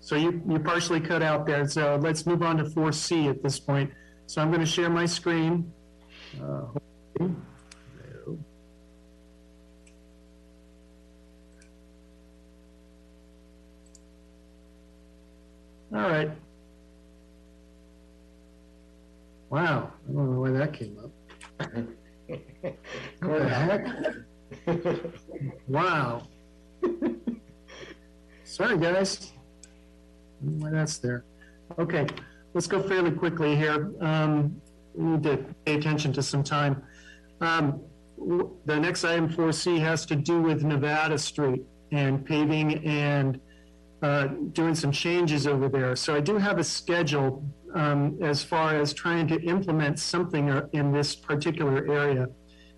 So 0.00 0.16
you, 0.16 0.42
you 0.48 0.58
partially 0.58 1.00
cut 1.00 1.22
out 1.22 1.46
there, 1.46 1.66
so 1.68 1.96
let's 2.02 2.26
move 2.26 2.42
on 2.42 2.56
to 2.58 2.68
four 2.68 2.90
C 2.90 3.28
at 3.28 3.42
this 3.42 3.60
point. 3.60 3.92
So 4.26 4.42
I'm 4.42 4.50
gonna 4.50 4.66
share 4.66 4.90
my 4.90 5.06
screen. 5.06 5.72
Uh, 6.42 6.62
hopefully. 7.16 7.36
All 15.94 16.10
right. 16.10 16.30
Wow, 19.50 19.92
I 20.08 20.12
don't 20.12 20.32
know 20.32 20.40
why 20.40 20.50
that 20.50 20.72
came 20.72 20.98
up. 20.98 21.12
What 23.20 23.38
the 23.38 23.48
heck? 23.48 23.86
Wow. 25.68 26.26
Sorry, 28.42 28.76
guys. 28.78 29.32
I 30.42 30.44
don't 30.44 30.58
know 30.58 30.64
Why 30.64 30.70
that's 30.72 30.98
there. 30.98 31.24
Okay, 31.78 32.06
let's 32.54 32.66
go 32.66 32.82
fairly 32.82 33.12
quickly 33.12 33.54
here. 33.54 33.92
Um, 34.00 34.60
we 34.94 35.04
need 35.04 35.22
to 35.22 35.36
pay 35.64 35.76
attention 35.76 36.12
to 36.14 36.22
some 36.22 36.42
time. 36.42 36.82
Um, 37.40 37.80
the 38.64 38.80
next 38.80 39.04
item 39.04 39.28
four 39.28 39.52
C 39.52 39.78
has 39.78 40.04
to 40.06 40.16
do 40.16 40.40
with 40.40 40.64
Nevada 40.64 41.18
Street 41.18 41.62
and 41.92 42.24
paving 42.26 42.84
and 42.84 43.40
uh, 44.04 44.26
doing 44.52 44.74
some 44.74 44.92
changes 44.92 45.46
over 45.46 45.66
there. 45.66 45.96
So 45.96 46.14
I 46.14 46.20
do 46.20 46.36
have 46.36 46.58
a 46.58 46.64
schedule 46.64 47.42
um, 47.74 48.18
as 48.20 48.44
far 48.44 48.76
as 48.76 48.92
trying 48.92 49.26
to 49.28 49.40
implement 49.54 49.98
something 49.98 50.46
in 50.74 50.92
this 50.92 51.16
particular 51.16 51.78
area. 51.90 52.26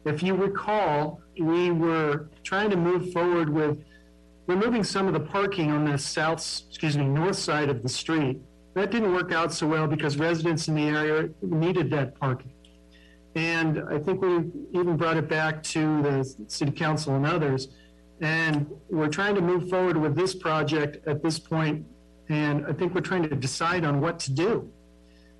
If 0.04 0.22
you 0.22 0.34
recall, 0.34 1.20
we 1.36 1.72
were 1.72 2.30
trying 2.44 2.70
to 2.70 2.76
move 2.76 3.12
forward 3.12 3.48
with 3.48 3.84
removing 4.46 4.84
some 4.84 5.08
of 5.08 5.14
the 5.14 5.24
parking 5.36 5.72
on 5.72 5.84
the 5.84 5.98
south, 5.98 6.40
excuse 6.68 6.96
me, 6.96 7.06
north 7.06 7.38
side 7.48 7.70
of 7.70 7.82
the 7.82 7.88
street. 7.88 8.40
That 8.74 8.92
didn't 8.92 9.12
work 9.12 9.32
out 9.32 9.52
so 9.52 9.66
well 9.66 9.88
because 9.88 10.16
residents 10.18 10.68
in 10.68 10.76
the 10.76 10.84
area 10.84 11.28
needed 11.42 11.90
that 11.90 12.08
parking. 12.20 12.52
And 13.34 13.82
I 13.90 13.98
think 13.98 14.22
we 14.22 14.32
even 14.78 14.96
brought 14.96 15.16
it 15.16 15.28
back 15.28 15.64
to 15.74 16.02
the 16.02 16.16
city 16.46 16.70
council 16.70 17.16
and 17.16 17.26
others. 17.26 17.66
And 18.20 18.66
we're 18.88 19.08
trying 19.08 19.34
to 19.34 19.40
move 19.40 19.68
forward 19.68 19.96
with 19.96 20.16
this 20.16 20.34
project 20.34 21.06
at 21.06 21.22
this 21.22 21.38
point, 21.38 21.84
And 22.28 22.66
I 22.66 22.72
think 22.72 22.94
we're 22.94 23.02
trying 23.02 23.22
to 23.28 23.36
decide 23.36 23.84
on 23.84 24.00
what 24.00 24.18
to 24.20 24.32
do. 24.32 24.70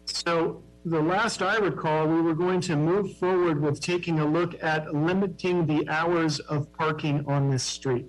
So 0.05 0.63
the 0.85 1.01
last 1.01 1.43
I 1.43 1.57
recall, 1.57 2.07
we 2.07 2.21
were 2.21 2.35
going 2.35 2.61
to 2.63 2.77
move 2.77 3.17
forward 3.17 3.61
with 3.61 3.81
taking 3.81 4.21
a 4.21 4.25
look 4.25 4.55
at 4.63 4.95
limiting 4.95 5.67
the 5.67 5.89
hours 5.89 6.39
of 6.39 6.73
parking 6.75 7.25
on 7.27 7.51
this 7.51 7.65
street. 7.65 8.07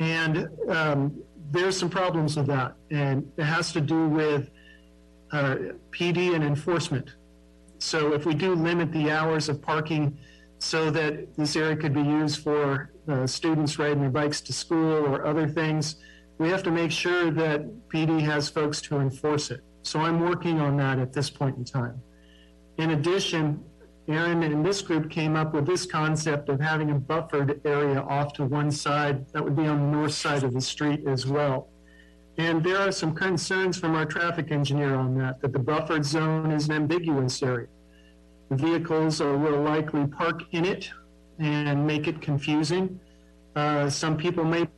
And 0.00 0.48
um, 0.68 1.22
there's 1.50 1.76
some 1.76 1.90
problems 1.90 2.36
with 2.36 2.46
that, 2.46 2.76
and 2.90 3.30
it 3.36 3.44
has 3.44 3.72
to 3.72 3.80
do 3.80 4.08
with 4.08 4.48
uh, 5.32 5.56
PD 5.90 6.34
and 6.34 6.44
enforcement. 6.44 7.10
So 7.78 8.12
if 8.12 8.24
we 8.24 8.34
do 8.34 8.54
limit 8.54 8.92
the 8.92 9.10
hours 9.10 9.48
of 9.48 9.60
parking 9.60 10.18
so 10.58 10.90
that 10.90 11.36
this 11.36 11.56
area 11.56 11.76
could 11.76 11.94
be 11.94 12.02
used 12.02 12.42
for 12.42 12.90
uh, 13.08 13.26
students 13.26 13.78
riding 13.78 14.00
their 14.00 14.10
bikes 14.10 14.40
to 14.42 14.52
school 14.52 15.06
or 15.06 15.26
other 15.26 15.48
things, 15.48 15.96
we 16.38 16.48
have 16.48 16.62
to 16.62 16.70
make 16.70 16.90
sure 16.90 17.30
that 17.30 17.88
PD 17.88 18.20
has 18.20 18.48
folks 18.48 18.80
to 18.82 18.98
enforce 18.98 19.50
it. 19.50 19.60
So 19.82 20.00
I'm 20.00 20.20
working 20.20 20.60
on 20.60 20.76
that 20.76 20.98
at 20.98 21.12
this 21.12 21.30
point 21.30 21.56
in 21.56 21.64
time. 21.64 22.00
In 22.76 22.90
addition, 22.90 23.62
Aaron 24.08 24.42
and 24.42 24.64
this 24.64 24.80
group 24.80 25.10
came 25.10 25.36
up 25.36 25.52
with 25.52 25.66
this 25.66 25.84
concept 25.84 26.48
of 26.48 26.60
having 26.60 26.90
a 26.90 26.94
buffered 26.94 27.60
area 27.64 28.00
off 28.00 28.32
to 28.34 28.44
one 28.44 28.70
side 28.70 29.26
that 29.32 29.44
would 29.44 29.56
be 29.56 29.66
on 29.66 29.78
the 29.78 29.96
north 29.98 30.14
side 30.14 30.44
of 30.44 30.54
the 30.54 30.60
street 30.60 31.06
as 31.06 31.26
well. 31.26 31.68
And 32.38 32.62
there 32.64 32.78
are 32.78 32.92
some 32.92 33.14
concerns 33.14 33.76
from 33.76 33.96
our 33.96 34.06
traffic 34.06 34.52
engineer 34.52 34.94
on 34.94 35.18
that, 35.18 35.40
that 35.42 35.52
the 35.52 35.58
buffered 35.58 36.04
zone 36.04 36.52
is 36.52 36.68
an 36.68 36.76
ambiguous 36.76 37.42
area. 37.42 37.66
Vehicles 38.50 39.20
are, 39.20 39.36
will 39.36 39.60
likely 39.60 40.06
park 40.06 40.42
in 40.52 40.64
it 40.64 40.90
and 41.38 41.86
make 41.86 42.06
it 42.08 42.20
confusing. 42.20 42.98
Uh, 43.54 43.88
some 43.88 44.16
people 44.16 44.44
may 44.44 44.68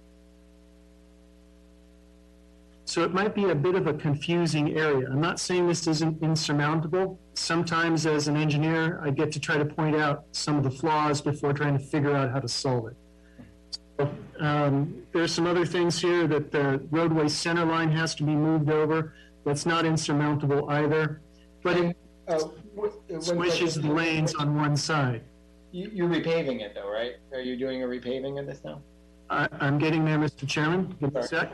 so 2.91 3.05
it 3.05 3.15
might 3.15 3.37
be 3.37 3.45
a 3.45 3.55
bit 3.55 3.77
of 3.77 3.87
a 3.87 3.95
confusing 3.95 4.77
area. 4.77 5.07
I'm 5.09 5.21
not 5.21 5.39
saying 5.39 5.69
this 5.69 5.87
isn't 5.87 6.21
insurmountable. 6.25 7.21
Sometimes 7.35 8.05
as 8.05 8.27
an 8.27 8.37
engineer, 8.37 9.01
I 9.01 9.11
get 9.11 9.31
to 9.31 9.39
try 9.39 9.59
to 9.59 9.65
point 9.65 9.95
out 9.95 10.25
some 10.33 10.57
of 10.57 10.65
the 10.65 10.73
flaws 10.73 11.21
before 11.21 11.53
trying 11.53 11.79
to 11.79 11.85
figure 11.85 12.17
out 12.17 12.33
how 12.33 12.41
to 12.41 12.49
solve 12.49 12.89
it. 12.89 12.97
So, 13.97 14.11
um, 14.41 15.05
there's 15.13 15.33
some 15.33 15.47
other 15.47 15.65
things 15.65 16.01
here 16.03 16.27
that 16.27 16.51
the 16.51 16.85
roadway 16.91 17.29
center 17.29 17.65
line 17.65 17.93
has 17.93 18.17
to 18.17 18.25
be 18.25 18.35
moved 18.35 18.71
over. 18.71 19.15
That's 19.45 19.67
not 19.67 19.87
insurmountable 19.87 20.69
either, 20.69 21.21
but 21.63 21.77
it 21.77 21.97
Uh, 22.27 22.39
squishes 23.21 23.81
the 23.81 23.93
lanes 23.93 24.35
on 24.35 24.57
one 24.57 24.77
side. 24.77 25.23
You, 25.73 25.91
you're 25.93 26.09
repaving 26.09 26.61
it 26.61 26.75
though, 26.75 26.91
right? 26.91 27.15
Are 27.33 27.41
you 27.41 27.57
doing 27.57 27.83
a 27.83 27.87
repaving 27.87 28.41
of 28.41 28.47
this 28.47 28.63
now? 28.65 28.81
I, 29.29 29.49
I'm 29.61 29.79
getting 29.79 30.05
there, 30.05 30.19
Mr. 30.19 30.47
Chairman. 30.47 30.97
Give 31.01 31.15
me 31.15 31.21
a 31.21 31.23
sec. 31.23 31.53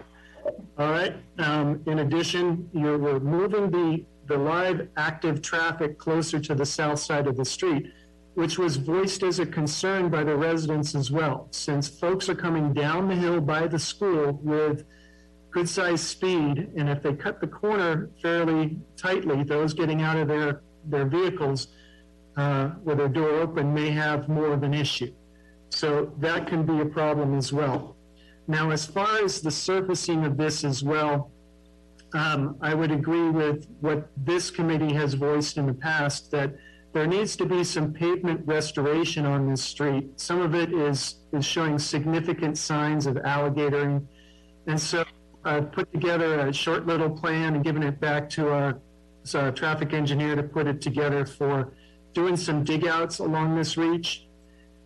All 0.78 0.90
right. 0.90 1.16
Um, 1.38 1.82
in 1.86 1.98
addition, 1.98 2.68
you're 2.72 2.98
we're 2.98 3.20
moving 3.20 3.70
the, 3.70 4.04
the 4.26 4.38
live 4.38 4.88
active 4.96 5.42
traffic 5.42 5.98
closer 5.98 6.40
to 6.40 6.54
the 6.54 6.64
south 6.64 6.98
side 6.98 7.26
of 7.26 7.36
the 7.36 7.44
street, 7.44 7.92
which 8.34 8.58
was 8.58 8.76
voiced 8.76 9.22
as 9.22 9.38
a 9.38 9.46
concern 9.46 10.08
by 10.08 10.24
the 10.24 10.34
residents 10.34 10.94
as 10.94 11.10
well. 11.10 11.48
Since 11.50 11.88
folks 11.88 12.28
are 12.28 12.34
coming 12.34 12.72
down 12.72 13.08
the 13.08 13.14
hill 13.14 13.40
by 13.40 13.66
the 13.66 13.78
school 13.78 14.40
with 14.42 14.84
good 15.50 15.68
sized 15.68 16.04
speed, 16.04 16.70
and 16.76 16.88
if 16.88 17.02
they 17.02 17.12
cut 17.12 17.40
the 17.40 17.46
corner 17.46 18.10
fairly 18.22 18.78
tightly, 18.96 19.42
those 19.42 19.74
getting 19.74 20.02
out 20.02 20.16
of 20.16 20.28
their, 20.28 20.62
their 20.86 21.04
vehicles 21.04 21.68
uh, 22.36 22.70
with 22.84 22.98
their 22.98 23.08
door 23.08 23.30
open 23.30 23.72
may 23.72 23.90
have 23.90 24.28
more 24.28 24.52
of 24.52 24.62
an 24.62 24.74
issue. 24.74 25.12
So 25.70 26.12
that 26.18 26.46
can 26.46 26.64
be 26.64 26.80
a 26.80 26.86
problem 26.86 27.36
as 27.36 27.52
well. 27.52 27.96
Now, 28.48 28.70
as 28.70 28.86
far 28.86 29.24
as 29.24 29.40
the 29.40 29.50
surfacing 29.50 30.24
of 30.24 30.36
this 30.36 30.64
as 30.64 30.82
well, 30.82 31.32
um, 32.14 32.56
I 32.60 32.74
would 32.74 32.92
agree 32.92 33.30
with 33.30 33.66
what 33.80 34.08
this 34.16 34.50
committee 34.50 34.94
has 34.94 35.14
voiced 35.14 35.56
in 35.56 35.66
the 35.66 35.74
past 35.74 36.30
that 36.30 36.54
there 36.92 37.06
needs 37.06 37.36
to 37.36 37.44
be 37.44 37.64
some 37.64 37.92
pavement 37.92 38.40
restoration 38.46 39.26
on 39.26 39.50
this 39.50 39.62
street. 39.62 40.18
Some 40.18 40.40
of 40.40 40.54
it 40.54 40.72
is, 40.72 41.16
is 41.32 41.44
showing 41.44 41.78
significant 41.78 42.56
signs 42.56 43.06
of 43.06 43.16
alligatoring. 43.16 44.06
And 44.66 44.80
so 44.80 45.04
I've 45.44 45.72
put 45.72 45.92
together 45.92 46.40
a 46.40 46.52
short 46.52 46.86
little 46.86 47.10
plan 47.10 47.54
and 47.56 47.64
given 47.64 47.82
it 47.82 48.00
back 48.00 48.30
to 48.30 48.50
our, 48.50 48.78
so 49.24 49.40
our 49.40 49.52
traffic 49.52 49.92
engineer 49.92 50.36
to 50.36 50.42
put 50.42 50.66
it 50.66 50.80
together 50.80 51.26
for 51.26 51.74
doing 52.16 52.34
some 52.34 52.64
dig 52.64 52.86
outs 52.86 53.18
along 53.18 53.54
this 53.54 53.76
reach. 53.76 54.26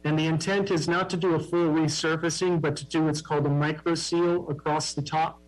And 0.05 0.19
the 0.19 0.27
intent 0.27 0.73
is 0.73 0.89
not 0.89 1.09
to 1.11 1.17
do 1.17 1.37
a 1.37 1.39
full 1.39 1.69
resurfacing, 1.69 2.61
but 2.61 2.75
to 2.79 2.85
do 2.85 3.05
what's 3.05 3.21
called 3.21 3.47
a 3.47 3.49
micro 3.49 3.95
seal 3.95 4.49
across 4.51 4.95
the 4.95 5.03
top. 5.03 5.41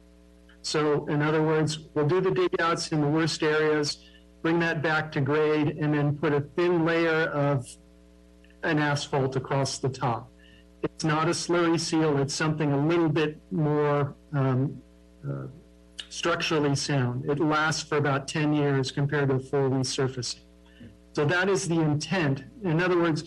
So 0.63 1.07
in 1.07 1.23
other 1.23 1.43
words, 1.43 1.81
we'll 1.95 2.07
do 2.07 2.21
the 2.21 2.31
dig 2.31 2.55
outs 2.61 2.93
in 2.93 3.01
the 3.01 3.09
worst 3.09 3.43
areas, 3.43 3.99
bring 4.43 4.61
that 4.61 4.81
back 4.81 5.11
to 5.13 5.21
grade, 5.21 5.77
and 5.81 5.93
then 5.93 6.17
put 6.17 6.33
a 6.33 6.43
thin 6.55 6.85
layer 6.85 7.25
of 7.49 7.67
an 8.63 8.79
asphalt 8.79 9.35
across 9.35 9.79
the 9.79 9.89
top. 9.89 10.31
It's 10.85 11.03
not 11.03 11.27
a 11.27 11.33
slurry 11.33 11.81
seal, 11.81 12.19
it's 12.19 12.35
something 12.35 12.71
a 12.73 12.87
little 12.87 13.09
bit 13.09 13.41
more 13.51 14.15
um, 14.33 14.81
uh, 15.29 15.47
structurally 16.11 16.77
sound. 16.77 17.29
It 17.29 17.41
lasts 17.41 17.83
for 17.83 17.97
about 17.97 18.29
10 18.29 18.53
years 18.53 18.93
compared 18.93 19.31
to 19.31 19.37
a 19.37 19.41
full 19.41 19.69
resurfacing. 19.71 20.42
So 21.13 21.25
that 21.27 21.49
is 21.49 21.69
the 21.69 21.81
intent. 21.81 22.45
In 22.65 22.81
other 22.81 22.99
words, 22.99 23.25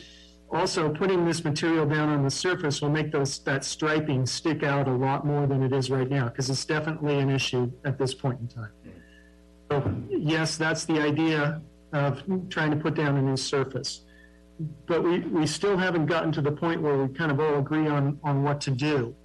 also, 0.51 0.93
putting 0.93 1.25
this 1.25 1.43
material 1.43 1.85
down 1.85 2.09
on 2.09 2.23
the 2.23 2.29
surface 2.29 2.81
will 2.81 2.89
make 2.89 3.11
those, 3.11 3.39
that 3.39 3.65
striping 3.65 4.25
stick 4.25 4.63
out 4.63 4.87
a 4.87 4.91
lot 4.91 5.25
more 5.25 5.47
than 5.47 5.63
it 5.63 5.73
is 5.73 5.89
right 5.89 6.09
now, 6.09 6.25
because 6.25 6.49
it's 6.49 6.65
definitely 6.65 7.17
an 7.19 7.29
issue 7.29 7.71
at 7.83 7.97
this 7.97 8.13
point 8.13 8.39
in 8.39 8.47
time. 8.47 8.71
So, 9.71 9.95
yes, 10.09 10.55
that's 10.55 10.85
the 10.85 11.01
idea 11.01 11.61
of 11.93 12.23
trying 12.49 12.71
to 12.71 12.77
put 12.77 12.93
down 12.93 13.17
a 13.17 13.21
new 13.21 13.35
surface. 13.35 14.03
But 14.85 15.03
we, 15.03 15.19
we 15.19 15.47
still 15.47 15.77
haven't 15.77 16.05
gotten 16.05 16.31
to 16.33 16.41
the 16.41 16.51
point 16.51 16.81
where 16.81 16.97
we 17.03 17.13
kind 17.13 17.31
of 17.31 17.39
all 17.39 17.57
agree 17.57 17.87
on, 17.87 18.19
on 18.23 18.43
what 18.43 18.61
to 18.61 18.71
do. 18.71 19.15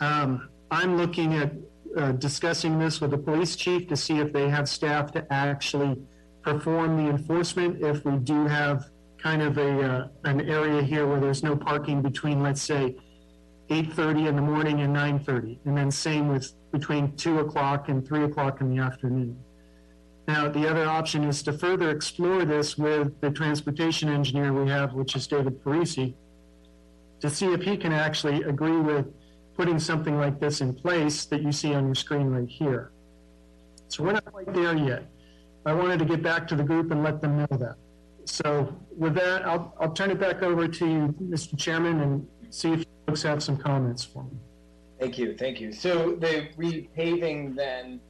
Um, 0.00 0.50
I'm 0.70 0.96
looking 0.96 1.34
at 1.34 1.52
uh, 1.96 2.12
discussing 2.12 2.78
this 2.78 3.00
with 3.00 3.10
the 3.10 3.18
police 3.18 3.56
chief 3.56 3.88
to 3.88 3.96
see 3.96 4.18
if 4.18 4.32
they 4.32 4.48
have 4.50 4.68
staff 4.68 5.10
to 5.12 5.26
actually 5.32 5.96
perform 6.42 6.96
the 6.96 7.10
enforcement 7.10 7.82
if 7.82 8.04
we 8.04 8.16
do 8.18 8.46
have 8.46 8.90
kind 9.18 9.42
of 9.42 9.58
a, 9.58 9.82
uh, 9.82 10.08
an 10.24 10.40
area 10.42 10.82
here 10.82 11.06
where 11.06 11.20
there's 11.20 11.42
no 11.42 11.56
parking 11.56 12.02
between, 12.02 12.42
let's 12.42 12.62
say, 12.62 12.96
8:30 13.70 14.28
in 14.28 14.36
the 14.36 14.42
morning 14.42 14.80
and 14.80 14.94
9:30, 14.94 15.58
and 15.64 15.76
then 15.76 15.90
same 15.90 16.28
with 16.28 16.52
between 16.72 17.14
2 17.16 17.40
o'clock 17.40 17.88
and 17.88 18.06
3 18.06 18.24
o'clock 18.24 18.60
in 18.60 18.74
the 18.74 18.82
afternoon. 18.82 19.36
Now, 20.26 20.48
the 20.48 20.68
other 20.68 20.86
option 20.86 21.24
is 21.24 21.42
to 21.44 21.52
further 21.52 21.90
explore 21.90 22.44
this 22.44 22.76
with 22.76 23.18
the 23.20 23.30
transportation 23.30 24.10
engineer 24.10 24.52
we 24.52 24.68
have, 24.70 24.92
which 24.92 25.16
is 25.16 25.26
David 25.26 25.62
Parisi, 25.62 26.14
to 27.20 27.30
see 27.30 27.46
if 27.46 27.62
he 27.62 27.76
can 27.76 27.92
actually 27.92 28.42
agree 28.42 28.78
with 28.78 29.06
putting 29.56 29.78
something 29.78 30.18
like 30.18 30.38
this 30.38 30.60
in 30.60 30.74
place 30.74 31.24
that 31.24 31.42
you 31.42 31.50
see 31.50 31.74
on 31.74 31.86
your 31.86 31.94
screen 31.94 32.28
right 32.28 32.48
here. 32.48 32.92
So 33.88 34.04
we're 34.04 34.12
not 34.12 34.24
quite 34.26 34.52
there 34.52 34.76
yet. 34.76 35.06
I 35.68 35.72
wanted 35.74 35.98
to 35.98 36.04
get 36.06 36.22
back 36.22 36.48
to 36.48 36.56
the 36.56 36.62
group 36.62 36.90
and 36.90 37.02
let 37.02 37.20
them 37.20 37.38
know 37.38 37.46
that. 37.50 37.76
So 38.24 38.74
with 38.96 39.14
that, 39.14 39.46
I'll, 39.46 39.74
I'll 39.80 39.92
turn 39.92 40.10
it 40.10 40.18
back 40.18 40.42
over 40.42 40.66
to 40.66 40.86
you, 40.86 41.14
Mr. 41.22 41.58
Chairman, 41.58 42.00
and 42.00 42.26
see 42.50 42.72
if 42.72 42.84
folks 43.06 43.22
have 43.22 43.42
some 43.42 43.56
comments 43.56 44.04
for 44.04 44.24
me. 44.24 44.30
Thank 44.98 45.18
you, 45.18 45.36
thank 45.36 45.60
you. 45.60 45.72
So 45.72 46.16
the 46.16 46.48
repaving 46.56 47.54
then 47.54 48.00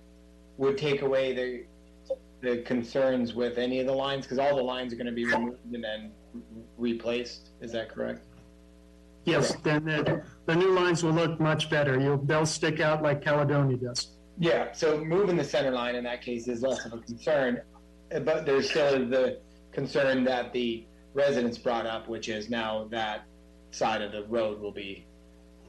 would 0.57 0.79
take 0.79 1.03
away 1.03 1.35
the, 1.35 2.17
the 2.41 2.63
concerns 2.63 3.35
with 3.35 3.59
any 3.59 3.81
of 3.81 3.87
the 3.87 3.93
lines, 3.93 4.25
because 4.25 4.39
all 4.39 4.57
the 4.57 4.63
lines 4.63 4.93
are 4.93 4.97
gonna 4.97 5.13
be 5.13 5.25
removed 5.25 5.59
and 5.73 5.83
then 5.83 6.13
replaced, 6.77 7.51
is 7.61 7.73
that 7.73 7.89
correct? 7.89 8.25
Yes, 9.25 9.55
then 9.63 9.85
the, 9.85 10.23
the 10.47 10.55
new 10.57 10.73
lines 10.73 11.03
will 11.03 11.13
look 11.13 11.39
much 11.39 11.69
better. 11.69 12.01
You'll, 12.01 12.19
they'll 12.19 12.47
stick 12.47 12.81
out 12.81 13.03
like 13.03 13.23
Caledonia 13.23 13.77
does. 13.77 14.18
Yeah, 14.39 14.73
so 14.73 15.03
moving 15.05 15.37
the 15.37 15.45
center 15.45 15.73
line 15.73 15.97
in 15.97 16.05
that 16.05 16.23
case 16.23 16.47
is 16.47 16.63
less 16.63 16.85
of 16.87 16.93
a 16.93 16.99
concern, 16.99 17.61
but 18.11 18.47
there's 18.47 18.71
still 18.71 19.09
the 19.09 19.41
concern 19.73 20.25
that 20.25 20.53
the 20.53 20.87
residents 21.15 21.59
brought 21.59 21.87
up, 21.87 22.09
which 22.09 22.29
is 22.29 22.49
now 22.49 22.87
that 22.91 23.25
side 23.73 24.01
of 24.01 24.13
the 24.13 24.25
road 24.25 24.61
will 24.61 24.73
be 24.73 25.07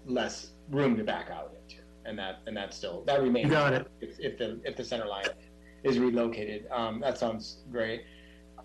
less 0.05 0.51
room 0.69 0.95
to 0.97 1.03
back 1.03 1.31
out 1.31 1.51
into, 1.63 1.81
and 2.05 2.17
that 2.19 2.41
and 2.45 2.55
that 2.55 2.73
still 2.73 3.03
that 3.07 3.21
remains. 3.21 3.49
Got 3.49 3.73
it. 3.73 3.91
If, 4.01 4.19
if 4.19 4.37
the 4.37 4.59
if 4.63 4.75
the 4.75 4.83
center 4.83 5.07
line 5.07 5.25
is 5.83 5.97
relocated, 5.97 6.67
um, 6.71 6.99
that 6.99 7.17
sounds 7.17 7.63
great. 7.71 8.03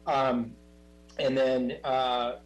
Um, 0.07 0.53
and 1.19 1.37
then 1.37 1.79
uh, 1.83 2.37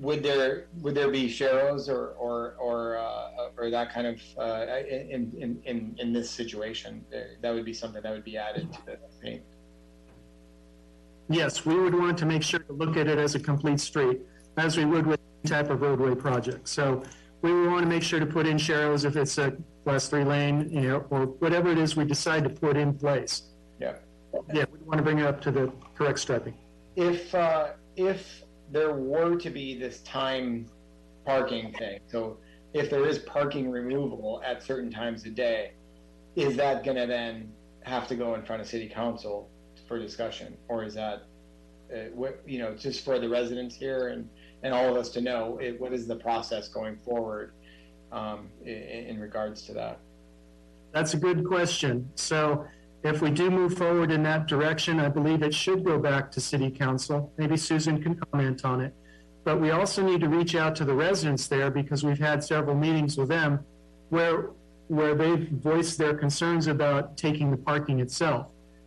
would 0.00 0.22
there 0.22 0.66
would 0.80 0.94
there 0.94 1.10
be 1.10 1.28
sharrows 1.28 1.88
or 1.88 2.14
or 2.18 2.54
or 2.58 2.96
uh, 2.98 3.50
or 3.56 3.70
that 3.70 3.92
kind 3.92 4.06
of 4.06 4.20
uh, 4.38 4.66
in, 4.88 5.32
in 5.38 5.60
in 5.64 5.96
in 5.98 6.12
this 6.12 6.30
situation? 6.30 7.04
That 7.42 7.54
would 7.54 7.64
be 7.64 7.72
something 7.72 8.02
that 8.02 8.12
would 8.12 8.24
be 8.24 8.36
added 8.36 8.72
to 8.72 8.78
the 8.86 8.98
paint. 9.22 9.42
Yes, 11.28 11.66
we 11.66 11.78
would 11.78 11.94
want 11.94 12.16
to 12.18 12.26
make 12.26 12.42
sure 12.42 12.60
to 12.60 12.72
look 12.72 12.96
at 12.96 13.06
it 13.06 13.18
as 13.18 13.34
a 13.34 13.40
complete 13.40 13.80
street, 13.80 14.20
as 14.56 14.76
we 14.76 14.84
would 14.84 15.06
with 15.06 15.20
any 15.44 15.50
type 15.50 15.68
of 15.70 15.82
roadway 15.82 16.14
project. 16.14 16.68
So 16.68 17.02
we 17.42 17.52
would 17.52 17.70
want 17.70 17.82
to 17.82 17.88
make 17.88 18.02
sure 18.02 18.18
to 18.18 18.26
put 18.26 18.46
in 18.46 18.56
sharrows 18.56 19.04
if 19.04 19.16
it's 19.16 19.36
a 19.36 19.56
class 19.84 20.08
three 20.08 20.24
lane, 20.24 20.70
you 20.70 20.82
know, 20.82 21.06
or 21.10 21.26
whatever 21.26 21.70
it 21.70 21.78
is 21.78 21.96
we 21.96 22.04
decide 22.04 22.44
to 22.44 22.50
put 22.50 22.76
in 22.76 22.94
place. 22.94 23.42
Yeah. 23.78 23.96
Yeah, 24.52 24.64
we 24.72 24.78
want 24.80 24.98
to 24.98 25.02
bring 25.02 25.18
it 25.18 25.26
up 25.26 25.40
to 25.42 25.50
the 25.50 25.72
correct 25.94 26.18
striping. 26.18 26.54
If 26.96 27.34
uh, 27.34 27.68
if 27.96 28.42
there 28.70 28.92
were 28.94 29.36
to 29.36 29.50
be 29.50 29.78
this 29.78 30.00
time 30.00 30.66
parking 31.24 31.72
thing, 31.74 32.00
so 32.06 32.38
if 32.74 32.90
there 32.90 33.06
is 33.06 33.18
parking 33.20 33.70
removal 33.70 34.42
at 34.44 34.62
certain 34.62 34.90
times 34.90 35.24
of 35.26 35.34
day, 35.34 35.72
is 36.36 36.56
that 36.56 36.84
going 36.84 36.96
to 36.96 37.06
then 37.06 37.50
have 37.82 38.06
to 38.08 38.14
go 38.14 38.34
in 38.34 38.42
front 38.42 38.60
of 38.60 38.68
city 38.68 38.88
council 38.88 39.48
for 39.86 39.98
discussion, 39.98 40.56
or 40.68 40.84
is 40.84 40.94
that, 40.94 41.22
uh, 41.92 42.10
what 42.12 42.42
you 42.46 42.58
know, 42.58 42.74
just 42.74 43.04
for 43.04 43.18
the 43.18 43.28
residents 43.28 43.74
here 43.74 44.08
and 44.08 44.28
and 44.62 44.74
all 44.74 44.88
of 44.90 44.96
us 44.96 45.08
to 45.10 45.20
know 45.20 45.58
it, 45.62 45.80
what 45.80 45.92
is 45.92 46.06
the 46.06 46.16
process 46.16 46.68
going 46.68 46.96
forward 46.98 47.52
um, 48.10 48.48
in, 48.64 48.72
in 48.72 49.20
regards 49.20 49.62
to 49.62 49.72
that? 49.72 50.00
That's 50.92 51.14
a 51.14 51.16
good 51.16 51.44
question. 51.44 52.10
So 52.16 52.66
if 53.04 53.22
we 53.22 53.30
do 53.30 53.50
move 53.50 53.76
forward 53.78 54.10
in 54.10 54.22
that 54.24 54.46
direction, 54.48 54.98
I 54.98 55.08
believe 55.08 55.42
it 55.42 55.54
should 55.54 55.84
go 55.84 55.98
back 55.98 56.32
to 56.32 56.40
city 56.40 56.70
council. 56.70 57.32
Maybe 57.38 57.56
Susan 57.56 58.02
can 58.02 58.16
comment 58.16 58.64
on 58.64 58.80
it. 58.80 58.94
But 59.44 59.60
we 59.60 59.70
also 59.70 60.02
need 60.02 60.20
to 60.20 60.28
reach 60.28 60.54
out 60.54 60.74
to 60.76 60.84
the 60.84 60.94
residents 60.94 61.46
there 61.46 61.70
because 61.70 62.04
we've 62.04 62.18
had 62.18 62.42
several 62.42 62.74
meetings 62.74 63.16
with 63.16 63.28
them 63.28 63.60
where 64.10 64.50
where 64.88 65.14
they've 65.14 65.48
voiced 65.50 65.98
their 65.98 66.14
concerns 66.14 66.66
about 66.66 67.16
taking 67.16 67.50
the 67.50 67.56
parking 67.56 68.00
itself. 68.00 68.46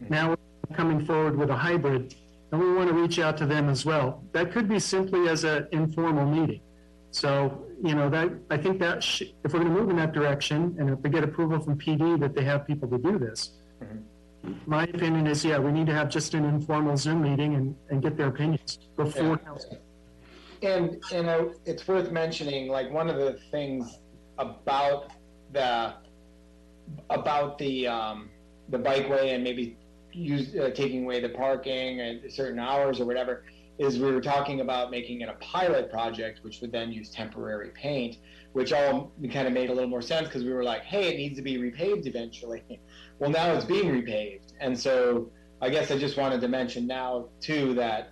Now 0.10 0.30
we're 0.30 0.76
coming 0.76 1.06
forward 1.06 1.38
with 1.38 1.52
a 1.52 1.56
hybrid 1.56 2.16
and 2.52 2.60
we 2.60 2.74
want 2.74 2.90
to 2.90 2.96
reach 2.96 3.20
out 3.20 3.38
to 3.38 3.46
them 3.46 3.70
as 3.70 3.86
well. 3.86 4.24
That 4.34 4.52
could 4.52 4.68
be 4.68 4.80
simply 4.80 5.30
as 5.30 5.44
an 5.44 5.68
informal 5.72 6.26
meeting. 6.26 6.62
So, 7.12 7.66
you 7.84 7.94
know, 7.94 8.10
that 8.10 8.32
I 8.50 8.58
think 8.58 8.80
that 8.80 9.06
if 9.22 9.54
we're 9.54 9.60
going 9.60 9.74
to 9.74 9.80
move 9.80 9.90
in 9.90 9.98
that 9.98 10.12
direction 10.12 10.76
and 10.80 10.90
if 10.90 11.00
we 11.00 11.10
get 11.10 11.24
approval 11.24 11.60
from 11.60 11.78
PD 11.78 12.20
that 12.20 12.34
they 12.34 12.44
have 12.44 12.66
people 12.66 12.90
to 12.90 12.98
do 12.98 13.20
this, 13.20 13.52
my 14.66 14.84
opinion 14.84 15.28
is, 15.28 15.45
yeah, 15.45 15.60
we 15.60 15.72
need 15.72 15.86
to 15.88 15.94
have 15.94 16.10
just 16.10 16.34
an 16.34 16.45
informal 16.45 16.98
Zoom 16.98 17.22
meeting 17.22 17.56
and, 17.56 17.76
and 17.90 18.02
get 18.02 18.18
their 18.18 18.28
opinions 18.28 18.80
before 18.98 19.24
Yeah. 19.24 19.36
council. 19.38 19.78
And 20.64 21.03
and 21.12 21.28
uh, 21.28 21.45
it's 21.66 21.88
worth 21.88 22.12
mentioning, 22.12 22.68
like 22.68 22.91
one 22.91 23.10
of 23.10 23.16
the 23.16 23.40
things 23.49 23.98
about 24.38 25.12
the 25.53 25.95
about 27.10 27.58
the 27.58 27.88
um, 27.88 28.30
the 28.70 28.78
bikeway 28.78 29.34
and 29.34 29.44
maybe 29.44 29.76
use 30.12 30.56
uh, 30.56 30.70
taking 30.76 31.03
away 31.06 31.20
the 31.20 31.30
parking 31.30 31.99
at 32.02 32.32
certain 32.32 32.60
hours 32.60 32.99
or 32.99 33.06
whatever 33.06 33.44
is 33.80 33.98
we 33.98 34.12
were 34.12 34.22
talking 34.22 34.62
about 34.62 34.91
making 34.91 35.22
it 35.22 35.30
a 35.30 35.34
pilot 35.44 35.90
project, 35.90 36.41
which 36.44 36.62
would 36.62 36.72
then 36.72 36.91
use 36.91 37.10
temporary 37.10 37.70
paint, 37.70 38.18
which 38.53 38.72
all 38.72 39.12
kind 39.34 39.48
of 39.48 39.53
made 39.53 39.72
a 39.72 39.74
little 39.74 39.90
more 39.90 40.02
sense 40.03 40.28
because 40.28 40.44
we 40.44 40.53
were 40.53 40.64
like, 40.64 40.84
hey, 40.84 41.08
it 41.12 41.18
needs 41.18 41.36
to 41.38 41.41
be 41.41 41.58
repaved 41.58 42.06
eventually. 42.06 42.62
Well, 43.22 43.30
now 43.30 43.53
it's 43.53 43.65
being 43.65 43.85
repaved, 43.85 44.53
and 44.60 44.77
so 44.77 45.30
I 45.61 45.69
guess 45.69 45.91
I 45.91 45.98
just 45.98 46.18
wanted 46.18 46.41
to 46.41 46.48
mention 46.48 46.88
now 46.88 47.27
too 47.39 47.76
that 47.76 48.10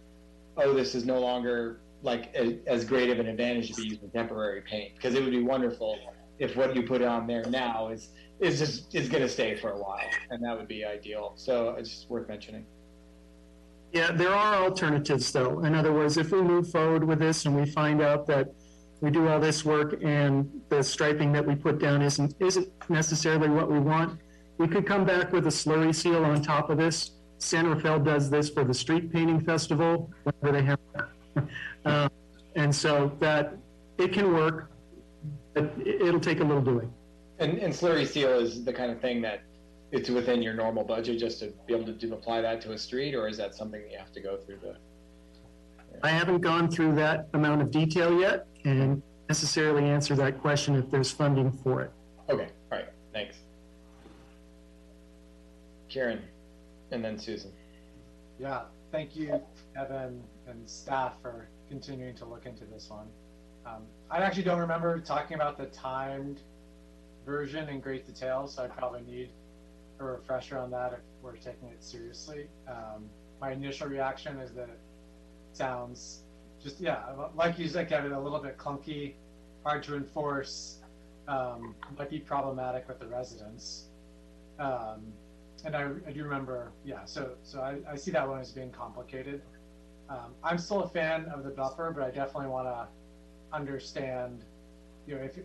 oh, 0.57 0.71
this 0.71 0.93
is 0.93 1.03
no 1.03 1.19
longer 1.19 1.79
like 2.03 2.31
a, 2.35 2.59
as 2.67 2.85
great 2.85 3.09
of 3.09 3.19
an 3.19 3.27
advantage 3.27 3.69
to 3.69 3.73
be 3.73 3.89
using 3.89 4.11
temporary 4.11 4.61
paint 4.61 4.95
because 4.95 5.15
it 5.15 5.23
would 5.23 5.31
be 5.31 5.41
wonderful 5.41 5.97
if 6.37 6.55
what 6.55 6.75
you 6.75 6.83
put 6.83 7.01
on 7.01 7.25
there 7.25 7.43
now 7.45 7.89
is 7.89 8.09
is 8.39 8.59
just 8.59 8.93
is 8.93 9.09
going 9.09 9.23
to 9.23 9.27
stay 9.27 9.55
for 9.55 9.71
a 9.71 9.77
while, 9.79 9.99
and 10.29 10.43
that 10.43 10.55
would 10.55 10.67
be 10.67 10.85
ideal. 10.85 11.33
So 11.35 11.71
it's 11.71 11.89
just 11.89 12.09
worth 12.09 12.27
mentioning. 12.27 12.65
Yeah, 13.91 14.11
there 14.11 14.31
are 14.31 14.63
alternatives 14.63 15.31
though. 15.31 15.63
In 15.63 15.73
other 15.73 15.91
words, 15.91 16.17
if 16.17 16.31
we 16.31 16.43
move 16.43 16.69
forward 16.69 17.03
with 17.03 17.17
this 17.17 17.47
and 17.47 17.55
we 17.55 17.65
find 17.65 17.99
out 17.99 18.27
that 18.27 18.53
we 19.01 19.09
do 19.09 19.27
all 19.27 19.39
this 19.39 19.65
work 19.65 20.03
and 20.03 20.61
the 20.69 20.83
striping 20.83 21.31
that 21.31 21.47
we 21.47 21.55
put 21.55 21.79
down 21.79 22.03
isn't 22.03 22.35
isn't 22.39 22.69
necessarily 22.89 23.49
what 23.49 23.71
we 23.71 23.79
want, 23.79 24.19
we 24.59 24.67
could 24.67 24.85
come 24.85 25.05
back 25.05 25.31
with 25.31 25.47
a 25.47 25.49
slurry 25.49 25.95
seal 25.95 26.23
on 26.23 26.41
top 26.43 26.69
of 26.69 26.77
this. 26.77 27.11
San 27.39 27.65
Rafael 27.67 27.97
does 27.99 28.29
this 28.29 28.49
for 28.49 28.65
the 28.65 28.73
street 28.73 29.11
painting 29.11 29.39
festival, 29.39 30.11
whenever 30.23 30.51
they 30.59 30.63
have. 30.65 30.79
um, 31.85 32.09
and 32.55 32.75
so 32.75 33.11
that 33.21 33.53
it 33.97 34.11
can 34.11 34.33
work, 34.33 34.69
but 35.53 35.63
it- 35.85 36.01
it'll 36.01 36.19
take 36.19 36.41
a 36.41 36.43
little 36.43 36.61
doing. 36.61 36.93
And, 37.39 37.57
and 37.59 37.73
slurry 37.73 38.05
seal 38.05 38.37
is 38.37 38.65
the 38.65 38.73
kind 38.73 38.91
of 38.91 38.99
thing 38.99 39.21
that 39.21 39.39
it's 39.93 40.09
within 40.09 40.41
your 40.41 40.53
normal 40.53 40.83
budget 40.83 41.17
just 41.19 41.39
to 41.39 41.53
be 41.65 41.73
able 41.73 41.85
to 41.85 41.93
do, 41.93 42.13
apply 42.13 42.41
that 42.41 42.59
to 42.61 42.73
a 42.73 42.77
street, 42.77 43.15
or 43.15 43.29
is 43.29 43.37
that 43.37 43.55
something 43.55 43.81
you 43.89 43.97
have 43.97 44.11
to 44.11 44.19
go 44.19 44.37
through 44.37 44.57
the? 44.61 44.75
I 46.03 46.09
haven't 46.09 46.41
gone 46.41 46.69
through 46.69 46.95
that 46.95 47.29
amount 47.33 47.61
of 47.61 47.71
detail 47.71 48.19
yet 48.19 48.45
and 48.65 49.01
necessarily 49.29 49.85
answer 49.89 50.15
that 50.15 50.39
question 50.41 50.75
if 50.75 50.91
there's 50.91 51.11
funding 51.11 51.51
for 51.51 51.81
it. 51.81 51.91
Okay, 52.29 52.49
all 52.71 52.77
right, 52.77 52.89
thanks. 53.13 53.37
Karen, 55.89 56.21
and 56.91 57.03
then 57.03 57.17
Susan. 57.17 57.51
Yeah, 58.39 58.61
thank 58.91 59.15
you, 59.15 59.41
Evan 59.75 60.23
and 60.47 60.69
staff 60.69 61.15
for 61.21 61.49
continuing 61.67 62.15
to 62.15 62.25
look 62.25 62.45
into 62.45 62.65
this 62.65 62.89
one. 62.89 63.07
Um, 63.65 63.83
I 64.09 64.19
actually 64.19 64.43
don't 64.43 64.59
remember 64.59 64.99
talking 64.99 65.35
about 65.35 65.57
the 65.57 65.65
timed 65.67 66.41
version 67.25 67.67
in 67.69 67.79
great 67.79 68.05
detail, 68.05 68.47
so 68.47 68.63
I 68.63 68.67
probably 68.67 69.01
need 69.01 69.29
a 69.99 70.03
refresher 70.03 70.57
on 70.57 70.71
that 70.71 70.93
if 70.93 70.99
we're 71.21 71.35
taking 71.35 71.67
it 71.69 71.83
seriously. 71.83 72.47
Um, 72.67 73.09
my 73.41 73.51
initial 73.51 73.87
reaction 73.87 74.39
is 74.39 74.51
that 74.53 74.69
it 74.69 74.79
sounds 75.53 76.23
just, 76.63 76.79
yeah, 76.79 77.03
like 77.35 77.59
you 77.59 77.67
said, 77.67 77.89
Kevin, 77.89 78.11
a 78.11 78.19
little 78.19 78.39
bit 78.39 78.57
clunky, 78.57 79.13
hard 79.63 79.83
to 79.83 79.95
enforce, 79.95 80.79
um, 81.27 81.75
might 81.97 82.09
be 82.09 82.19
problematic 82.19 82.87
with 82.87 82.99
the 82.99 83.07
residents. 83.07 83.85
Um, 84.57 85.13
and 85.65 85.75
I, 85.75 85.89
I 86.07 86.11
do 86.11 86.23
remember, 86.23 86.71
yeah, 86.85 87.05
so, 87.05 87.31
so 87.43 87.61
I, 87.61 87.77
I 87.89 87.95
see 87.95 88.11
that 88.11 88.27
one 88.27 88.39
as 88.39 88.51
being 88.51 88.71
complicated. 88.71 89.41
Um, 90.09 90.33
I'm 90.43 90.57
still 90.57 90.83
a 90.83 90.89
fan 90.89 91.25
of 91.25 91.43
the 91.43 91.49
buffer, 91.49 91.93
but 91.95 92.03
I 92.03 92.09
definitely 92.09 92.49
want 92.49 92.67
to 92.67 92.87
understand, 93.53 94.43
you 95.07 95.15
know, 95.15 95.21
if, 95.21 95.37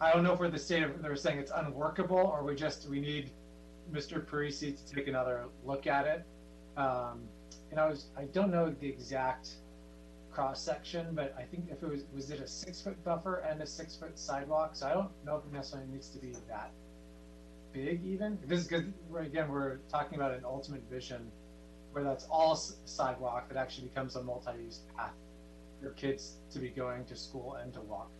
I 0.00 0.12
don't 0.12 0.22
know 0.22 0.32
if 0.32 0.40
we're 0.40 0.48
the 0.48 0.58
state 0.58 0.82
of, 0.82 1.02
they're 1.02 1.16
saying 1.16 1.38
it's 1.38 1.52
unworkable 1.54 2.16
or 2.16 2.42
we 2.42 2.54
just, 2.54 2.88
we 2.88 3.00
need 3.00 3.30
Mr. 3.92 4.24
Parisi 4.24 4.76
to 4.76 4.94
take 4.94 5.08
another 5.08 5.44
look 5.64 5.86
at 5.86 6.06
it. 6.06 6.24
Um, 6.76 7.20
and 7.70 7.80
I 7.80 7.86
was, 7.86 8.06
I 8.16 8.24
don't 8.24 8.50
know 8.50 8.74
the 8.80 8.88
exact 8.88 9.50
cross 10.32 10.60
section, 10.60 11.14
but 11.14 11.34
I 11.38 11.42
think 11.42 11.66
if 11.70 11.82
it 11.82 11.88
was, 11.88 12.04
was 12.14 12.30
it 12.30 12.40
a 12.40 12.46
six 12.46 12.80
foot 12.80 13.02
buffer 13.04 13.44
and 13.48 13.60
a 13.62 13.66
six 13.66 13.96
foot 13.96 14.18
sidewalk? 14.18 14.70
So 14.74 14.86
I 14.86 14.94
don't 14.94 15.10
know 15.24 15.36
if 15.36 15.44
it 15.44 15.52
necessarily 15.52 15.88
needs 15.90 16.08
to 16.10 16.18
be 16.18 16.32
that 16.48 16.72
big 17.72 18.04
even. 18.04 18.38
This 18.46 18.60
is 18.60 18.68
because 18.68 18.84
again, 19.18 19.48
we're 19.48 19.78
talking 19.90 20.18
about 20.18 20.32
an 20.32 20.44
ultimate 20.44 20.82
vision 20.90 21.30
where 21.92 22.04
that's 22.04 22.26
all 22.30 22.56
sidewalk 22.56 23.48
that 23.48 23.58
actually 23.58 23.88
becomes 23.88 24.16
a 24.16 24.22
multi-use 24.22 24.80
path 24.96 25.12
for 25.82 25.90
kids 25.90 26.36
to 26.52 26.58
be 26.58 26.68
going 26.68 27.04
to 27.06 27.16
school 27.16 27.54
and 27.62 27.72
to 27.74 27.80
walk. 27.80 28.10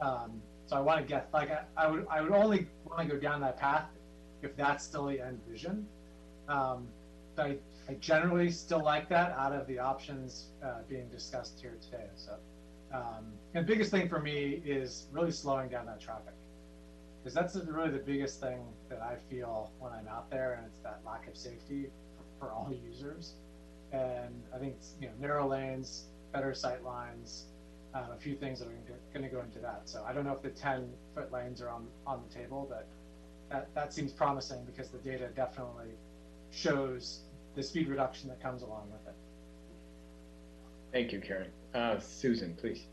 Um, 0.00 0.42
so 0.66 0.76
I 0.76 0.80
want 0.80 1.00
to 1.00 1.06
get 1.06 1.28
like 1.32 1.50
I, 1.50 1.64
I 1.76 1.90
would 1.90 2.06
I 2.10 2.20
would 2.20 2.32
only 2.32 2.68
want 2.84 3.08
to 3.08 3.14
go 3.14 3.20
down 3.20 3.40
that 3.42 3.58
path 3.58 3.86
if 4.42 4.56
that's 4.56 4.84
still 4.84 5.06
the 5.06 5.20
end 5.20 5.40
vision. 5.48 5.86
Um, 6.48 6.88
but 7.36 7.46
I, 7.46 7.58
I 7.88 7.94
generally 7.94 8.50
still 8.50 8.82
like 8.82 9.08
that 9.08 9.32
out 9.32 9.52
of 9.52 9.66
the 9.66 9.78
options 9.78 10.46
uh, 10.64 10.80
being 10.88 11.08
discussed 11.08 11.58
here 11.60 11.76
today. 11.82 12.06
So, 12.16 12.36
um, 12.92 13.26
the 13.52 13.62
biggest 13.62 13.90
thing 13.90 14.08
for 14.08 14.20
me 14.20 14.62
is 14.64 15.06
really 15.12 15.32
slowing 15.32 15.68
down 15.68 15.86
that 15.86 16.00
traffic 16.00 16.34
because 17.24 17.34
that's 17.34 17.56
really 17.66 17.90
the 17.90 18.04
biggest 18.04 18.38
thing 18.38 18.60
that 18.90 19.00
I 19.00 19.16
feel 19.30 19.70
when 19.78 19.92
I'm 19.92 20.06
out 20.08 20.30
there, 20.30 20.54
and 20.58 20.66
it's 20.66 20.82
that 20.82 21.00
lack 21.06 21.26
of 21.26 21.38
safety 21.38 21.86
for, 22.38 22.46
for 22.46 22.52
all 22.52 22.70
users. 22.70 23.32
And 23.92 24.42
I 24.54 24.58
think 24.58 24.76
you 25.00 25.06
know 25.08 25.14
narrow 25.18 25.48
lanes, 25.48 26.04
better 26.34 26.52
sight 26.52 26.84
lines, 26.84 27.46
um, 27.94 28.10
a 28.12 28.18
few 28.18 28.34
things 28.34 28.58
that 28.58 28.68
are 28.68 28.74
going 29.14 29.24
to 29.24 29.34
go 29.34 29.40
into 29.40 29.58
that. 29.60 29.82
So 29.86 30.04
I 30.06 30.12
don't 30.12 30.24
know 30.24 30.32
if 30.32 30.42
the 30.42 30.50
10 30.50 30.90
foot 31.14 31.32
lanes 31.32 31.62
are 31.62 31.70
on 31.70 31.86
on 32.06 32.22
the 32.28 32.34
table, 32.34 32.66
but 32.68 32.86
that 33.50 33.74
that 33.74 33.94
seems 33.94 34.12
promising 34.12 34.62
because 34.66 34.90
the 34.90 34.98
data 34.98 35.28
definitely 35.34 35.92
shows 36.50 37.20
the 37.54 37.62
speed 37.62 37.88
reduction 37.88 38.28
that 38.28 38.42
comes 38.42 38.60
along 38.60 38.90
with 38.92 39.08
it. 39.08 39.14
Thank 40.92 41.12
you, 41.12 41.20
Karen. 41.20 41.50
Uh, 41.72 41.98
Susan, 41.98 42.54
please. 42.54 42.84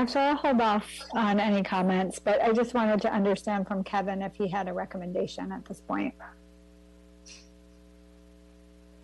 Actually, 0.00 0.24
I'll 0.24 0.36
hold 0.36 0.62
off 0.62 0.88
on 1.12 1.38
any 1.38 1.62
comments, 1.62 2.18
but 2.18 2.40
I 2.40 2.52
just 2.52 2.72
wanted 2.72 3.02
to 3.02 3.12
understand 3.12 3.68
from 3.68 3.84
Kevin 3.84 4.22
if 4.22 4.34
he 4.34 4.48
had 4.48 4.66
a 4.66 4.72
recommendation 4.72 5.52
at 5.52 5.66
this 5.66 5.82
point. 5.82 6.14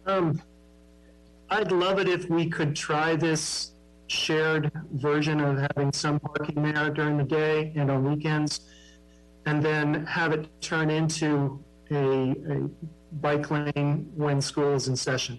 Um, 0.07 0.41
I'd 1.51 1.71
love 1.71 1.99
it 1.99 2.09
if 2.09 2.31
we 2.31 2.49
could 2.49 2.75
try 2.75 3.15
this 3.15 3.73
shared 4.07 4.73
version 4.93 5.39
of 5.41 5.59
having 5.59 5.93
some 5.93 6.19
parking 6.19 6.63
there 6.63 6.89
during 6.89 7.19
the 7.19 7.25
day 7.25 7.75
and 7.77 7.91
on 7.91 8.03
weekends, 8.11 8.61
and 9.45 9.63
then 9.63 10.07
have 10.07 10.33
it 10.33 10.49
turn 10.63 10.89
into 10.89 11.63
a, 11.91 12.31
a 12.31 12.71
bike 13.21 13.51
lane 13.51 14.11
when 14.15 14.41
school 14.41 14.73
is 14.73 14.89
in 14.89 14.97
session. 14.97 15.39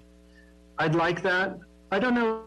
I'd 0.78 0.94
like 0.94 1.24
that. 1.24 1.58
I 1.92 1.98
don't 1.98 2.14
know. 2.14 2.44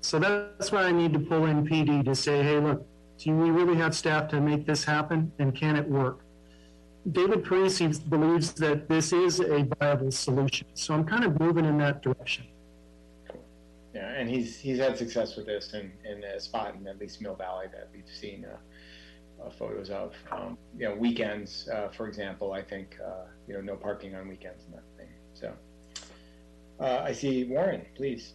So 0.00 0.18
that's 0.18 0.72
why 0.72 0.84
I 0.84 0.92
need 0.92 1.12
to 1.12 1.18
pull 1.18 1.46
in 1.46 1.66
PD 1.66 2.04
to 2.04 2.14
say, 2.14 2.42
hey, 2.42 2.58
look, 2.58 2.86
do 3.18 3.34
we 3.34 3.50
really 3.50 3.76
have 3.76 3.94
staff 3.94 4.28
to 4.28 4.40
make 4.40 4.66
this 4.66 4.84
happen 4.84 5.32
and 5.38 5.54
can 5.54 5.76
it 5.76 5.88
work? 5.88 6.20
David 7.12 7.44
Parisi 7.44 8.08
believes 8.08 8.52
that 8.54 8.88
this 8.88 9.12
is 9.12 9.40
a 9.40 9.66
viable 9.78 10.10
solution. 10.10 10.66
So 10.74 10.94
I'm 10.94 11.04
kind 11.04 11.24
of 11.24 11.40
moving 11.40 11.64
in 11.64 11.78
that 11.78 12.02
direction. 12.02 12.46
Yeah, 13.94 14.10
and 14.10 14.28
he's 14.28 14.58
he's 14.58 14.78
had 14.78 14.96
success 14.98 15.36
with 15.36 15.46
this 15.46 15.72
in, 15.72 15.90
in 16.04 16.22
a 16.22 16.38
spot 16.38 16.74
in 16.78 16.86
at 16.86 16.98
least 16.98 17.20
Mill 17.22 17.34
Valley 17.34 17.66
that 17.72 17.88
we've 17.92 18.08
seen 18.08 18.44
uh, 18.44 19.44
uh, 19.44 19.50
photos 19.50 19.90
of. 19.90 20.14
Um, 20.30 20.58
you 20.76 20.88
know, 20.88 20.94
weekends, 20.94 21.68
uh, 21.68 21.88
for 21.88 22.06
example, 22.06 22.52
I 22.52 22.62
think 22.62 22.98
uh, 23.04 23.24
you 23.46 23.54
know 23.54 23.60
no 23.60 23.76
parking 23.76 24.14
on 24.14 24.28
weekends 24.28 24.64
and 24.66 24.74
that 24.74 24.84
thing. 24.96 25.08
So 25.32 25.52
uh, 26.80 27.02
I 27.02 27.12
see 27.12 27.44
Warren, 27.44 27.86
please. 27.96 28.34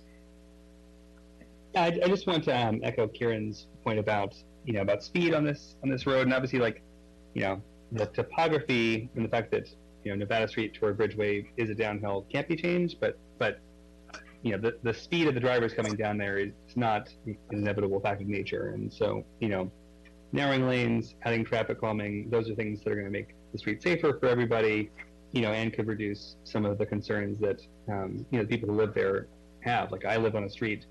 I, 1.76 1.88
I 1.88 2.08
just 2.08 2.28
want 2.28 2.44
to 2.46 2.58
um, 2.58 2.80
echo 2.84 3.08
Kieran's 3.08 3.68
point 3.84 4.00
about 4.00 4.36
you 4.66 4.74
know 4.74 4.82
about 4.82 5.04
speed 5.04 5.34
on 5.34 5.44
this 5.44 5.76
on 5.84 5.90
this 5.90 6.06
road, 6.06 6.24
and 6.24 6.34
obviously 6.34 6.60
like 6.60 6.82
you 7.34 7.42
know 7.42 7.62
the 7.92 8.06
topography 8.08 9.10
and 9.16 9.26
the 9.26 9.30
fact 9.30 9.52
that 9.52 9.70
you 10.04 10.12
know 10.12 10.18
Nevada 10.18 10.48
Street 10.48 10.74
toward 10.74 10.98
Bridgeway 10.98 11.48
is 11.58 11.70
a 11.70 11.76
downhill 11.76 12.26
can't 12.32 12.48
be 12.48 12.56
changed, 12.56 12.98
but 13.00 13.18
but 13.40 13.60
you 14.44 14.52
know 14.52 14.58
the, 14.58 14.78
the 14.84 14.94
speed 14.94 15.28
of 15.28 15.34
the 15.34 15.40
drivers 15.40 15.74
coming 15.74 15.96
down 15.96 16.18
there 16.18 16.38
is 16.38 16.52
not 16.76 17.10
an 17.26 17.38
inevitable 17.52 18.00
fact 18.00 18.22
of 18.22 18.28
nature, 18.28 18.70
and 18.70 18.92
so 18.92 19.24
you 19.40 19.50
know 19.50 19.72
narrowing 20.32 20.68
lanes, 20.68 21.16
adding 21.24 21.46
traffic 21.46 21.80
calming, 21.80 22.28
those 22.30 22.50
are 22.50 22.56
things 22.56 22.82
that 22.84 22.92
are 22.92 22.96
going 22.96 23.06
to 23.06 23.12
make 23.12 23.36
the 23.52 23.58
street 23.58 23.84
safer 23.84 24.18
for 24.20 24.28
everybody, 24.28 24.90
you 25.32 25.42
know, 25.42 25.52
and 25.52 25.72
could 25.72 25.88
reduce 25.88 26.36
some 26.44 26.66
of 26.66 26.80
the 26.80 26.86
concerns 26.86 27.40
that 27.40 27.62
um, 27.88 28.26
you 28.32 28.38
know 28.38 28.44
the 28.44 28.50
people 28.50 28.70
who 28.70 28.76
live 28.76 28.94
there 28.94 29.28
have. 29.62 29.92
Like 29.92 30.06
I 30.06 30.18
live 30.18 30.36
on 30.36 30.44
a 30.44 30.50
street 30.50 30.86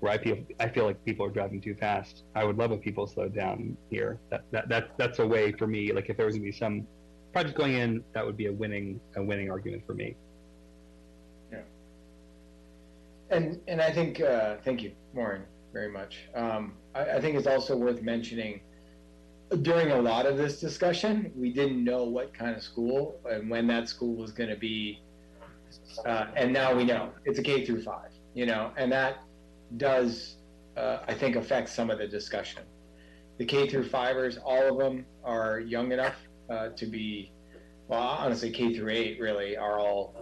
where 0.00 0.12
I 0.12 0.18
feel 0.18 0.38
I 0.60 0.68
feel 0.68 0.84
like 0.84 1.04
people 1.04 1.26
are 1.26 1.30
driving 1.30 1.60
too 1.60 1.74
fast. 1.74 2.24
I 2.34 2.44
would 2.44 2.56
love 2.56 2.72
if 2.72 2.80
people 2.80 3.06
slowed 3.06 3.34
down 3.34 3.76
here. 3.90 4.18
That 4.30 4.44
that, 4.52 4.68
that 4.68 4.98
that's 4.98 5.18
a 5.18 5.26
way 5.26 5.52
for 5.52 5.66
me. 5.66 5.92
Like 5.92 6.08
if 6.08 6.16
there 6.16 6.26
was 6.26 6.36
gonna 6.36 6.44
be 6.44 6.52
some 6.52 6.86
project 7.32 7.56
going 7.56 7.74
in, 7.74 8.04
that 8.14 8.24
would 8.24 8.36
be 8.36 8.46
a 8.46 8.52
winning 8.52 9.00
a 9.16 9.22
winning 9.22 9.50
argument 9.50 9.84
for 9.86 9.94
me. 9.94 10.14
Yeah. 11.52 11.60
And 13.30 13.60
and 13.66 13.80
I 13.80 13.90
think 13.92 14.20
uh, 14.20 14.56
thank 14.64 14.82
you, 14.82 14.92
Warren, 15.14 15.42
very 15.72 15.90
much. 15.90 16.28
Um, 16.34 16.74
I, 16.94 17.02
I 17.12 17.20
think 17.20 17.36
it's 17.36 17.46
also 17.46 17.76
worth 17.76 18.02
mentioning 18.02 18.60
during 19.62 19.92
a 19.92 20.00
lot 20.00 20.26
of 20.26 20.36
this 20.36 20.60
discussion, 20.60 21.32
we 21.34 21.50
didn't 21.52 21.82
know 21.82 22.04
what 22.04 22.34
kind 22.34 22.54
of 22.54 22.62
school 22.62 23.18
and 23.30 23.48
when 23.48 23.66
that 23.68 23.88
school 23.88 24.14
was 24.14 24.30
going 24.30 24.50
to 24.50 24.56
be, 24.56 25.00
uh, 26.04 26.26
and 26.36 26.52
now 26.52 26.74
we 26.74 26.84
know 26.84 27.10
it's 27.24 27.38
a 27.38 27.42
K 27.42 27.64
through 27.64 27.82
five. 27.82 28.10
You 28.34 28.46
know, 28.46 28.70
and 28.76 28.92
that 28.92 29.22
does, 29.76 30.36
uh, 30.76 30.98
I 31.06 31.14
think, 31.14 31.36
affect 31.36 31.68
some 31.68 31.90
of 31.90 31.98
the 31.98 32.06
discussion. 32.06 32.62
The 33.38 33.44
K 33.44 33.68
through 33.68 33.88
fivers, 33.88 34.38
all 34.38 34.72
of 34.72 34.78
them 34.78 35.06
are 35.24 35.60
young 35.60 35.92
enough 35.92 36.16
uh, 36.50 36.70
to 36.70 36.86
be, 36.86 37.30
well, 37.86 38.00
honestly, 38.00 38.50
K 38.50 38.74
through 38.74 38.90
eight 38.90 39.20
really 39.20 39.56
are 39.56 39.78
all 39.78 40.14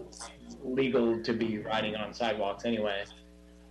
legal 0.63 1.23
to 1.23 1.33
be 1.33 1.59
riding 1.59 1.97
on 1.97 2.13
sidewalks 2.13 2.65
anyway. 2.65 3.05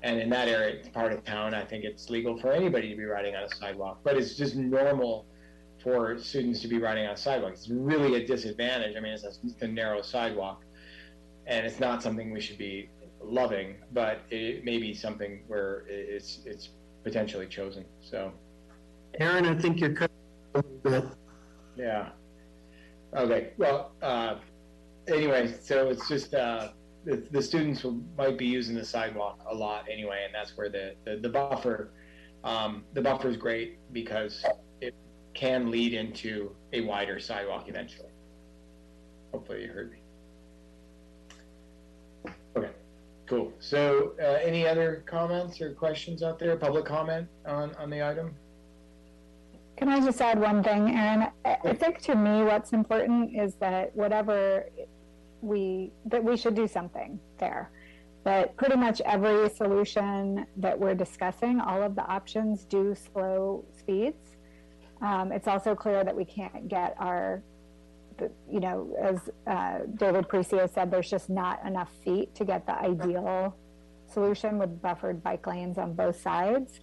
And 0.04 0.20
in 0.20 0.30
that 0.30 0.48
area, 0.48 0.84
part 0.94 1.14
of 1.14 1.24
town, 1.24 1.54
I 1.54 1.64
think 1.66 1.84
it's 1.84 2.10
legal 2.10 2.38
for 2.40 2.52
anybody 2.52 2.90
to 2.90 2.96
be 2.96 3.06
riding 3.06 3.36
on 3.36 3.44
a 3.44 3.56
sidewalk, 3.56 4.00
but 4.04 4.18
it's 4.18 4.36
just 4.36 4.56
normal 4.56 5.26
for 5.82 6.18
students 6.18 6.62
to 6.62 6.68
be 6.68 6.80
riding 6.80 7.06
on 7.06 7.16
sidewalks. 7.18 7.62
It's 7.62 7.70
really 7.70 8.16
a 8.16 8.26
disadvantage. 8.26 8.96
I 8.96 9.00
mean, 9.00 9.14
it's 9.14 9.24
a, 9.24 9.66
a 9.66 9.68
narrow 9.68 10.02
sidewalk, 10.02 10.64
and 11.48 11.66
it's 11.66 11.80
not 11.80 12.02
something 12.02 12.32
we 12.32 12.42
should 12.42 12.58
be 12.58 12.90
loving, 13.32 13.76
but 13.92 14.22
it 14.30 14.64
may 14.64 14.78
be 14.78 14.94
something 14.94 15.44
where 15.48 15.86
it's 15.88 16.40
it's 16.46 16.70
potentially 17.04 17.48
chosen. 17.48 17.86
So, 18.02 18.32
Aaron, 19.20 19.46
I 19.46 19.56
think 19.56 19.80
you're 19.80 19.94
cut 19.94 20.12
a 20.56 20.64
little 20.84 21.02
bit. 21.02 21.18
yeah. 21.76 22.10
Okay. 23.16 23.52
Well, 23.58 23.92
uh, 24.02 24.36
anyway, 25.08 25.54
so 25.62 25.90
it's 25.90 26.08
just 26.08 26.34
uh, 26.34 26.70
the, 27.06 27.28
the 27.32 27.42
students 27.42 27.84
will, 27.84 28.02
might 28.18 28.38
be 28.38 28.46
using 28.46 28.76
the 28.76 28.86
sidewalk 28.86 29.40
a 29.50 29.54
lot 29.54 29.86
anyway, 29.92 30.24
and 30.26 30.34
that's 30.34 30.58
where 30.58 30.70
the 30.70 30.96
the, 31.06 31.18
the 31.18 31.30
buffer 31.30 31.92
um, 32.46 32.86
the 32.94 33.02
buffer 33.02 33.28
is 33.28 33.38
great 33.38 33.80
because 33.92 34.46
it 34.80 34.94
can 35.34 35.72
lead 35.72 35.94
into 35.94 36.56
a 36.74 36.82
wider 36.82 37.20
sidewalk 37.20 37.66
eventually. 37.68 38.10
Hopefully, 39.34 39.64
you 39.64 39.70
heard 39.70 39.92
me. 39.92 39.98
Cool. 43.26 43.52
So, 43.60 44.14
uh, 44.20 44.40
any 44.44 44.68
other 44.68 45.04
comments 45.08 45.60
or 45.60 45.74
questions 45.74 46.22
out 46.22 46.38
there? 46.38 46.56
Public 46.58 46.86
comment 46.86 47.28
on, 47.46 47.74
on 47.76 47.90
the 47.90 48.06
item? 48.06 48.36
Can 49.78 49.90
I 49.90 50.00
just 50.00 50.22
add 50.22 50.40
one 50.40 50.64
thing, 50.64 50.96
Aaron? 50.96 51.28
I 51.44 51.58
I 51.64 51.74
think 51.74 52.00
to 52.04 52.16
me, 52.16 52.44
what's 52.44 52.72
important 52.72 53.36
is 53.36 53.56
that 53.56 53.96
whatever 53.96 54.66
we, 55.42 55.92
that 56.06 56.24
we 56.24 56.38
should 56.38 56.56
do 56.56 56.68
something 56.68 57.20
there. 57.40 57.72
But 58.24 58.56
pretty 58.58 58.78
much 58.78 59.02
every 59.02 59.50
solution 59.50 60.46
that 60.58 60.80
we're 60.80 60.96
discussing, 60.96 61.60
all 61.60 61.84
of 61.84 61.96
the 61.96 62.04
options 62.04 62.66
do 62.66 62.96
slow 62.96 63.66
speeds. 63.78 64.36
Um, 65.02 65.32
it's 65.32 65.48
also 65.48 65.76
clear 65.76 66.04
that 66.04 66.16
we 66.16 66.26
can't 66.26 66.68
get 66.68 66.96
our, 66.98 67.44
the- 68.18 68.32
you 68.50 68.60
know, 68.60 68.96
as 69.02 69.30
uh, 69.48 69.80
David 69.96 70.28
Parisi 70.28 70.72
said, 70.74 70.92
there's 70.92 71.10
just 71.10 71.30
not 71.30 71.66
enough 71.66 71.92
feet 72.04 72.34
to 72.36 72.46
get 72.46 72.66
the 72.66 72.78
ideal 72.80 73.56
solution 74.08 74.58
with 74.58 74.82
buffered 74.82 75.22
bike 75.24 75.46
lanes 75.48 75.78
on 75.78 75.94
both 75.94 76.20
sides. 76.22 76.80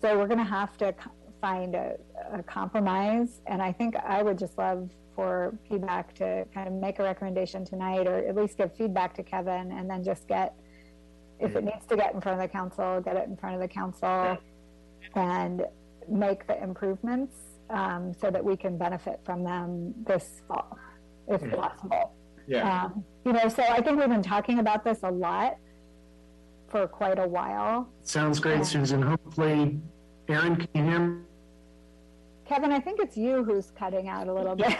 So 0.00 0.18
we're 0.18 0.26
going 0.26 0.38
to 0.38 0.44
have 0.44 0.76
to 0.78 0.92
co- 0.92 1.10
find 1.40 1.74
a, 1.74 1.96
a 2.32 2.42
compromise. 2.42 3.40
And 3.46 3.62
I 3.62 3.72
think 3.72 3.96
I 3.96 4.22
would 4.22 4.38
just 4.38 4.58
love 4.58 4.90
for 5.14 5.54
PBAC 5.70 6.12
to 6.14 6.44
kind 6.52 6.68
of 6.68 6.74
make 6.74 6.98
a 6.98 7.02
recommendation 7.02 7.64
tonight 7.64 8.06
or 8.06 8.18
at 8.18 8.34
least 8.36 8.58
give 8.58 8.74
feedback 8.76 9.14
to 9.14 9.22
Kevin 9.22 9.72
and 9.72 9.88
then 9.88 10.04
just 10.04 10.26
get, 10.28 10.54
if 11.40 11.56
it 11.56 11.64
needs 11.64 11.86
to 11.86 11.96
get 11.96 12.12
in 12.14 12.20
front 12.20 12.38
of 12.40 12.46
the 12.46 12.52
council, 12.52 13.00
get 13.00 13.16
it 13.16 13.26
in 13.28 13.36
front 13.36 13.54
of 13.54 13.60
the 13.62 13.68
council 13.68 14.36
and 15.14 15.64
make 16.08 16.46
the 16.46 16.62
improvements 16.62 17.34
um, 17.70 18.12
so 18.14 18.30
that 18.30 18.44
we 18.44 18.56
can 18.56 18.76
benefit 18.78 19.20
from 19.24 19.42
them 19.44 19.92
this 20.06 20.42
fall, 20.48 20.78
if 21.28 21.40
Mhm. 21.42 21.56
possible. 21.56 22.12
Yeah. 22.46 22.84
Um, 22.84 23.04
you 23.24 23.32
know, 23.32 23.48
so 23.48 23.62
I 23.62 23.80
think 23.82 23.98
we've 23.98 24.08
been 24.08 24.22
talking 24.22 24.58
about 24.60 24.84
this 24.84 25.02
a 25.02 25.10
lot 25.10 25.56
for 26.68 26.86
quite 26.86 27.18
a 27.18 27.26
while. 27.26 27.88
Sounds 28.02 28.38
great, 28.40 28.64
Susan. 28.64 29.02
Hopefully, 29.02 29.80
Aaron, 30.28 30.56
can 30.56 30.68
you 30.74 30.82
hear 30.90 30.98
me? 31.00 31.22
Kevin, 32.44 32.70
I 32.70 32.78
think 32.78 33.00
it's 33.00 33.16
you 33.16 33.42
who's 33.42 33.72
cutting 33.72 34.08
out 34.08 34.28
a 34.28 34.32
little 34.32 34.54
bit. 34.64 34.76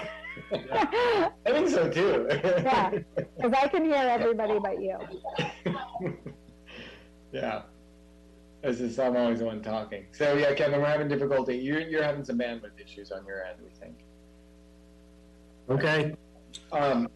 I 0.53 1.31
think 1.45 1.69
so 1.69 1.91
too. 1.91 2.27
Yeah, 2.31 2.91
because 3.15 3.53
I 3.53 3.67
can 3.69 3.85
hear 3.85 3.97
everybody 3.97 4.59
but 4.61 4.81
you. 4.81 4.99
yeah. 7.33 7.63
As 8.67 8.81
is, 8.81 8.99
I'm 8.99 9.17
always 9.17 9.39
the 9.39 9.45
one 9.45 9.63
talking. 9.63 10.07
So 10.11 10.35
yeah, 10.35 10.53
Kevin, 10.53 10.81
we're 10.81 10.89
having 10.89 11.07
difficulty. 11.07 11.57
You're 11.57 11.83
you're 11.83 12.03
having 12.03 12.25
some 12.25 12.37
bandwidth 12.37 12.81
issues 12.85 13.13
on 13.13 13.25
your 13.25 13.45
end, 13.45 13.59
we 13.63 13.71
think. 13.79 13.95
Okay. 15.71 16.17
Um, 16.73 17.09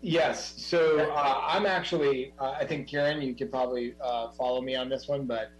yes. 0.00 0.54
So 0.56 1.10
uh, 1.10 1.40
I'm 1.46 1.66
actually. 1.66 2.32
Uh, 2.38 2.52
I 2.52 2.64
think 2.64 2.88
Karen, 2.88 3.20
you 3.20 3.34
could 3.34 3.50
probably 3.50 3.94
uh, 4.02 4.30
follow 4.30 4.62
me 4.62 4.74
on 4.74 4.88
this 4.88 5.08
one, 5.08 5.26
but 5.26 5.50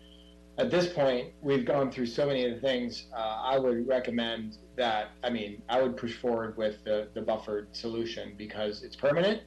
at 0.56 0.70
this 0.70 0.90
point, 0.90 1.32
we've 1.42 1.66
gone 1.66 1.92
through 1.92 2.06
so 2.06 2.24
many 2.24 2.46
of 2.46 2.54
the 2.54 2.60
things. 2.66 3.08
Uh, 3.14 3.42
I 3.42 3.58
would 3.58 3.86
recommend 3.86 4.56
that. 4.76 5.10
I 5.22 5.28
mean, 5.28 5.60
I 5.68 5.82
would 5.82 5.94
push 5.94 6.16
forward 6.16 6.56
with 6.56 6.82
the 6.84 7.08
the 7.12 7.20
buffered 7.20 7.68
solution 7.72 8.32
because 8.38 8.82
it's 8.82 8.96
permanent. 8.96 9.42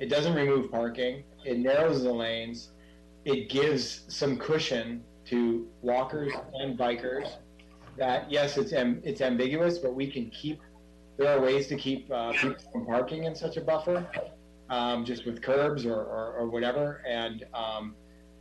It 0.00 0.06
doesn't 0.06 0.34
remove 0.34 0.68
parking. 0.72 1.22
It 1.44 1.58
narrows 1.58 2.02
the 2.02 2.12
lanes. 2.12 2.70
It 3.24 3.48
gives 3.48 4.02
some 4.08 4.38
cushion 4.38 5.04
to 5.26 5.68
walkers 5.82 6.32
and 6.54 6.78
bikers. 6.78 7.28
That 7.96 8.30
yes, 8.30 8.56
it's 8.56 8.72
am, 8.72 9.00
it's 9.04 9.20
ambiguous, 9.20 9.78
but 9.78 9.94
we 9.94 10.10
can 10.10 10.30
keep 10.30 10.60
there 11.18 11.36
are 11.36 11.40
ways 11.40 11.66
to 11.66 11.76
keep 11.76 12.10
uh, 12.10 12.32
people 12.32 12.56
from 12.72 12.86
parking 12.86 13.24
in 13.24 13.34
such 13.34 13.58
a 13.58 13.60
buffer, 13.60 14.08
um, 14.70 15.04
just 15.04 15.26
with 15.26 15.42
curbs 15.42 15.84
or, 15.84 15.96
or, 15.96 16.34
or 16.38 16.48
whatever. 16.48 17.02
And 17.06 17.44
um, 17.52 17.94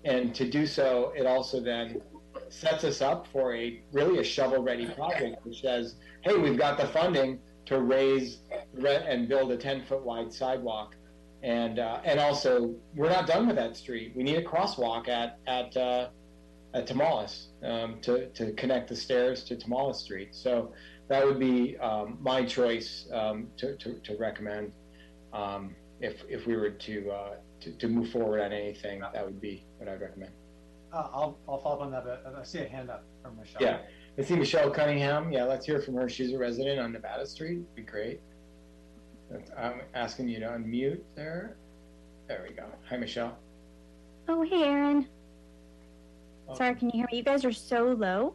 and 0.05 0.33
to 0.35 0.49
do 0.49 0.65
so, 0.65 1.11
it 1.15 1.25
also 1.25 1.59
then 1.59 2.01
sets 2.47 2.85
us 2.85 3.01
up 3.01 3.27
for 3.27 3.53
a 3.53 3.81
really 3.91 4.19
a 4.19 4.23
shovel-ready 4.23 4.87
project, 4.87 5.45
which 5.45 5.61
says, 5.61 5.95
hey, 6.21 6.37
we've 6.37 6.57
got 6.57 6.77
the 6.77 6.87
funding 6.87 7.39
to 7.65 7.81
raise 7.81 8.37
re- 8.73 9.03
and 9.05 9.27
build 9.27 9.51
a 9.51 9.57
10-foot 9.57 10.03
wide 10.03 10.31
sidewalk. 10.31 10.95
And 11.41 11.79
uh, 11.79 12.01
and 12.03 12.19
also, 12.19 12.75
we're 12.95 13.09
not 13.09 13.25
done 13.27 13.47
with 13.47 13.55
that 13.55 13.77
street. 13.77 14.13
We 14.15 14.23
need 14.23 14.37
a 14.37 14.43
crosswalk 14.43 15.07
at 15.07 15.39
at 15.47 15.75
uh, 15.77 16.09
at 16.73 16.87
Tomales 16.87 17.47
um, 17.63 17.99
to 18.01 18.27
to 18.29 18.51
connect 18.53 18.89
the 18.89 18.95
stairs 18.95 19.43
to 19.45 19.55
Tomales 19.55 19.95
Street. 19.95 20.35
So 20.35 20.73
that 21.09 21.25
would 21.25 21.39
be 21.39 21.75
um, 21.79 22.17
my 22.21 22.45
choice 22.45 23.07
um, 23.11 23.47
to, 23.57 23.75
to, 23.77 23.95
to 23.99 24.15
recommend 24.17 24.71
um, 25.33 25.75
if, 25.99 26.23
if 26.29 26.45
we 26.45 26.55
were 26.55 26.69
to, 26.69 27.11
uh, 27.11 27.35
to, 27.61 27.71
to 27.73 27.87
move 27.87 28.11
forward 28.11 28.41
on 28.41 28.53
anything. 28.53 29.01
That 29.01 29.25
would 29.25 29.41
be 29.41 29.65
what 29.77 29.89
I'd 29.89 29.99
recommend. 29.99 30.31
Uh, 30.93 31.07
I'll, 31.11 31.37
I'll 31.47 31.59
follow 31.59 31.77
up 31.77 31.81
on 31.81 31.91
that, 31.91 32.05
but 32.05 32.35
I 32.39 32.43
see 32.43 32.59
a 32.59 32.67
hand 32.67 32.89
up 32.89 33.03
from 33.23 33.37
Michelle. 33.37 33.61
Yeah, 33.61 33.79
I 34.17 34.21
see 34.21 34.35
Michelle 34.35 34.69
Cunningham. 34.69 35.31
Yeah, 35.31 35.43
let's 35.43 35.65
hear 35.65 35.81
from 35.81 35.95
her. 35.95 36.07
She's 36.07 36.31
a 36.31 36.37
resident 36.37 36.79
on 36.79 36.91
Nevada 36.91 37.25
Street. 37.25 37.61
Be 37.75 37.81
great. 37.81 38.21
That's- 39.29 39.51
I'm 39.57 39.81
asking 39.93 40.27
you 40.27 40.39
to 40.39 40.47
unmute 40.47 41.01
there. 41.15 41.57
There 42.27 42.45
we 42.47 42.55
go. 42.55 42.65
Hi, 42.89 42.97
Michelle. 42.97 43.37
Oh, 44.27 44.41
hey, 44.43 44.63
Aaron. 44.63 45.07
Oh. 46.47 46.53
Sorry, 46.55 46.75
can 46.75 46.89
you 46.89 46.93
hear 46.99 47.07
me? 47.11 47.17
You 47.17 47.23
guys 47.23 47.45
are 47.45 47.51
so 47.51 47.85
low. 47.93 48.33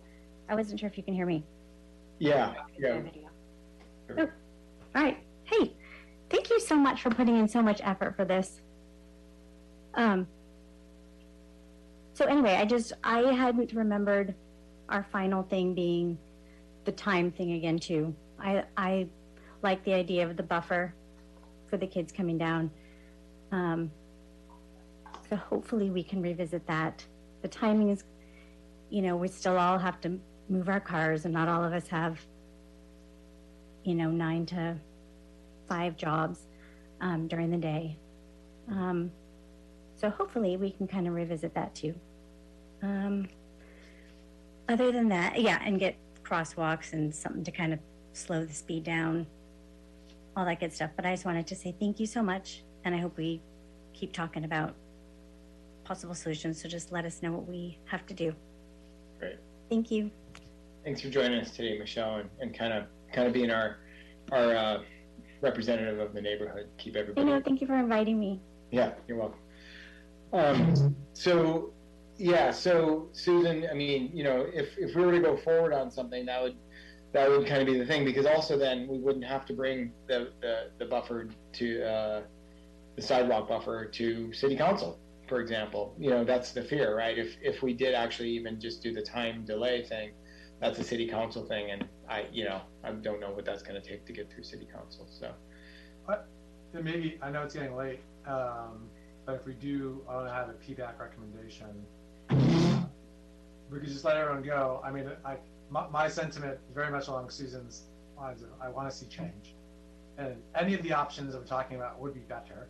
I 0.49 0.55
wasn't 0.55 0.81
sure 0.81 0.89
if 0.89 0.97
you 0.97 1.03
can 1.03 1.15
hear 1.15 1.27
me. 1.27 1.45
Yeah, 2.19 2.55
yeah. 2.79 3.01
Oh, 4.17 4.21
all 4.23 5.03
right. 5.03 5.19
Hey, 5.45 5.75
thank 6.31 6.51
you 6.51 6.61
so 6.61 6.77
much 6.77 7.03
for 7.03 7.11
putting 7.11 7.37
in 7.39 7.49
so 7.49 7.61
much 7.63 7.81
effort 7.83 8.15
for 8.17 8.25
this. 8.25 8.61
Um. 9.95 10.27
So 12.13 12.27
anyway, 12.27 12.55
I 12.55 12.65
just 12.65 12.93
I 13.03 13.21
hadn't 13.33 13.73
remembered 13.73 14.35
our 14.89 15.03
final 15.11 15.43
thing 15.43 15.75
being 15.75 16.19
the 16.85 16.93
time 16.93 17.33
thing 17.33 17.53
again 17.53 17.79
too. 17.79 18.15
I 18.39 18.65
I 18.77 19.09
like 19.65 19.83
the 19.85 19.95
idea 19.95 20.29
of 20.29 20.37
the 20.37 20.43
buffer 20.43 20.95
for 21.69 21.77
the 21.77 21.87
kids 21.87 22.13
coming 22.13 22.39
down. 22.39 22.71
Um, 23.51 23.91
so 25.29 25.37
hopefully 25.37 25.91
we 25.91 26.05
can 26.05 26.23
revisit 26.23 26.67
that. 26.67 27.05
The 27.43 27.49
timing 27.49 27.89
is, 27.89 28.05
you 28.91 29.03
know, 29.03 29.17
we 29.17 29.27
still 29.27 29.59
all 29.59 29.79
have 29.79 30.01
to 30.03 30.21
move 30.49 30.69
our 30.69 30.81
cars, 30.81 31.25
and 31.25 31.33
not 31.33 31.49
all 31.49 31.65
of 31.65 31.73
us 31.73 31.89
have, 31.89 32.21
you 33.83 33.95
know, 33.95 34.11
nine 34.11 34.45
to 34.47 34.77
five 35.67 35.97
jobs 35.97 36.47
um, 37.01 37.27
during 37.27 37.51
the 37.51 37.57
day. 37.57 37.97
Um, 38.69 39.11
so 39.97 40.11
hopefully 40.11 40.59
we 40.59 40.71
can 40.71 40.87
kind 40.87 41.09
of 41.09 41.15
revisit 41.15 41.55
that 41.55 41.75
too. 41.75 41.95
Um, 42.83 43.29
other 44.69 44.93
than 44.93 45.09
that, 45.09 45.41
yeah, 45.41 45.61
and 45.65 45.79
get 45.79 45.97
crosswalks 46.23 46.93
and 46.93 47.15
something 47.15 47.45
to 47.45 47.51
kind 47.51 47.73
of 47.73 47.79
slow 48.13 48.45
the 48.45 48.53
speed 48.53 48.85
down, 48.85 49.27
all 50.37 50.45
that 50.45 50.61
good 50.61 50.73
stuff. 50.73 50.91
But 50.97 51.07
I 51.07 51.13
just 51.13 51.25
wanted 51.25 51.47
to 51.47 51.55
say 51.55 51.75
thank 51.79 52.01
you 52.01 52.07
so 52.07 52.23
much, 52.23 52.65
and 52.85 52.95
I 52.95 52.99
hope 52.99 53.17
we 53.17 53.41
keep 53.93 54.13
talking 54.13 54.45
about 54.45 54.75
possible 55.85 56.15
solutions. 56.15 56.61
So 56.61 56.69
just 56.69 56.93
let 56.93 57.05
us 57.05 57.23
know 57.23 57.33
what 57.33 57.47
we 57.47 57.79
have 57.87 58.07
to 58.07 58.15
do. 58.15 58.35
Great. 59.19 59.39
Thank 59.69 59.91
you. 59.91 60.11
Thanks 60.85 61.01
for 61.01 61.09
joining 61.09 61.41
us 61.41 61.51
today, 61.51 61.79
Michelle, 61.79 62.17
and, 62.17 62.31
and 62.41 62.57
kind 62.57 62.73
of 62.73 62.85
kind 63.13 63.27
of 63.27 63.33
being 63.33 63.51
our 63.51 63.79
our 64.33 64.55
uh, 64.55 64.79
representative 65.41 65.99
of 65.99 66.15
the 66.15 66.21
neighborhood. 66.21 66.69
Keep 66.79 66.97
everybody. 66.97 67.27
You 67.27 67.35
know, 67.35 67.43
thank 67.43 67.61
you 67.61 67.67
for 67.67 67.77
inviting 67.77 68.19
me. 68.19 68.41
Yeah, 68.71 68.93
you're 69.07 69.19
welcome. 69.19 69.39
Um, 70.33 70.97
so, 71.13 71.73
yeah, 72.17 72.51
so 72.51 73.09
Susan, 73.13 73.67
I 73.71 73.75
mean, 73.75 74.11
you 74.13 74.25
know, 74.25 74.47
if, 74.53 74.77
if 74.79 74.97
we 74.97 75.05
were 75.05 75.13
to 75.13 75.21
go 75.21 75.37
forward 75.37 75.73
on 75.73 75.91
something, 75.91 76.27
that 76.27 76.43
would, 76.43 76.57
that 77.15 77.31
would 77.31 77.47
kind 77.47 77.61
of 77.63 77.67
be 77.67 77.79
the 77.79 77.87
thing, 77.87 78.05
because 78.05 78.27
also 78.27 78.59
then 78.59 78.89
we 78.89 78.99
wouldn't 78.99 79.25
have 79.25 79.47
to 79.47 79.53
bring 79.53 79.93
the, 80.09 80.33
the, 80.41 80.71
the 80.79 80.85
buffer 80.85 81.29
to, 81.53 81.83
uh, 81.85 82.23
the 82.97 83.03
sidewalk 83.03 83.49
buffer 83.49 83.87
to 83.87 84.33
city 84.33 84.57
council, 84.57 84.99
for 85.29 85.41
example. 85.41 85.95
You 85.97 86.11
know, 86.11 86.25
that's 86.25 86.51
the 86.51 86.63
fear, 86.63 86.97
right? 86.97 87.17
If, 87.17 87.37
if 87.41 87.63
we 87.63 87.73
did 87.73 87.95
actually 87.95 88.31
even 88.31 88.61
just 88.61 88.83
do 88.83 88.93
the 88.93 89.01
time 89.01 89.45
delay 89.45 89.85
thing, 89.85 90.11
that's 90.61 90.79
a 90.81 90.85
city 90.85 91.07
council 91.09 91.47
thing, 91.47 91.71
and 91.71 91.85
I, 92.09 92.27
you 92.33 92.45
know, 92.45 92.61
I 92.83 92.91
don't 92.91 93.21
know 93.21 93.31
what 93.31 93.45
that's 93.45 93.63
gonna 93.63 93.81
take 93.81 94.05
to 94.07 94.13
get 94.13 94.33
through 94.33 94.43
city 94.43 94.67
council, 94.75 95.07
so. 95.09 95.33
But 96.09 96.27
maybe, 96.73 97.19
I 97.23 97.31
know 97.31 97.43
it's 97.43 97.55
getting 97.55 97.77
late, 97.77 98.01
um, 98.27 98.89
but 99.25 99.37
if 99.37 99.47
we 99.47 99.53
do, 99.55 100.03
I 100.09 100.25
to 100.25 100.31
have 100.31 100.49
a 100.49 100.55
PBAC 100.55 100.99
recommendation. 100.99 101.87
We 103.71 103.79
could 103.79 103.89
just 103.89 104.05
let 104.05 104.17
everyone 104.17 104.43
go. 104.43 104.81
I 104.85 104.91
mean, 104.91 105.11
I, 105.25 105.37
my, 105.71 105.89
my 105.89 106.09
sentiment 106.09 106.55
is 106.55 106.75
very 106.75 106.91
much 106.91 107.09
along 107.09 107.31
Susan's 107.31 107.85
lines 108.17 108.43
of, 108.43 108.49
I 108.61 108.69
want 108.69 108.91
to 108.91 108.97
see 108.97 109.07
change. 109.07 109.55
And 110.19 110.37
any 110.55 110.75
of 110.75 110.83
the 110.83 110.93
options 110.93 111.33
that 111.33 111.39
we're 111.39 111.47
talking 111.47 111.77
about 111.77 112.01
would 112.01 112.15
be 112.15 112.21
better, 112.21 112.69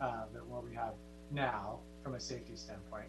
uh, 0.00 0.24
than 0.32 0.48
what 0.48 0.64
we 0.64 0.74
have 0.74 0.94
now 1.30 1.78
from 2.02 2.14
a 2.14 2.20
safety 2.20 2.54
standpoint. 2.54 3.08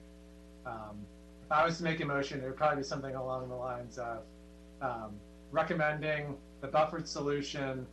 Um, 0.65 1.05
if 1.45 1.51
I 1.51 1.63
was 1.65 1.77
to 1.77 1.83
make 1.83 1.99
a 2.01 2.05
motion, 2.05 2.41
it 2.41 2.45
would 2.45 2.57
probably 2.57 2.77
be 2.77 2.83
something 2.83 3.13
along 3.15 3.49
the 3.49 3.55
lines 3.55 3.97
of, 3.99 4.23
um, 4.81 5.11
recommending 5.51 6.35
the 6.61 6.67
buffered 6.67 7.07
solution 7.07 7.85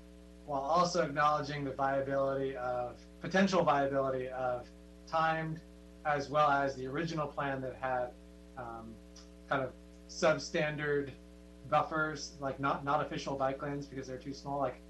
while 0.46 0.60
also 0.60 1.04
acknowledging 1.04 1.64
the 1.64 1.70
viability 1.70 2.56
of 2.56 2.96
potential 3.20 3.62
viability 3.62 4.28
of 4.28 4.66
timed 5.06 5.60
as 6.04 6.28
well 6.28 6.50
as 6.50 6.74
the 6.74 6.86
original 6.86 7.26
plan 7.26 7.60
that 7.60 7.76
had 7.80 8.08
um, 8.58 8.92
kind 9.48 9.62
of 9.62 9.70
substandard 10.08 11.10
buffers, 11.72 12.32
like 12.38 12.60
not 12.60 12.84
not 12.84 13.04
official 13.04 13.34
bike 13.34 13.60
lanes 13.62 13.86
because 13.86 14.06
they're 14.06 14.18
too 14.18 14.34
small. 14.34 14.60
Like 14.60 14.80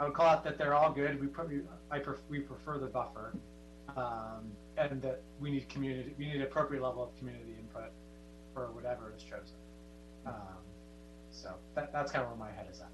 I 0.00 0.04
would 0.04 0.14
call 0.14 0.34
it 0.34 0.42
that 0.42 0.58
they're 0.58 0.74
all 0.74 0.90
good. 0.90 1.20
We 1.20 1.28
probably 1.28 1.60
I 1.92 2.00
pref- 2.00 2.28
we 2.28 2.40
prefer 2.40 2.78
the 2.78 2.86
buffer, 2.86 3.34
um, 3.96 4.50
and 4.76 5.00
that 5.02 5.22
we 5.38 5.52
need 5.52 5.68
community 5.68 6.14
we 6.18 6.26
need 6.26 6.40
appropriate 6.40 6.82
level 6.82 7.04
of 7.04 7.16
community 7.18 7.54
input 7.60 7.92
for 8.54 8.72
whatever 8.72 9.12
is 9.16 9.22
chosen. 9.22 9.58
Um, 10.26 10.64
so 11.30 11.54
that, 11.74 11.92
that's 11.92 12.10
kind 12.10 12.24
of 12.24 12.30
where 12.30 12.38
my 12.48 12.50
head 12.56 12.66
is 12.72 12.80
at. 12.80 12.88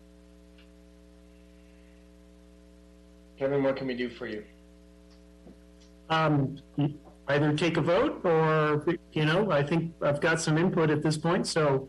Kevin, 3.39 3.63
what 3.63 3.77
can 3.77 3.87
we 3.87 3.95
do 3.95 4.11
for 4.11 4.27
you? 4.27 4.45
Um, 6.11 6.59
either 7.29 7.57
take 7.57 7.77
a 7.79 7.81
vote 7.81 8.21
or, 8.25 8.85
you 9.13 9.25
know, 9.25 9.51
I 9.51 9.63
think 9.63 9.93
I've 10.03 10.21
got 10.21 10.41
some 10.41 10.59
input 10.59 10.91
at 10.91 11.03
this 11.03 11.17
point, 11.17 11.47
so 11.47 11.89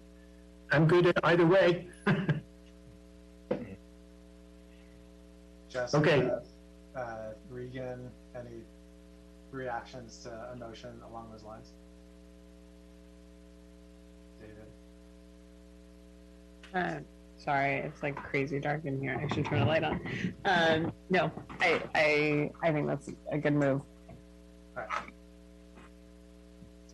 I'm 0.75 0.87
good 0.87 1.07
at 1.07 1.17
either 1.23 1.47
way. 1.47 1.87
Jessica, 5.69 5.97
Okay. 5.97 6.29
uh, 6.97 7.31
Regan, 7.49 8.11
any 8.35 8.59
reactions 9.51 10.17
to 10.23 10.31
a 10.51 10.55
motion 10.57 10.99
along 11.09 11.31
those 11.31 11.43
lines? 11.43 11.71
David? 14.41 14.65
Uh, 16.73 16.99
sorry, 17.37 17.75
it's 17.75 18.03
like 18.03 18.17
crazy 18.17 18.59
dark 18.59 18.83
in 18.83 18.99
here. 18.99 19.17
I 19.17 19.33
should 19.33 19.45
turn 19.45 19.61
the 19.61 19.65
light 19.65 19.85
on. 19.85 20.01
Um, 20.43 20.91
no, 21.09 21.31
I, 21.61 21.81
I, 21.95 22.51
I 22.63 22.73
think 22.73 22.87
that's 22.87 23.09
a 23.31 23.37
good 23.37 23.53
move. 23.53 23.79
Alright. 24.77 24.91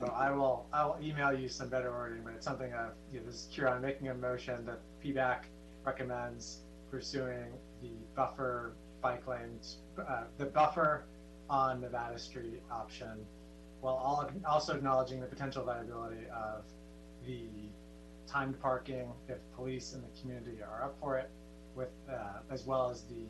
So 0.02 0.08
I 0.08 0.32
will, 0.32 0.66
I 0.74 0.84
will 0.84 0.98
email 1.00 1.32
you 1.32 1.48
some 1.48 1.70
better 1.70 1.92
wording, 1.92 2.24
but 2.24 2.34
it's 2.34 2.46
something 2.46 2.74
of, 2.74 2.94
you 3.14 3.20
know, 3.20 3.28
this 3.28 3.36
is 3.36 3.48
Kieran 3.52 3.84
making 3.84 4.08
a 4.08 4.16
motion 4.16 4.66
that 4.66 4.80
PBAC 5.04 5.44
recommends 5.86 6.62
pursuing 6.90 7.54
the 7.84 7.92
buffer 8.16 8.74
bike 9.04 9.28
lanes, 9.28 9.78
uh, 10.00 10.24
the 10.40 10.46
buffer 10.46 11.06
on 11.52 11.82
Nevada 11.82 12.18
Street 12.18 12.64
option, 12.72 13.26
while 13.82 13.94
all, 13.94 14.28
also 14.44 14.74
acknowledging 14.76 15.22
the 15.22 15.28
potential 15.28 15.64
viability 15.64 16.26
of 16.36 16.64
the 17.28 17.46
timed 18.26 18.60
parking 18.60 19.08
if 19.30 19.38
police 19.56 19.94
and 19.94 20.04
the 20.04 20.20
community 20.20 20.64
are 20.64 20.84
up 20.84 20.96
for 21.00 21.20
it, 21.20 21.30
with, 21.76 21.92
uh, 22.12 22.40
as 22.50 22.66
well 22.66 22.90
as 22.90 23.04
the 23.04 23.28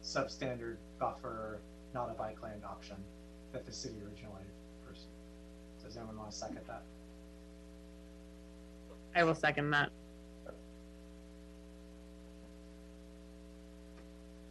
substandard 0.00 0.76
buffer, 1.00 1.60
not 1.92 2.08
a 2.08 2.14
bike 2.14 2.40
lane 2.40 2.62
option 2.64 2.96
that 3.52 3.66
the 3.66 3.72
city 3.72 3.96
originally. 4.06 4.44
Does 5.84 5.96
anyone 5.96 6.16
want 6.16 6.30
to 6.30 6.36
second 6.36 6.60
that? 6.66 6.82
I 9.14 9.22
will 9.24 9.34
second 9.34 9.70
that. 9.70 9.90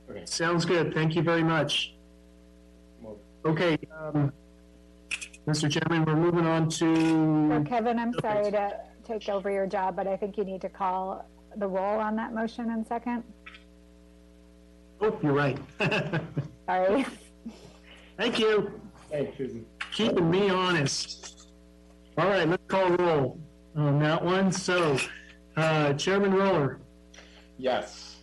Okay, 0.09 0.25
Sounds 0.25 0.65
good. 0.65 0.93
Thank 0.93 1.15
you 1.15 1.21
very 1.21 1.43
much. 1.43 1.93
Well- 3.01 3.17
Okay, 3.45 3.77
um, 3.99 4.31
Mr. 5.47 5.69
Chairman, 5.69 6.05
we're 6.05 6.15
moving 6.15 6.45
on 6.45 6.71
So 6.71 6.85
to, 6.93 7.63
Kevin, 7.67 7.99
I'm 7.99 8.13
sorry 8.21 8.51
to 8.51 8.79
take 9.03 9.27
over 9.27 9.49
your 9.51 9.67
job, 9.67 9.95
but 9.97 10.07
I 10.07 10.15
think 10.15 10.37
you 10.37 10.45
need 10.45 10.61
to 10.61 10.69
call 10.69 11.27
the 11.57 11.67
roll 11.67 11.99
on 11.99 12.15
that 12.15 12.33
motion 12.33 12.69
in 12.71 12.85
second. 12.85 13.23
oh, 15.01 15.19
you're 15.21 15.33
right. 15.33 15.57
Sorry. 16.65 17.05
Thank 18.17 18.39
you. 18.39 18.79
Thanks, 19.11 19.37
Susan. 19.37 19.65
Keeping 19.93 20.29
me 20.31 20.49
honest. 20.49 21.47
All 22.17 22.27
right, 22.27 22.47
let's 22.47 22.63
call 22.67 22.89
roll 22.97 23.39
on 23.75 23.99
that 23.99 24.23
one. 24.23 24.51
So, 24.51 24.97
uh, 25.55 25.93
Chairman 25.93 26.33
Roller, 26.33 26.79
Yes. 27.57 28.17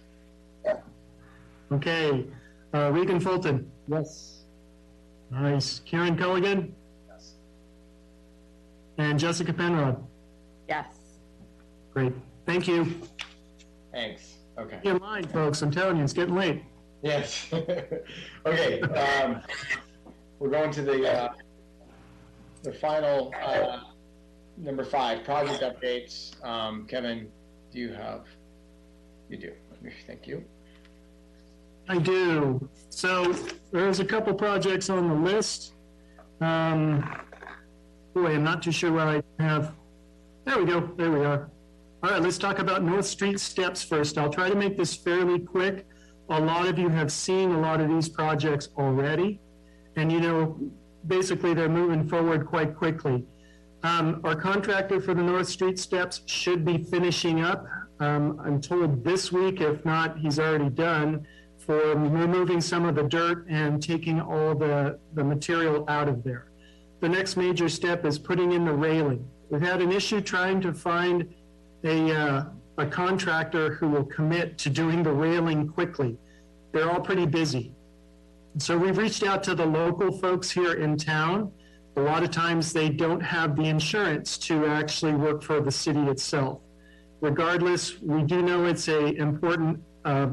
okay. 1.73 2.27
Uh, 2.75 2.91
Regan 2.93 3.21
Fulton, 3.21 3.71
Yes. 3.89 4.45
nice. 5.31 5.81
Kieran 5.81 6.17
Culligan 6.17 6.73
Yes. 7.09 7.35
and 8.99 9.19
Jessica 9.19 9.53
Penrod. 9.53 10.05
Yes. 10.69 10.87
Great. 11.93 12.13
Thank 12.47 12.67
you. 12.69 13.01
Thanks. 13.93 14.39
Okay. 14.59 14.79
Be 14.83 14.89
in 14.91 14.99
line, 14.99 15.25
folks. 15.27 15.63
I'm 15.63 15.71
telling 15.71 15.97
you, 15.99 16.05
it's 16.05 16.13
getting 16.13 16.35
late. 16.35 16.63
Yes. 17.03 17.49
okay. 18.47 18.81
Um, 18.83 19.43
we're 20.39 20.51
going 20.51 20.71
to 20.73 20.83
the 20.83 21.09
uh, 21.25 21.33
the 22.63 22.73
final 22.73 23.33
uh, 23.43 23.81
number 24.57 24.85
five 24.85 25.25
project 25.25 25.63
updates. 25.63 26.43
Um, 26.45 26.87
Kevin, 26.87 27.29
do 27.73 27.79
you 27.79 27.93
have? 27.93 28.27
You 29.29 29.39
do. 29.39 29.53
Thank 30.07 30.27
you. 30.27 30.45
I 31.89 31.99
do. 31.99 32.69
So 32.91 33.35
there's 33.73 34.01
a 34.01 34.05
couple 34.05 34.35
projects 34.35 34.91
on 34.91 35.09
the 35.09 35.15
list. 35.15 35.75
Um, 36.41 37.25
boy, 38.15 38.35
I'm 38.35 38.45
not 38.45 38.63
too 38.63 38.73
sure 38.73 38.93
what 38.93 39.09
I 39.09 39.23
have. 39.39 39.75
There 40.45 40.59
we 40.59 40.67
go. 40.67 40.81
There 40.97 41.11
we 41.11 41.25
are. 41.25 41.51
All 42.03 42.11
right, 42.11 42.23
let's 42.23 42.39
talk 42.39 42.59
about 42.59 42.83
North 42.83 43.07
Street 43.07 43.39
steps 43.41 43.83
first. 43.83 44.17
I'll 44.19 44.33
try 44.33 44.49
to 44.49 44.55
make 44.55 44.77
this 44.77 44.95
fairly 44.95 45.39
quick. 45.39 45.87
A 46.31 46.41
lot 46.41 46.67
of 46.67 46.79
you 46.79 46.89
have 46.89 47.13
seen 47.13 47.51
a 47.51 47.61
lot 47.61 47.81
of 47.81 47.89
these 47.89 48.09
projects 48.09 48.69
already. 48.77 49.41
And 49.97 50.11
you 50.11 50.21
know, 50.21 50.59
basically 51.07 51.55
they're 51.55 51.69
moving 51.69 52.09
forward 52.09 52.47
quite 52.47 52.77
quickly. 52.77 53.25
Um, 53.83 54.21
our 54.25 54.37
contractor 54.37 55.01
for 55.01 55.15
the 55.15 55.23
North 55.23 55.49
Street 55.49 55.79
steps 55.79 56.23
should 56.27 56.65
be 56.65 56.79
finishing 56.79 57.41
up. 57.41 57.65
Um, 57.99 58.41
I'm 58.45 58.61
told 58.61 59.05
this 59.05 59.33
week, 59.33 59.61
if 59.61 59.85
not, 59.85 60.19
he's 60.19 60.39
already 60.39 60.71
done 60.71 61.27
for 61.59 61.95
removing 61.95 62.61
some 62.61 62.85
of 62.85 62.95
the 62.95 63.03
dirt 63.05 63.47
and 63.49 63.83
taking 63.83 64.21
all 64.21 64.55
the, 64.55 64.99
the 65.15 65.25
material 65.25 65.85
out 65.89 66.09
of 66.09 66.23
there. 66.25 66.51
The 67.01 67.09
next 67.09 67.37
major 67.37 67.69
step 67.69 68.05
is 68.05 68.19
putting 68.19 68.53
in 68.53 68.65
the 68.65 68.73
railing. 68.73 69.27
We've 69.51 69.63
had 69.63 69.81
an 69.81 69.93
issue 69.93 70.21
trying 70.21 70.61
to 70.63 70.73
find 70.73 71.35
a, 71.85 72.13
uh, 72.13 72.45
a 72.79 72.87
contractor 72.87 73.75
who 73.75 73.89
will 73.89 74.05
commit 74.05 74.59
to 74.59 74.71
doing 74.71 75.03
the 75.03 75.13
railing 75.13 75.69
quickly. 75.69 76.19
They're 76.73 76.91
all 76.91 77.01
pretty 77.01 77.27
busy. 77.27 77.75
So 78.59 78.77
we've 78.77 78.99
reached 78.99 79.23
out 79.23 79.43
to 79.45 79.55
the 79.55 79.65
local 79.65 80.11
folks 80.11 80.51
here 80.51 80.75
in 80.75 80.97
town. 80.97 81.53
A 81.97 82.01
lot 82.01 82.23
of 82.23 82.31
times 82.31 82.73
they 82.73 82.89
don't 82.89 83.21
have 83.21 83.57
the 83.57 83.65
insurance 83.65 84.39
to 84.39 84.67
actually 84.67 85.15
work 85.15 85.43
for 85.43 85.61
the 85.61 85.71
city 85.71 86.01
itself. 86.01 86.61
Regardless, 87.21 88.01
we 88.01 88.23
do 88.23 88.43
know 88.43 88.65
it's 88.65 88.89
a 88.89 89.15
important 89.15 89.81
uh, 90.05 90.31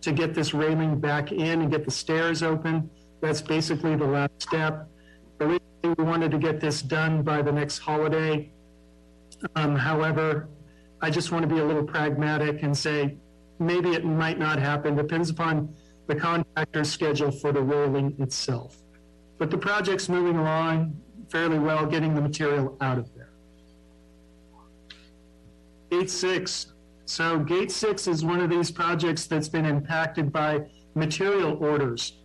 to 0.00 0.12
get 0.12 0.34
this 0.34 0.54
railing 0.54 0.98
back 0.98 1.30
in 1.30 1.62
and 1.62 1.70
get 1.70 1.84
the 1.84 1.90
stairs 1.90 2.42
open. 2.42 2.90
That's 3.20 3.40
basically 3.42 3.94
the 3.94 4.06
last 4.06 4.32
step. 4.40 4.88
Originally, 5.40 5.94
we 5.96 6.04
wanted 6.04 6.30
to 6.32 6.38
get 6.38 6.60
this 6.60 6.82
done 6.82 7.22
by 7.22 7.42
the 7.42 7.52
next 7.52 7.78
holiday. 7.78 8.50
Um, 9.54 9.76
however, 9.76 10.48
I 11.00 11.10
just 11.10 11.30
want 11.30 11.42
to 11.48 11.54
be 11.54 11.60
a 11.60 11.64
little 11.64 11.84
pragmatic 11.84 12.62
and 12.62 12.76
say 12.76 13.16
maybe 13.58 13.90
it 13.90 14.04
might 14.04 14.38
not 14.38 14.58
happen. 14.58 14.96
Depends 14.96 15.30
upon 15.30 15.74
the 16.06 16.14
contractor's 16.14 16.90
schedule 16.90 17.30
for 17.30 17.52
the 17.52 17.62
rolling 17.62 18.14
itself. 18.18 18.78
But 19.38 19.50
the 19.50 19.58
project's 19.58 20.08
moving 20.08 20.36
along 20.36 20.96
fairly 21.30 21.58
well, 21.58 21.86
getting 21.86 22.14
the 22.14 22.20
material 22.20 22.76
out 22.80 22.98
of 22.98 23.12
there. 23.14 23.30
Gate 25.90 26.10
six. 26.10 26.72
So 27.04 27.38
gate 27.38 27.70
six 27.70 28.06
is 28.06 28.24
one 28.24 28.40
of 28.40 28.50
these 28.50 28.70
projects 28.70 29.26
that's 29.26 29.48
been 29.48 29.66
impacted 29.66 30.32
by 30.32 30.66
material 30.94 31.56
orders. 31.62 32.18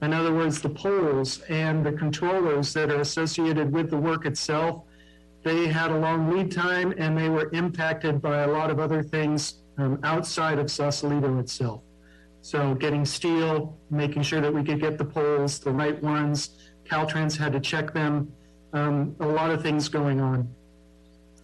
In 0.00 0.12
other 0.12 0.34
words, 0.34 0.60
the 0.60 0.68
poles 0.68 1.40
and 1.42 1.84
the 1.86 1.92
controllers 1.92 2.72
that 2.72 2.90
are 2.90 3.00
associated 3.00 3.72
with 3.72 3.90
the 3.90 3.96
work 3.96 4.26
itself, 4.26 4.82
they 5.44 5.68
had 5.68 5.90
a 5.90 5.98
long 5.98 6.30
lead 6.30 6.50
time 6.50 6.92
and 6.98 7.16
they 7.16 7.28
were 7.28 7.50
impacted 7.52 8.20
by 8.20 8.42
a 8.42 8.48
lot 8.48 8.70
of 8.70 8.80
other 8.80 9.02
things 9.02 9.62
um, 9.78 10.00
outside 10.02 10.58
of 10.58 10.70
Sausalito 10.70 11.38
itself. 11.38 11.82
So 12.42 12.74
getting 12.74 13.04
steel, 13.04 13.78
making 13.88 14.22
sure 14.22 14.40
that 14.40 14.52
we 14.52 14.64
could 14.64 14.80
get 14.80 14.98
the 14.98 15.04
poles, 15.04 15.60
the 15.60 15.70
right 15.70 16.00
ones. 16.02 16.58
Caltrans 16.84 17.36
had 17.36 17.52
to 17.52 17.60
check 17.60 17.94
them. 17.94 18.32
Um, 18.72 19.14
a 19.20 19.26
lot 19.26 19.50
of 19.50 19.62
things 19.62 19.88
going 19.88 20.20
on. 20.20 20.52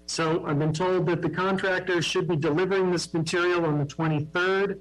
So 0.06 0.44
I've 0.44 0.58
been 0.58 0.72
told 0.72 1.06
that 1.06 1.22
the 1.22 1.30
contractor 1.30 2.02
should 2.02 2.26
be 2.26 2.34
delivering 2.34 2.90
this 2.90 3.14
material 3.14 3.64
on 3.64 3.78
the 3.78 3.84
23rd. 3.84 4.80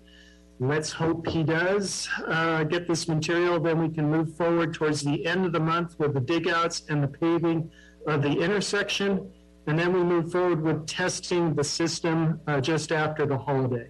Let's 0.59 0.91
hope 0.91 1.27
he 1.27 1.43
does 1.43 2.09
uh, 2.25 2.63
get 2.63 2.87
this 2.87 3.07
material. 3.07 3.59
Then 3.59 3.79
we 3.79 3.89
can 3.89 4.09
move 4.09 4.35
forward 4.35 4.73
towards 4.73 5.03
the 5.03 5.23
end 5.23 5.45
of 5.45 5.51
the 5.51 5.59
month 5.59 5.99
with 5.99 6.15
the 6.15 6.21
digouts 6.21 6.83
and 6.89 7.03
the 7.03 7.07
paving 7.07 7.69
of 8.07 8.23
the 8.23 8.31
intersection. 8.31 9.31
And 9.67 9.77
then 9.77 9.93
we 9.93 10.03
move 10.03 10.31
forward 10.31 10.63
with 10.63 10.87
testing 10.87 11.53
the 11.53 11.63
system 11.63 12.39
uh, 12.47 12.59
just 12.59 12.91
after 12.91 13.27
the 13.27 13.37
holiday. 13.37 13.89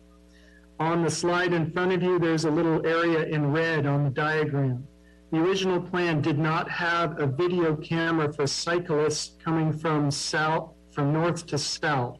On 0.80 1.04
the 1.04 1.10
slide 1.10 1.54
in 1.54 1.72
front 1.72 1.92
of 1.92 2.04
you, 2.04 2.20
there's 2.20 2.46
a 2.46 2.52
little 2.52 2.86
area 2.86 3.24
in 3.26 3.52
red 3.52 3.88
on 3.88 4.04
the 4.04 4.12
diagram. 4.12 4.86
The 5.32 5.40
original 5.40 5.82
plan 5.82 6.22
did 6.22 6.38
not 6.38 6.70
have 6.70 7.20
a 7.20 7.26
video 7.26 7.76
camera 7.76 8.32
for 8.32 8.46
cyclists 8.46 9.36
coming 9.44 9.74
from 9.74 10.12
south, 10.12 10.74
from 10.92 11.12
north 11.12 11.48
to 11.48 11.58
south. 11.58 12.20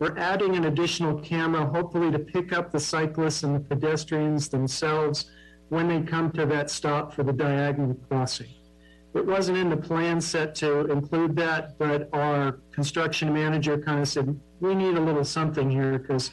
We're 0.00 0.18
adding 0.18 0.56
an 0.56 0.64
additional 0.64 1.20
camera, 1.20 1.64
hopefully 1.64 2.10
to 2.10 2.18
pick 2.18 2.52
up 2.52 2.72
the 2.72 2.80
cyclists 2.80 3.44
and 3.44 3.54
the 3.54 3.60
pedestrians 3.60 4.48
themselves 4.48 5.30
when 5.68 5.86
they 5.86 6.02
come 6.02 6.32
to 6.32 6.44
that 6.46 6.70
stop 6.70 7.14
for 7.14 7.22
the 7.22 7.32
diagonal 7.32 7.94
crossing. 8.08 8.48
It 9.14 9.24
wasn't 9.24 9.58
in 9.58 9.70
the 9.70 9.76
plan 9.76 10.20
set 10.20 10.56
to 10.56 10.90
include 10.90 11.36
that, 11.36 11.78
but 11.78 12.08
our 12.12 12.58
construction 12.72 13.32
manager 13.32 13.78
kind 13.78 14.00
of 14.00 14.08
said, 14.08 14.38
we 14.60 14.74
need 14.74 14.96
a 14.96 15.00
little 15.00 15.24
something 15.24 15.70
here 15.70 15.98
because 15.98 16.32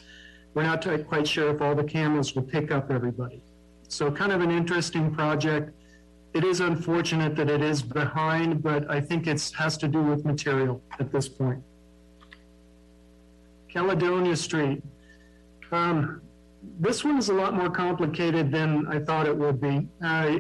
we're 0.53 0.63
not 0.63 0.85
quite 1.07 1.27
sure 1.27 1.53
if 1.53 1.61
all 1.61 1.75
the 1.75 1.83
cameras 1.83 2.35
will 2.35 2.43
pick 2.43 2.71
up 2.71 2.91
everybody. 2.91 3.43
So 3.87 4.11
kind 4.11 4.31
of 4.31 4.41
an 4.41 4.51
interesting 4.51 5.13
project. 5.13 5.71
it 6.35 6.43
is 6.43 6.59
unfortunate 6.59 7.35
that 7.35 7.49
it 7.49 7.61
is 7.61 7.81
behind, 7.81 8.61
but 8.61 8.89
I 8.89 9.01
think 9.01 9.25
it 9.25 9.51
has 9.57 9.77
to 9.77 9.87
do 9.87 10.01
with 10.01 10.25
material 10.25 10.81
at 10.99 11.11
this 11.11 11.27
point. 11.27 11.63
Caledonia 13.67 14.35
Street. 14.35 14.83
Um, 15.71 16.21
this 16.79 17.03
one 17.03 17.17
is 17.17 17.29
a 17.29 17.33
lot 17.33 17.53
more 17.55 17.69
complicated 17.69 18.51
than 18.51 18.87
I 18.87 18.99
thought 18.99 19.25
it 19.27 19.35
would 19.35 19.61
be. 19.61 19.87
Uh, 20.03 20.39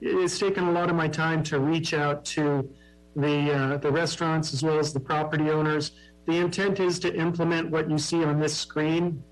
it's 0.00 0.38
taken 0.38 0.64
a 0.68 0.72
lot 0.72 0.90
of 0.90 0.96
my 0.96 1.08
time 1.08 1.42
to 1.44 1.58
reach 1.58 1.94
out 1.94 2.24
to 2.26 2.68
the, 3.14 3.52
uh, 3.52 3.76
the 3.78 3.90
restaurants 3.90 4.52
as 4.52 4.62
well 4.62 4.78
as 4.78 4.92
the 4.92 5.00
property 5.00 5.50
owners. 5.50 5.92
The 6.26 6.36
intent 6.36 6.80
is 6.80 6.98
to 7.00 7.14
implement 7.14 7.70
what 7.70 7.88
you 7.90 7.98
see 7.98 8.22
on 8.22 8.38
this 8.38 8.56
screen. 8.56 9.22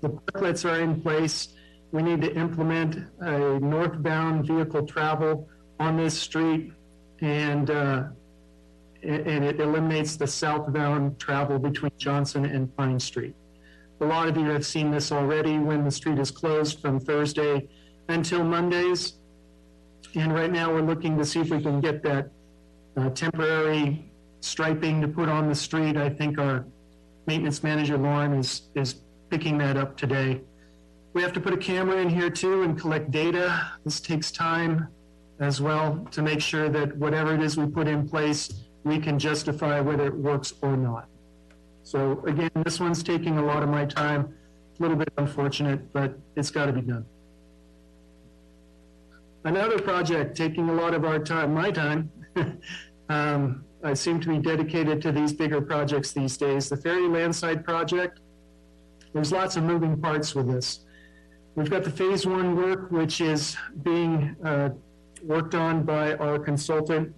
The 0.00 0.08
parklets 0.08 0.64
are 0.64 0.80
in 0.80 1.00
place. 1.00 1.48
We 1.92 2.02
need 2.02 2.22
to 2.22 2.34
implement 2.34 3.06
a 3.20 3.58
northbound 3.60 4.46
vehicle 4.46 4.86
travel 4.86 5.48
on 5.78 5.96
this 5.96 6.18
street 6.18 6.72
and, 7.20 7.70
uh, 7.70 8.04
and 9.02 9.44
it 9.44 9.60
eliminates 9.60 10.16
the 10.16 10.26
southbound 10.26 11.18
travel 11.18 11.58
between 11.58 11.92
Johnson 11.98 12.44
and 12.44 12.74
Pine 12.76 13.00
Street. 13.00 13.34
A 14.00 14.04
lot 14.04 14.28
of 14.28 14.36
you 14.36 14.44
have 14.46 14.64
seen 14.64 14.90
this 14.90 15.12
already 15.12 15.58
when 15.58 15.84
the 15.84 15.90
street 15.90 16.18
is 16.18 16.30
closed 16.30 16.80
from 16.80 17.00
Thursday 17.00 17.68
until 18.08 18.44
Mondays. 18.44 19.14
And 20.14 20.32
right 20.34 20.50
now, 20.50 20.72
we're 20.72 20.80
looking 20.80 21.18
to 21.18 21.24
see 21.24 21.40
if 21.40 21.50
we 21.50 21.60
can 21.62 21.80
get 21.80 22.02
that 22.04 22.30
uh, 22.96 23.10
temporary 23.10 24.10
striping 24.40 25.02
to 25.02 25.08
put 25.08 25.28
on 25.28 25.48
the 25.48 25.54
street. 25.54 25.96
I 25.96 26.08
think 26.08 26.38
our 26.38 26.64
maintenance 27.26 27.62
manager, 27.62 27.98
Lauren, 27.98 28.32
is, 28.34 28.62
is 28.74 28.96
picking 29.30 29.56
that 29.58 29.76
up 29.76 29.96
today. 29.96 30.40
We 31.12 31.22
have 31.22 31.32
to 31.32 31.40
put 31.40 31.52
a 31.52 31.56
camera 31.56 31.96
in 31.98 32.08
here 32.08 32.30
too 32.30 32.62
and 32.62 32.78
collect 32.78 33.10
data. 33.10 33.72
This 33.84 34.00
takes 34.00 34.30
time 34.30 34.88
as 35.38 35.60
well 35.60 36.06
to 36.10 36.22
make 36.22 36.40
sure 36.40 36.68
that 36.68 36.96
whatever 36.96 37.34
it 37.34 37.42
is 37.42 37.56
we 37.56 37.66
put 37.66 37.88
in 37.88 38.08
place, 38.08 38.64
we 38.84 38.98
can 38.98 39.18
justify 39.18 39.80
whether 39.80 40.06
it 40.06 40.14
works 40.14 40.52
or 40.62 40.76
not. 40.76 41.08
So 41.82 42.22
again, 42.26 42.50
this 42.64 42.78
one's 42.78 43.02
taking 43.02 43.38
a 43.38 43.44
lot 43.44 43.62
of 43.62 43.68
my 43.68 43.86
time. 43.86 44.34
A 44.78 44.82
little 44.82 44.96
bit 44.96 45.12
unfortunate, 45.18 45.92
but 45.92 46.18
it's 46.36 46.50
got 46.50 46.66
to 46.66 46.72
be 46.72 46.80
done. 46.80 47.04
Another 49.44 49.78
project 49.78 50.36
taking 50.36 50.68
a 50.68 50.72
lot 50.72 50.94
of 50.94 51.04
our 51.04 51.18
time, 51.18 51.54
my 51.54 51.70
time. 51.70 52.10
um, 53.08 53.64
I 53.82 53.94
seem 53.94 54.20
to 54.20 54.28
be 54.28 54.38
dedicated 54.38 55.00
to 55.02 55.12
these 55.12 55.32
bigger 55.32 55.60
projects 55.60 56.12
these 56.12 56.36
days. 56.36 56.68
The 56.68 56.76
Ferry 56.76 57.08
Landside 57.08 57.64
project. 57.64 58.20
There's 59.12 59.32
lots 59.32 59.56
of 59.56 59.64
moving 59.64 60.00
parts 60.00 60.34
with 60.34 60.46
this. 60.46 60.84
We've 61.56 61.70
got 61.70 61.84
the 61.84 61.90
phase 61.90 62.26
one 62.26 62.56
work, 62.56 62.90
which 62.90 63.20
is 63.20 63.56
being 63.82 64.36
uh, 64.44 64.70
worked 65.22 65.54
on 65.54 65.82
by 65.82 66.14
our 66.14 66.38
consultant, 66.38 67.14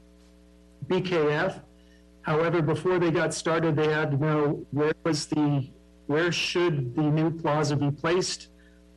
BKF. 0.86 1.60
However, 2.23 2.62
before 2.62 2.98
they 2.98 3.10
got 3.10 3.35
started, 3.35 3.77
they 3.77 3.89
had 3.93 4.12
to 4.12 4.16
know 4.16 4.66
where 4.70 4.93
was 5.05 5.27
the, 5.27 5.69
where 6.06 6.32
should 6.32 6.94
the 6.94 7.02
new 7.02 7.31
plaza 7.31 7.77
be 7.77 7.90
placed? 7.90 8.48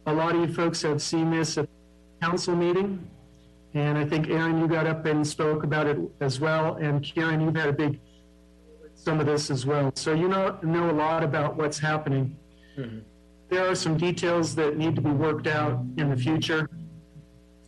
A 0.06 0.14
lot 0.14 0.36
of 0.36 0.42
you 0.42 0.54
folks 0.54 0.82
have 0.84 1.02
seen 1.02 1.32
this 1.32 1.58
at 1.58 1.68
council 2.22 2.56
meeting. 2.56 3.10
And 3.74 3.98
I 3.98 4.06
think 4.06 4.30
Aaron, 4.30 4.58
you 4.58 4.68
got 4.70 4.88
up 4.88 5.06
and 5.06 5.28
spoke 5.28 5.64
about 5.64 5.86
it 5.88 5.98
as 6.22 6.40
well. 6.40 6.76
And 6.76 7.04
Kieran, 7.04 7.42
you've 7.42 7.56
had 7.56 7.68
a 7.68 7.74
big, 7.74 8.00
some 8.94 9.20
of 9.20 9.26
this 9.26 9.52
as 9.52 9.66
well. 9.66 9.92
So 9.96 10.14
you 10.14 10.30
know, 10.30 10.58
know 10.64 10.90
a 10.90 10.94
lot 10.94 11.24
about 11.24 11.58
what's 11.58 11.78
happening. 11.78 12.38
There 13.50 13.70
are 13.70 13.76
some 13.76 13.98
details 13.98 14.56
that 14.56 14.78
need 14.78 14.96
to 14.96 15.02
be 15.02 15.12
worked 15.12 15.48
out 15.48 15.84
in 15.98 16.10
the 16.10 16.18
future. 16.18 16.70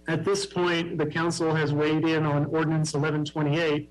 At 0.07 0.23
this 0.23 0.45
point, 0.45 0.97
the 0.97 1.05
council 1.05 1.53
has 1.53 1.73
weighed 1.73 2.05
in 2.05 2.25
on 2.25 2.45
ordinance 2.45 2.93
1128 2.93 3.89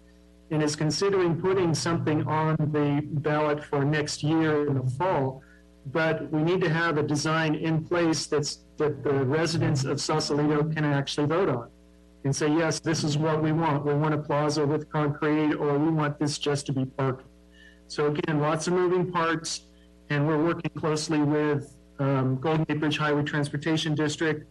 and 0.50 0.62
is 0.62 0.76
considering 0.76 1.40
putting 1.40 1.74
something 1.74 2.26
on 2.26 2.56
the 2.58 3.00
ballot 3.20 3.64
for 3.64 3.84
next 3.84 4.22
year 4.22 4.66
in 4.66 4.74
the 4.74 4.90
fall. 4.92 5.42
But 5.86 6.32
we 6.32 6.42
need 6.42 6.60
to 6.62 6.68
have 6.68 6.98
a 6.98 7.02
design 7.02 7.54
in 7.54 7.84
place 7.84 8.26
that's, 8.26 8.64
that 8.78 9.04
the 9.04 9.24
residents 9.24 9.84
of 9.84 10.00
Sausalito 10.00 10.64
can 10.64 10.84
actually 10.84 11.26
vote 11.26 11.48
on 11.48 11.68
and 12.24 12.34
say, 12.34 12.48
yes, 12.48 12.80
this 12.80 13.04
is 13.04 13.16
what 13.16 13.42
we 13.42 13.52
want. 13.52 13.84
We 13.84 13.94
want 13.94 14.14
a 14.14 14.18
plaza 14.18 14.66
with 14.66 14.90
concrete, 14.90 15.54
or 15.54 15.78
we 15.78 15.90
want 15.90 16.18
this 16.18 16.38
just 16.38 16.66
to 16.66 16.72
be 16.72 16.84
parking. 16.84 17.28
So 17.86 18.06
again, 18.06 18.40
lots 18.40 18.66
of 18.66 18.72
moving 18.72 19.12
parts, 19.12 19.62
and 20.10 20.26
we're 20.26 20.42
working 20.42 20.70
closely 20.76 21.20
with 21.20 21.76
um, 21.98 22.36
Golden 22.36 22.64
Gate 22.64 22.80
Bridge 22.80 22.98
Highway 22.98 23.22
Transportation 23.22 23.94
District, 23.94 24.46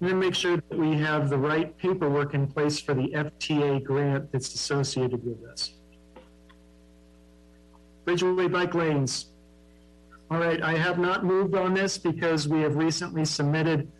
and 0.00 0.08
then 0.08 0.18
make 0.18 0.34
sure 0.34 0.56
that 0.56 0.78
we 0.78 0.96
have 0.96 1.28
the 1.28 1.38
right 1.38 1.76
paperwork 1.78 2.34
in 2.34 2.46
place 2.46 2.80
for 2.80 2.94
the 2.94 3.08
FTA 3.08 3.82
grant 3.84 4.30
that's 4.32 4.54
associated 4.54 5.24
with 5.24 5.40
this. 5.42 5.74
Bridgeway 8.06 8.50
bike 8.50 8.74
lanes. 8.74 9.26
All 10.30 10.38
right, 10.38 10.62
I 10.62 10.76
have 10.76 10.98
not 10.98 11.24
moved 11.24 11.54
on 11.54 11.74
this 11.74 11.98
because 11.98 12.48
we 12.48 12.60
have 12.62 12.76
recently 12.76 13.24
submitted 13.24 13.90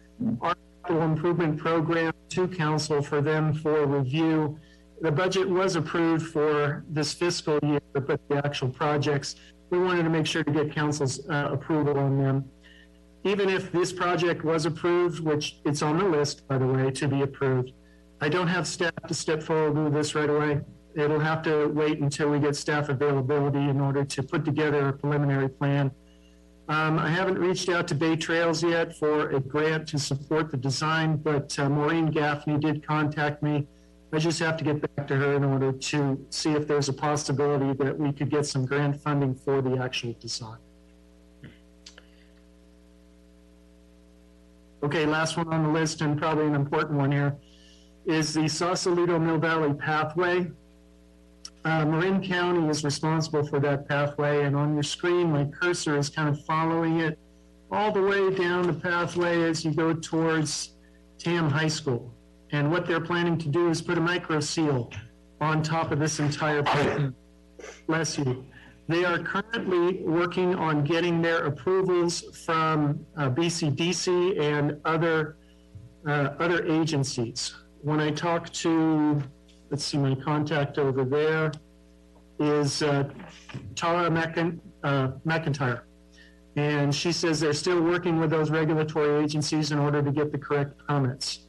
our 0.41 0.55
capital 0.82 1.03
improvement 1.03 1.59
program 1.59 2.12
to 2.31 2.49
council 2.49 3.03
for 3.03 3.20
them 3.20 3.53
for 3.53 3.87
review. 3.87 4.59
The 5.01 5.11
budget 5.11 5.49
was 5.49 5.77
approved 5.77 6.27
for 6.28 6.85
this 6.89 7.12
fiscal 7.12 7.59
year, 7.62 7.81
but 7.93 8.20
the 8.28 8.45
actual 8.45 8.69
projects, 8.69 9.37
we 9.70 9.78
wanted 9.78 10.02
to 10.02 10.10
make 10.10 10.26
sure 10.26 10.42
to 10.42 10.51
get 10.51 10.72
council's 10.74 11.26
uh, 11.28 11.48
approval 11.52 11.98
on 11.98 12.18
them. 12.18 12.44
Even 13.24 13.48
if 13.48 13.70
this 13.70 13.92
project 13.92 14.44
was 14.44 14.66
approved, 14.66 15.20
which 15.20 15.59
it's 15.64 15.82
on 15.82 15.98
the 15.98 16.05
list, 16.05 16.47
by 16.48 16.59
the 16.59 16.66
way, 16.66 16.90
to 16.90 17.06
be 17.06 17.22
approved, 17.22 17.72
I 18.20 18.28
don't 18.28 18.48
have 18.48 18.66
staff 18.66 18.92
to 19.06 19.14
step 19.14 19.42
forward 19.42 19.82
with 19.82 19.92
this 19.92 20.14
right 20.14 20.28
away. 20.28 20.60
It'll 20.94 21.20
have 21.20 21.42
to 21.42 21.68
wait 21.68 22.01
until 22.01 22.30
we 22.30 22.40
get 22.40 22.56
staff 22.56 22.88
availability 22.88 23.60
in 23.60 23.80
order 23.80 24.05
to 24.05 24.22
put 24.22 24.44
together 24.44 24.88
a 24.88 24.92
preliminary 24.92 25.48
plan. 25.48 25.92
Um, 26.68 26.98
I 26.98 27.09
haven't 27.09 27.38
reached 27.38 27.68
out 27.68 27.88
to 27.88 27.94
Bay 27.94 28.16
Trails 28.16 28.62
yet 28.62 28.97
for 28.97 29.30
a 29.30 29.40
grant 29.40 29.88
to 29.88 29.98
support 29.98 30.51
the 30.51 30.56
design, 30.56 31.16
but 31.16 31.56
uh, 31.59 31.68
Maureen 31.68 32.06
Gaffney 32.06 32.59
did 32.59 32.86
contact 32.86 33.42
me. 33.42 33.66
I 34.12 34.19
just 34.19 34.41
have 34.41 34.57
to 34.57 34.65
get 34.65 34.97
back 34.97 35.07
to 35.07 35.16
her 35.16 35.35
in 35.35 35.45
order 35.45 35.70
to 35.73 36.27
see 36.31 36.51
if 36.53 36.66
there's 36.66 36.89
a 36.89 36.93
possibility 36.93 37.73
that 37.85 37.97
we 37.97 38.12
could 38.12 38.28
get 38.28 38.45
some 38.45 38.66
grant 38.66 39.01
funding 39.01 39.35
for 39.35 39.62
the 39.62 39.77
actual 39.77 40.15
design. 40.15 40.59
Okay, 44.82 45.07
last 45.07 45.37
one 45.37 45.53
on 45.53 45.62
the 45.62 45.69
list 45.69 46.01
and 46.01 46.19
probably 46.19 46.47
an 46.47 46.55
important 46.55 46.99
one 46.99 47.12
here 47.12 47.37
is 48.07 48.35
the 48.35 48.49
Sausalito 48.49 49.19
Mill 49.19 49.39
Valley 49.39 49.74
pathway. 49.74 50.51
Uh, 51.65 51.85
Marin 51.85 52.27
County 52.27 52.66
is 52.69 52.82
responsible 52.82 53.47
for 53.47 53.61
that 53.61 53.87
pathway, 53.87 54.45
and 54.45 54.57
on 54.57 54.73
your 54.73 54.82
screen, 54.82 55.31
my 55.31 55.45
cursor 55.45 55.99
is 55.99 56.09
kind 56.09 56.28
of 56.28 56.43
following 56.47 57.01
it 57.01 57.19
all 57.70 57.93
the 57.93 58.01
way 58.01 58.35
down 58.35 58.66
the 58.66 58.73
pathway 58.73 59.43
as 59.43 59.65
you 59.65 59.73
go 59.73 59.93
towards 59.93 60.77
Tam 61.19 61.51
High 61.51 61.69
School. 61.69 62.12
And 62.52 62.70
what 62.70 62.86
they're 62.86 63.01
planning 63.01 63.39
to 63.39 63.48
do 63.48 63.68
is 63.68 63.81
put 63.81 63.98
a 63.98 64.01
micro 64.01 64.40
seal 64.40 64.90
on 65.40 65.62
top 65.62 65.93
of 65.93 65.98
this 65.98 66.18
entire 66.18 66.62
plan. 66.62 67.14
Bless 67.86 68.18
you. 68.18 68.44
They 68.89 69.05
are 69.05 69.18
currently 69.18 70.02
working 70.02 70.55
on 70.56 70.82
getting 70.82 71.22
their 71.22 71.47
approvals 71.47 72.22
from 72.44 73.06
uh, 73.16 73.31
BCDC 73.31 74.40
and 74.40 74.81
other 74.85 75.36
uh, 76.06 76.31
other 76.39 76.66
agencies. 76.66 77.55
When 77.82 78.01
I 78.01 78.10
talk 78.10 78.51
to, 78.64 79.22
let's 79.70 79.85
see, 79.85 79.98
my 79.98 80.14
contact 80.14 80.78
over 80.78 81.05
there 81.05 81.52
is 82.40 82.82
uh, 82.82 83.09
Tara 83.77 84.06
uh, 84.10 85.09
McIntyre. 85.27 85.82
And 86.56 86.94
she 86.94 87.12
says 87.12 87.39
they're 87.39 87.52
still 87.52 87.81
working 87.81 88.18
with 88.18 88.31
those 88.31 88.51
regulatory 88.51 89.22
agencies 89.22 89.72
in 89.72 89.78
order 89.78 90.02
to 90.02 90.10
get 90.10 90.32
the 90.32 90.39
correct 90.39 90.78
permits. 90.89 91.47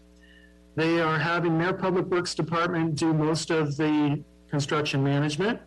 They 0.76 1.02
are 1.02 1.19
having 1.19 1.57
their 1.57 1.73
public 1.73 2.06
works 2.07 2.34
department 2.34 2.95
do 2.95 3.14
most 3.14 3.52
of 3.52 3.76
the 3.77 4.23
construction 4.49 5.03
management, 5.03 5.60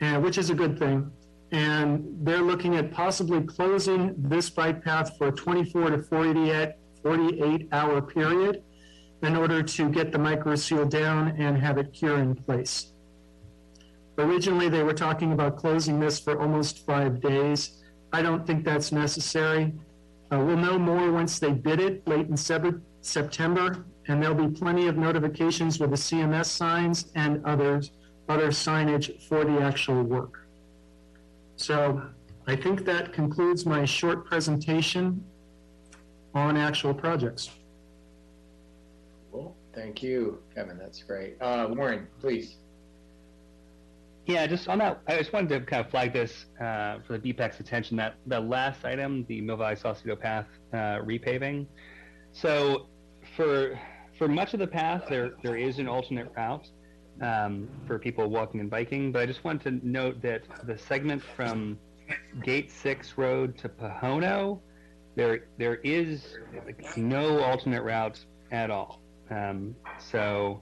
and, 0.00 0.22
which 0.22 0.38
is 0.38 0.50
a 0.50 0.54
good 0.54 0.78
thing. 0.78 1.10
And 1.52 2.04
they're 2.22 2.42
looking 2.42 2.76
at 2.76 2.90
possibly 2.90 3.42
closing 3.42 4.14
this 4.18 4.50
bike 4.50 4.84
path 4.84 5.16
for 5.16 5.28
a 5.28 5.32
24 5.32 5.90
to 5.90 6.02
48, 6.02 6.72
48 7.02 7.68
hour 7.70 8.02
period 8.02 8.62
in 9.22 9.36
order 9.36 9.62
to 9.62 9.88
get 9.88 10.10
the 10.10 10.18
micro 10.18 10.56
seal 10.56 10.84
down 10.84 11.28
and 11.38 11.56
have 11.56 11.78
it 11.78 11.92
cure 11.92 12.18
in 12.18 12.34
place. 12.34 12.92
Originally, 14.18 14.68
they 14.68 14.82
were 14.82 14.94
talking 14.94 15.32
about 15.32 15.56
closing 15.56 15.98
this 15.98 16.18
for 16.20 16.40
almost 16.40 16.84
five 16.86 17.20
days. 17.20 17.82
I 18.12 18.22
don't 18.22 18.46
think 18.46 18.64
that's 18.64 18.92
necessary. 18.92 19.72
Uh, 20.32 20.38
we'll 20.38 20.56
know 20.56 20.78
more 20.78 21.10
once 21.10 21.38
they 21.38 21.50
bid 21.50 21.80
it 21.80 22.06
late 22.06 22.28
in 22.28 22.36
Sep- 22.36 22.80
September, 23.00 23.84
and 24.08 24.22
there'll 24.22 24.48
be 24.48 24.48
plenty 24.48 24.86
of 24.86 24.96
notifications 24.96 25.80
with 25.80 25.90
the 25.90 25.96
CMS 25.96 26.46
signs 26.46 27.10
and 27.14 27.44
others, 27.44 27.92
other 28.28 28.48
signage 28.48 29.22
for 29.22 29.44
the 29.44 29.60
actual 29.60 30.02
work. 30.02 30.46
So 31.56 32.02
I 32.46 32.56
think 32.56 32.84
that 32.84 33.12
concludes 33.12 33.64
my 33.64 33.84
short 33.84 34.26
presentation 34.26 35.24
on 36.34 36.56
actual 36.56 36.92
projects. 36.92 37.50
Cool. 39.32 39.56
Thank 39.74 40.02
you, 40.02 40.40
Kevin. 40.54 40.78
That's 40.78 41.02
great. 41.02 41.36
Uh, 41.40 41.68
Warren, 41.70 42.06
please. 42.20 42.56
Yeah, 44.26 44.46
just 44.46 44.68
on 44.68 44.78
that, 44.78 45.00
I 45.06 45.18
just 45.18 45.32
wanted 45.32 45.50
to 45.50 45.60
kind 45.60 45.84
of 45.84 45.90
flag 45.90 46.12
this 46.12 46.46
uh, 46.58 46.98
for 47.06 47.18
the 47.18 47.32
PBAC's 47.32 47.60
attention 47.60 47.96
that 47.98 48.14
the 48.26 48.40
last 48.40 48.84
item, 48.84 49.26
the 49.28 49.40
Mill 49.42 49.56
Valley 49.56 49.76
Sausalito 49.76 50.16
Path 50.16 50.46
uh, 50.72 50.76
repaving. 51.02 51.66
So 52.32 52.86
for 53.36 53.78
for 54.18 54.28
much 54.28 54.54
of 54.54 54.60
the 54.60 54.66
path, 54.66 55.04
there 55.08 55.32
there 55.42 55.56
is 55.56 55.78
an 55.78 55.88
alternate 55.88 56.32
route 56.36 56.68
um, 57.20 57.68
for 57.86 57.98
people 57.98 58.28
walking 58.28 58.60
and 58.60 58.70
biking. 58.70 59.12
But 59.12 59.22
I 59.22 59.26
just 59.26 59.44
wanted 59.44 59.80
to 59.80 59.88
note 59.88 60.22
that 60.22 60.42
the 60.66 60.78
segment 60.78 61.22
from 61.22 61.78
Gate 62.42 62.70
Six 62.70 63.16
Road 63.16 63.56
to 63.58 63.68
Pohono, 63.68 64.60
there 65.16 65.46
there 65.58 65.76
is 65.76 66.38
no 66.96 67.40
alternate 67.40 67.82
route 67.82 68.24
at 68.50 68.70
all. 68.70 69.00
Um, 69.30 69.74
so 69.98 70.60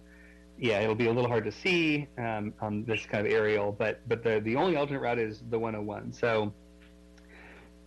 yeah, 0.58 0.80
it'll 0.80 0.94
be 0.94 1.08
a 1.08 1.12
little 1.12 1.28
hard 1.28 1.44
to 1.44 1.52
see 1.52 2.06
um, 2.18 2.54
on 2.60 2.84
this 2.84 3.04
kind 3.06 3.26
of 3.26 3.32
aerial, 3.32 3.72
but 3.72 4.06
but 4.08 4.22
the 4.22 4.40
the 4.40 4.56
only 4.56 4.76
alternate 4.76 5.00
route 5.00 5.18
is 5.18 5.42
the 5.50 5.58
101. 5.58 6.12
So 6.12 6.52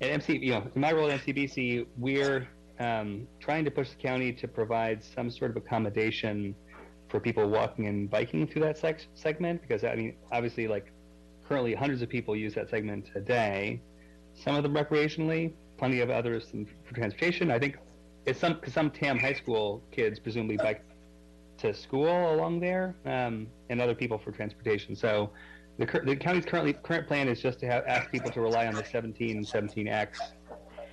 at 0.02 0.10
MC, 0.10 0.38
you 0.38 0.52
know, 0.52 0.70
in 0.76 0.82
my 0.82 0.92
role 0.92 1.10
at 1.10 1.22
MCBC, 1.22 1.88
we're 1.98 2.48
um, 2.80 3.28
trying 3.40 3.66
to 3.66 3.72
push 3.72 3.90
the 3.90 3.96
county 3.96 4.34
to 4.34 4.48
provide 4.48 5.04
some 5.04 5.30
sort 5.30 5.52
of 5.52 5.58
accommodation 5.58 6.56
for 7.10 7.20
people 7.20 7.48
walking 7.48 7.88
and 7.88 8.10
biking 8.10 8.48
through 8.48 8.64
that 8.64 8.78
segment 9.14 9.62
because 9.62 9.84
I 9.84 9.96
mean, 9.96 10.16
obviously, 10.32 10.68
like 10.68 10.92
currently 11.48 11.74
hundreds 11.74 12.02
of 12.02 12.10
people 12.10 12.36
use 12.36 12.56
that 12.56 12.70
segment 12.70 13.10
a 13.16 13.22
day. 13.22 13.82
Some 14.34 14.56
of 14.56 14.64
them 14.64 14.74
recreationally, 14.74 15.54
plenty 15.78 16.02
of 16.02 16.10
others 16.10 16.52
for 16.84 16.94
transportation. 16.94 17.52
I 17.52 17.60
think 17.60 17.78
it's 18.26 18.40
some 18.40 18.60
some 18.68 18.90
TAM 18.90 19.20
high 19.20 19.34
school 19.34 19.84
kids 19.92 20.20
presumably 20.20 20.58
bike 20.58 20.84
to 21.60 21.74
school 21.74 22.34
along 22.36 22.60
there, 22.60 22.96
um, 23.06 23.48
and 23.70 23.80
other 23.80 23.96
people 23.96 24.18
for 24.18 24.32
transportation. 24.32 24.96
So 24.96 25.32
the, 25.78 25.86
the 26.06 26.16
county's 26.16 26.46
currently 26.46 26.74
current 26.74 27.08
plan 27.08 27.28
is 27.28 27.42
just 27.42 27.60
to 27.60 27.68
have, 27.68 27.84
ask 27.88 28.12
people 28.12 28.32
to 28.32 28.42
rely 28.42 28.68
on 28.68 28.76
the 28.76 28.84
17 28.84 29.38
and 29.38 29.46
17X 29.46 30.08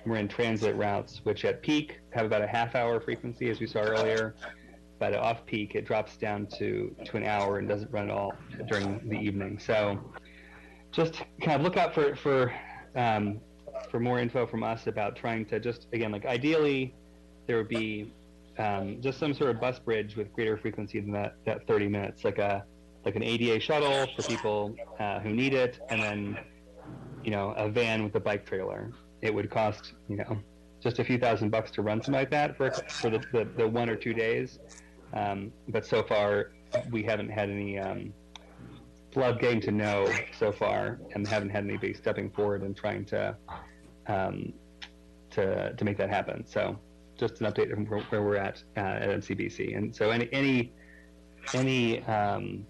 Marin 0.05 0.27
transit 0.27 0.75
routes, 0.75 1.21
which 1.23 1.45
at 1.45 1.61
peak 1.61 1.99
have 2.11 2.25
about 2.25 2.41
a 2.41 2.47
half 2.47 2.75
hour 2.75 2.99
frequency, 2.99 3.49
as 3.49 3.59
we 3.59 3.67
saw 3.67 3.79
earlier. 3.79 4.35
But 4.99 5.15
off 5.15 5.45
peak, 5.45 5.75
it 5.75 5.85
drops 5.85 6.17
down 6.17 6.47
to, 6.57 6.95
to 7.05 7.17
an 7.17 7.23
hour 7.23 7.57
and 7.57 7.67
doesn't 7.67 7.91
run 7.91 8.09
at 8.09 8.15
all 8.15 8.33
during 8.67 9.07
the 9.09 9.17
evening. 9.17 9.59
So 9.59 9.99
just 10.91 11.21
kind 11.41 11.53
of 11.57 11.61
look 11.61 11.77
out 11.77 11.93
for, 11.93 12.15
for, 12.15 12.53
um, 12.95 13.41
for 13.89 13.99
more 13.99 14.19
info 14.19 14.45
from 14.45 14.63
us 14.63 14.87
about 14.87 15.15
trying 15.15 15.45
to 15.47 15.59
just, 15.59 15.87
again, 15.93 16.11
like 16.11 16.25
ideally, 16.25 16.95
there 17.47 17.57
would 17.57 17.67
be 17.67 18.13
um, 18.57 19.01
just 19.01 19.19
some 19.19 19.33
sort 19.33 19.49
of 19.49 19.59
bus 19.59 19.79
bridge 19.79 20.15
with 20.15 20.31
greater 20.31 20.57
frequency 20.57 20.99
than 20.99 21.11
that, 21.11 21.35
that 21.45 21.67
30 21.67 21.87
minutes, 21.87 22.23
like 22.23 22.37
a 22.37 22.63
like 23.05 23.15
an 23.15 23.23
ADA 23.23 23.59
shuttle 23.59 24.07
for 24.15 24.21
people 24.23 24.75
uh, 24.99 25.19
who 25.19 25.29
need 25.29 25.53
it, 25.53 25.79
and 25.89 26.01
then 26.01 26.37
you 27.23 27.31
know 27.31 27.51
a 27.51 27.69
van 27.69 28.03
with 28.03 28.15
a 28.15 28.19
bike 28.19 28.45
trailer. 28.45 28.91
It 29.23 29.33
would 29.33 29.49
cost 29.49 29.93
you 30.09 30.17
know 30.17 30.37
just 30.81 30.99
a 30.99 31.03
few 31.03 31.17
thousand 31.17 31.49
bucks 31.49 31.71
to 31.71 31.81
run 31.81 32.01
something 32.01 32.19
like 32.19 32.29
that 32.31 32.57
for 32.57 32.69
for 32.71 33.09
the, 33.09 33.19
the, 33.31 33.47
the 33.57 33.67
one 33.67 33.89
or 33.89 33.95
two 33.95 34.13
days. 34.13 34.59
Um, 35.13 35.51
but 35.69 35.85
so 35.85 36.03
far, 36.03 36.51
we 36.91 37.03
haven't 37.03 37.29
had 37.29 37.49
any 37.49 37.79
um, 37.79 38.13
blood 39.13 39.39
getting 39.39 39.61
to 39.61 39.71
know 39.71 40.11
so 40.37 40.51
far, 40.51 40.99
and 41.13 41.25
haven't 41.25 41.49
had 41.49 41.63
anybody 41.63 41.93
stepping 41.93 42.29
forward 42.31 42.63
and 42.63 42.75
trying 42.75 43.05
to 43.05 43.35
um, 44.07 44.51
to 45.31 45.73
to 45.73 45.85
make 45.85 45.97
that 45.97 46.09
happen. 46.09 46.45
So 46.45 46.77
just 47.17 47.39
an 47.39 47.51
update 47.51 47.69
from 47.73 47.85
where 47.85 48.21
we're 48.21 48.35
at 48.35 48.61
uh, 48.75 48.81
at 48.81 49.09
MCBC. 49.09 49.77
And 49.77 49.95
so 49.95 50.09
any 50.09 50.27
any 50.33 50.73
any 51.53 52.03
um, 52.03 52.65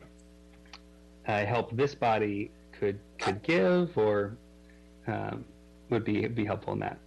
uh, 1.27 1.45
help 1.45 1.75
this 1.75 1.95
body 1.95 2.51
could 2.71 2.99
could 3.19 3.41
give 3.41 3.97
or 3.97 4.37
um, 5.07 5.45
would 5.93 6.03
be 6.03 6.27
be 6.27 6.43
helpful 6.43 6.73
in 6.73 6.79
that. 6.79 6.97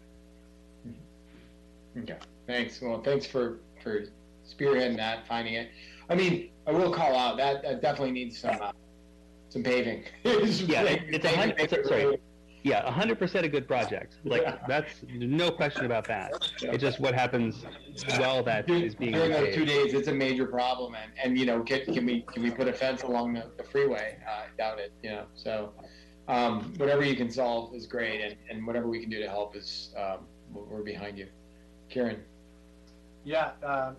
Okay, 1.98 2.16
thanks. 2.46 2.80
Well, 2.80 3.02
thanks 3.02 3.26
for 3.26 3.58
for 3.82 4.04
spearheading 4.48 4.96
that, 4.96 5.26
finding 5.26 5.54
it. 5.54 5.70
I 6.08 6.14
mean, 6.14 6.50
I 6.66 6.70
will 6.70 6.92
call 6.92 7.16
out 7.16 7.36
that, 7.36 7.62
that 7.62 7.82
definitely 7.82 8.12
needs 8.12 8.38
some 8.38 8.56
uh, 8.60 8.72
some 9.48 9.62
paving. 9.62 10.04
yeah, 10.24 10.82
it, 10.82 11.02
it's 11.08 11.24
a 11.24 11.36
hundred. 11.36 11.86
Sorry, 11.86 12.18
yeah, 12.62 12.90
hundred 12.90 13.18
percent 13.18 13.44
a 13.44 13.48
good 13.48 13.66
project. 13.66 14.16
Like 14.24 14.42
Yeah. 14.42 14.58
that's 14.68 15.04
no 15.08 15.50
question 15.50 15.84
about 15.84 16.06
that. 16.08 16.32
It's 16.62 16.82
just 16.82 17.00
what 17.00 17.14
happens 17.14 17.64
while 18.18 18.42
that 18.44 18.68
is 18.70 18.94
being 18.94 19.12
During 19.12 19.32
those 19.32 19.54
two 19.54 19.64
days, 19.64 19.94
it's 19.94 20.08
a 20.08 20.12
major 20.12 20.46
problem, 20.46 20.94
and, 20.94 21.12
and 21.22 21.38
you 21.38 21.46
know, 21.46 21.62
can, 21.62 21.84
can 21.86 22.06
we 22.06 22.22
can 22.22 22.42
we 22.42 22.50
put 22.50 22.68
a 22.68 22.72
fence 22.72 23.02
along 23.02 23.34
the, 23.34 23.50
the 23.56 23.64
freeway? 23.64 24.18
Uh, 24.26 24.30
I 24.30 24.46
doubt 24.58 24.78
it. 24.78 24.92
You 25.02 25.10
know, 25.10 25.26
so 25.34 25.72
um, 26.28 26.74
whatever 26.76 27.04
you 27.04 27.16
can 27.16 27.30
solve 27.30 27.74
is 27.74 27.86
great, 27.86 28.20
and, 28.20 28.36
and 28.50 28.66
whatever 28.66 28.88
we 28.88 29.00
can 29.00 29.10
do 29.10 29.20
to 29.20 29.28
help 29.28 29.56
is 29.56 29.94
um, 29.96 30.26
we're 30.52 30.82
behind 30.82 31.18
you. 31.18 31.28
Karen, 31.88 32.20
Yeah, 33.24 33.52
um, 33.62 33.96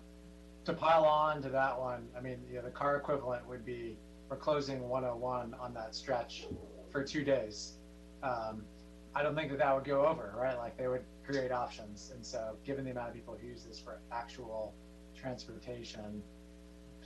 to 0.64 0.72
pile 0.74 1.04
on 1.04 1.40
to 1.42 1.48
that 1.48 1.78
one, 1.78 2.06
I 2.16 2.20
mean, 2.20 2.38
the 2.62 2.70
car 2.70 2.96
equivalent 2.96 3.46
would 3.48 3.64
be 3.64 3.96
we're 4.28 4.36
closing 4.36 4.88
101 4.88 5.54
on 5.58 5.72
that 5.72 5.94
stretch 5.94 6.46
for 6.90 7.02
two 7.02 7.24
days. 7.24 7.78
Um, 8.22 8.62
I 9.14 9.22
don't 9.22 9.34
think 9.34 9.50
that 9.50 9.58
that 9.58 9.74
would 9.74 9.84
go 9.84 10.04
over, 10.04 10.34
right? 10.36 10.58
Like 10.58 10.76
they 10.76 10.86
would 10.86 11.04
create 11.26 11.50
options, 11.50 12.12
and 12.14 12.24
so 12.24 12.56
given 12.64 12.84
the 12.84 12.90
amount 12.90 13.08
of 13.08 13.14
people 13.14 13.36
who 13.40 13.46
use 13.46 13.64
this 13.64 13.80
for 13.80 14.00
actual 14.12 14.74
transportation, 15.18 16.22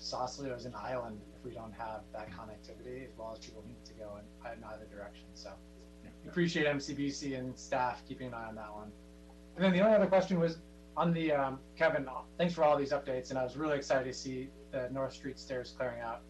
Sausalito 0.02 0.54
is 0.54 0.66
an 0.66 0.74
island 0.76 1.20
if 1.38 1.44
we 1.44 1.52
don't 1.52 1.72
have 1.72 2.00
that 2.12 2.28
connectivity, 2.30 3.04
as 3.04 3.16
well 3.16 3.32
as 3.32 3.44
people 3.44 3.64
need 3.66 3.84
to 3.84 3.92
go 3.94 4.18
in, 4.18 4.52
in 4.52 4.64
either 4.64 4.86
direction. 4.86 5.26
So 5.34 5.50
appreciate 6.26 6.66
MCBC 6.66 7.38
and 7.38 7.56
staff 7.58 8.02
keeping 8.06 8.28
an 8.28 8.34
eye 8.34 8.48
on 8.48 8.54
that 8.56 8.72
one. 8.72 8.90
And 9.56 9.64
then 9.64 9.72
the 9.72 9.80
only 9.80 9.94
other 9.94 10.06
question 10.06 10.38
was 10.40 10.58
on 10.96 11.12
the 11.12 11.32
um, 11.32 11.58
Kevin. 11.76 12.06
Thanks 12.38 12.54
for 12.54 12.64
all 12.64 12.76
these 12.76 12.92
updates, 12.92 13.30
and 13.30 13.38
I 13.38 13.44
was 13.44 13.56
really 13.56 13.76
excited 13.76 14.04
to 14.04 14.12
see 14.12 14.50
the 14.70 14.88
North 14.90 15.12
Street 15.12 15.38
stairs 15.38 15.74
clearing 15.76 16.00
out. 16.00 16.20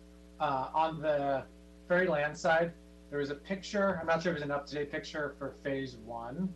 Uh, 0.40 0.68
on 0.74 1.00
the 1.00 1.44
ferry 1.88 2.08
land 2.08 2.36
side, 2.36 2.72
there 3.10 3.18
was 3.18 3.30
a 3.30 3.34
picture. 3.34 3.98
I'm 4.00 4.06
not 4.06 4.22
sure 4.22 4.32
if 4.32 4.36
it's 4.36 4.44
an 4.44 4.50
up-to-date 4.50 4.90
picture 4.90 5.34
for 5.38 5.54
phase 5.62 5.96
one. 5.96 6.52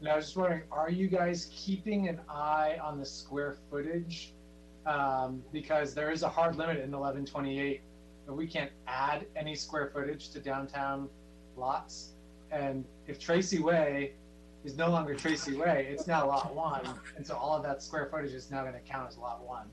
And 0.00 0.08
I 0.08 0.16
was 0.16 0.26
just 0.26 0.36
wondering, 0.36 0.62
are 0.72 0.90
you 0.90 1.08
guys 1.08 1.50
keeping 1.52 2.08
an 2.08 2.20
eye 2.28 2.78
on 2.82 2.98
the 2.98 3.04
square 3.04 3.56
footage? 3.70 4.32
Um, 4.86 5.42
because 5.52 5.92
there 5.94 6.10
is 6.10 6.22
a 6.22 6.28
hard 6.28 6.56
limit 6.56 6.76
in 6.76 6.90
1128 6.90 7.82
that 8.26 8.32
we 8.32 8.46
can't 8.46 8.70
add 8.86 9.26
any 9.36 9.54
square 9.54 9.90
footage 9.92 10.30
to 10.30 10.40
downtown 10.40 11.08
lots. 11.56 12.12
And 12.50 12.84
if 13.06 13.18
Tracy 13.18 13.58
Way 13.58 14.12
is 14.64 14.76
no 14.76 14.90
longer 14.90 15.14
Tracy 15.14 15.54
Way, 15.54 15.88
it's 15.90 16.06
now 16.06 16.26
lot 16.26 16.54
one. 16.54 16.82
And 17.16 17.26
so 17.26 17.36
all 17.36 17.56
of 17.56 17.62
that 17.62 17.82
square 17.82 18.08
footage 18.10 18.32
is 18.32 18.50
now 18.50 18.62
going 18.62 18.74
to 18.74 18.80
count 18.80 19.08
as 19.08 19.18
lot 19.18 19.42
one. 19.42 19.66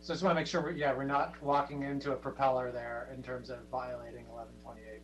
So 0.00 0.12
I 0.12 0.14
just 0.14 0.24
want 0.24 0.36
to 0.36 0.40
make 0.40 0.48
sure, 0.48 0.60
we're, 0.60 0.72
yeah, 0.72 0.92
we're 0.92 1.04
not 1.04 1.40
walking 1.42 1.82
into 1.84 2.12
a 2.12 2.16
propeller 2.16 2.72
there 2.72 3.08
in 3.14 3.22
terms 3.22 3.50
of 3.50 3.58
violating 3.70 4.26
1128. 4.28 5.00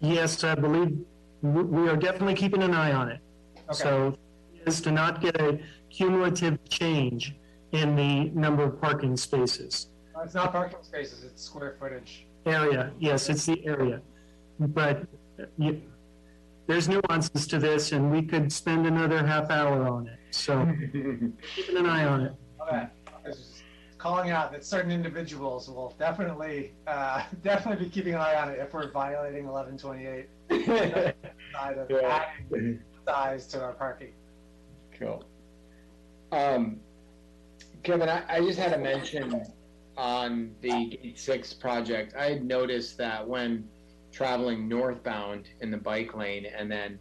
Yes, 0.00 0.44
I 0.44 0.54
believe 0.54 0.98
we 1.40 1.88
are 1.88 1.96
definitely 1.96 2.34
keeping 2.34 2.62
an 2.62 2.74
eye 2.74 2.92
on 2.92 3.08
it. 3.08 3.20
So 3.72 4.18
is 4.66 4.80
to 4.82 4.90
not 4.92 5.20
get 5.20 5.40
a 5.40 5.58
cumulative 5.90 6.58
change 6.68 7.34
in 7.72 7.96
the 7.96 8.24
number 8.38 8.64
of 8.64 8.80
parking 8.80 9.16
spaces. 9.16 9.88
Uh, 10.16 10.20
It's 10.22 10.34
not 10.34 10.52
parking 10.52 10.78
spaces, 10.82 11.24
it's 11.24 11.42
square 11.42 11.76
footage. 11.78 12.26
Area, 12.46 12.92
yes, 12.98 13.28
it's 13.28 13.46
the 13.46 13.64
area. 13.66 14.00
But 14.58 15.02
uh, 15.40 15.44
you, 15.58 15.82
there's 16.66 16.88
nuances 16.88 17.46
to 17.48 17.58
this 17.58 17.92
and 17.92 18.10
we 18.10 18.22
could 18.22 18.52
spend 18.52 18.86
another 18.86 19.24
half 19.26 19.50
hour 19.50 19.86
on 19.88 20.06
it. 20.08 20.18
So 20.30 20.66
keeping 20.92 21.76
an 21.76 21.86
eye 21.86 22.04
on 22.04 22.20
it. 22.22 22.32
Okay. 22.62 22.86
I 23.24 23.28
was 23.28 23.36
just 23.36 23.62
calling 23.98 24.30
out 24.30 24.52
that 24.52 24.64
certain 24.64 24.90
individuals 24.90 25.68
will 25.68 25.94
definitely, 25.98 26.72
uh, 26.86 27.22
definitely 27.42 27.84
be 27.86 27.90
keeping 27.90 28.14
an 28.14 28.20
eye 28.20 28.34
on 28.36 28.50
it 28.50 28.58
if 28.58 28.74
we're 28.74 28.90
violating 28.90 29.46
1128. 29.46 30.28
Side 31.54 31.78
of 31.78 31.90
Yeah. 31.90 32.24
adding 32.50 32.80
size 33.06 33.46
to 33.48 33.62
our 33.62 33.72
parking. 33.72 34.12
Cool. 35.02 35.24
Um, 36.30 36.80
Kevin, 37.82 38.08
I, 38.08 38.22
I 38.28 38.40
just 38.40 38.58
had 38.58 38.72
a 38.72 38.78
mention 38.78 39.44
on 39.96 40.54
the 40.60 40.86
Gate 40.86 41.18
Six 41.18 41.52
project. 41.52 42.14
I 42.14 42.26
had 42.26 42.44
noticed 42.44 42.96
that 42.98 43.26
when 43.26 43.68
traveling 44.12 44.68
northbound 44.68 45.48
in 45.60 45.70
the 45.70 45.76
bike 45.76 46.14
lane 46.14 46.46
and 46.46 46.70
then 46.70 46.98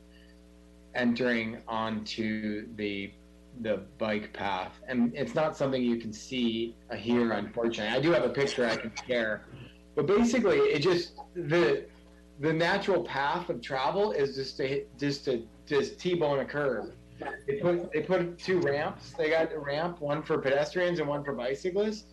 entering 0.95 1.61
onto 1.67 2.67
the 2.75 3.11
the 3.61 3.81
bike 3.97 4.31
path, 4.33 4.79
and 4.87 5.13
it's 5.13 5.35
not 5.35 5.55
something 5.55 5.83
you 5.83 5.97
can 5.97 6.13
see 6.13 6.73
here, 6.95 7.33
unfortunately. 7.33 7.95
I 7.95 7.99
do 7.99 8.11
have 8.11 8.23
a 8.23 8.29
picture 8.29 8.65
I 8.65 8.77
can 8.77 8.91
share, 9.07 9.45
but 9.93 10.07
basically, 10.07 10.57
it 10.57 10.79
just 10.79 11.13
the 11.35 11.85
the 12.39 12.51
natural 12.51 13.03
path 13.03 13.49
of 13.49 13.61
travel 13.61 14.11
is 14.13 14.35
just 14.35 14.57
to 14.57 14.67
hit, 14.67 14.97
just 14.97 15.25
to 15.25 15.45
just 15.67 15.99
t-bone 15.99 16.39
a 16.39 16.45
curve 16.45 16.93
they 17.47 17.55
put 17.55 17.91
they 17.91 18.01
put 18.01 18.37
two 18.37 18.59
ramps. 18.59 19.13
They 19.17 19.29
got 19.29 19.51
a 19.53 19.59
ramp, 19.59 20.01
one 20.01 20.23
for 20.23 20.37
pedestrians 20.37 20.99
and 20.99 21.07
one 21.07 21.23
for 21.23 21.33
bicyclists. 21.33 22.05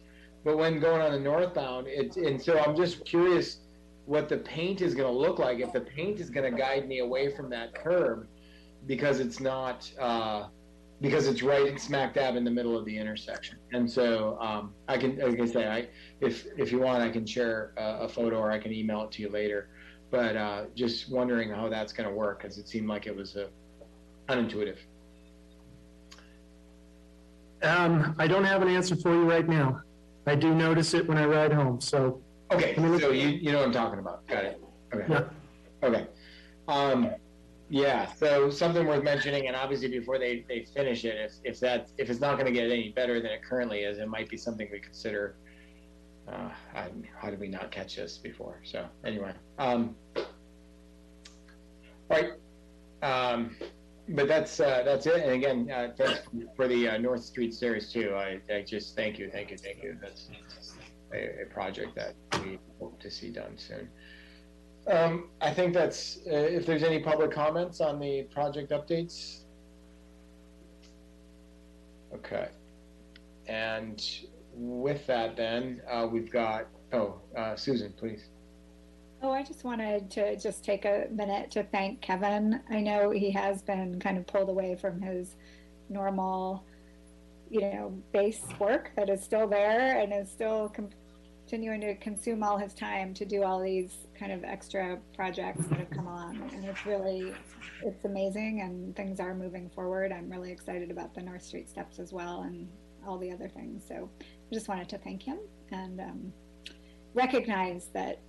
But 0.44 0.56
when 0.56 0.80
going 0.80 1.02
on 1.02 1.12
the 1.12 1.18
northbound, 1.18 1.86
it's 1.88 2.16
and 2.16 2.40
so 2.40 2.58
I'm 2.58 2.76
just 2.76 3.04
curious 3.04 3.58
what 4.06 4.28
the 4.28 4.38
paint 4.38 4.80
is 4.80 4.94
going 4.94 5.12
to 5.12 5.18
look 5.18 5.38
like. 5.38 5.60
If 5.60 5.72
the 5.72 5.80
paint 5.80 6.20
is 6.20 6.30
going 6.30 6.50
to 6.50 6.56
guide 6.56 6.88
me 6.88 7.00
away 7.00 7.34
from 7.34 7.50
that 7.50 7.74
curb, 7.74 8.26
because 8.86 9.20
it's 9.20 9.40
not 9.40 9.90
uh, 10.00 10.46
because 11.00 11.28
it's 11.28 11.42
right 11.42 11.78
smack 11.80 12.14
dab 12.14 12.36
in 12.36 12.44
the 12.44 12.50
middle 12.50 12.76
of 12.76 12.84
the 12.84 12.96
intersection. 12.96 13.58
And 13.72 13.90
so 13.90 14.38
um, 14.40 14.72
I 14.88 14.98
can, 14.98 15.18
like 15.18 15.40
I 15.40 15.46
say, 15.46 15.68
I 15.68 15.88
if 16.20 16.46
if 16.56 16.72
you 16.72 16.80
want, 16.80 17.02
I 17.02 17.10
can 17.10 17.26
share 17.26 17.72
a, 17.76 18.04
a 18.04 18.08
photo 18.08 18.38
or 18.38 18.50
I 18.50 18.58
can 18.58 18.72
email 18.72 19.02
it 19.02 19.12
to 19.12 19.22
you 19.22 19.28
later. 19.28 19.68
But 20.10 20.36
uh, 20.36 20.64
just 20.74 21.10
wondering 21.10 21.50
how 21.50 21.68
that's 21.68 21.92
going 21.92 22.08
to 22.08 22.14
work 22.14 22.42
because 22.42 22.56
it 22.58 22.66
seemed 22.68 22.88
like 22.88 23.06
it 23.06 23.14
was 23.14 23.36
uh, 23.36 23.48
unintuitive. 24.28 24.78
Um, 27.62 28.14
I 28.18 28.26
don't 28.26 28.44
have 28.44 28.62
an 28.62 28.68
answer 28.68 28.96
for 28.96 29.12
you 29.12 29.28
right 29.28 29.48
now. 29.48 29.82
I 30.26 30.34
do 30.34 30.54
notice 30.54 30.94
it 30.94 31.06
when 31.08 31.18
I 31.18 31.24
ride 31.24 31.52
home, 31.52 31.80
so. 31.80 32.22
Okay, 32.52 32.74
so 32.76 33.10
you, 33.10 33.28
you 33.28 33.52
know 33.52 33.58
what 33.58 33.66
I'm 33.66 33.72
talking 33.72 33.98
about. 33.98 34.26
Got 34.26 34.44
it. 34.44 34.60
Okay. 34.94 35.04
Yeah. 35.08 35.24
Okay. 35.82 36.06
Um, 36.66 37.10
yeah, 37.70 38.10
so 38.12 38.48
something 38.48 38.86
worth 38.86 39.04
mentioning, 39.04 39.46
and 39.46 39.56
obviously 39.56 39.88
before 39.88 40.18
they, 40.18 40.44
they 40.48 40.64
finish 40.64 41.04
it, 41.04 41.16
if, 41.16 41.32
if 41.44 41.60
that 41.60 41.90
if 41.98 42.08
it's 42.08 42.20
not 42.20 42.34
going 42.38 42.46
to 42.46 42.52
get 42.52 42.70
any 42.70 42.90
better 42.90 43.20
than 43.20 43.30
it 43.30 43.42
currently 43.42 43.80
is, 43.80 43.98
it 43.98 44.08
might 44.08 44.28
be 44.28 44.36
something 44.36 44.68
we 44.72 44.78
consider. 44.80 45.36
Uh, 46.26 46.50
how, 46.72 46.86
how 47.18 47.30
did 47.30 47.40
we 47.40 47.48
not 47.48 47.70
catch 47.70 47.96
this 47.96 48.18
before? 48.18 48.60
So 48.64 48.86
anyway, 49.04 49.32
um, 49.58 49.94
all 50.16 50.24
right, 52.10 52.32
um, 53.02 53.56
but 54.10 54.28
that's 54.28 54.60
uh, 54.60 54.82
that's 54.84 55.06
it. 55.06 55.22
And 55.22 55.32
again, 55.32 55.70
uh, 55.70 55.92
thanks 55.96 56.22
for 56.56 56.66
the 56.68 56.88
uh, 56.88 56.98
North 56.98 57.24
Street 57.24 57.54
series 57.54 57.92
too. 57.92 58.14
I, 58.14 58.40
I 58.52 58.62
just 58.62 58.96
thank 58.96 59.18
you, 59.18 59.30
thank 59.30 59.50
you, 59.50 59.58
thank 59.58 59.82
you. 59.82 59.96
That's 60.00 60.30
a, 61.12 61.42
a 61.42 61.46
project 61.46 61.94
that 61.96 62.14
we 62.44 62.58
hope 62.80 63.00
to 63.00 63.10
see 63.10 63.30
done 63.30 63.56
soon. 63.56 63.88
Um, 64.86 65.28
I 65.42 65.52
think 65.52 65.74
that's, 65.74 66.20
uh, 66.26 66.30
if 66.30 66.64
there's 66.64 66.82
any 66.82 67.00
public 67.00 67.30
comments 67.30 67.80
on 67.80 68.00
the 68.00 68.22
project 68.30 68.70
updates. 68.70 69.44
Okay. 72.14 72.48
And 73.46 74.02
with 74.54 75.06
that 75.06 75.36
then, 75.36 75.82
uh, 75.90 76.08
we've 76.10 76.32
got, 76.32 76.68
oh, 76.94 77.20
uh, 77.36 77.54
Susan, 77.54 77.92
please. 77.98 78.30
Oh, 79.20 79.32
I 79.32 79.42
just 79.42 79.64
wanted 79.64 80.10
to 80.12 80.36
just 80.36 80.64
take 80.64 80.84
a 80.84 81.08
minute 81.10 81.50
to 81.52 81.64
thank 81.64 82.00
Kevin. 82.00 82.60
I 82.70 82.80
know 82.80 83.10
he 83.10 83.32
has 83.32 83.62
been 83.62 83.98
kind 83.98 84.16
of 84.16 84.28
pulled 84.28 84.48
away 84.48 84.76
from 84.76 85.00
his 85.00 85.34
normal, 85.88 86.64
you 87.50 87.62
know, 87.62 88.00
base 88.12 88.44
work 88.60 88.92
that 88.96 89.10
is 89.10 89.24
still 89.24 89.48
there 89.48 89.98
and 89.98 90.12
is 90.12 90.30
still 90.30 90.72
continuing 91.48 91.80
to 91.80 91.96
consume 91.96 92.44
all 92.44 92.58
his 92.58 92.74
time 92.74 93.12
to 93.14 93.24
do 93.24 93.42
all 93.42 93.60
these 93.60 94.06
kind 94.16 94.30
of 94.30 94.44
extra 94.44 94.98
projects 95.16 95.66
that 95.66 95.80
have 95.80 95.90
come 95.90 96.06
along. 96.06 96.50
And 96.54 96.64
it's 96.64 96.86
really, 96.86 97.32
it's 97.82 98.04
amazing 98.04 98.60
and 98.60 98.94
things 98.94 99.18
are 99.18 99.34
moving 99.34 99.68
forward. 99.70 100.12
I'm 100.12 100.30
really 100.30 100.52
excited 100.52 100.92
about 100.92 101.12
the 101.12 101.22
North 101.22 101.42
Street 101.42 101.68
steps 101.68 101.98
as 101.98 102.12
well 102.12 102.42
and 102.42 102.68
all 103.04 103.18
the 103.18 103.32
other 103.32 103.48
things. 103.48 103.82
So 103.88 104.08
I 104.20 104.54
just 104.54 104.68
wanted 104.68 104.88
to 104.90 104.98
thank 104.98 105.24
him 105.24 105.38
and 105.72 106.00
um, 106.00 106.32
recognize 107.14 107.88
that 107.94 108.20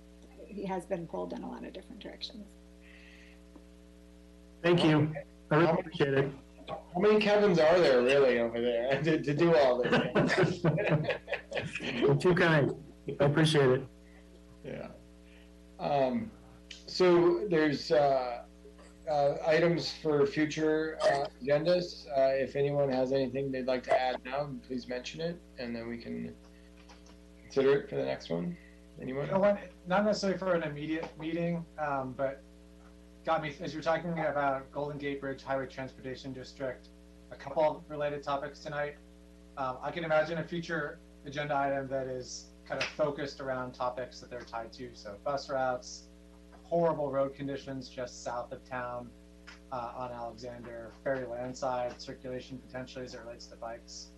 he 0.50 0.66
has 0.66 0.84
been 0.84 1.06
pulled 1.06 1.32
in 1.32 1.42
a 1.42 1.48
lot 1.48 1.64
of 1.64 1.72
different 1.72 2.00
directions. 2.00 2.46
Thank 4.62 4.84
you. 4.84 5.12
I 5.50 5.56
really 5.56 5.70
appreciate 5.70 6.14
it. 6.14 6.30
How 6.68 7.00
many 7.00 7.18
Kevins 7.18 7.58
are 7.58 7.78
there 7.80 8.02
really 8.02 8.38
over 8.38 8.60
there 8.60 9.02
to, 9.04 9.20
to 9.20 9.34
do 9.34 9.56
all 9.56 9.82
this? 9.82 10.62
You're 11.80 12.14
too 12.16 12.34
kind. 12.34 12.74
I 13.20 13.24
appreciate 13.24 13.68
it. 13.70 13.86
Yeah. 14.64 14.88
Um, 15.78 16.30
so 16.86 17.46
there's 17.48 17.90
uh, 17.90 18.42
uh, 19.10 19.34
items 19.46 19.92
for 20.02 20.26
future 20.26 20.98
uh, 21.02 21.26
agendas. 21.42 22.06
Uh, 22.08 22.34
if 22.34 22.54
anyone 22.54 22.90
has 22.90 23.12
anything 23.12 23.50
they'd 23.50 23.66
like 23.66 23.82
to 23.84 24.00
add 24.00 24.16
now, 24.24 24.48
please 24.66 24.86
mention 24.86 25.20
it, 25.20 25.40
and 25.58 25.74
then 25.74 25.88
we 25.88 25.96
can 25.96 26.34
consider 27.42 27.80
it 27.80 27.88
for 27.88 27.96
the 27.96 28.04
next 28.04 28.30
one. 28.30 28.56
Anyone? 29.00 29.26
You 29.26 29.32
know 29.32 29.38
what? 29.38 29.58
Not 29.86 30.04
necessarily 30.04 30.38
for 30.38 30.54
an 30.54 30.62
immediate 30.62 31.08
meeting, 31.18 31.64
um, 31.78 32.14
but 32.16 32.42
got 33.24 33.42
me 33.42 33.54
as 33.60 33.72
you 33.72 33.78
were 33.78 33.82
talking 33.82 34.10
about 34.12 34.70
Golden 34.72 34.98
Gate 34.98 35.20
Bridge 35.20 35.42
Highway 35.42 35.66
Transportation 35.66 36.32
District. 36.32 36.88
A 37.30 37.36
couple 37.36 37.62
of 37.62 37.82
related 37.88 38.22
topics 38.22 38.58
tonight. 38.58 38.96
Um, 39.56 39.78
I 39.82 39.90
can 39.90 40.04
imagine 40.04 40.38
a 40.38 40.44
future 40.44 40.98
agenda 41.24 41.56
item 41.56 41.88
that 41.88 42.08
is 42.08 42.46
kind 42.68 42.82
of 42.82 42.88
focused 42.88 43.40
around 43.40 43.72
topics 43.72 44.20
that 44.20 44.30
they're 44.30 44.42
tied 44.42 44.72
to. 44.74 44.90
So 44.94 45.16
bus 45.24 45.48
routes, 45.48 46.08
horrible 46.64 47.10
road 47.10 47.34
conditions 47.34 47.88
just 47.88 48.22
south 48.22 48.52
of 48.52 48.68
town 48.68 49.08
uh, 49.72 49.92
on 49.96 50.12
Alexander, 50.12 50.92
ferry 51.02 51.26
landside 51.26 52.00
circulation 52.00 52.58
potentially 52.58 53.04
as 53.04 53.14
it 53.14 53.20
relates 53.20 53.46
to 53.46 53.56
bikes. 53.56 54.08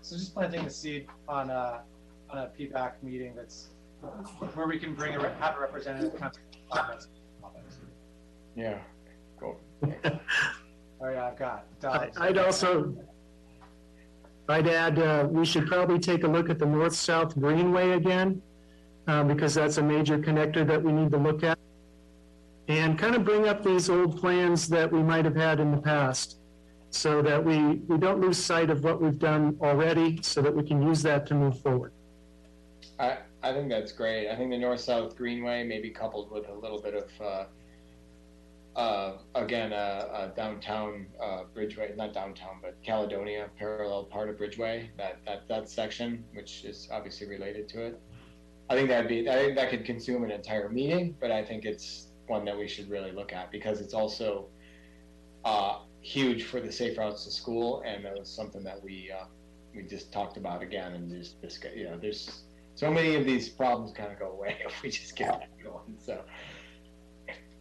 So 0.00 0.16
just 0.16 0.32
planting 0.32 0.64
the 0.64 0.70
seed 0.70 1.08
on 1.28 1.50
a 1.50 1.82
on 2.30 2.38
a 2.38 2.50
PBAC 2.58 2.92
meeting 3.02 3.34
that's 3.34 3.70
where 4.54 4.66
we 4.66 4.78
can 4.78 4.94
bring 4.94 5.14
a 5.16 5.28
have 5.40 5.56
a 5.56 5.60
representative 5.60 6.16
kind 6.18 6.32
of 6.34 6.70
comments. 6.70 7.08
Yeah, 8.56 8.78
cool. 9.38 9.58
Oh 11.02 11.08
yeah, 11.08 11.26
I've 11.26 11.38
got. 11.38 11.64
I- 11.84 12.10
I'd 12.18 12.38
also, 12.38 12.94
I'd 14.48 14.66
add, 14.68 14.98
uh, 14.98 15.26
we 15.30 15.44
should 15.44 15.66
probably 15.66 15.98
take 15.98 16.24
a 16.24 16.28
look 16.28 16.50
at 16.50 16.58
the 16.58 16.66
north-south 16.66 17.38
greenway 17.38 17.90
again, 17.92 18.42
uh, 19.06 19.24
because 19.24 19.54
that's 19.54 19.78
a 19.78 19.82
major 19.82 20.18
connector 20.18 20.66
that 20.66 20.82
we 20.82 20.92
need 20.92 21.10
to 21.12 21.16
look 21.18 21.42
at. 21.44 21.58
And 22.68 22.98
kind 22.98 23.14
of 23.14 23.24
bring 23.24 23.48
up 23.48 23.64
these 23.64 23.88
old 23.88 24.18
plans 24.20 24.68
that 24.68 24.92
we 24.92 25.02
might 25.02 25.24
have 25.24 25.36
had 25.36 25.58
in 25.60 25.70
the 25.70 25.80
past, 25.80 26.38
so 26.90 27.22
that 27.22 27.42
we, 27.42 27.76
we 27.88 27.96
don't 27.96 28.20
lose 28.20 28.38
sight 28.38 28.68
of 28.70 28.84
what 28.84 29.00
we've 29.00 29.18
done 29.18 29.56
already, 29.62 30.20
so 30.22 30.42
that 30.42 30.54
we 30.54 30.62
can 30.62 30.82
use 30.82 31.02
that 31.02 31.26
to 31.28 31.34
move 31.34 31.60
forward. 31.60 31.92
I, 32.98 33.18
I 33.42 33.52
think 33.52 33.68
that's 33.68 33.92
great. 33.92 34.28
I 34.28 34.36
think 34.36 34.50
the 34.50 34.58
north-south 34.58 35.16
greenway 35.16 35.64
maybe 35.64 35.90
coupled 35.90 36.30
with 36.30 36.48
a 36.48 36.54
little 36.54 36.80
bit 36.80 36.94
of, 36.94 37.10
uh, 37.20 37.44
uh, 38.78 39.18
again, 39.34 39.72
uh, 39.72 40.30
downtown 40.36 41.06
Bridgeway, 41.54 41.96
not 41.96 42.12
downtown, 42.12 42.58
but 42.62 42.76
Caledonia, 42.82 43.48
parallel 43.58 44.04
part 44.04 44.28
of 44.28 44.36
Bridgeway, 44.36 44.88
that, 44.98 45.18
that, 45.24 45.48
that 45.48 45.68
section, 45.68 46.22
which 46.34 46.64
is 46.64 46.88
obviously 46.92 47.26
related 47.26 47.68
to 47.70 47.82
it. 47.82 48.00
I 48.68 48.74
think 48.74 48.88
that'd 48.88 49.08
be, 49.08 49.28
I 49.28 49.34
think 49.34 49.56
that 49.56 49.70
could 49.70 49.84
consume 49.84 50.22
an 50.22 50.30
entire 50.30 50.68
meeting, 50.68 51.16
but 51.18 51.32
I 51.32 51.44
think 51.44 51.64
it's 51.64 52.08
one 52.26 52.44
that 52.44 52.56
we 52.56 52.68
should 52.68 52.88
really 52.88 53.10
look 53.10 53.32
at 53.32 53.50
because 53.50 53.80
it's 53.80 53.94
also 53.94 54.46
uh, 55.44 55.80
huge 56.00 56.44
for 56.44 56.60
the 56.60 56.70
safe 56.70 56.96
routes 56.96 57.24
to 57.24 57.30
school, 57.30 57.82
and 57.84 58.04
it 58.04 58.18
was 58.18 58.28
something 58.28 58.62
that 58.64 58.82
we 58.82 59.10
uh, 59.10 59.24
we 59.74 59.82
just 59.82 60.12
talked 60.12 60.36
about 60.36 60.62
again, 60.62 60.92
and 60.92 61.10
just 61.10 61.36
you 61.74 61.84
know, 61.84 61.98
there's 61.98 62.42
so 62.80 62.90
many 62.90 63.14
of 63.14 63.26
these 63.26 63.46
problems 63.46 63.92
kind 63.92 64.10
of 64.10 64.18
go 64.18 64.30
away 64.30 64.56
if 64.64 64.82
we 64.82 64.88
just 64.88 65.14
get 65.14 65.38
that 65.38 65.62
going. 65.62 65.98
So 65.98 66.22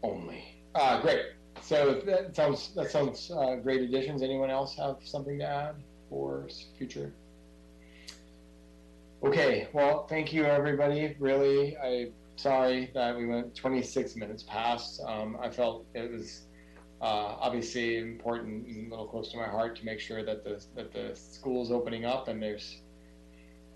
only. 0.02 0.64
Uh, 0.74 1.02
great. 1.02 1.24
So 1.62 2.02
that 2.06 2.34
sounds 2.34 2.74
that 2.76 2.90
sounds 2.90 3.30
uh, 3.30 3.56
great 3.56 3.82
additions. 3.82 4.22
Anyone 4.22 4.50
else 4.50 4.78
have 4.78 4.96
something 5.04 5.38
to 5.40 5.46
add 5.46 5.76
for 6.10 6.48
future? 6.78 7.12
Okay. 9.22 9.68
Well, 9.74 10.08
thank 10.08 10.32
you 10.32 10.46
everybody. 10.46 11.18
Really, 11.20 11.76
I 11.76 12.12
sorry 12.38 12.90
that 12.94 13.18
we 13.18 13.26
went 13.26 13.54
26 13.54 14.16
minutes 14.16 14.44
past. 14.44 15.02
Um, 15.06 15.38
I 15.42 15.50
felt 15.50 15.86
it 15.96 16.10
was 16.10 16.44
uh, 17.02 17.36
obviously 17.42 17.98
important 17.98 18.68
and 18.68 18.88
a 18.88 18.90
little 18.90 19.08
close 19.08 19.30
to 19.34 19.38
my 19.38 19.48
heart 19.48 19.76
to 19.80 19.84
make 19.84 20.00
sure 20.00 20.24
that 20.24 20.46
the 20.46 20.64
that 20.78 20.94
the 20.94 21.14
school's 21.14 21.72
opening 21.72 22.06
up 22.06 22.30
and 22.30 22.42
there's 22.42 22.84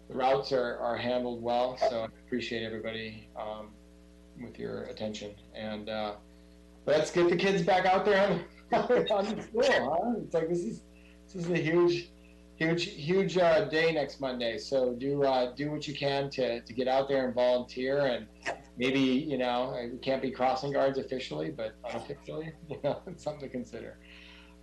the 0.07 0.15
routes 0.15 0.51
are, 0.51 0.77
are 0.77 0.97
handled 0.97 1.41
well. 1.41 1.77
So 1.89 2.01
I 2.01 2.05
appreciate 2.25 2.63
everybody 2.63 3.27
um, 3.35 3.69
with 4.41 4.59
your 4.59 4.83
attention. 4.83 5.35
And 5.55 5.89
uh, 5.89 6.15
let's 6.85 7.11
get 7.11 7.29
the 7.29 7.35
kids 7.35 7.61
back 7.61 7.85
out 7.85 8.05
there 8.05 8.45
on, 8.73 8.81
on 9.11 9.35
the 9.35 9.41
school. 9.41 9.63
Huh? 9.63 10.13
It's 10.23 10.33
like 10.33 10.49
this 10.49 10.59
is 10.59 10.81
this 11.33 11.45
is 11.45 11.51
a 11.51 11.57
huge, 11.57 12.09
huge, 12.55 12.85
huge 12.85 13.37
uh, 13.37 13.65
day 13.65 13.91
next 13.91 14.19
Monday. 14.19 14.57
So 14.57 14.93
do 14.93 15.23
uh, 15.23 15.53
do 15.55 15.71
what 15.71 15.87
you 15.87 15.93
can 15.93 16.29
to, 16.31 16.61
to 16.61 16.73
get 16.73 16.87
out 16.87 17.07
there 17.07 17.25
and 17.25 17.33
volunteer. 17.33 18.05
And 18.05 18.27
maybe 18.77 18.99
you 18.99 19.37
know 19.37 19.75
we 19.91 19.97
can't 19.99 20.21
be 20.21 20.31
crossing 20.31 20.71
guards 20.71 20.97
officially, 20.97 21.49
but 21.49 21.75
unofficially, 21.89 22.51
you 22.69 22.79
know, 22.83 23.01
it's 23.07 23.23
something 23.23 23.41
to 23.41 23.49
consider. 23.49 23.97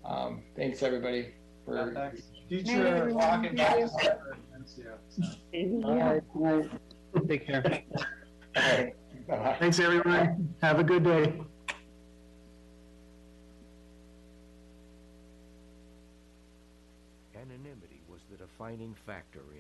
Um, 0.05 0.43
thanks 0.57 0.83
everybody 0.83 1.35
for. 1.65 1.93
Yeah, 1.93 2.11
thanks. 2.11 2.23
Future 2.49 3.11
walking 3.13 3.57
yeah. 4.79 6.21
Take 7.29 7.47
care. 7.47 7.83
Thanks, 9.59 9.79
everyone. 9.79 10.55
Have 10.63 10.79
a 10.79 10.85
good 10.85 11.05
day. 11.05 11.33
Anonymity 17.35 18.03
was 18.09 18.21
the 18.31 18.37
defining 18.37 18.95
factor 19.07 19.43
in 19.53 19.60